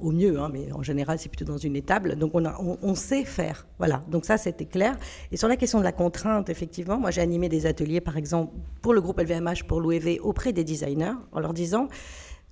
au 0.00 0.12
mieux, 0.12 0.38
hein, 0.38 0.50
mais 0.52 0.72
en 0.72 0.82
général 0.82 1.18
c'est 1.18 1.28
plutôt 1.28 1.44
dans 1.44 1.58
une 1.58 1.76
étable. 1.76 2.16
Donc 2.16 2.32
on, 2.34 2.94
sait 2.94 3.24
faire. 3.24 3.66
Voilà, 3.78 4.02
donc 4.08 4.24
ça 4.24 4.38
c'était 4.38 4.66
clair. 4.66 4.96
Et 5.32 5.36
sur 5.36 5.48
la 5.48 5.56
question 5.56 5.78
de 5.78 5.84
la 5.84 5.92
contrainte, 5.92 6.48
effectivement, 6.48 6.98
moi 6.98 7.10
j'ai 7.10 7.20
animé 7.20 7.48
des 7.48 7.66
ateliers 7.66 8.00
par 8.00 8.16
exemple 8.16 8.54
pour 8.82 8.94
le 8.94 9.00
groupe 9.00 9.20
LVMH, 9.20 9.64
pour 9.66 9.80
l'OEV, 9.80 10.18
auprès 10.22 10.52
des 10.52 10.64
designers, 10.64 11.14
en 11.32 11.40
leur 11.40 11.54
disant, 11.54 11.88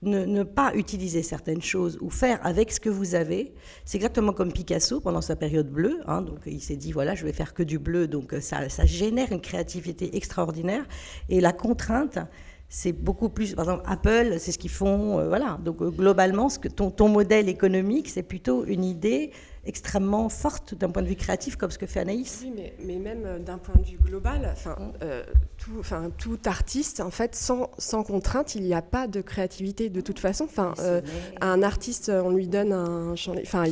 ne, 0.02 0.42
pas 0.42 0.74
utiliser 0.74 1.22
certaines 1.22 1.62
choses 1.62 1.98
ou 2.00 2.10
faire 2.10 2.38
avec 2.44 2.70
ce 2.70 2.80
que 2.80 2.90
vous 2.90 3.14
avez, 3.14 3.54
c'est 3.84 3.96
exactement 3.96 4.32
comme 4.32 4.52
Picasso 4.52 5.00
pendant 5.00 5.22
sa 5.22 5.36
période 5.36 5.70
bleue. 5.70 6.00
Hein, 6.06 6.22
donc 6.22 6.40
il 6.46 6.60
s'est 6.60 6.76
dit 6.76 6.92
voilà, 6.92 7.14
je 7.14 7.24
vais 7.24 7.32
faire 7.32 7.54
que 7.54 7.62
du 7.62 7.78
bleu, 7.78 8.06
donc 8.06 8.34
ça 8.40 8.66
génère 8.84 9.32
une 9.32 9.40
créativité 9.40 10.16
extraordinaire. 10.16 10.86
Et 11.28 11.40
la 11.40 11.52
contrainte, 11.52 12.18
c'est 12.68 12.92
beaucoup 12.92 13.28
plus. 13.28 13.54
Par 13.54 13.64
exemple, 13.64 13.84
Apple, 13.86 14.36
c'est 14.38 14.52
ce 14.52 14.58
qu'ils 14.58 14.70
font. 14.70 15.18
Euh, 15.18 15.28
voilà. 15.28 15.58
Donc 15.64 15.82
globalement, 15.82 16.48
ce 16.48 16.58
que 16.58 16.68
ton, 16.68 16.90
ton 16.90 17.08
modèle 17.08 17.48
économique, 17.48 18.08
c'est 18.08 18.22
plutôt 18.22 18.64
une 18.64 18.84
idée 18.84 19.30
extrêmement 19.66 20.28
forte 20.28 20.74
d'un 20.74 20.90
point 20.90 21.02
de 21.02 21.08
vue 21.08 21.16
créatif, 21.16 21.56
comme 21.56 21.70
ce 21.70 21.78
que 21.78 21.86
fait 21.86 22.00
Anaïs. 22.00 22.40
Oui, 22.44 22.52
mais, 22.54 22.74
mais 22.84 22.98
même 22.98 23.24
euh, 23.26 23.38
d'un 23.38 23.58
point 23.58 23.74
de 23.80 23.86
vue 23.86 23.98
global, 23.98 24.48
enfin, 24.52 24.76
mm. 24.78 24.92
euh, 25.02 25.24
tout, 25.66 25.80
enfin, 25.80 26.10
tout 26.16 26.38
artiste, 26.46 27.00
en 27.00 27.10
fait, 27.10 27.34
sans, 27.34 27.70
sans 27.76 28.04
contrainte, 28.04 28.54
il 28.54 28.62
n'y 28.62 28.74
a 28.74 28.82
pas 28.82 29.08
de 29.08 29.20
créativité 29.20 29.88
de 29.88 30.00
toute 30.00 30.20
façon. 30.20 30.44
Enfin, 30.44 30.74
euh, 30.78 31.00
un 31.40 31.62
artiste, 31.62 32.10
on 32.10 32.30
lui 32.30 32.46
donne 32.46 32.72
un 32.72 33.14
Enfin, 33.42 33.64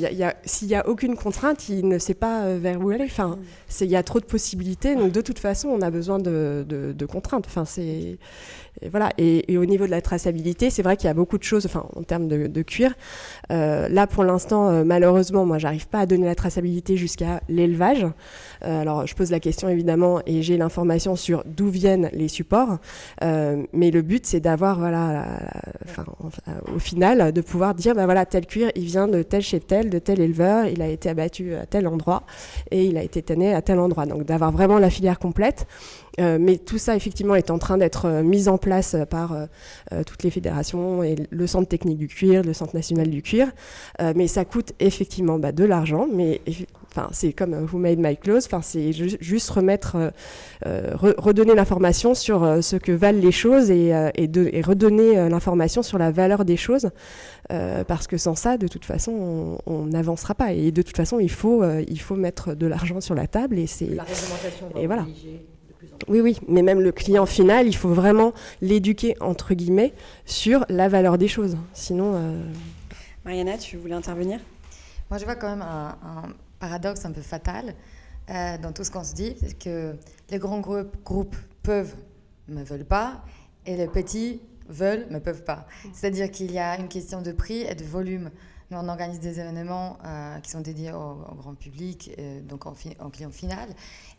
s'il 0.45 0.69
n'y 0.69 0.75
a 0.75 0.89
aucune 0.89 1.17
contrainte, 1.17 1.69
il 1.69 1.87
ne 1.87 1.99
sait 1.99 2.15
pas 2.15 2.55
vers 2.57 2.81
où 2.81 2.91
aller. 2.91 3.05
Enfin, 3.05 3.37
mm. 3.37 3.85
il 3.85 3.91
y 3.91 3.97
a 3.97 4.03
trop 4.03 4.19
de 4.19 4.25
possibilités. 4.25 4.97
Donc, 4.97 5.13
de 5.13 5.21
toute 5.21 5.39
façon, 5.39 5.69
on 5.69 5.83
a 5.83 5.91
besoin 5.91 6.19
de, 6.19 6.65
de, 6.67 7.07
contraintes. 7.07 7.47
Enfin, 7.47 7.65
c'est 7.65 8.19
et 8.83 8.89
voilà. 8.89 9.11
Et, 9.19 9.57
au 9.57 9.65
niveau 9.65 9.87
de 9.87 9.91
la 9.93 10.03
traçabilité, 10.03 10.71
c'est 10.71 10.83
vrai 10.83 10.97
qu'il 10.97 11.07
y 11.07 11.11
a 11.11 11.15
beaucoup 11.15 11.39
de 11.39 11.45
choses, 11.45 11.65
enfin, 11.65 11.87
en 11.95 12.03
termes 12.03 12.27
de, 12.27 12.49
de 12.49 12.63
cuir. 12.63 12.95
là, 13.51 14.07
pour 14.09 14.25
l'instant, 14.25 14.85
malheureusement, 14.85 15.47
moi, 15.47 15.59
j'arrive 15.59 15.87
pas 15.87 16.01
à 16.01 16.07
donner 16.07 16.27
la 16.27 16.35
traçabilité 16.35 16.97
jusqu'à 16.97 17.41
l'élevage. 17.49 18.05
Euh, 18.65 18.81
alors, 18.81 19.07
je 19.07 19.15
pose 19.15 19.31
la 19.31 19.41
question 19.41 19.69
évidemment 19.69 20.21
et 20.27 20.43
j'ai 20.43 20.57
l'information 20.57 21.17
sur 21.17 21.43
d'où 21.47 21.69
viennent 21.69 22.11
les 22.13 22.29
supports, 22.29 22.79
euh, 23.23 23.63
mais 23.73 23.91
le 23.91 24.03
but 24.03 24.27
c'est 24.27 24.41
d'avoir, 24.41 24.79
voilà, 24.79 25.27
au 26.75 26.79
final, 26.79 27.33
de 27.33 27.41
pouvoir 27.41 27.75
dire, 27.75 27.95
bah 27.95 28.05
voilà, 28.05 28.27
tel 28.27 28.47
cuir, 28.47 28.71
il 28.75 28.85
vient 28.85 29.09
de 29.09 29.23
tel 29.23 29.43
chez 29.43 29.61
tel, 29.61 29.91
de 29.91 29.99
tel 29.99 30.21
éleveur, 30.21 30.67
il 30.67 30.83
a 30.83 30.89
été 30.89 31.09
abattu 31.09 31.55
à 31.55 31.67
tel 31.67 31.87
endroit 31.87 32.25
et 32.71 32.85
il 32.85 32.97
a 32.97 33.03
été 33.03 33.23
tanné 33.23 33.55
à 33.55 33.63
tel 33.63 33.79
endroit. 33.79 34.07
Donc, 34.07 34.25
d'avoir 34.25 34.53
vraiment 34.53 34.79
la 34.79 34.91
filière 34.91 35.19
complète. 35.19 35.67
Euh, 36.21 36.39
mais 36.41 36.59
tout 36.59 36.79
ça, 36.79 36.95
effectivement, 36.95 37.35
est 37.35 37.51
en 37.51 37.59
train 37.59 37.79
d'être 37.79 38.23
mis 38.23 38.49
en 38.49 38.59
place 38.59 38.97
par 39.11 39.37
toutes 40.07 40.23
les 40.23 40.31
fédérations 40.31 41.03
et 41.03 41.17
le 41.31 41.47
Centre 41.47 41.69
technique 41.69 41.99
du 41.99 42.09
cuir, 42.09 42.43
le 42.43 42.53
Centre 42.53 42.75
national 42.75 43.09
du 43.09 43.23
cuir. 43.23 43.49
mais 44.15 44.27
ça 44.27 44.45
coûte 44.45 44.73
effectivement 44.81 45.39
bah, 45.39 45.53
de 45.53 45.65
l'argent, 45.65 46.07
mais 46.13 46.41
Enfin, 46.97 47.09
c'est 47.11 47.33
comme 47.33 47.55
euh, 47.55 47.67
Who 47.73 47.79
Made 47.79 47.99
My 47.99 48.17
Clothes. 48.17 48.45
Enfin, 48.47 48.63
c'est 48.63 48.93
juste 48.93 49.51
remettre, 49.51 49.97
euh, 49.97 50.11
euh, 50.67 50.93
redonner 50.97 51.55
l'information 51.55 52.15
sur 52.15 52.63
ce 52.63 52.77
que 52.77 52.93
valent 52.93 53.19
les 53.21 53.33
choses 53.33 53.71
et, 53.71 53.89
et, 53.89 54.63
redonner 54.63 55.29
l'information 55.29 55.83
sur 55.83 55.99
la 55.99 56.11
valeur 56.13 56.45
des 56.45 56.57
choses. 56.57 56.91
parce 57.49 58.07
que 58.07 58.17
sans 58.17 58.37
ça, 58.37 58.57
de 58.57 58.69
toute 58.69 58.85
façon, 58.85 59.59
on 59.67 59.87
n'avancera 59.87 60.35
pas. 60.35 60.53
Et 60.53 60.71
de 60.71 60.83
toute 60.83 60.97
façon, 60.97 61.19
il 61.19 61.31
faut, 61.31 61.65
il 61.89 62.01
faut 62.01 62.15
mettre 62.15 62.55
de 62.55 62.67
l'argent 62.67 63.01
sur 63.01 63.15
la 63.15 63.27
table. 63.27 63.59
Et 63.59 63.67
c'est. 63.67 63.87
La 63.87 64.05
réglementation 64.05 64.71
et 64.77 64.87
voilà. 64.87 65.07
Oui, 66.09 66.21
oui, 66.21 66.39
mais 66.49 66.63
même 66.63 66.81
le 66.81 66.93
client 66.93 67.27
final, 67.27 67.67
il 67.67 67.77
faut 67.77 67.93
vraiment 67.93 68.33
l'éduquer, 68.61 69.17
entre 69.21 69.55
guillemets, 69.55 69.93
sur 70.25 70.65
la 70.69 70.89
valeur 70.89 71.19
des 71.19 71.29
choses. 71.29 71.57
Sinon. 71.73 72.43
Mariana, 73.25 73.57
tu 73.57 73.77
voulais 73.77 73.95
intervenir? 73.95 74.41
Moi, 75.11 75.19
je 75.19 75.25
vois 75.25 75.35
quand 75.35 75.51
même 75.51 75.63
un, 75.63 75.97
paradoxe 76.59 77.05
un 77.05 77.13
peu 77.13 77.21
fatal 77.21 77.75
euh, 78.31 78.57
dans 78.59 78.73
tout 78.73 78.85
ce 78.85 78.91
qu'on 78.91 79.05
se 79.05 79.15
dit, 79.15 79.37
c'est 79.41 79.59
que 79.59 79.95
les 80.31 80.39
grands 80.39 80.61
groupes, 80.61 80.97
groupes 81.05 81.37
peuvent, 81.63 81.95
ne 82.49 82.63
veulent 82.65 82.87
pas, 82.87 83.23
et 83.67 83.77
les 83.77 83.87
petits 83.87 84.41
veulent, 84.69 85.07
ne 85.11 85.19
peuvent 85.19 85.45
pas. 85.45 85.67
C'est-à-dire 85.93 86.31
qu'il 86.31 86.51
y 86.53 86.59
a 86.59 86.79
une 86.79 86.89
question 86.89 87.21
de 87.21 87.33
prix 87.33 87.63
et 87.63 87.75
de 87.75 87.85
volume. 87.85 88.31
Nous, 88.71 88.79
on 88.79 88.89
organise 88.89 89.21
des 89.21 89.41
événements 89.41 89.99
euh, 90.05 90.39
qui 90.41 90.51
sont 90.51 90.61
dédiés 90.61 90.93
au, 90.93 91.35
grand 91.37 91.55
public, 91.55 92.11
euh, 92.19 92.41
donc 92.41 92.67
en, 92.67 92.75
client 93.11 93.31
final. 93.31 93.69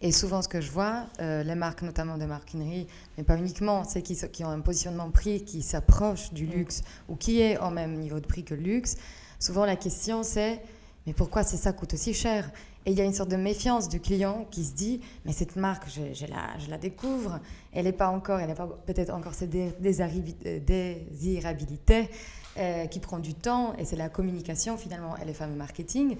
Et 0.02 0.12
souvent, 0.12 0.42
ce 0.42 0.48
que 0.48 0.62
je 0.62 0.72
vois, 0.72 1.06
les 1.20 1.56
marques, 1.56 1.82
notamment 1.82 2.18
des 2.18 2.28
marquineries, 2.28 2.88
mais 3.18 3.24
pas 3.24 3.38
uniquement, 3.38 3.84
c'est 3.84 4.02
qui, 4.02 4.16
qui 4.30 4.46
ont 4.46 4.50
un 4.50 4.60
positionnement 4.60 5.10
prix 5.10 5.44
qui 5.44 5.62
s'approche 5.62 6.32
du 6.34 6.46
luxe 6.46 6.84
ou 7.10 7.16
qui 7.16 7.42
est 7.42 7.58
au 7.58 7.70
même 7.70 7.98
niveau 7.98 8.20
de 8.20 8.28
prix 8.28 8.44
que 8.44 8.54
le 8.54 8.62
luxe. 8.62 8.98
Souvent, 9.40 9.66
la 9.66 9.76
question, 9.76 10.24
c'est 10.24 10.62
mais 11.06 11.14
pourquoi 11.14 11.44
c'est 11.44 11.58
ça 11.58 11.72
coûte 11.72 11.94
aussi 11.94 12.14
cher? 12.14 12.50
Et 12.86 12.92
il 12.92 12.98
y 12.98 13.02
a 13.02 13.04
une 13.04 13.14
sorte 13.14 13.30
de 13.30 13.36
méfiance 13.36 13.90
du 13.90 14.00
client 14.00 14.46
qui 14.50 14.64
se 14.64 14.74
dit, 14.74 15.02
mais 15.24 15.34
cette 15.34 15.56
marque, 15.56 15.88
je, 15.90 16.26
la, 16.28 16.58
je 16.60 16.70
la, 16.70 16.78
découvre, 16.78 17.40
elle 17.74 17.86
n'est 17.86 17.92
pas 17.92 18.10
encore, 18.10 18.40
elle 18.40 18.50
n'a 18.50 18.56
pas 18.56 18.68
peut-être 18.86 19.12
encore 19.12 19.34
cette 19.34 19.50
désirabilité 19.82 22.10
euh, 22.58 22.88
qui 22.88 23.00
prend 23.00 23.20
du 23.20 23.34
temps, 23.34 23.74
et 23.78 23.86
c'est 23.86 23.96
la 23.96 24.10
communication 24.10 24.78
finalement 24.78 25.18
et 25.18 25.26
les 25.26 25.34
fameux 25.34 25.56
marketing. 25.56 26.18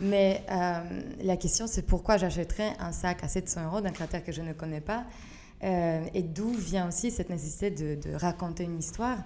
Mais 0.00 0.42
euh, 0.50 0.80
la 1.22 1.36
question, 1.36 1.66
c'est 1.66 1.82
pourquoi 1.82 2.16
j'achèterais 2.16 2.72
un 2.80 2.92
sac 2.92 3.22
à 3.22 3.28
700 3.28 3.66
euros 3.66 3.80
d'un 3.80 3.92
créateur 3.92 4.24
que 4.24 4.32
je 4.32 4.42
ne 4.42 4.52
connais 4.52 4.80
pas? 4.80 5.04
Euh, 5.62 6.04
Et 6.14 6.22
d'où 6.22 6.50
vient 6.50 6.88
aussi 6.88 7.10
cette 7.10 7.30
nécessité 7.30 7.70
de 7.70 8.14
raconter 8.14 8.64
une 8.64 8.78
histoire? 8.78 9.18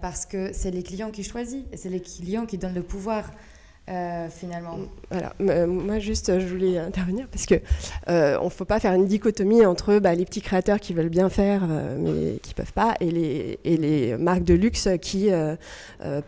Parce 0.00 0.24
que 0.24 0.52
c'est 0.52 0.70
les 0.70 0.84
clients 0.84 1.10
qui 1.10 1.24
choisissent, 1.24 1.66
et 1.72 1.76
c'est 1.76 1.88
les 1.88 2.00
clients 2.00 2.46
qui 2.46 2.58
donnent 2.58 2.74
le 2.74 2.82
pouvoir 2.82 3.24
euh, 3.90 4.28
finalement 4.28 4.76
euh, 5.14 5.66
moi 5.66 5.98
juste 5.98 6.38
je 6.38 6.46
voulais 6.46 6.76
intervenir 6.76 7.26
parce 7.28 7.46
que 7.46 7.54
euh, 8.10 8.36
on 8.42 8.50
faut 8.50 8.66
pas 8.66 8.80
faire 8.80 8.92
une 8.92 9.06
dichotomie 9.06 9.64
entre 9.64 9.98
bah, 9.98 10.14
les 10.14 10.26
petits 10.26 10.42
créateurs 10.42 10.78
qui 10.78 10.92
veulent 10.92 11.08
bien 11.08 11.30
faire 11.30 11.62
mais 11.98 12.38
qui 12.42 12.52
peuvent 12.52 12.74
pas 12.74 12.96
et 13.00 13.56
les, 13.64 14.16
marques 14.18 14.44
de 14.44 14.52
luxe 14.52 14.88
qui 15.00 15.30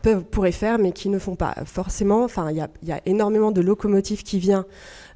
peuvent 0.02 0.24
pourraient 0.24 0.52
faire 0.52 0.78
mais 0.78 0.92
qui 0.92 1.10
ne 1.10 1.18
font 1.18 1.34
pas. 1.34 1.54
Forcément, 1.66 2.28
il 2.48 2.56
y 2.56 2.92
a, 2.92 3.00
énormément 3.04 3.50
de 3.50 3.60
locomotives 3.60 4.22
qui 4.22 4.38
viennent 4.38 4.64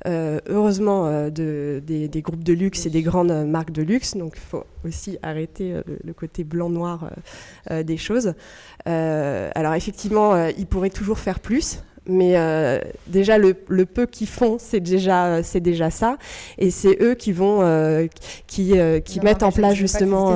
heureusement 0.05 1.31
de, 1.31 1.83
des, 1.87 2.09
des, 2.09 2.21
groupes 2.21 2.45
de 2.45 2.53
luxe 2.53 2.85
et 2.85 2.91
des 2.91 3.03
grandes 3.03 3.47
marques 3.47 3.73
de 3.73 3.83
luxe 3.83 4.17
donc 4.17 4.35
il 4.37 4.49
faut 4.49 4.65
aussi 4.85 5.19
arrêter 5.23 5.81
le, 6.05 6.13
côté 6.13 6.45
blanc-noir 6.45 7.11
des 7.71 7.97
choses. 7.97 8.35
alors 8.85 9.75
effectivement, 9.75 10.47
ils 10.49 10.67
pourraient 10.67 10.91
toujours 10.91 11.19
faire 11.19 11.41
plus 11.41 11.79
mais 12.07 12.37
euh, 12.37 12.81
déjà 13.07 13.39
le, 13.39 13.55
peu 13.55 14.07
qu'ils 14.07 14.27
font, 14.27 14.57
c'est 14.59 14.81
déjà 14.81 15.43
c'est 15.43 15.61
déjà 15.61 15.91
ça, 15.91 16.19
et 16.59 16.71
c'est 16.71 16.99
eux 17.01 17.15
qui 17.15 17.33
vont 17.33 17.63
euh, 17.63 18.07
qui 18.47 18.79
euh, 18.79 19.01
qui 19.01 19.21
mettent 19.21 19.43
en 19.43 19.53
place 19.53 19.75
justement. 19.75 20.35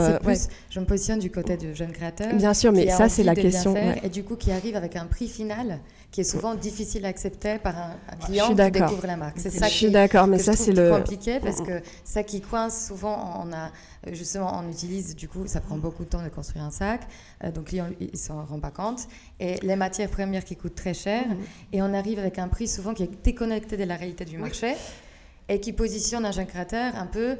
Je 0.71 0.81
me 0.81 0.85
positionne 0.85 1.19
du 1.19 1.31
côté 1.31 1.57
de 1.57 1.73
jeunes 1.73 1.93
créateurs. 1.93 2.35
Bien 2.35 2.55
sûr, 2.55 2.73
mais 2.73 2.89
ça 2.91 3.09
c'est 3.09 3.25
la 3.25 3.35
question. 3.35 3.75
Et 4.03 4.09
du 4.09 4.25
coup, 4.25 4.37
qui 4.37 4.53
arrive 4.53 4.77
avec 4.77 4.97
un 4.97 5.07
prix 5.07 5.29
final 5.29 5.81
qui 6.11 6.23
est 6.23 6.25
souvent 6.25 6.55
difficile 6.55 7.05
à 7.05 7.09
accepter 7.09 7.59
par 7.59 7.77
un, 7.77 8.17
client 8.25 8.49
qui 8.49 8.55
découvre 8.71 9.07
la 9.07 9.17
marque. 9.17 9.39
C'est 9.39 9.51
ça 9.51 9.69
je 9.69 9.75
suis 9.75 9.91
d'accord, 9.91 10.27
mais 10.27 10.39
ça 10.39 10.55
c'est 10.55 10.73
le 10.73 10.91
compliqué 10.91 11.39
parce 11.41 11.61
que 11.61 11.83
ça 12.05 12.23
qui 12.23 12.41
coince 12.41 12.87
souvent, 12.89 13.45
on 13.45 13.53
a 13.53 13.71
justement 14.13 14.61
on 14.63 14.71
utilise 14.71 15.15
du 15.17 15.29
coup, 15.29 15.47
ça 15.47 15.61
prend 15.61 15.77
beaucoup 15.77 16.05
de 16.05 16.09
temps 16.09 16.23
de 16.23 16.29
construire 16.29 16.65
un 16.65 16.71
sac, 16.71 17.03
donc 17.43 17.57
le 17.57 17.63
client 17.63 17.87
il 18.01 18.17
s'en 18.19 18.45
rend 18.45 18.61
pas 18.61 18.71
compte 18.71 19.09
et 19.41 19.57
les 19.63 19.77
matières 19.77 20.11
premières 20.11 20.45
qui 20.45 20.57
coûtent 20.57 20.75
très 20.75 20.95
cher 20.95 21.27
mhm. 21.29 21.37
et 21.73 21.83
on 21.83 21.93
arrive 21.95 22.19
avec 22.19 22.39
un 22.39 22.49
prix 22.49 22.69
souvent 22.69 22.95
qui 22.95 23.05
est 23.05 23.25
déconnecté 23.25 23.77
de 23.77 23.85
la 23.85 23.97
réalité 23.97 24.25
du 24.25 24.39
marché 24.39 24.75
et 25.49 25.61
qui 25.61 25.73
positionne 25.73 26.25
un 26.25 26.33
jeune 26.33 26.47
créateur 26.47 26.95
un 26.97 27.07
peu 27.07 27.37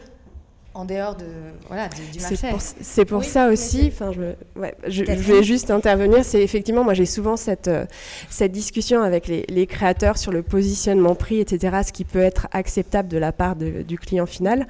en 0.75 0.85
dehors 0.85 1.17
de, 1.17 1.27
voilà, 1.67 1.89
du, 1.89 2.21
marché. 2.21 2.37
C'est 2.81 3.05
pour, 3.05 3.25
ça 3.25 3.49
aussi, 3.49 3.89
enfin, 3.89 4.13
je, 4.13 4.61
ouais, 4.61 4.77
je, 4.87 5.03
vais 5.03 5.43
juste 5.43 5.71
intervenir, 5.71 6.25
c'est 6.25 6.43
effectivement, 6.43 6.85
moi 6.85 6.95
j'ai 6.95 7.07
souvent 7.07 7.37
cette, 7.37 7.69
euh, 7.69 7.85
cette 8.31 8.53
discussion 8.53 9.03
avec 9.03 9.27
les, 9.27 9.45
les, 9.49 9.67
créateurs 9.67 10.19
sur 10.19 10.31
le 10.31 10.43
positionnement 10.43 11.15
prix, 11.15 11.41
etc., 11.41 11.79
ce 11.85 11.93
qui 11.93 12.05
peut 12.05 12.21
être 12.21 12.47
acceptable 12.53 13.09
de 13.09 13.19
la 13.19 13.33
part 13.33 13.57
du 13.57 13.99
client 13.99 14.27
final. 14.27 14.69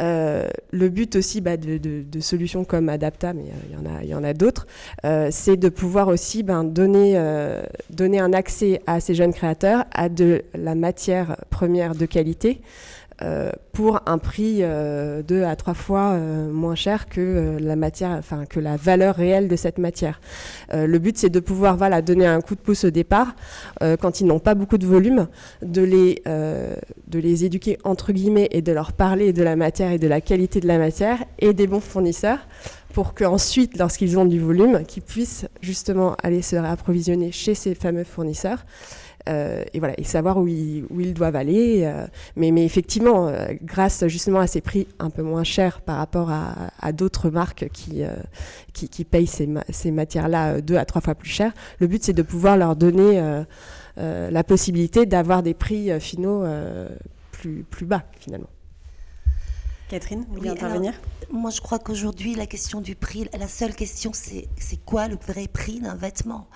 Euh, 0.00 0.48
le 0.70 0.88
but 0.88 1.16
aussi 1.16 1.40
bah, 1.40 1.56
de, 1.56 2.20
solutions 2.20 2.64
comme 2.64 2.88
Adapta, 2.88 3.32
mais 3.34 3.42
euh, 3.42 4.00
il 4.02 4.08
y 4.08 4.14
en 4.14 4.24
a, 4.24 4.32
d'autres, 4.32 4.66
c'est 5.30 5.56
de 5.56 5.68
pouvoir 5.68 6.08
aussi 6.08 6.42
ben, 6.42 6.64
donner 6.64 7.16
un 7.18 8.32
accès 8.32 8.80
à 8.86 9.00
ces 9.00 9.14
jeunes 9.14 9.34
créateurs 9.34 9.84
à 9.92 10.08
de 10.08 10.42
la 10.54 10.74
matière 10.74 11.36
première 11.50 11.94
de 11.94 12.06
qualité. 12.06 12.60
Euh, 13.22 13.52
pour 13.72 14.00
un 14.06 14.18
prix 14.18 14.58
euh, 14.60 15.22
deux 15.22 15.44
à 15.44 15.56
trois 15.56 15.74
fois 15.74 16.12
euh, 16.12 16.50
moins 16.50 16.74
cher 16.74 17.08
que 17.08 17.56
la 17.60 17.76
matière, 17.76 18.10
enfin 18.18 18.44
que 18.46 18.60
la 18.60 18.76
valeur 18.76 19.14
réelle 19.14 19.48
de 19.48 19.56
cette 19.56 19.78
matière. 19.78 20.20
le 20.72 20.98
but 20.98 21.16
c'est 21.16 21.30
de 21.30 21.40
pouvoir 21.40 21.76
voilà 21.76 22.02
donner 22.02 22.26
un 22.26 22.40
coup 22.40 22.54
de 22.54 22.60
pouce 22.60 22.84
au 22.84 22.90
départ 22.90 23.34
quand 24.00 24.20
ils 24.20 24.26
n'ont 24.26 24.38
pas 24.40 24.54
beaucoup 24.54 24.78
de 24.78 24.86
volume, 24.86 25.28
de 25.62 25.82
les 25.82 26.22
de 26.26 27.18
les 27.18 27.44
éduquer 27.44 27.78
entre 27.84 28.12
guillemets 28.12 28.48
et 28.50 28.62
de 28.62 28.72
leur 28.72 28.92
parler 28.92 29.32
de 29.32 29.42
la 29.42 29.56
matière 29.56 29.92
et 29.92 29.98
de 29.98 30.08
la 30.08 30.20
qualité 30.20 30.60
de 30.60 30.68
la 30.68 30.78
matière 30.78 31.24
et 31.38 31.52
des 31.54 31.66
bons 31.66 31.80
fournisseurs 31.80 32.40
pour 32.92 33.14
qu'ensuite, 33.14 33.78
lorsqu'ils 33.78 34.18
ont 34.18 34.26
du 34.26 34.38
volume, 34.38 34.84
qu'ils 34.84 35.02
puissent 35.02 35.46
justement 35.62 36.14
aller 36.22 36.42
se 36.42 36.56
réapprovisionner 36.56 37.32
chez 37.32 37.54
ces 37.54 37.74
fameux 37.74 38.04
fournisseurs 38.04 38.66
et 39.26 39.78
voilà, 39.78 39.94
et 39.98 40.04
savoir 40.04 40.38
où 40.38 40.48
ils, 40.48 40.84
où 40.90 41.00
ils 41.00 41.14
doivent 41.14 41.36
aller. 41.36 41.90
mais, 42.36 42.50
mais 42.50 42.64
effectivement, 42.64 43.32
grâce 43.62 44.06
justement 44.06 44.40
à 44.40 44.46
ces 44.46 44.60
prix 44.60 44.88
un 44.98 45.10
peu 45.10 45.22
moins 45.22 45.44
chers 45.44 45.80
par 45.80 45.96
rapport 45.96 46.30
à, 46.30 46.70
à 46.80 46.92
d'autres 46.92 47.30
marques 47.30 47.68
qui, 47.72 48.02
qui, 48.72 48.88
qui, 48.88 49.04
payent 49.04 49.26
ces, 49.26 49.48
ces 49.70 49.90
matières-là 49.90 50.60
deux 50.60 50.76
à 50.76 50.84
trois 50.84 51.00
fois 51.00 51.14
plus 51.14 51.30
cher, 51.30 51.52
le 51.78 51.86
but 51.86 52.02
c'est 52.02 52.12
de 52.12 52.22
pouvoir 52.22 52.56
leur 52.56 52.76
donner 52.76 53.42
la 53.96 54.44
possibilité 54.44 55.06
d'avoir 55.06 55.42
des 55.42 55.54
prix 55.54 56.00
finaux 56.00 56.44
plus, 57.30 57.64
plus 57.64 57.86
bas 57.86 58.04
finalement. 58.18 58.48
Catherine, 59.88 60.24
vous 60.26 60.36
voulez 60.36 60.48
intervenir? 60.48 60.94
Moi, 61.30 61.50
je 61.50 61.60
crois 61.60 61.78
qu'aujourd'hui, 61.78 62.34
la 62.34 62.46
question 62.46 62.80
du 62.80 62.94
prix, 62.94 63.28
la 63.38 63.46
seule 63.46 63.74
question, 63.74 64.12
c'est 64.14 64.48
quoi 64.86 65.06
le 65.06 65.16
vrai 65.16 65.48
prix 65.48 65.80
d'un 65.80 65.94
vêtement? 65.94 66.48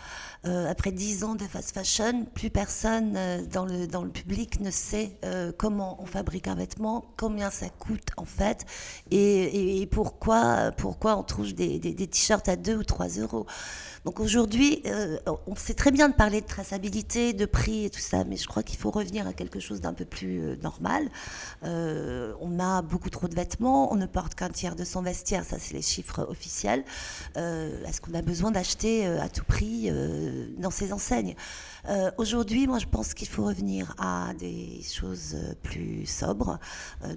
Euh, 0.47 0.71
Après 0.71 0.93
dix 0.93 1.25
ans 1.25 1.35
de 1.35 1.45
fast 1.45 1.73
fashion, 1.73 2.25
plus 2.35 2.51
personne 2.51 3.15
euh, 3.17 3.43
dans, 3.47 3.65
le, 3.65 3.87
dans 3.87 4.03
le 4.03 4.11
public 4.11 4.61
ne 4.61 4.71
sait 4.71 5.13
euh, 5.25 5.53
comment 5.57 6.01
on 6.03 6.07
fabrique 6.07 6.49
un 6.49 6.55
vêtement, 6.55 7.05
combien 7.17 7.51
ça 7.51 7.69
coûte 7.69 8.09
en 8.17 8.25
fait, 8.25 8.65
et, 9.11 9.89
pourquoi, 9.91 10.73
pourquoi 10.77 11.17
on 11.17 11.23
trouve 11.23 11.53
des, 11.55 11.79
des, 11.79 11.93
des 11.95 12.07
t-shirts 12.07 12.49
à 12.49 12.57
2 12.57 12.77
ou 12.77 12.85
3 12.85 13.09
euros. 13.19 13.47
Donc 14.07 14.21
aujourd'hui, 14.21 14.83
euh, 14.87 15.19
on 15.49 15.57
sait 15.57 15.75
très 15.75 15.91
bien 15.91 16.09
de 16.09 16.15
parler 16.15 16.41
de 16.41 16.47
traçabilité, 16.47 17.33
de 17.33 17.45
prix 17.45 17.87
et 17.87 17.91
tout 17.91 17.99
ça, 17.99 18.23
mais 18.23 18.37
je 18.37 18.47
crois 18.47 18.63
qu'il 18.63 18.79
faut 18.79 18.93
revenir 18.93 19.27
à 19.27 19.33
quelque 19.33 19.59
chose 19.59 19.81
d'un 19.81 19.95
peu 19.95 20.05
plus 20.05 20.39
euh, 20.39 20.57
normal. 20.63 21.09
Euh, 21.65 22.33
on 22.41 22.61
a 22.61 22.83
beaucoup 22.83 23.11
trop 23.11 23.27
de 23.27 23.35
vêtements, 23.35 23.93
on 23.93 23.97
ne 23.97 24.07
porte 24.07 24.37
qu'un 24.37 24.51
tiers 24.51 24.77
de 24.77 24.85
son 24.85 25.03
vestiaire, 25.03 25.43
ça 25.45 25.59
c'est 25.59 25.75
les 25.75 25.83
chiffres 25.83 26.25
officiels. 26.31 26.85
Est-ce 27.35 28.01
qu'on 28.01 28.15
a 28.15 28.23
besoin 28.23 28.53
d'acheter 28.53 29.07
à 29.07 29.29
tout 29.29 29.45
prix 29.45 29.91
dans 30.59 30.71
ces 30.71 30.93
enseignes? 30.93 31.35
Aujourd'hui, 32.19 32.67
moi, 32.67 32.79
je 32.79 32.87
pense 32.87 33.15
qu'il 33.15 33.29
faut 33.29 33.45
revenir 33.45 33.95
à 33.99 34.33
des 34.39 34.83
choses 34.83 35.37
plus 35.63 36.07
sobres. 36.07 36.59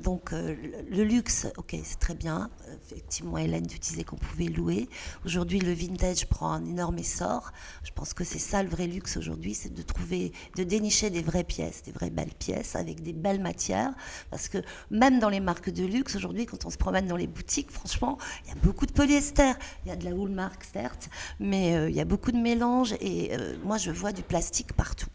Donc, 0.03 0.31
le 0.31 1.03
luxe, 1.03 1.47
ok, 1.57 1.75
c'est 1.83 1.99
très 1.99 2.15
bien. 2.15 2.49
Effectivement, 2.85 3.37
Hélène, 3.37 3.67
tu 3.67 3.79
disais 3.79 4.03
qu'on 4.03 4.17
pouvait 4.17 4.45
louer. 4.45 4.89
Aujourd'hui, 5.25 5.59
le 5.59 5.73
vintage 5.73 6.27
prend 6.27 6.51
un 6.51 6.65
énorme 6.65 6.78
essor. 6.97 7.51
Je 7.84 7.91
pense 7.91 8.13
que 8.13 8.23
c'est 8.23 8.39
ça 8.39 8.63
le 8.63 8.69
vrai 8.69 8.88
luxe 8.88 9.17
aujourd'hui, 9.17 9.53
c'est 9.53 9.73
de 9.73 9.82
trouver, 9.82 10.32
de 10.55 10.63
dénicher 10.63 11.09
des 11.09 11.21
vraies 11.21 11.43
pièces, 11.43 11.84
des 11.84 11.91
vraies 11.91 12.09
belles 12.09 12.34
pièces 12.34 12.75
avec 12.75 13.01
des 13.01 13.13
belles 13.13 13.41
matières. 13.41 13.93
Parce 14.30 14.47
que 14.49 14.59
même 14.91 15.19
dans 15.19 15.30
les 15.30 15.39
marques 15.39 15.69
de 15.69 15.86
luxe, 15.86 16.15
aujourd'hui, 16.15 16.45
quand 16.45 16.65
on 16.65 16.69
se 16.69 16.77
promène 16.77 17.07
dans 17.07 17.17
les 17.17 17.27
boutiques, 17.27 17.71
franchement, 17.71 18.17
il 18.45 18.49
y 18.49 18.51
a 18.51 18.55
beaucoup 18.63 18.86
de 18.86 18.91
polyester. 18.91 19.53
Il 19.86 19.89
y 19.89 19.91
a 19.91 19.95
de 19.95 20.05
la 20.05 20.11
Woolmark, 20.11 20.63
certes, 20.63 21.09
mais 21.39 21.89
il 21.89 21.95
y 21.95 22.01
a 22.01 22.05
beaucoup 22.05 22.32
de 22.32 22.38
mélanges. 22.38 22.93
Et 23.01 23.32
moi, 23.63 23.77
je 23.77 23.91
vois 23.91 24.11
du 24.11 24.23
plastique 24.23 24.73
partout. 24.73 25.09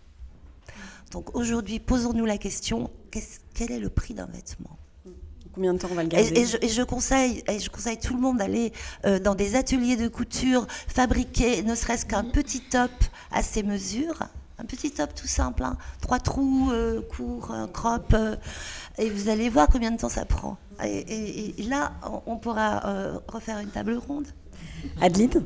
Donc 1.11 1.37
aujourd'hui, 1.37 1.79
posons-nous 1.81 2.25
la 2.25 2.39
question 2.39 2.91
quel 3.55 3.71
est 3.71 3.79
le 3.79 3.89
prix 3.89 4.15
d'un 4.15 4.27
vêtement? 4.27 4.79
Combien 5.55 5.73
de 5.73 5.79
temps 5.79 5.89
on 5.91 5.95
va 5.95 6.03
le 6.03 6.09
garder 6.09 6.37
et, 6.37 6.69
je, 6.69 6.83
conseille, 6.83 7.45
et 7.49 7.61
je 7.61 7.71
conseille 7.71 7.99
tout 7.99 8.15
le 8.15 8.21
monde 8.21 8.39
d'aller 8.39 8.73
euh, 9.07 9.21
dans 9.21 9.37
des 9.37 9.55
ateliers 9.55 9.97
de 9.97 10.09
couture, 10.09 10.67
fabriquer 10.89 11.63
ne 11.63 11.77
serait-ce 11.77 12.05
qu'un 12.07 12.25
petit 12.25 12.61
top 12.61 12.91
à 13.31 13.43
ses 13.43 13.63
mesures. 13.63 14.19
Un 14.59 14.65
petit 14.65 14.91
top 14.91 15.15
tout 15.15 15.27
simple, 15.27 15.63
hein. 15.63 15.77
trois 16.01 16.19
trous, 16.19 16.71
euh, 16.73 17.03
court, 17.03 17.53
un 17.53 17.69
crop, 17.69 18.15
euh, 18.15 18.37
et 18.99 19.11
vous 19.11 19.29
allez 19.29 19.49
voir 19.49 19.69
combien 19.69 19.91
de 19.91 19.97
temps 19.97 20.09
ça 20.09 20.25
prend. 20.25 20.57
Et, 20.85 21.55
là, 21.69 21.93
on, 22.05 22.33
on 22.33 22.37
pourra 22.37 23.21
refaire 23.29 23.59
une 23.59 23.71
table 23.71 23.95
ronde. 23.95 24.27
Adeline? 25.01 25.45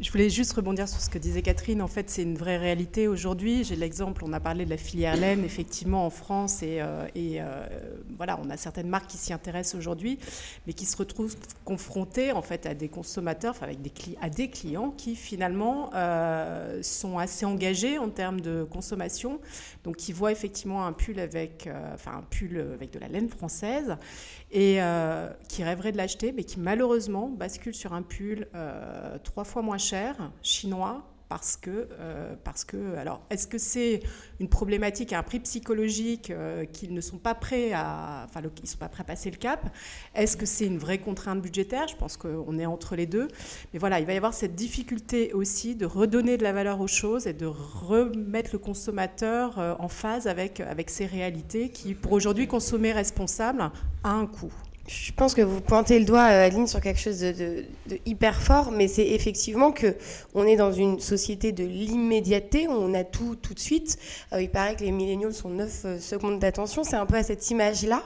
Je 0.00 0.12
voulais 0.12 0.30
juste 0.30 0.52
rebondir 0.52 0.88
sur 0.88 1.00
ce 1.00 1.10
que 1.10 1.18
disait 1.18 1.42
Catherine. 1.42 1.82
En 1.82 1.88
fait, 1.88 2.08
c'est 2.08 2.22
une 2.22 2.36
vraie 2.36 2.56
réalité 2.56 3.08
aujourd'hui. 3.08 3.64
J'ai 3.64 3.74
l'exemple, 3.74 4.22
on 4.24 4.32
a 4.32 4.38
parlé 4.38 4.64
de 4.64 4.70
la 4.70 4.76
filière 4.76 5.16
laine, 5.16 5.44
effectivement, 5.44 6.06
en 6.06 6.10
France. 6.10 6.62
Et, 6.62 6.80
euh, 6.80 7.06
euh, 7.16 7.66
voilà, 8.16 8.38
on 8.40 8.48
a 8.48 8.56
certaines 8.56 8.88
marques 8.88 9.08
qui 9.08 9.16
s'y 9.16 9.32
intéressent 9.32 9.76
aujourd'hui, 9.76 10.20
mais 10.66 10.72
qui 10.72 10.86
se 10.86 10.96
retrouvent 10.96 11.34
confrontées, 11.64 12.30
en 12.30 12.42
fait, 12.42 12.64
à 12.66 12.74
des 12.74 12.88
consommateurs, 12.88 13.50
enfin, 13.56 13.66
avec 13.66 13.82
des 13.82 13.92
à 14.20 14.30
des 14.30 14.48
clients 14.48 14.94
qui, 14.96 15.16
finalement, 15.16 15.90
euh, 15.94 16.80
sont 16.82 17.18
assez 17.18 17.44
engagés 17.44 17.98
en 17.98 18.08
termes 18.08 18.40
de 18.40 18.62
consommation. 18.70 19.40
Donc, 19.88 19.96
qui 19.96 20.12
voient 20.12 20.32
effectivement 20.32 20.84
un 20.84 20.92
pull 20.92 21.18
avec, 21.18 21.66
enfin, 21.94 22.18
un 22.18 22.22
pull 22.28 22.60
avec 22.74 22.92
de 22.92 22.98
la 22.98 23.08
laine 23.08 23.30
française 23.30 23.96
et 24.52 24.80
qui 25.48 25.64
rêveraient 25.64 25.92
de 25.92 25.96
l'acheter, 25.96 26.30
mais 26.32 26.44
qui, 26.44 26.60
malheureusement, 26.60 27.30
basculent 27.30 27.74
sur 27.74 27.94
un 27.94 28.02
pull 28.02 28.46
trois 29.24 29.44
fois 29.44 29.62
moins 29.62 29.78
cher, 29.78 30.30
chinois, 30.42 31.06
parce 31.28 31.56
que, 31.56 31.88
euh, 32.00 32.34
parce 32.42 32.64
que 32.64 32.96
alors, 32.96 33.20
est-ce 33.30 33.46
que 33.46 33.58
c'est 33.58 34.00
une 34.40 34.48
problématique 34.48 35.12
à 35.12 35.18
un 35.18 35.22
prix 35.22 35.40
psychologique 35.40 36.30
euh, 36.30 36.64
qu'ils 36.64 36.94
ne 36.94 37.00
sont 37.00 37.18
pas 37.18 37.34
prêts 37.34 37.72
à, 37.72 38.26
enfin, 38.28 38.40
sont 38.64 38.78
pas 38.78 38.88
prêts 38.88 39.02
à 39.02 39.04
passer 39.04 39.30
le 39.30 39.36
cap? 39.36 39.68
Est-ce 40.14 40.36
que 40.36 40.46
c'est 40.46 40.66
une 40.66 40.78
vraie 40.78 40.98
contrainte 40.98 41.42
budgétaire? 41.42 41.86
Je 41.88 41.96
pense 41.96 42.16
qu'on 42.16 42.58
est 42.58 42.66
entre 42.66 42.96
les 42.96 43.06
deux. 43.06 43.28
Mais 43.72 43.78
voilà, 43.78 44.00
il 44.00 44.06
va 44.06 44.14
y 44.14 44.16
avoir 44.16 44.34
cette 44.34 44.54
difficulté 44.54 45.32
aussi 45.32 45.74
de 45.74 45.86
redonner 45.86 46.38
de 46.38 46.42
la 46.42 46.52
valeur 46.52 46.80
aux 46.80 46.86
choses 46.86 47.26
et 47.26 47.34
de 47.34 47.46
remettre 47.46 48.50
le 48.52 48.58
consommateur 48.58 49.58
euh, 49.58 49.74
en 49.78 49.88
phase 49.88 50.26
avec, 50.26 50.60
avec 50.60 50.88
ses 50.88 51.06
réalités 51.06 51.70
qui, 51.70 51.94
pour 51.94 52.12
aujourd'hui, 52.12 52.46
consommer 52.46 52.92
responsable 52.92 53.70
a 54.02 54.10
un 54.10 54.26
coût. 54.26 54.52
Je 54.88 55.12
pense 55.12 55.34
que 55.34 55.42
vous 55.42 55.60
pointez 55.60 55.98
le 55.98 56.06
doigt, 56.06 56.30
euh, 56.30 56.46
Adeline, 56.46 56.66
sur 56.66 56.80
quelque 56.80 56.98
chose 56.98 57.20
de, 57.20 57.64
hyper 58.06 58.40
fort, 58.40 58.70
mais 58.72 58.88
c'est 58.88 59.06
effectivement 59.06 59.70
que 59.70 59.94
on 60.32 60.46
est 60.46 60.56
dans 60.56 60.72
une 60.72 60.98
société 60.98 61.52
de 61.52 61.62
l'immédiateté, 61.62 62.68
on 62.68 62.94
a 62.94 63.04
tout 63.04 63.36
tout 63.36 63.52
de 63.52 63.58
suite. 63.58 63.98
Euh, 64.32 64.40
il 64.40 64.48
paraît 64.48 64.76
que 64.76 64.84
les 64.84 64.90
milléniaux 64.90 65.30
sont 65.30 65.50
9 65.50 65.82
euh, 65.84 65.98
secondes 65.98 66.38
d'attention. 66.38 66.84
C'est 66.84 66.96
un 66.96 67.04
peu 67.04 67.16
à 67.16 67.22
cette 67.22 67.50
image-là 67.50 68.02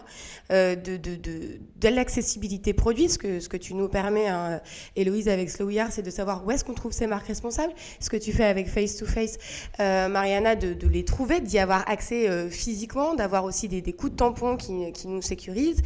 de, 0.51 0.75
de, 0.75 1.17
de, 1.17 1.89
l'accessibilité 1.89 2.75
produit, 2.75 3.09
ce 3.09 3.17
que, 3.17 3.41
ce 3.41 3.49
que 3.49 3.57
tu 3.57 3.73
nous 3.73 3.89
permets, 3.89 4.29
hein, 4.29 4.61
Héloïse, 4.97 5.29
avec 5.31 5.49
Slow 5.49 5.71
c'est 5.91 6.03
de 6.03 6.11
savoir 6.11 6.45
où 6.45 6.51
est-ce 6.51 6.63
qu'on 6.63 6.75
trouve 6.75 6.93
ces 6.93 7.07
marques 7.07 7.29
responsables. 7.29 7.73
Ce 8.01 8.11
que 8.11 8.19
tu 8.19 8.33
fais 8.33 8.45
avec 8.45 8.69
Face 8.69 8.97
to 8.97 9.07
Face, 9.07 9.39
Mariana, 9.79 10.55
de, 10.55 10.77
les 10.87 11.07
trouver, 11.07 11.41
d'y 11.41 11.59
avoir 11.59 11.89
accès 11.89 12.51
physiquement, 12.51 13.15
d'avoir 13.15 13.45
aussi 13.45 13.67
des, 13.69 13.81
des, 13.81 13.95
coups 13.95 14.13
de 14.13 14.17
tampon 14.17 14.59
qui, 14.59 14.93
qui 14.93 15.09
nous 15.09 15.23
sécurisent. 15.23 15.81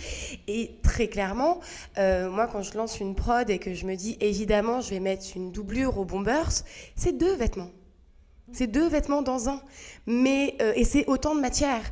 Et 0.49 0.73
très 0.87 1.09
clairement, 1.09 1.61
euh, 1.99 2.31
moi, 2.31 2.47
quand 2.47 2.63
je 2.63 2.77
lance 2.77 3.01
une 3.01 3.15
prod 3.15 3.51
et 3.51 3.59
que 3.59 3.75
je 3.75 3.87
me 3.87 3.97
dis, 3.97 4.17
évidemment, 4.21 4.81
je 4.81 4.91
vais 4.91 5.01
mettre 5.01 5.27
une 5.35 5.51
doublure 5.51 5.99
au 5.99 6.05
bombers, 6.05 6.63
c'est 6.95 7.13
deux 7.13 7.35
vêtements. 7.35 7.71
C'est 8.53 8.69
deux 8.69 8.89
vêtements 8.89 9.23
dans 9.23 9.49
un. 9.49 9.61
Mais, 10.07 10.55
euh, 10.63 10.73
et 10.77 10.85
c'est 10.85 11.05
autant 11.09 11.35
de 11.35 11.41
matière. 11.41 11.83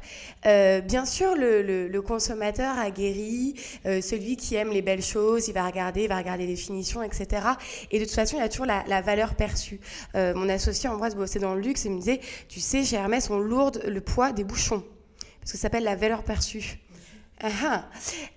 Euh, 0.46 0.80
bien 0.80 1.04
sûr, 1.04 1.34
le, 1.36 2.00
consommateur 2.00 2.78
aguerri, 2.78 3.54
celui 3.84 4.36
qui 4.36 4.54
aime 4.54 4.70
les 4.70 4.82
belles 4.82 5.02
choses, 5.02 5.48
il 5.48 5.54
va 5.54 5.66
regarder, 5.66 6.04
il 6.04 6.08
va 6.08 6.18
regarder 6.18 6.46
les 6.46 6.54
finitions, 6.54 7.02
etc. 7.02 7.42
Et 7.90 7.98
de 7.98 8.04
toute 8.04 8.14
façon, 8.14 8.36
il 8.36 8.42
a 8.42 8.48
toujours 8.48 8.66
la, 8.66 9.00
valeur 9.00 9.34
perçue. 9.34 9.80
mon 10.14 10.48
associé 10.48 10.88
Ambroise 10.88 11.16
bossait 11.16 11.40
dans 11.40 11.54
le 11.54 11.60
luxe 11.60 11.86
et 11.86 11.88
me 11.88 11.98
disait, 11.98 12.20
tu 12.48 12.60
sais, 12.60 12.84
chez 12.84 12.96
Hermès, 12.96 13.28
on 13.30 13.38
lourde 13.38 13.82
le 13.84 14.00
poids 14.00 14.32
des 14.32 14.44
bouchons. 14.44 14.84
Parce 15.40 15.52
que 15.52 15.58
ça 15.58 15.62
s'appelle 15.62 15.84
la 15.84 15.96
valeur 15.96 16.22
perçue. 16.22 16.83
Ah, 17.40 17.48
ah. 17.64 17.84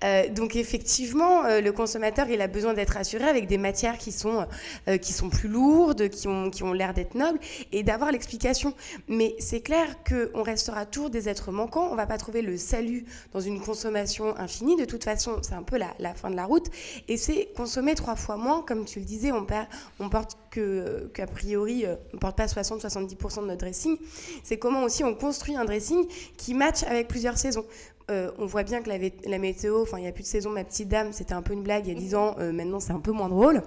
Euh, 0.04 0.28
donc 0.30 0.56
effectivement, 0.56 1.45
euh, 1.45 1.62
le 1.62 1.72
consommateur, 1.72 2.30
il 2.30 2.41
a 2.41 2.48
besoin 2.48 2.74
d'être 2.74 2.98
assuré 2.98 3.26
avec 3.26 3.48
des 3.48 3.60
matières 3.60 3.98
qui 3.98 4.12
sont, 4.12 4.48
euh, 4.88 4.98
qui 4.98 5.14
sont 5.14 5.30
plus 5.30 5.48
lourdes, 5.48 6.10
qui 6.10 6.28
ont, 6.28 6.50
qui 6.50 6.64
ont 6.64 6.74
l'air 6.74 6.95
d'être 6.95 7.14
nobles, 7.14 7.39
et 7.72 7.84
d'avoir 7.84 8.12
l'explication. 8.12 8.74
Mais 9.08 9.36
c'est 9.39 9.62
clair 9.62 9.86
qu'on 10.04 10.41
restera 10.41 10.88
toujours 10.88 11.12
des 11.12 11.30
êtres 11.30 11.52
manquants, 11.52 11.89
on 11.91 11.95
va 11.95 12.08
pas 12.08 12.18
trouver 12.18 12.41
le 12.41 12.58
salut 12.58 13.06
dans 13.34 13.39
une 13.39 13.62
consommation 13.62 14.36
infinie. 14.38 14.76
De 14.76 14.86
toute 14.86 15.04
façon, 15.04 15.38
c'est 15.43 15.56
un 15.56 15.64
peu 15.64 15.78
la, 15.78 15.93
la, 16.00 16.16
fin 16.16 16.32
de 16.32 16.36
la 16.36 16.45
route. 16.45 16.66
Et 17.08 17.18
c'est 17.18 17.50
consommer 17.56 17.93
trois 17.93 18.16
fois 18.16 18.36
moins, 18.36 18.64
comme 18.64 18.84
tu 18.86 19.00
le 19.00 19.06
disais, 19.06 19.32
on, 19.32 19.45
perd, 19.45 19.68
on 20.00 20.10
porte 20.10 20.38
que, 20.50 21.10
qu'a 21.14 21.28
priori, 21.28 21.86
on 22.14 22.18
porte 22.18 22.36
pas 22.36 22.48
60-70% 22.48 23.41
de 23.41 23.48
notre 23.48 23.58
dressing. 23.58 23.98
C'est 24.43 24.58
comment 24.58 24.82
aussi 24.84 25.04
on 25.04 25.14
construit 25.14 25.56
un 25.56 25.66
dressing 25.66 26.08
qui 26.36 26.56
match 26.56 26.82
avec 26.84 27.08
plusieurs 27.08 27.38
saisons. 27.38 27.66
Euh, 28.10 28.32
on 28.38 28.45
voit 28.45 28.64
bien 28.64 28.82
que 28.82 28.89
la, 28.89 29.38
météo, 29.38 29.82
enfin, 29.82 29.97
il 29.97 30.03
n'y 30.03 30.08
a 30.08 30.14
plus 30.14 30.24
de 30.24 30.28
saison, 30.28 30.49
ma 30.49 30.64
petite 30.64 30.88
dame, 30.88 31.12
c'était 31.12 31.34
un 31.34 31.41
peu 31.41 31.53
une 31.53 31.64
blague 31.64 31.88
il 31.88 31.93
y 31.93 31.97
a 31.97 31.99
10 31.99 32.16
ans, 32.16 32.36
euh, 32.39 32.53
maintenant 32.53 32.80
c'est 32.80 32.93
un 32.93 33.01
peu 33.01 33.12
moins 33.12 33.28
drôle. 33.28 33.62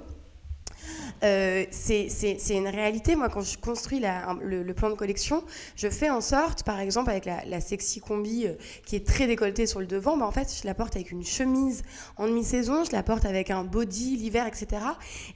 Euh, 1.22 1.66
c'est 1.70 2.08
une 2.48 2.68
réalité. 2.68 3.14
Moi, 3.16 3.28
quand 3.28 3.42
je 3.42 3.58
construis 3.58 4.00
le, 4.00 4.72
plan 4.72 4.88
de 4.88 4.94
collection, 4.94 5.44
je 5.76 5.90
fais 5.90 6.08
en 6.08 6.22
sorte, 6.22 6.62
par 6.62 6.80
exemple, 6.80 7.10
avec 7.10 7.26
la, 7.26 7.60
sexy 7.60 8.00
combi 8.00 8.46
qui 8.86 8.96
est 8.96 9.06
très 9.06 9.26
décolletée 9.26 9.66
sur 9.66 9.80
le 9.80 9.86
devant, 9.86 10.16
bah, 10.16 10.24
en 10.24 10.30
fait, 10.30 10.50
je 10.58 10.66
la 10.66 10.72
porte 10.72 10.96
avec 10.96 11.10
une 11.10 11.22
chemise 11.22 11.82
en 12.16 12.26
demi-saison, 12.26 12.84
je 12.84 12.92
la 12.92 13.02
porte 13.02 13.26
avec 13.26 13.50
un 13.50 13.64
body 13.64 14.16
l'hiver, 14.16 14.46
etc. 14.46 14.82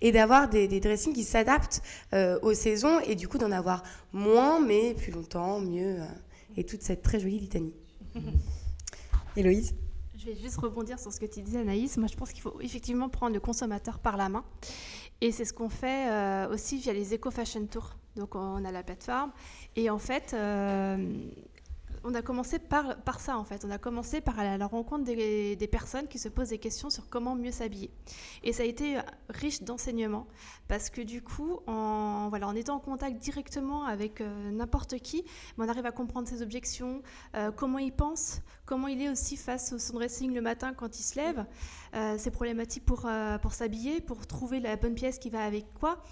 Et 0.00 0.12
d'avoir 0.12 0.48
des, 0.48 0.80
dressings 0.80 1.12
qui 1.12 1.24
s'adaptent 1.24 1.82
aux 2.40 2.55
saisons 2.55 3.00
et 3.00 3.14
du 3.14 3.28
coup 3.28 3.36
d'en 3.36 3.52
avoir 3.52 3.82
moins, 4.14 4.61
mais 4.61 4.94
plus 4.94 5.12
longtemps, 5.12 5.61
mieux. 5.61 5.98
et 6.57 6.64
toute 6.64 6.80
cette 6.80 7.02
très 7.02 7.20
jolie 7.20 7.40
litanie. 7.40 7.74
Héloïse 9.37 9.74
Je 10.16 10.26
vais 10.26 10.37
juste 10.37 10.59
rebondir 10.59 10.99
sur 10.99 11.12
ce 11.12 11.20
que 11.20 11.26
tu 11.26 11.43
disais, 11.43 11.59
Anaïs. 11.59 11.97
Moi, 11.97 12.09
je 12.09 12.16
pense 12.16 12.32
qu'il 12.32 12.43
faut 12.43 12.61
effectivement 12.61 13.09
prendre 13.09 13.35
le 13.35 13.41
consommateur 13.41 13.99
par 13.99 14.16
la 14.16 14.28
main. 14.28 14.45
Et 15.20 15.32
c'est 15.32 15.45
ce 15.45 15.53
qu'on 15.53 15.68
fait 15.68 16.11
euh, 16.11 16.53
aussi 16.53 16.78
via 16.78 16.93
les 16.93 17.14
Eco 17.14 17.30
Fashion 17.30 17.66
Tours. 17.66 17.97
Donc 18.16 18.35
on 18.35 18.64
a 18.64 18.70
la 18.70 18.82
plateforme. 18.82 19.32
Et 19.76 19.91
en 19.91 19.99
fait, 19.99 20.35
on 22.05 22.14
a 22.14 22.22
commencé 22.22 22.59
par, 22.59 22.96
ça 23.18 23.38
en 23.38 23.44
fait. 23.44 23.64
On 23.64 23.70
a 23.70 23.78
commencé 23.78 24.20
par 24.20 24.38
aller 24.38 24.50
à 24.50 24.59
la 24.59 24.66
rencontre 24.66 25.05
des, 25.05 25.68
personnes 25.70 26.07
qui 26.07 26.18
se 26.18 26.28
posent 26.28 26.50
des 26.50 26.59
questions 26.59 26.90
sur 26.90 27.09
comment 27.09 27.34
mieux 27.34 27.50
s'habiller. 27.50 27.90
Et 28.42 28.52
ça 28.52 28.62
a 28.62 28.66
été 28.66 28.98
riche 29.30 29.62
d'enseignements 29.62 30.26
parce 30.68 30.90
que 30.90 31.00
du 31.00 31.22
coup, 31.22 31.61
en, 31.66 32.30
en 32.30 32.55
étant 32.55 32.76
en 32.76 32.80
contact 32.80 33.16
directement 33.16 33.84
avec 33.84 34.20
euh, 34.20 34.50
n'importe 34.50 34.98
qui, 34.98 35.24
on 35.59 35.68
arrive 35.68 35.86
à 35.86 35.92
comprendre 35.92 36.28
ses 36.28 36.42
objections, 36.42 37.02
euh, 37.34 37.50
comment 37.50 37.78
il 37.78 37.92
pense, 37.92 38.42
comment 38.66 38.86
il 38.88 39.00
est 39.00 39.09
aussi 39.09 39.36
face 39.36 39.72
au 39.72 39.78
son 39.78 39.94
dressing 39.94 40.34
le 40.34 40.42
matin 40.42 40.74
quand 40.74 40.98
il 40.98 41.02
se 41.02 41.16
lève, 41.16 41.46
euh, 41.94 42.18
ses 42.18 42.30
problématiques 42.30 42.84
pour, 42.84 43.09
pour 43.40 43.52
s'habiller, 43.55 44.00
pour 44.00 44.26
trouver 44.26 44.61
la 44.61 44.76
bonne 44.76 44.94
pièce 44.94 45.18
qui 45.18 45.30
va 45.30 45.44
avec 45.44 45.72
quoi. 45.74 46.02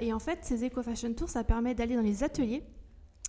et 0.00 0.12
en 0.12 0.18
fait, 0.18 0.38
ces 0.42 0.66
Eco-Fashion 0.66 1.12
Tours, 1.12 1.28
ça 1.28 1.44
permet 1.44 1.74
d'aller 1.74 1.96
dans 1.96 2.02
les 2.02 2.24
ateliers 2.24 2.64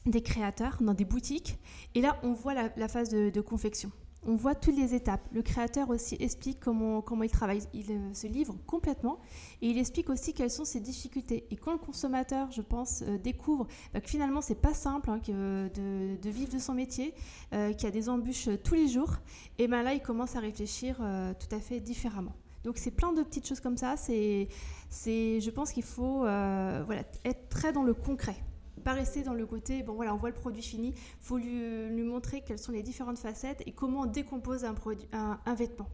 des 0.06 0.22
créateurs 0.22 0.78
dans 0.82 0.93
des 0.93 1.06
boutiques. 1.06 1.58
Et 1.95 2.01
là, 2.01 2.18
on 2.24 2.34
voit 2.34 2.53
la, 2.53 2.88
phase 2.88 3.10
de, 3.10 3.41
confection. 3.41 3.91
On 4.28 4.36
voit 4.36 4.56
toutes 4.56 4.76
les 4.76 4.95
étapes. 4.95 5.22
Le 5.32 5.41
créateur 5.41 5.89
aussi 5.89 6.16
explique 6.20 6.60
comment, 6.60 7.01
comment 7.01 7.24
il 7.24 7.30
travaille. 7.30 7.62
Il 7.74 7.91
euh, 7.91 8.14
se 8.14 8.26
livre 8.26 8.56
complètement 8.66 9.20
et 9.62 9.68
il 9.68 9.78
explique 9.78 10.10
aussi 10.10 10.34
quelles 10.34 10.49
sont 10.49 10.66
ses 10.66 10.80
difficultés. 10.80 11.45
Et 11.51 11.56
quand 11.56 11.72
le 11.72 11.78
consommateur, 11.78 12.51
je 12.51 12.62
pense, 12.62 13.03
euh, 13.03 13.20
découvre 13.20 13.68
bah, 13.93 14.01
que 14.01 14.10
finalement, 14.10 14.41
c'est 14.41 14.60
pas 14.60 14.74
simple 14.74 15.12
hein, 15.12 15.20
que 15.20 15.70
de, 15.70 16.30
vivre 16.30 16.51
de 16.51 16.60
son 16.60 16.74
métier, 16.74 17.14
euh, 17.53 17.72
qu'il 17.74 17.84
y 17.84 17.88
a 17.88 17.91
des 17.91 18.10
embûches 18.10 18.49
tous 18.64 18.74
les 18.74 18.88
jours, 18.88 19.14
et 19.60 19.68
ben 19.68 19.84
là, 19.84 19.93
il 19.93 20.01
commence 20.01 20.36
à 20.36 20.39
réfléchir 20.39 20.97
tout 20.97 21.56
à 21.56 21.60
fait 21.60 21.80
différemment. 21.80 22.34
Donc 22.64 22.78
c'est 22.78 22.91
plein 22.91 23.14
de 23.14 23.22
petites 23.22 23.47
choses 23.47 23.60
comme 23.60 23.78
ça. 23.78 23.95
C'est, 23.95 24.47
je 24.91 25.49
pense 25.51 25.72
qu'il 25.72 25.84
faut 25.84 26.20
voilà, 26.22 27.03
être 27.24 27.49
très 27.49 27.72
dans 27.72 27.84
le 27.84 27.93
concret 27.93 28.38
pas 28.86 28.93
rester 28.93 29.23
dans 29.23 29.33
le 29.33 29.47
côté, 29.47 29.81
bon 29.81 29.93
voilà, 29.93 30.13
on 30.13 30.17
voit 30.17 30.29
le 30.29 30.36
produit 30.36 30.61
fini, 30.61 30.89
il 30.89 31.25
faut 31.25 31.38
lui, 31.38 31.89
lui, 31.89 32.03
montrer 32.03 32.41
quelles 32.41 32.59
sont 32.59 32.71
les 32.71 32.83
différentes 32.83 33.17
facettes 33.17 33.63
et 33.65 33.71
comment 33.71 34.01
on 34.01 34.05
décompose 34.05 34.63
un, 34.63 34.75
produit, 34.75 35.07
un, 35.11 35.55
vêtement. 35.55 35.89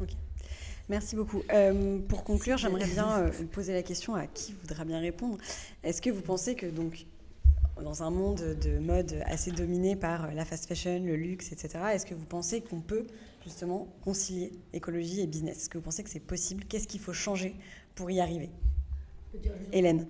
Ok. 0.00 0.10
Merci 0.88 1.14
beaucoup. 1.14 1.40
Euh, 1.52 2.00
pour 2.00 2.24
conclure, 2.24 2.58
j'aimerais 2.58 2.88
bien 2.88 3.20
euh, 3.20 3.30
poser 3.52 3.72
la 3.74 3.84
question 3.84 4.16
à 4.16 4.26
qui 4.26 4.54
voudra 4.54 4.84
bien 4.84 4.98
répondre. 4.98 5.38
Est-ce 5.84 6.02
que 6.02 6.10
vous 6.10 6.20
pensez 6.20 6.56
que 6.56 6.66
donc 6.66 7.06
dans 7.80 8.02
un 8.02 8.10
monde 8.10 8.58
de 8.60 8.78
mode 8.80 9.22
assez 9.24 9.52
dominé 9.52 9.94
par 9.94 10.34
la 10.34 10.44
fast 10.44 10.66
fashion, 10.66 11.00
le 11.04 11.14
luxe, 11.14 11.52
etc., 11.52 11.78
est-ce 11.94 12.04
que 12.04 12.14
vous 12.14 12.26
pensez 12.26 12.60
qu'on 12.60 12.80
peut 12.80 13.06
justement 13.44 13.86
concilier 14.02 14.52
écologie 14.72 15.20
et 15.20 15.28
business? 15.28 15.58
Est-ce 15.58 15.70
que 15.70 15.78
vous 15.78 15.84
pensez 15.84 16.02
que 16.02 16.10
c'est 16.10 16.18
possible? 16.18 16.64
Qu'est-ce 16.64 16.88
qu'il 16.88 17.00
faut 17.00 17.12
changer 17.12 17.54
pour 17.94 18.10
y 18.10 18.18
arriver? 18.20 18.50
Hélène 19.72 20.06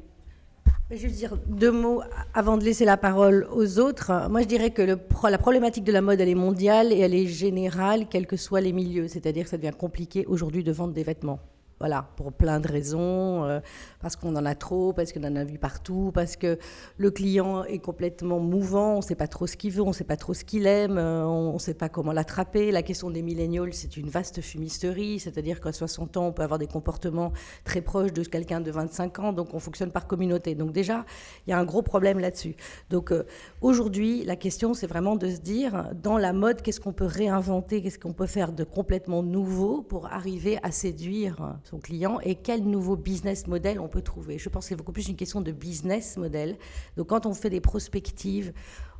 je 0.96 1.06
veux 1.06 1.12
dire 1.12 1.36
deux 1.46 1.70
mots 1.70 2.02
avant 2.34 2.58
de 2.58 2.64
laisser 2.64 2.84
la 2.84 2.96
parole 2.96 3.46
aux 3.52 3.78
autres. 3.78 4.28
Moi, 4.28 4.42
je 4.42 4.46
dirais 4.46 4.70
que 4.70 4.82
la 4.82 5.38
problématique 5.38 5.84
de 5.84 5.92
la 5.92 6.02
mode, 6.02 6.20
elle 6.20 6.28
est 6.28 6.34
mondiale 6.34 6.92
et 6.92 6.98
elle 6.98 7.14
est 7.14 7.26
générale, 7.26 8.06
quels 8.08 8.26
que 8.26 8.36
soient 8.36 8.60
les 8.60 8.72
milieux. 8.72 9.06
C'est-à-dire 9.06 9.44
que 9.44 9.50
ça 9.50 9.56
devient 9.56 9.76
compliqué 9.76 10.26
aujourd'hui 10.26 10.64
de 10.64 10.72
vendre 10.72 10.92
des 10.92 11.04
vêtements. 11.04 11.38
Voilà, 11.80 12.10
pour 12.16 12.30
plein 12.30 12.60
de 12.60 12.68
raisons, 12.68 13.44
euh, 13.46 13.58
parce 14.02 14.14
qu'on 14.14 14.36
en 14.36 14.44
a 14.44 14.54
trop, 14.54 14.92
parce 14.92 15.14
qu'on 15.14 15.24
en 15.24 15.34
a 15.34 15.44
vu 15.44 15.58
partout, 15.58 16.10
parce 16.12 16.36
que 16.36 16.58
le 16.98 17.10
client 17.10 17.64
est 17.64 17.78
complètement 17.78 18.38
mouvant, 18.38 18.92
on 18.92 18.96
ne 18.98 19.02
sait 19.02 19.14
pas 19.14 19.28
trop 19.28 19.46
ce 19.46 19.56
qu'il 19.56 19.72
veut, 19.72 19.80
on 19.80 19.88
ne 19.88 19.92
sait 19.94 20.04
pas 20.04 20.18
trop 20.18 20.34
ce 20.34 20.44
qu'il 20.44 20.66
aime, 20.66 20.98
euh, 20.98 21.24
on 21.24 21.54
ne 21.54 21.58
sait 21.58 21.72
pas 21.72 21.88
comment 21.88 22.12
l'attraper. 22.12 22.70
La 22.70 22.82
question 22.82 23.08
des 23.08 23.22
millénials, 23.22 23.72
c'est 23.72 23.96
une 23.96 24.10
vaste 24.10 24.42
fumisterie, 24.42 25.20
c'est-à-dire 25.20 25.58
qu'à 25.58 25.72
60 25.72 26.18
ans, 26.18 26.26
on 26.26 26.32
peut 26.32 26.42
avoir 26.42 26.58
des 26.58 26.66
comportements 26.66 27.32
très 27.64 27.80
proches 27.80 28.12
de 28.12 28.24
quelqu'un 28.24 28.60
de 28.60 28.70
25 28.70 29.18
ans, 29.20 29.32
donc 29.32 29.54
on 29.54 29.58
fonctionne 29.58 29.90
par 29.90 30.06
communauté. 30.06 30.54
Donc 30.54 30.72
déjà, 30.72 31.06
il 31.46 31.50
y 31.50 31.54
a 31.54 31.58
un 31.58 31.64
gros 31.64 31.80
problème 31.80 32.18
là-dessus. 32.18 32.56
Donc 32.90 33.10
euh, 33.10 33.24
aujourd'hui, 33.62 34.22
la 34.26 34.36
question, 34.36 34.74
c'est 34.74 34.86
vraiment 34.86 35.16
de 35.16 35.30
se 35.30 35.40
dire, 35.40 35.88
dans 35.94 36.18
la 36.18 36.34
mode, 36.34 36.60
qu'est-ce 36.60 36.80
qu'on 36.80 36.92
peut 36.92 37.06
réinventer, 37.06 37.80
qu'est-ce 37.80 37.98
qu'on 37.98 38.12
peut 38.12 38.26
faire 38.26 38.52
de 38.52 38.64
complètement 38.64 39.22
nouveau 39.22 39.80
pour 39.80 40.12
arriver 40.12 40.58
à 40.62 40.72
séduire 40.72 41.56
client 41.78 42.20
et 42.20 42.34
quel 42.34 42.64
nouveau 42.64 42.96
business 42.96 43.46
model 43.46 43.80
on 43.80 43.88
peut 43.88 44.02
trouver. 44.02 44.38
Je 44.38 44.48
pense 44.48 44.64
que 44.64 44.68
c'est 44.70 44.76
beaucoup 44.76 44.92
plus 44.92 45.08
une 45.08 45.16
question 45.16 45.40
de 45.40 45.52
business 45.52 46.16
model. 46.16 46.56
Donc 46.96 47.08
quand 47.08 47.26
on 47.26 47.34
fait 47.34 47.50
des 47.50 47.60
prospectives, 47.60 48.52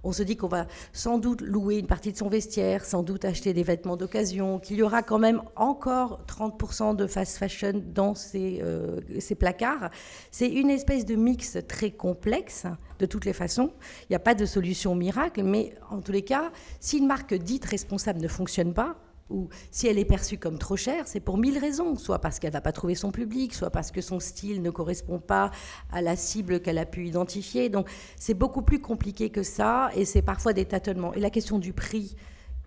on 0.03 0.13
se 0.13 0.23
dit 0.23 0.37
qu'on 0.37 0.49
va 0.49 0.67
sans 0.93 1.19
doute 1.19 1.43
louer 1.43 1.79
une 1.79 1.87
partie 1.87 2.13
de 2.13 2.17
son 2.17 2.29
vestiaire, 2.29 2.85
sans 2.85 3.03
doute 3.03 3.25
acheter 3.25 3.53
des 3.53 3.63
vêtements 3.63 3.97
d'occasion, 3.97 4.59
qu'il 4.59 4.79
y 4.79 4.83
aura 4.83 5.03
quand 5.03 5.19
même 5.19 5.43
encore 5.57 6.21
30% 6.27 6.97
de 6.97 7.07
fast 7.07 7.37
fashion 7.37 7.83
dans 7.85 8.15
euh, 8.35 9.01
ces 9.19 9.35
placards. 9.35 9.91
C'est 10.31 10.49
une 10.49 10.71
espèce 10.71 11.05
de 11.05 11.17
mix 11.17 11.59
très 11.69 11.91
complexe, 11.91 12.67
de 12.99 13.07
toutes 13.07 13.25
les 13.25 13.33
façons. 13.33 13.73
Il 14.03 14.13
n'y 14.13 14.17
a 14.17 14.21
pas 14.21 14.35
de 14.35 14.47
solution 14.47 14.95
miracle, 14.95 15.43
mais 15.43 15.75
en 15.91 16.01
tous 16.01 16.13
les 16.13 16.23
cas, 16.23 16.51
si 16.81 16.99
une 16.99 17.07
marque 17.07 17.35
dite 17.35 17.65
responsable 17.67 18.21
ne 18.21 18.29
fonctionne 18.29 18.73
pas, 18.73 18.97
ou 19.31 19.49
si 19.71 19.87
elle 19.87 19.99
est 19.99 20.05
perçue 20.05 20.39
comme 20.39 20.59
trop 20.59 20.77
chère, 20.77 21.07
c'est 21.07 21.21
pour 21.21 21.39
mille 21.39 21.59
raisons, 21.59 21.97
soit 21.97 22.19
parce 22.19 22.39
qu'elle 22.39 22.53
n'a 22.53 22.61
pas 22.61 22.73
trouvé 22.73 22.95
son 22.95 23.11
public, 23.13 23.55
soit 23.55 23.71
parce 23.71 23.91
que 23.91 24.01
son 24.01 24.21
style 24.21 24.63
ne 24.63 24.71
correspond 24.71 25.19
pas 25.19 25.51
à 25.91 26.03
la 26.03 26.17
cible 26.17 26.61
qu'elle 26.61 26.79
a 26.79 26.87
pu 26.87 27.07
identifier. 27.07 27.69
Donc 27.69 27.89
c'est 28.17 28.35
beaucoup 28.35 28.63
plus 28.63 28.81
compliqué 28.81 29.31
que 29.31 29.43
ça, 29.43 29.91
et 29.95 30.05
c'est 30.05 30.23
parfois 30.23 30.53
des 30.53 30.65
tâtonnements. 30.65 31.15
Et 31.15 31.21
la 31.21 31.31
question 31.31 31.59
du 31.59 31.73
prix, 31.73 32.17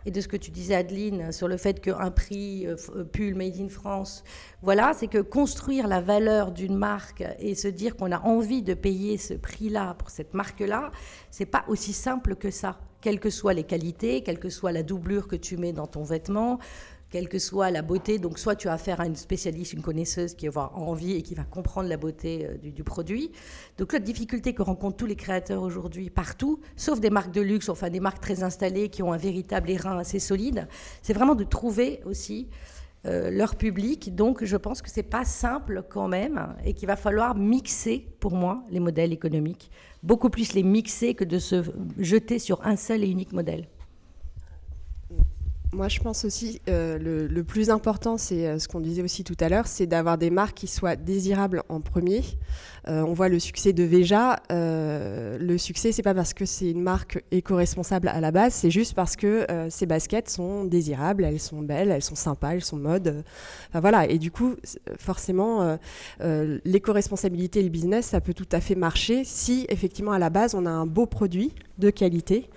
et 0.05 0.11
de 0.11 0.19
ce 0.19 0.27
que 0.27 0.37
tu 0.37 0.51
disais, 0.51 0.75
Adeline, 0.75 1.31
sur 1.31 1.47
le 1.47 1.57
fait 1.57 1.79
qu'un 1.79 2.11
prix 2.11 2.67
euh, 2.67 2.75
euh, 2.95 3.03
pull 3.03 3.35
made 3.35 3.57
in 3.59 3.69
France, 3.69 4.23
voilà, 4.61 4.93
c'est 4.93 5.07
que 5.07 5.19
construire 5.19 5.87
la 5.87 6.01
valeur 6.01 6.51
d'une 6.51 6.75
marque 6.75 7.23
et 7.39 7.55
se 7.55 7.67
dire 7.67 7.95
qu'on 7.95 8.11
a 8.11 8.21
envie 8.21 8.63
de 8.63 8.73
payer 8.73 9.17
ce 9.17 9.33
prix-là 9.33 9.95
pour 9.95 10.09
cette 10.09 10.33
marque-là, 10.33 10.91
c'est 11.31 11.45
pas 11.45 11.63
aussi 11.67 11.93
simple 11.93 12.35
que 12.35 12.51
ça 12.51 12.79
quelles 13.03 13.19
que 13.19 13.29
soient 13.29 13.53
les 13.53 13.65
qualités, 13.65 14.23
quelle 14.23 14.39
que 14.39 14.49
soit 14.49 14.71
la 14.71 14.81
doublure 14.81 15.27
que 15.27 15.35
tu 15.35 15.57
mets 15.57 15.73
dans 15.73 15.87
ton 15.87 16.03
vêtement, 16.03 16.57
quelle 17.11 17.27
que 17.27 17.37
soit 17.37 17.69
la 17.69 17.81
beauté. 17.81 18.17
Donc, 18.17 18.39
soit 18.39 18.55
tu 18.55 18.69
as 18.69 18.73
affaire 18.73 19.01
à 19.01 19.05
une 19.05 19.17
spécialiste, 19.17 19.73
une 19.73 19.81
connaisseuse 19.81 20.33
qui 20.33 20.47
va 20.47 20.63
avoir 20.63 20.81
envie 20.81 21.13
et 21.13 21.21
qui 21.21 21.35
va 21.35 21.43
comprendre 21.43 21.89
la 21.89 21.97
beauté 21.97 22.47
euh, 22.47 22.57
du, 22.57 22.83
produit. 22.83 23.31
Donc, 23.77 23.91
la 23.91 23.99
difficulté 23.99 24.53
que 24.53 24.61
rencontrent 24.61 24.95
tous 24.95 25.05
les 25.05 25.17
créateurs 25.17 25.61
aujourd'hui 25.61 26.09
partout, 26.09 26.61
sauf 26.77 27.01
des 27.01 27.09
marques 27.09 27.33
de 27.33 27.41
luxe, 27.41 27.67
enfin 27.67 27.89
des 27.89 27.99
marques 27.99 28.21
très 28.21 28.41
installées 28.41 28.87
qui 28.87 29.03
ont 29.03 29.11
un 29.11 29.17
véritable 29.17 29.69
airain 29.69 29.99
assez 29.99 30.19
solide, 30.19 30.67
c'est 31.01 31.13
vraiment 31.13 31.35
de 31.35 31.43
trouver 31.43 31.99
aussi 32.05 32.47
euh, 33.05 33.29
leur 33.29 33.57
public. 33.57 34.15
Donc, 34.15 34.45
je 34.45 34.55
pense 34.55 34.81
que 34.81 34.89
c'est 34.89 35.03
pas 35.03 35.25
simple 35.25 35.83
quand 35.89 36.07
même 36.07 36.55
et 36.63 36.73
qu'il 36.73 36.87
va 36.87 36.95
falloir 36.95 37.35
mixer, 37.35 38.07
pour 38.21 38.33
moi, 38.33 38.63
les 38.71 38.79
modèles 38.79 39.11
économiques. 39.11 39.69
Beaucoup 40.03 40.29
plus 40.29 40.53
les 40.53 40.63
mixer 40.63 41.15
que 41.15 41.23
de 41.23 41.39
se 41.39 41.63
jeter 41.97 42.37
sur 42.37 42.65
un 42.67 42.75
seul 42.75 43.03
et 43.03 43.07
unique 43.07 43.31
modèle. 43.31 43.67
Moi, 45.73 45.87
je 45.87 45.99
pense 45.99 46.23
aussi 46.23 46.61
euh, 46.69 47.27
le, 47.27 47.43
plus 47.43 47.71
important, 47.71 48.19
c'est 48.19 48.45
euh, 48.47 48.59
ce 48.59 48.67
qu'on 48.67 48.79
disait 48.79 49.01
aussi 49.01 49.23
tout 49.23 49.35
à 49.39 49.49
l'heure, 49.49 49.65
c'est 49.65 49.87
d'avoir 49.87 50.19
des 50.19 50.29
marques 50.29 50.55
qui 50.55 50.67
soient 50.67 50.95
désirables 50.95 51.63
en 51.67 51.81
premier. 51.81 52.21
Euh, 52.87 53.01
on 53.01 53.13
voit 53.13 53.27
le 53.27 53.39
succès 53.39 53.73
de 53.73 53.83
Veja. 53.83 54.39
le 54.51 55.57
succès, 55.57 55.91
c'est 55.91 56.03
pas 56.03 56.13
parce 56.13 56.35
que 56.35 56.45
c'est 56.45 56.69
une 56.69 56.81
marque 56.81 57.23
éco-responsable 57.31 58.07
à 58.07 58.21
la 58.21 58.29
base, 58.29 58.53
c'est 58.53 58.69
juste 58.69 58.93
parce 58.93 59.15
que 59.15 59.47
ces 59.69 59.87
baskets 59.87 60.29
sont 60.29 60.63
désirables, 60.65 61.23
elles 61.23 61.39
sont 61.39 61.61
belles, 61.61 61.89
elles 61.89 62.03
sont 62.03 62.15
sympas, 62.15 62.51
elles 62.51 62.63
sont 62.63 62.77
mode. 62.77 63.23
Enfin, 63.69 63.79
voilà. 63.79 64.07
Et 64.07 64.19
du 64.19 64.29
coup, 64.29 64.55
forcément, 64.99 65.77
l'éco-responsabilité 66.19 67.61
et 67.61 67.63
le 67.63 67.69
business, 67.69 68.07
ça 68.07 68.21
peut 68.21 68.33
tout 68.33 68.49
à 68.51 68.61
fait 68.61 68.75
marcher 68.75 69.23
si 69.23 69.65
effectivement 69.69 70.11
à 70.11 70.19
la 70.19 70.29
base 70.29 70.53
on 70.53 70.65
a 70.65 70.71
un 70.71 70.85
beau 70.85 71.07
produit 71.07 71.53
de 71.79 71.89
qualité 71.89 72.49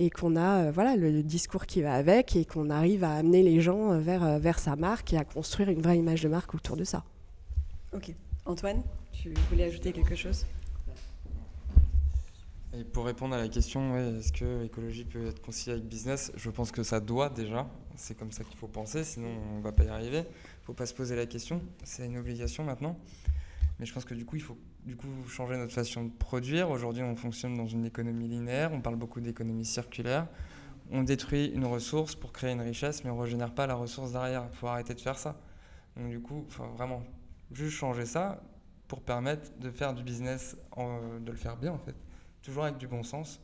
et 0.00 0.08
qu'on 0.08 0.34
a 0.34 0.64
euh, 0.64 0.70
voilà 0.72 0.96
le 0.96 1.22
discours 1.22 1.66
qui 1.66 1.82
va 1.82 1.94
avec 1.94 2.34
et 2.34 2.46
qu'on 2.46 2.70
arrive 2.70 3.04
à 3.04 3.12
amener 3.16 3.42
les 3.42 3.60
gens 3.60 3.92
euh, 3.92 3.98
vers, 3.98 4.24
euh, 4.24 4.38
vers 4.38 4.58
sa 4.58 4.74
marque 4.74 5.12
et 5.12 5.18
à 5.18 5.24
construire 5.24 5.68
une 5.68 5.82
vraie 5.82 5.98
image 5.98 6.22
de 6.22 6.28
marque 6.28 6.54
autour 6.54 6.76
de 6.76 6.84
ça. 6.84 7.04
Ok. 7.92 8.14
Antoine, 8.46 8.82
tu 9.12 9.34
voulais 9.50 9.64
ajouter 9.64 9.92
quelque 9.92 10.14
chose? 10.14 10.46
Et 12.72 12.84
pour 12.84 13.04
répondre 13.04 13.34
à 13.34 13.38
la 13.38 13.48
question, 13.48 13.96
est-ce 13.98 14.32
que 14.32 14.62
l'écologie 14.62 15.04
peut 15.04 15.26
être 15.26 15.42
conciliée 15.42 15.74
avec 15.74 15.86
business? 15.86 16.32
Je 16.36 16.48
pense 16.48 16.70
que 16.70 16.82
ça 16.82 17.00
doit 17.00 17.28
déjà. 17.28 17.68
C'est 17.96 18.16
comme 18.16 18.32
ça 18.32 18.42
qu'il 18.44 18.56
faut 18.56 18.68
penser, 18.68 19.04
sinon 19.04 19.28
on 19.52 19.58
ne 19.58 19.62
va 19.62 19.72
pas 19.72 19.84
y 19.84 19.88
arriver. 19.88 20.20
Il 20.20 20.60
ne 20.60 20.64
faut 20.64 20.72
pas 20.72 20.86
se 20.86 20.94
poser 20.94 21.14
la 21.14 21.26
question. 21.26 21.60
C'est 21.84 22.06
une 22.06 22.16
obligation 22.16 22.64
maintenant. 22.64 22.96
Mais 23.78 23.86
je 23.86 23.92
pense 23.92 24.04
que 24.04 24.14
du 24.14 24.24
coup, 24.24 24.36
il 24.36 24.42
faut 24.42 24.56
du 24.84 24.96
coup 24.96 25.08
changer 25.28 25.56
notre 25.56 25.72
façon 25.72 26.04
de 26.04 26.10
produire. 26.10 26.70
Aujourd'hui, 26.70 27.02
on 27.02 27.16
fonctionne 27.16 27.54
dans 27.54 27.66
une 27.66 27.84
économie 27.84 28.28
linéaire, 28.28 28.72
on 28.72 28.80
parle 28.80 28.96
beaucoup 28.96 29.20
d'économie 29.20 29.64
circulaire. 29.64 30.26
On 30.90 31.02
détruit 31.02 31.46
une 31.46 31.66
ressource 31.66 32.14
pour 32.14 32.32
créer 32.32 32.52
une 32.52 32.60
richesse, 32.60 33.04
mais 33.04 33.10
on 33.10 33.16
ne 33.16 33.22
régénère 33.22 33.54
pas 33.54 33.66
la 33.66 33.74
ressource 33.74 34.12
derrière. 34.12 34.46
Il 34.50 34.56
faut 34.56 34.66
arrêter 34.66 34.94
de 34.94 35.00
faire 35.00 35.18
ça. 35.18 35.40
Donc 35.96 36.10
du 36.10 36.20
coup, 36.20 36.46
vraiment 36.76 37.02
juste 37.52 37.76
changer 37.76 38.06
ça 38.06 38.42
pour 38.88 39.02
permettre 39.02 39.56
de 39.58 39.70
faire 39.70 39.94
du 39.94 40.02
business, 40.02 40.56
de 40.76 41.30
le 41.30 41.36
faire 41.36 41.56
bien 41.56 41.72
en 41.72 41.78
fait. 41.78 41.94
Toujours 42.42 42.64
avec 42.64 42.78
du 42.78 42.88
bon 42.88 43.02
sens 43.02 43.40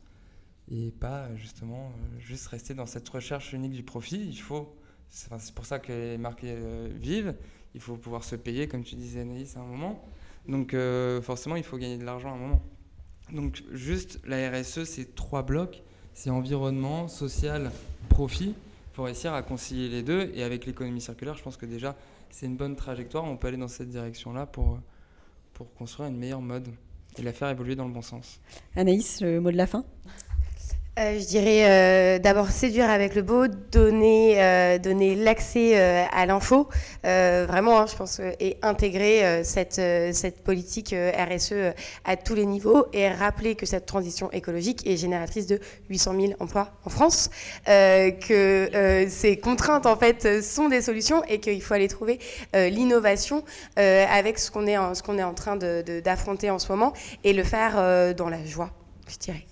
et 0.69 0.91
pas 0.91 1.33
justement 1.35 1.91
juste 2.19 2.47
rester 2.47 2.73
dans 2.73 2.85
cette 2.85 3.07
recherche 3.07 3.53
unique 3.53 3.71
du 3.71 3.83
profit. 3.83 4.27
Il 4.27 4.39
faut, 4.39 4.75
c'est 5.07 5.53
pour 5.53 5.65
ça 5.65 5.79
que 5.79 5.91
les 5.91 6.17
marques 6.17 6.43
euh, 6.43 6.89
vivent, 6.95 7.35
il 7.73 7.81
faut 7.81 7.95
pouvoir 7.95 8.23
se 8.23 8.35
payer, 8.35 8.67
comme 8.67 8.83
tu 8.83 8.95
disais 8.95 9.21
Anaïs 9.21 9.55
à 9.55 9.61
un 9.61 9.65
moment. 9.65 10.03
Donc 10.47 10.73
euh, 10.73 11.21
forcément, 11.21 11.55
il 11.55 11.63
faut 11.63 11.77
gagner 11.77 11.97
de 11.97 12.05
l'argent 12.05 12.31
à 12.31 12.35
un 12.35 12.37
moment. 12.37 12.61
Donc 13.31 13.63
juste 13.73 14.19
la 14.25 14.49
RSE, 14.49 14.83
c'est 14.85 15.15
trois 15.15 15.43
blocs. 15.43 15.83
C'est 16.13 16.29
environnement, 16.29 17.07
social, 17.07 17.71
profit. 18.09 18.55
Il 18.55 18.95
faut 18.95 19.03
réussir 19.03 19.33
à 19.33 19.43
concilier 19.43 19.89
les 19.89 20.01
deux. 20.01 20.31
Et 20.33 20.43
avec 20.43 20.65
l'économie 20.65 21.01
circulaire, 21.01 21.35
je 21.35 21.43
pense 21.43 21.57
que 21.57 21.65
déjà, 21.65 21.95
c'est 22.31 22.45
une 22.45 22.55
bonne 22.55 22.75
trajectoire. 22.75 23.25
On 23.25 23.37
peut 23.37 23.47
aller 23.49 23.57
dans 23.57 23.67
cette 23.67 23.89
direction-là 23.89 24.47
pour, 24.47 24.79
pour 25.53 25.71
construire 25.75 26.09
une 26.09 26.17
meilleure 26.17 26.41
mode 26.41 26.69
et 27.17 27.21
la 27.21 27.33
faire 27.33 27.49
évoluer 27.49 27.75
dans 27.75 27.85
le 27.85 27.93
bon 27.93 28.01
sens. 28.01 28.39
Anaïs, 28.75 29.21
le 29.21 29.41
mot 29.41 29.51
de 29.51 29.57
la 29.57 29.67
fin? 29.67 29.85
Euh, 30.97 31.19
je 31.19 31.25
dirais 31.25 31.65
euh, 31.65 32.19
d'abord 32.19 32.49
séduire 32.49 32.89
avec 32.89 33.13
le 33.13 33.21
beau, 33.21 33.47
donner, 33.47 34.41
euh, 34.41 34.79
donner 34.79 35.15
l'accès 35.15 35.77
à 35.77 36.25
l'info, 36.25 36.69
vraiment, 37.03 37.79
hein, 37.79 37.85
je 37.87 37.95
pense, 37.95 38.19
et 38.39 38.57
intégrer 38.61 39.43
cette, 39.43 39.75
cette 39.75 40.43
politique 40.43 40.93
RSE 40.93 41.73
à 42.05 42.15
tous 42.15 42.35
les 42.35 42.45
niveaux 42.45 42.87
et 42.93 43.09
rappeler 43.09 43.55
que 43.55 43.65
cette 43.65 43.85
transition 43.85 44.31
écologique 44.31 44.85
est 44.87 44.97
génératrice 44.97 45.47
de 45.47 45.59
800 45.89 46.15
000 46.19 46.33
emplois 46.39 46.71
en 46.85 46.89
France, 46.89 47.29
que 47.65 49.07
ces 49.09 49.37
contraintes 49.37 49.85
en 49.85 49.95
fait 49.95 50.41
sont 50.41 50.69
des 50.69 50.81
solutions 50.81 51.23
et 51.25 51.39
qu'il 51.39 51.61
faut 51.61 51.73
aller 51.73 51.87
trouver 51.87 52.19
l'innovation 52.53 53.43
avec 53.75 54.39
ce 54.39 54.51
qu'on 54.51 54.67
est, 54.67 54.77
en, 54.77 54.95
ce 54.95 55.03
qu'on 55.03 55.17
est 55.17 55.23
en 55.23 55.33
train 55.33 55.57
d'affronter 55.57 56.49
en 56.49 56.59
ce 56.59 56.71
moment 56.71 56.93
et 57.23 57.33
le 57.33 57.43
faire 57.43 58.15
dans 58.15 58.29
la 58.29 58.43
joie, 58.45 58.71
je 59.07 59.17
dirais. 59.17 59.46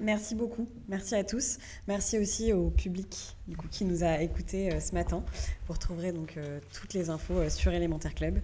Merci 0.00 0.34
beaucoup. 0.34 0.68
Merci 0.88 1.14
à 1.14 1.24
tous. 1.24 1.58
Merci 1.88 2.18
aussi 2.18 2.52
au 2.52 2.70
public 2.70 3.36
qui 3.70 3.84
nous 3.84 4.04
a 4.04 4.20
écoutés 4.20 4.72
euh, 4.72 4.80
ce 4.80 4.92
matin. 4.94 5.24
Vous 5.66 5.74
retrouverez 5.74 6.12
donc 6.12 6.36
euh, 6.36 6.60
toutes 6.72 6.94
les 6.94 7.10
infos 7.10 7.34
euh, 7.34 7.50
sur 7.50 7.72
Élémentaire 7.72 8.14
Club. 8.14 8.40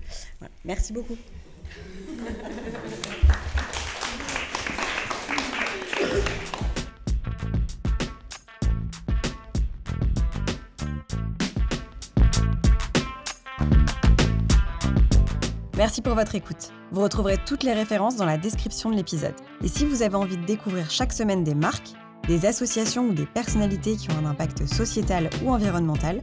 Merci 0.65 0.93
beaucoup. 0.93 1.17
Merci 15.81 16.03
pour 16.03 16.15
votre 16.15 16.35
écoute. 16.35 16.75
Vous 16.93 17.01
retrouverez 17.01 17.39
toutes 17.47 17.63
les 17.63 17.73
références 17.73 18.17
dans 18.17 18.27
la 18.27 18.37
description 18.37 18.91
de 18.91 18.97
l'épisode. 18.97 19.33
Et 19.65 19.69
si 19.69 19.87
vous 19.87 20.03
avez 20.03 20.15
envie 20.15 20.37
de 20.37 20.45
découvrir 20.45 20.91
chaque 20.91 21.11
semaine 21.11 21.43
des 21.43 21.55
marques, 21.55 21.95
des 22.29 22.45
associations 22.45 23.09
ou 23.09 23.15
des 23.15 23.25
personnalités 23.25 23.97
qui 23.97 24.11
ont 24.11 24.19
un 24.19 24.29
impact 24.29 24.67
sociétal 24.67 25.31
ou 25.43 25.51
environnemental, 25.51 26.23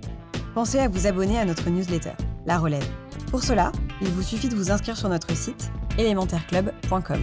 pensez 0.54 0.78
à 0.78 0.88
vous 0.88 1.08
abonner 1.08 1.40
à 1.40 1.46
notre 1.46 1.72
newsletter, 1.72 2.12
La 2.46 2.60
Relève. 2.60 2.88
Pour 3.32 3.42
cela, 3.42 3.72
il 4.00 4.10
vous 4.10 4.22
suffit 4.22 4.48
de 4.48 4.56
vous 4.56 4.70
inscrire 4.70 4.96
sur 4.96 5.10
notre 5.10 5.36
site 5.36 5.72
élémentaireclub.com. 5.98 7.22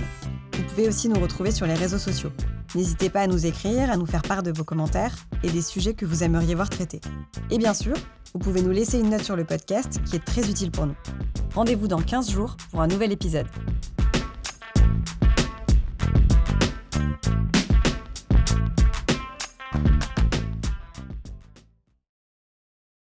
Vous 0.56 0.62
pouvez 0.64 0.88
aussi 0.88 1.08
nous 1.08 1.20
retrouver 1.20 1.52
sur 1.52 1.68
les 1.68 1.74
réseaux 1.74 1.98
sociaux. 1.98 2.32
N'hésitez 2.74 3.10
pas 3.10 3.20
à 3.20 3.26
nous 3.28 3.46
écrire, 3.46 3.92
à 3.92 3.96
nous 3.96 4.06
faire 4.06 4.22
part 4.22 4.42
de 4.42 4.50
vos 4.50 4.64
commentaires 4.64 5.14
et 5.44 5.50
des 5.50 5.62
sujets 5.62 5.94
que 5.94 6.04
vous 6.04 6.24
aimeriez 6.24 6.56
voir 6.56 6.68
traités. 6.68 7.00
Et 7.52 7.58
bien 7.58 7.74
sûr, 7.74 7.94
vous 8.34 8.40
pouvez 8.40 8.62
nous 8.62 8.72
laisser 8.72 8.98
une 8.98 9.10
note 9.10 9.22
sur 9.22 9.36
le 9.36 9.44
podcast 9.44 10.00
qui 10.04 10.16
est 10.16 10.24
très 10.24 10.50
utile 10.50 10.72
pour 10.72 10.86
nous. 10.86 10.96
Rendez-vous 11.54 11.86
dans 11.86 12.02
15 12.02 12.32
jours 12.32 12.56
pour 12.72 12.80
un 12.80 12.88
nouvel 12.88 13.12
épisode. 13.12 13.46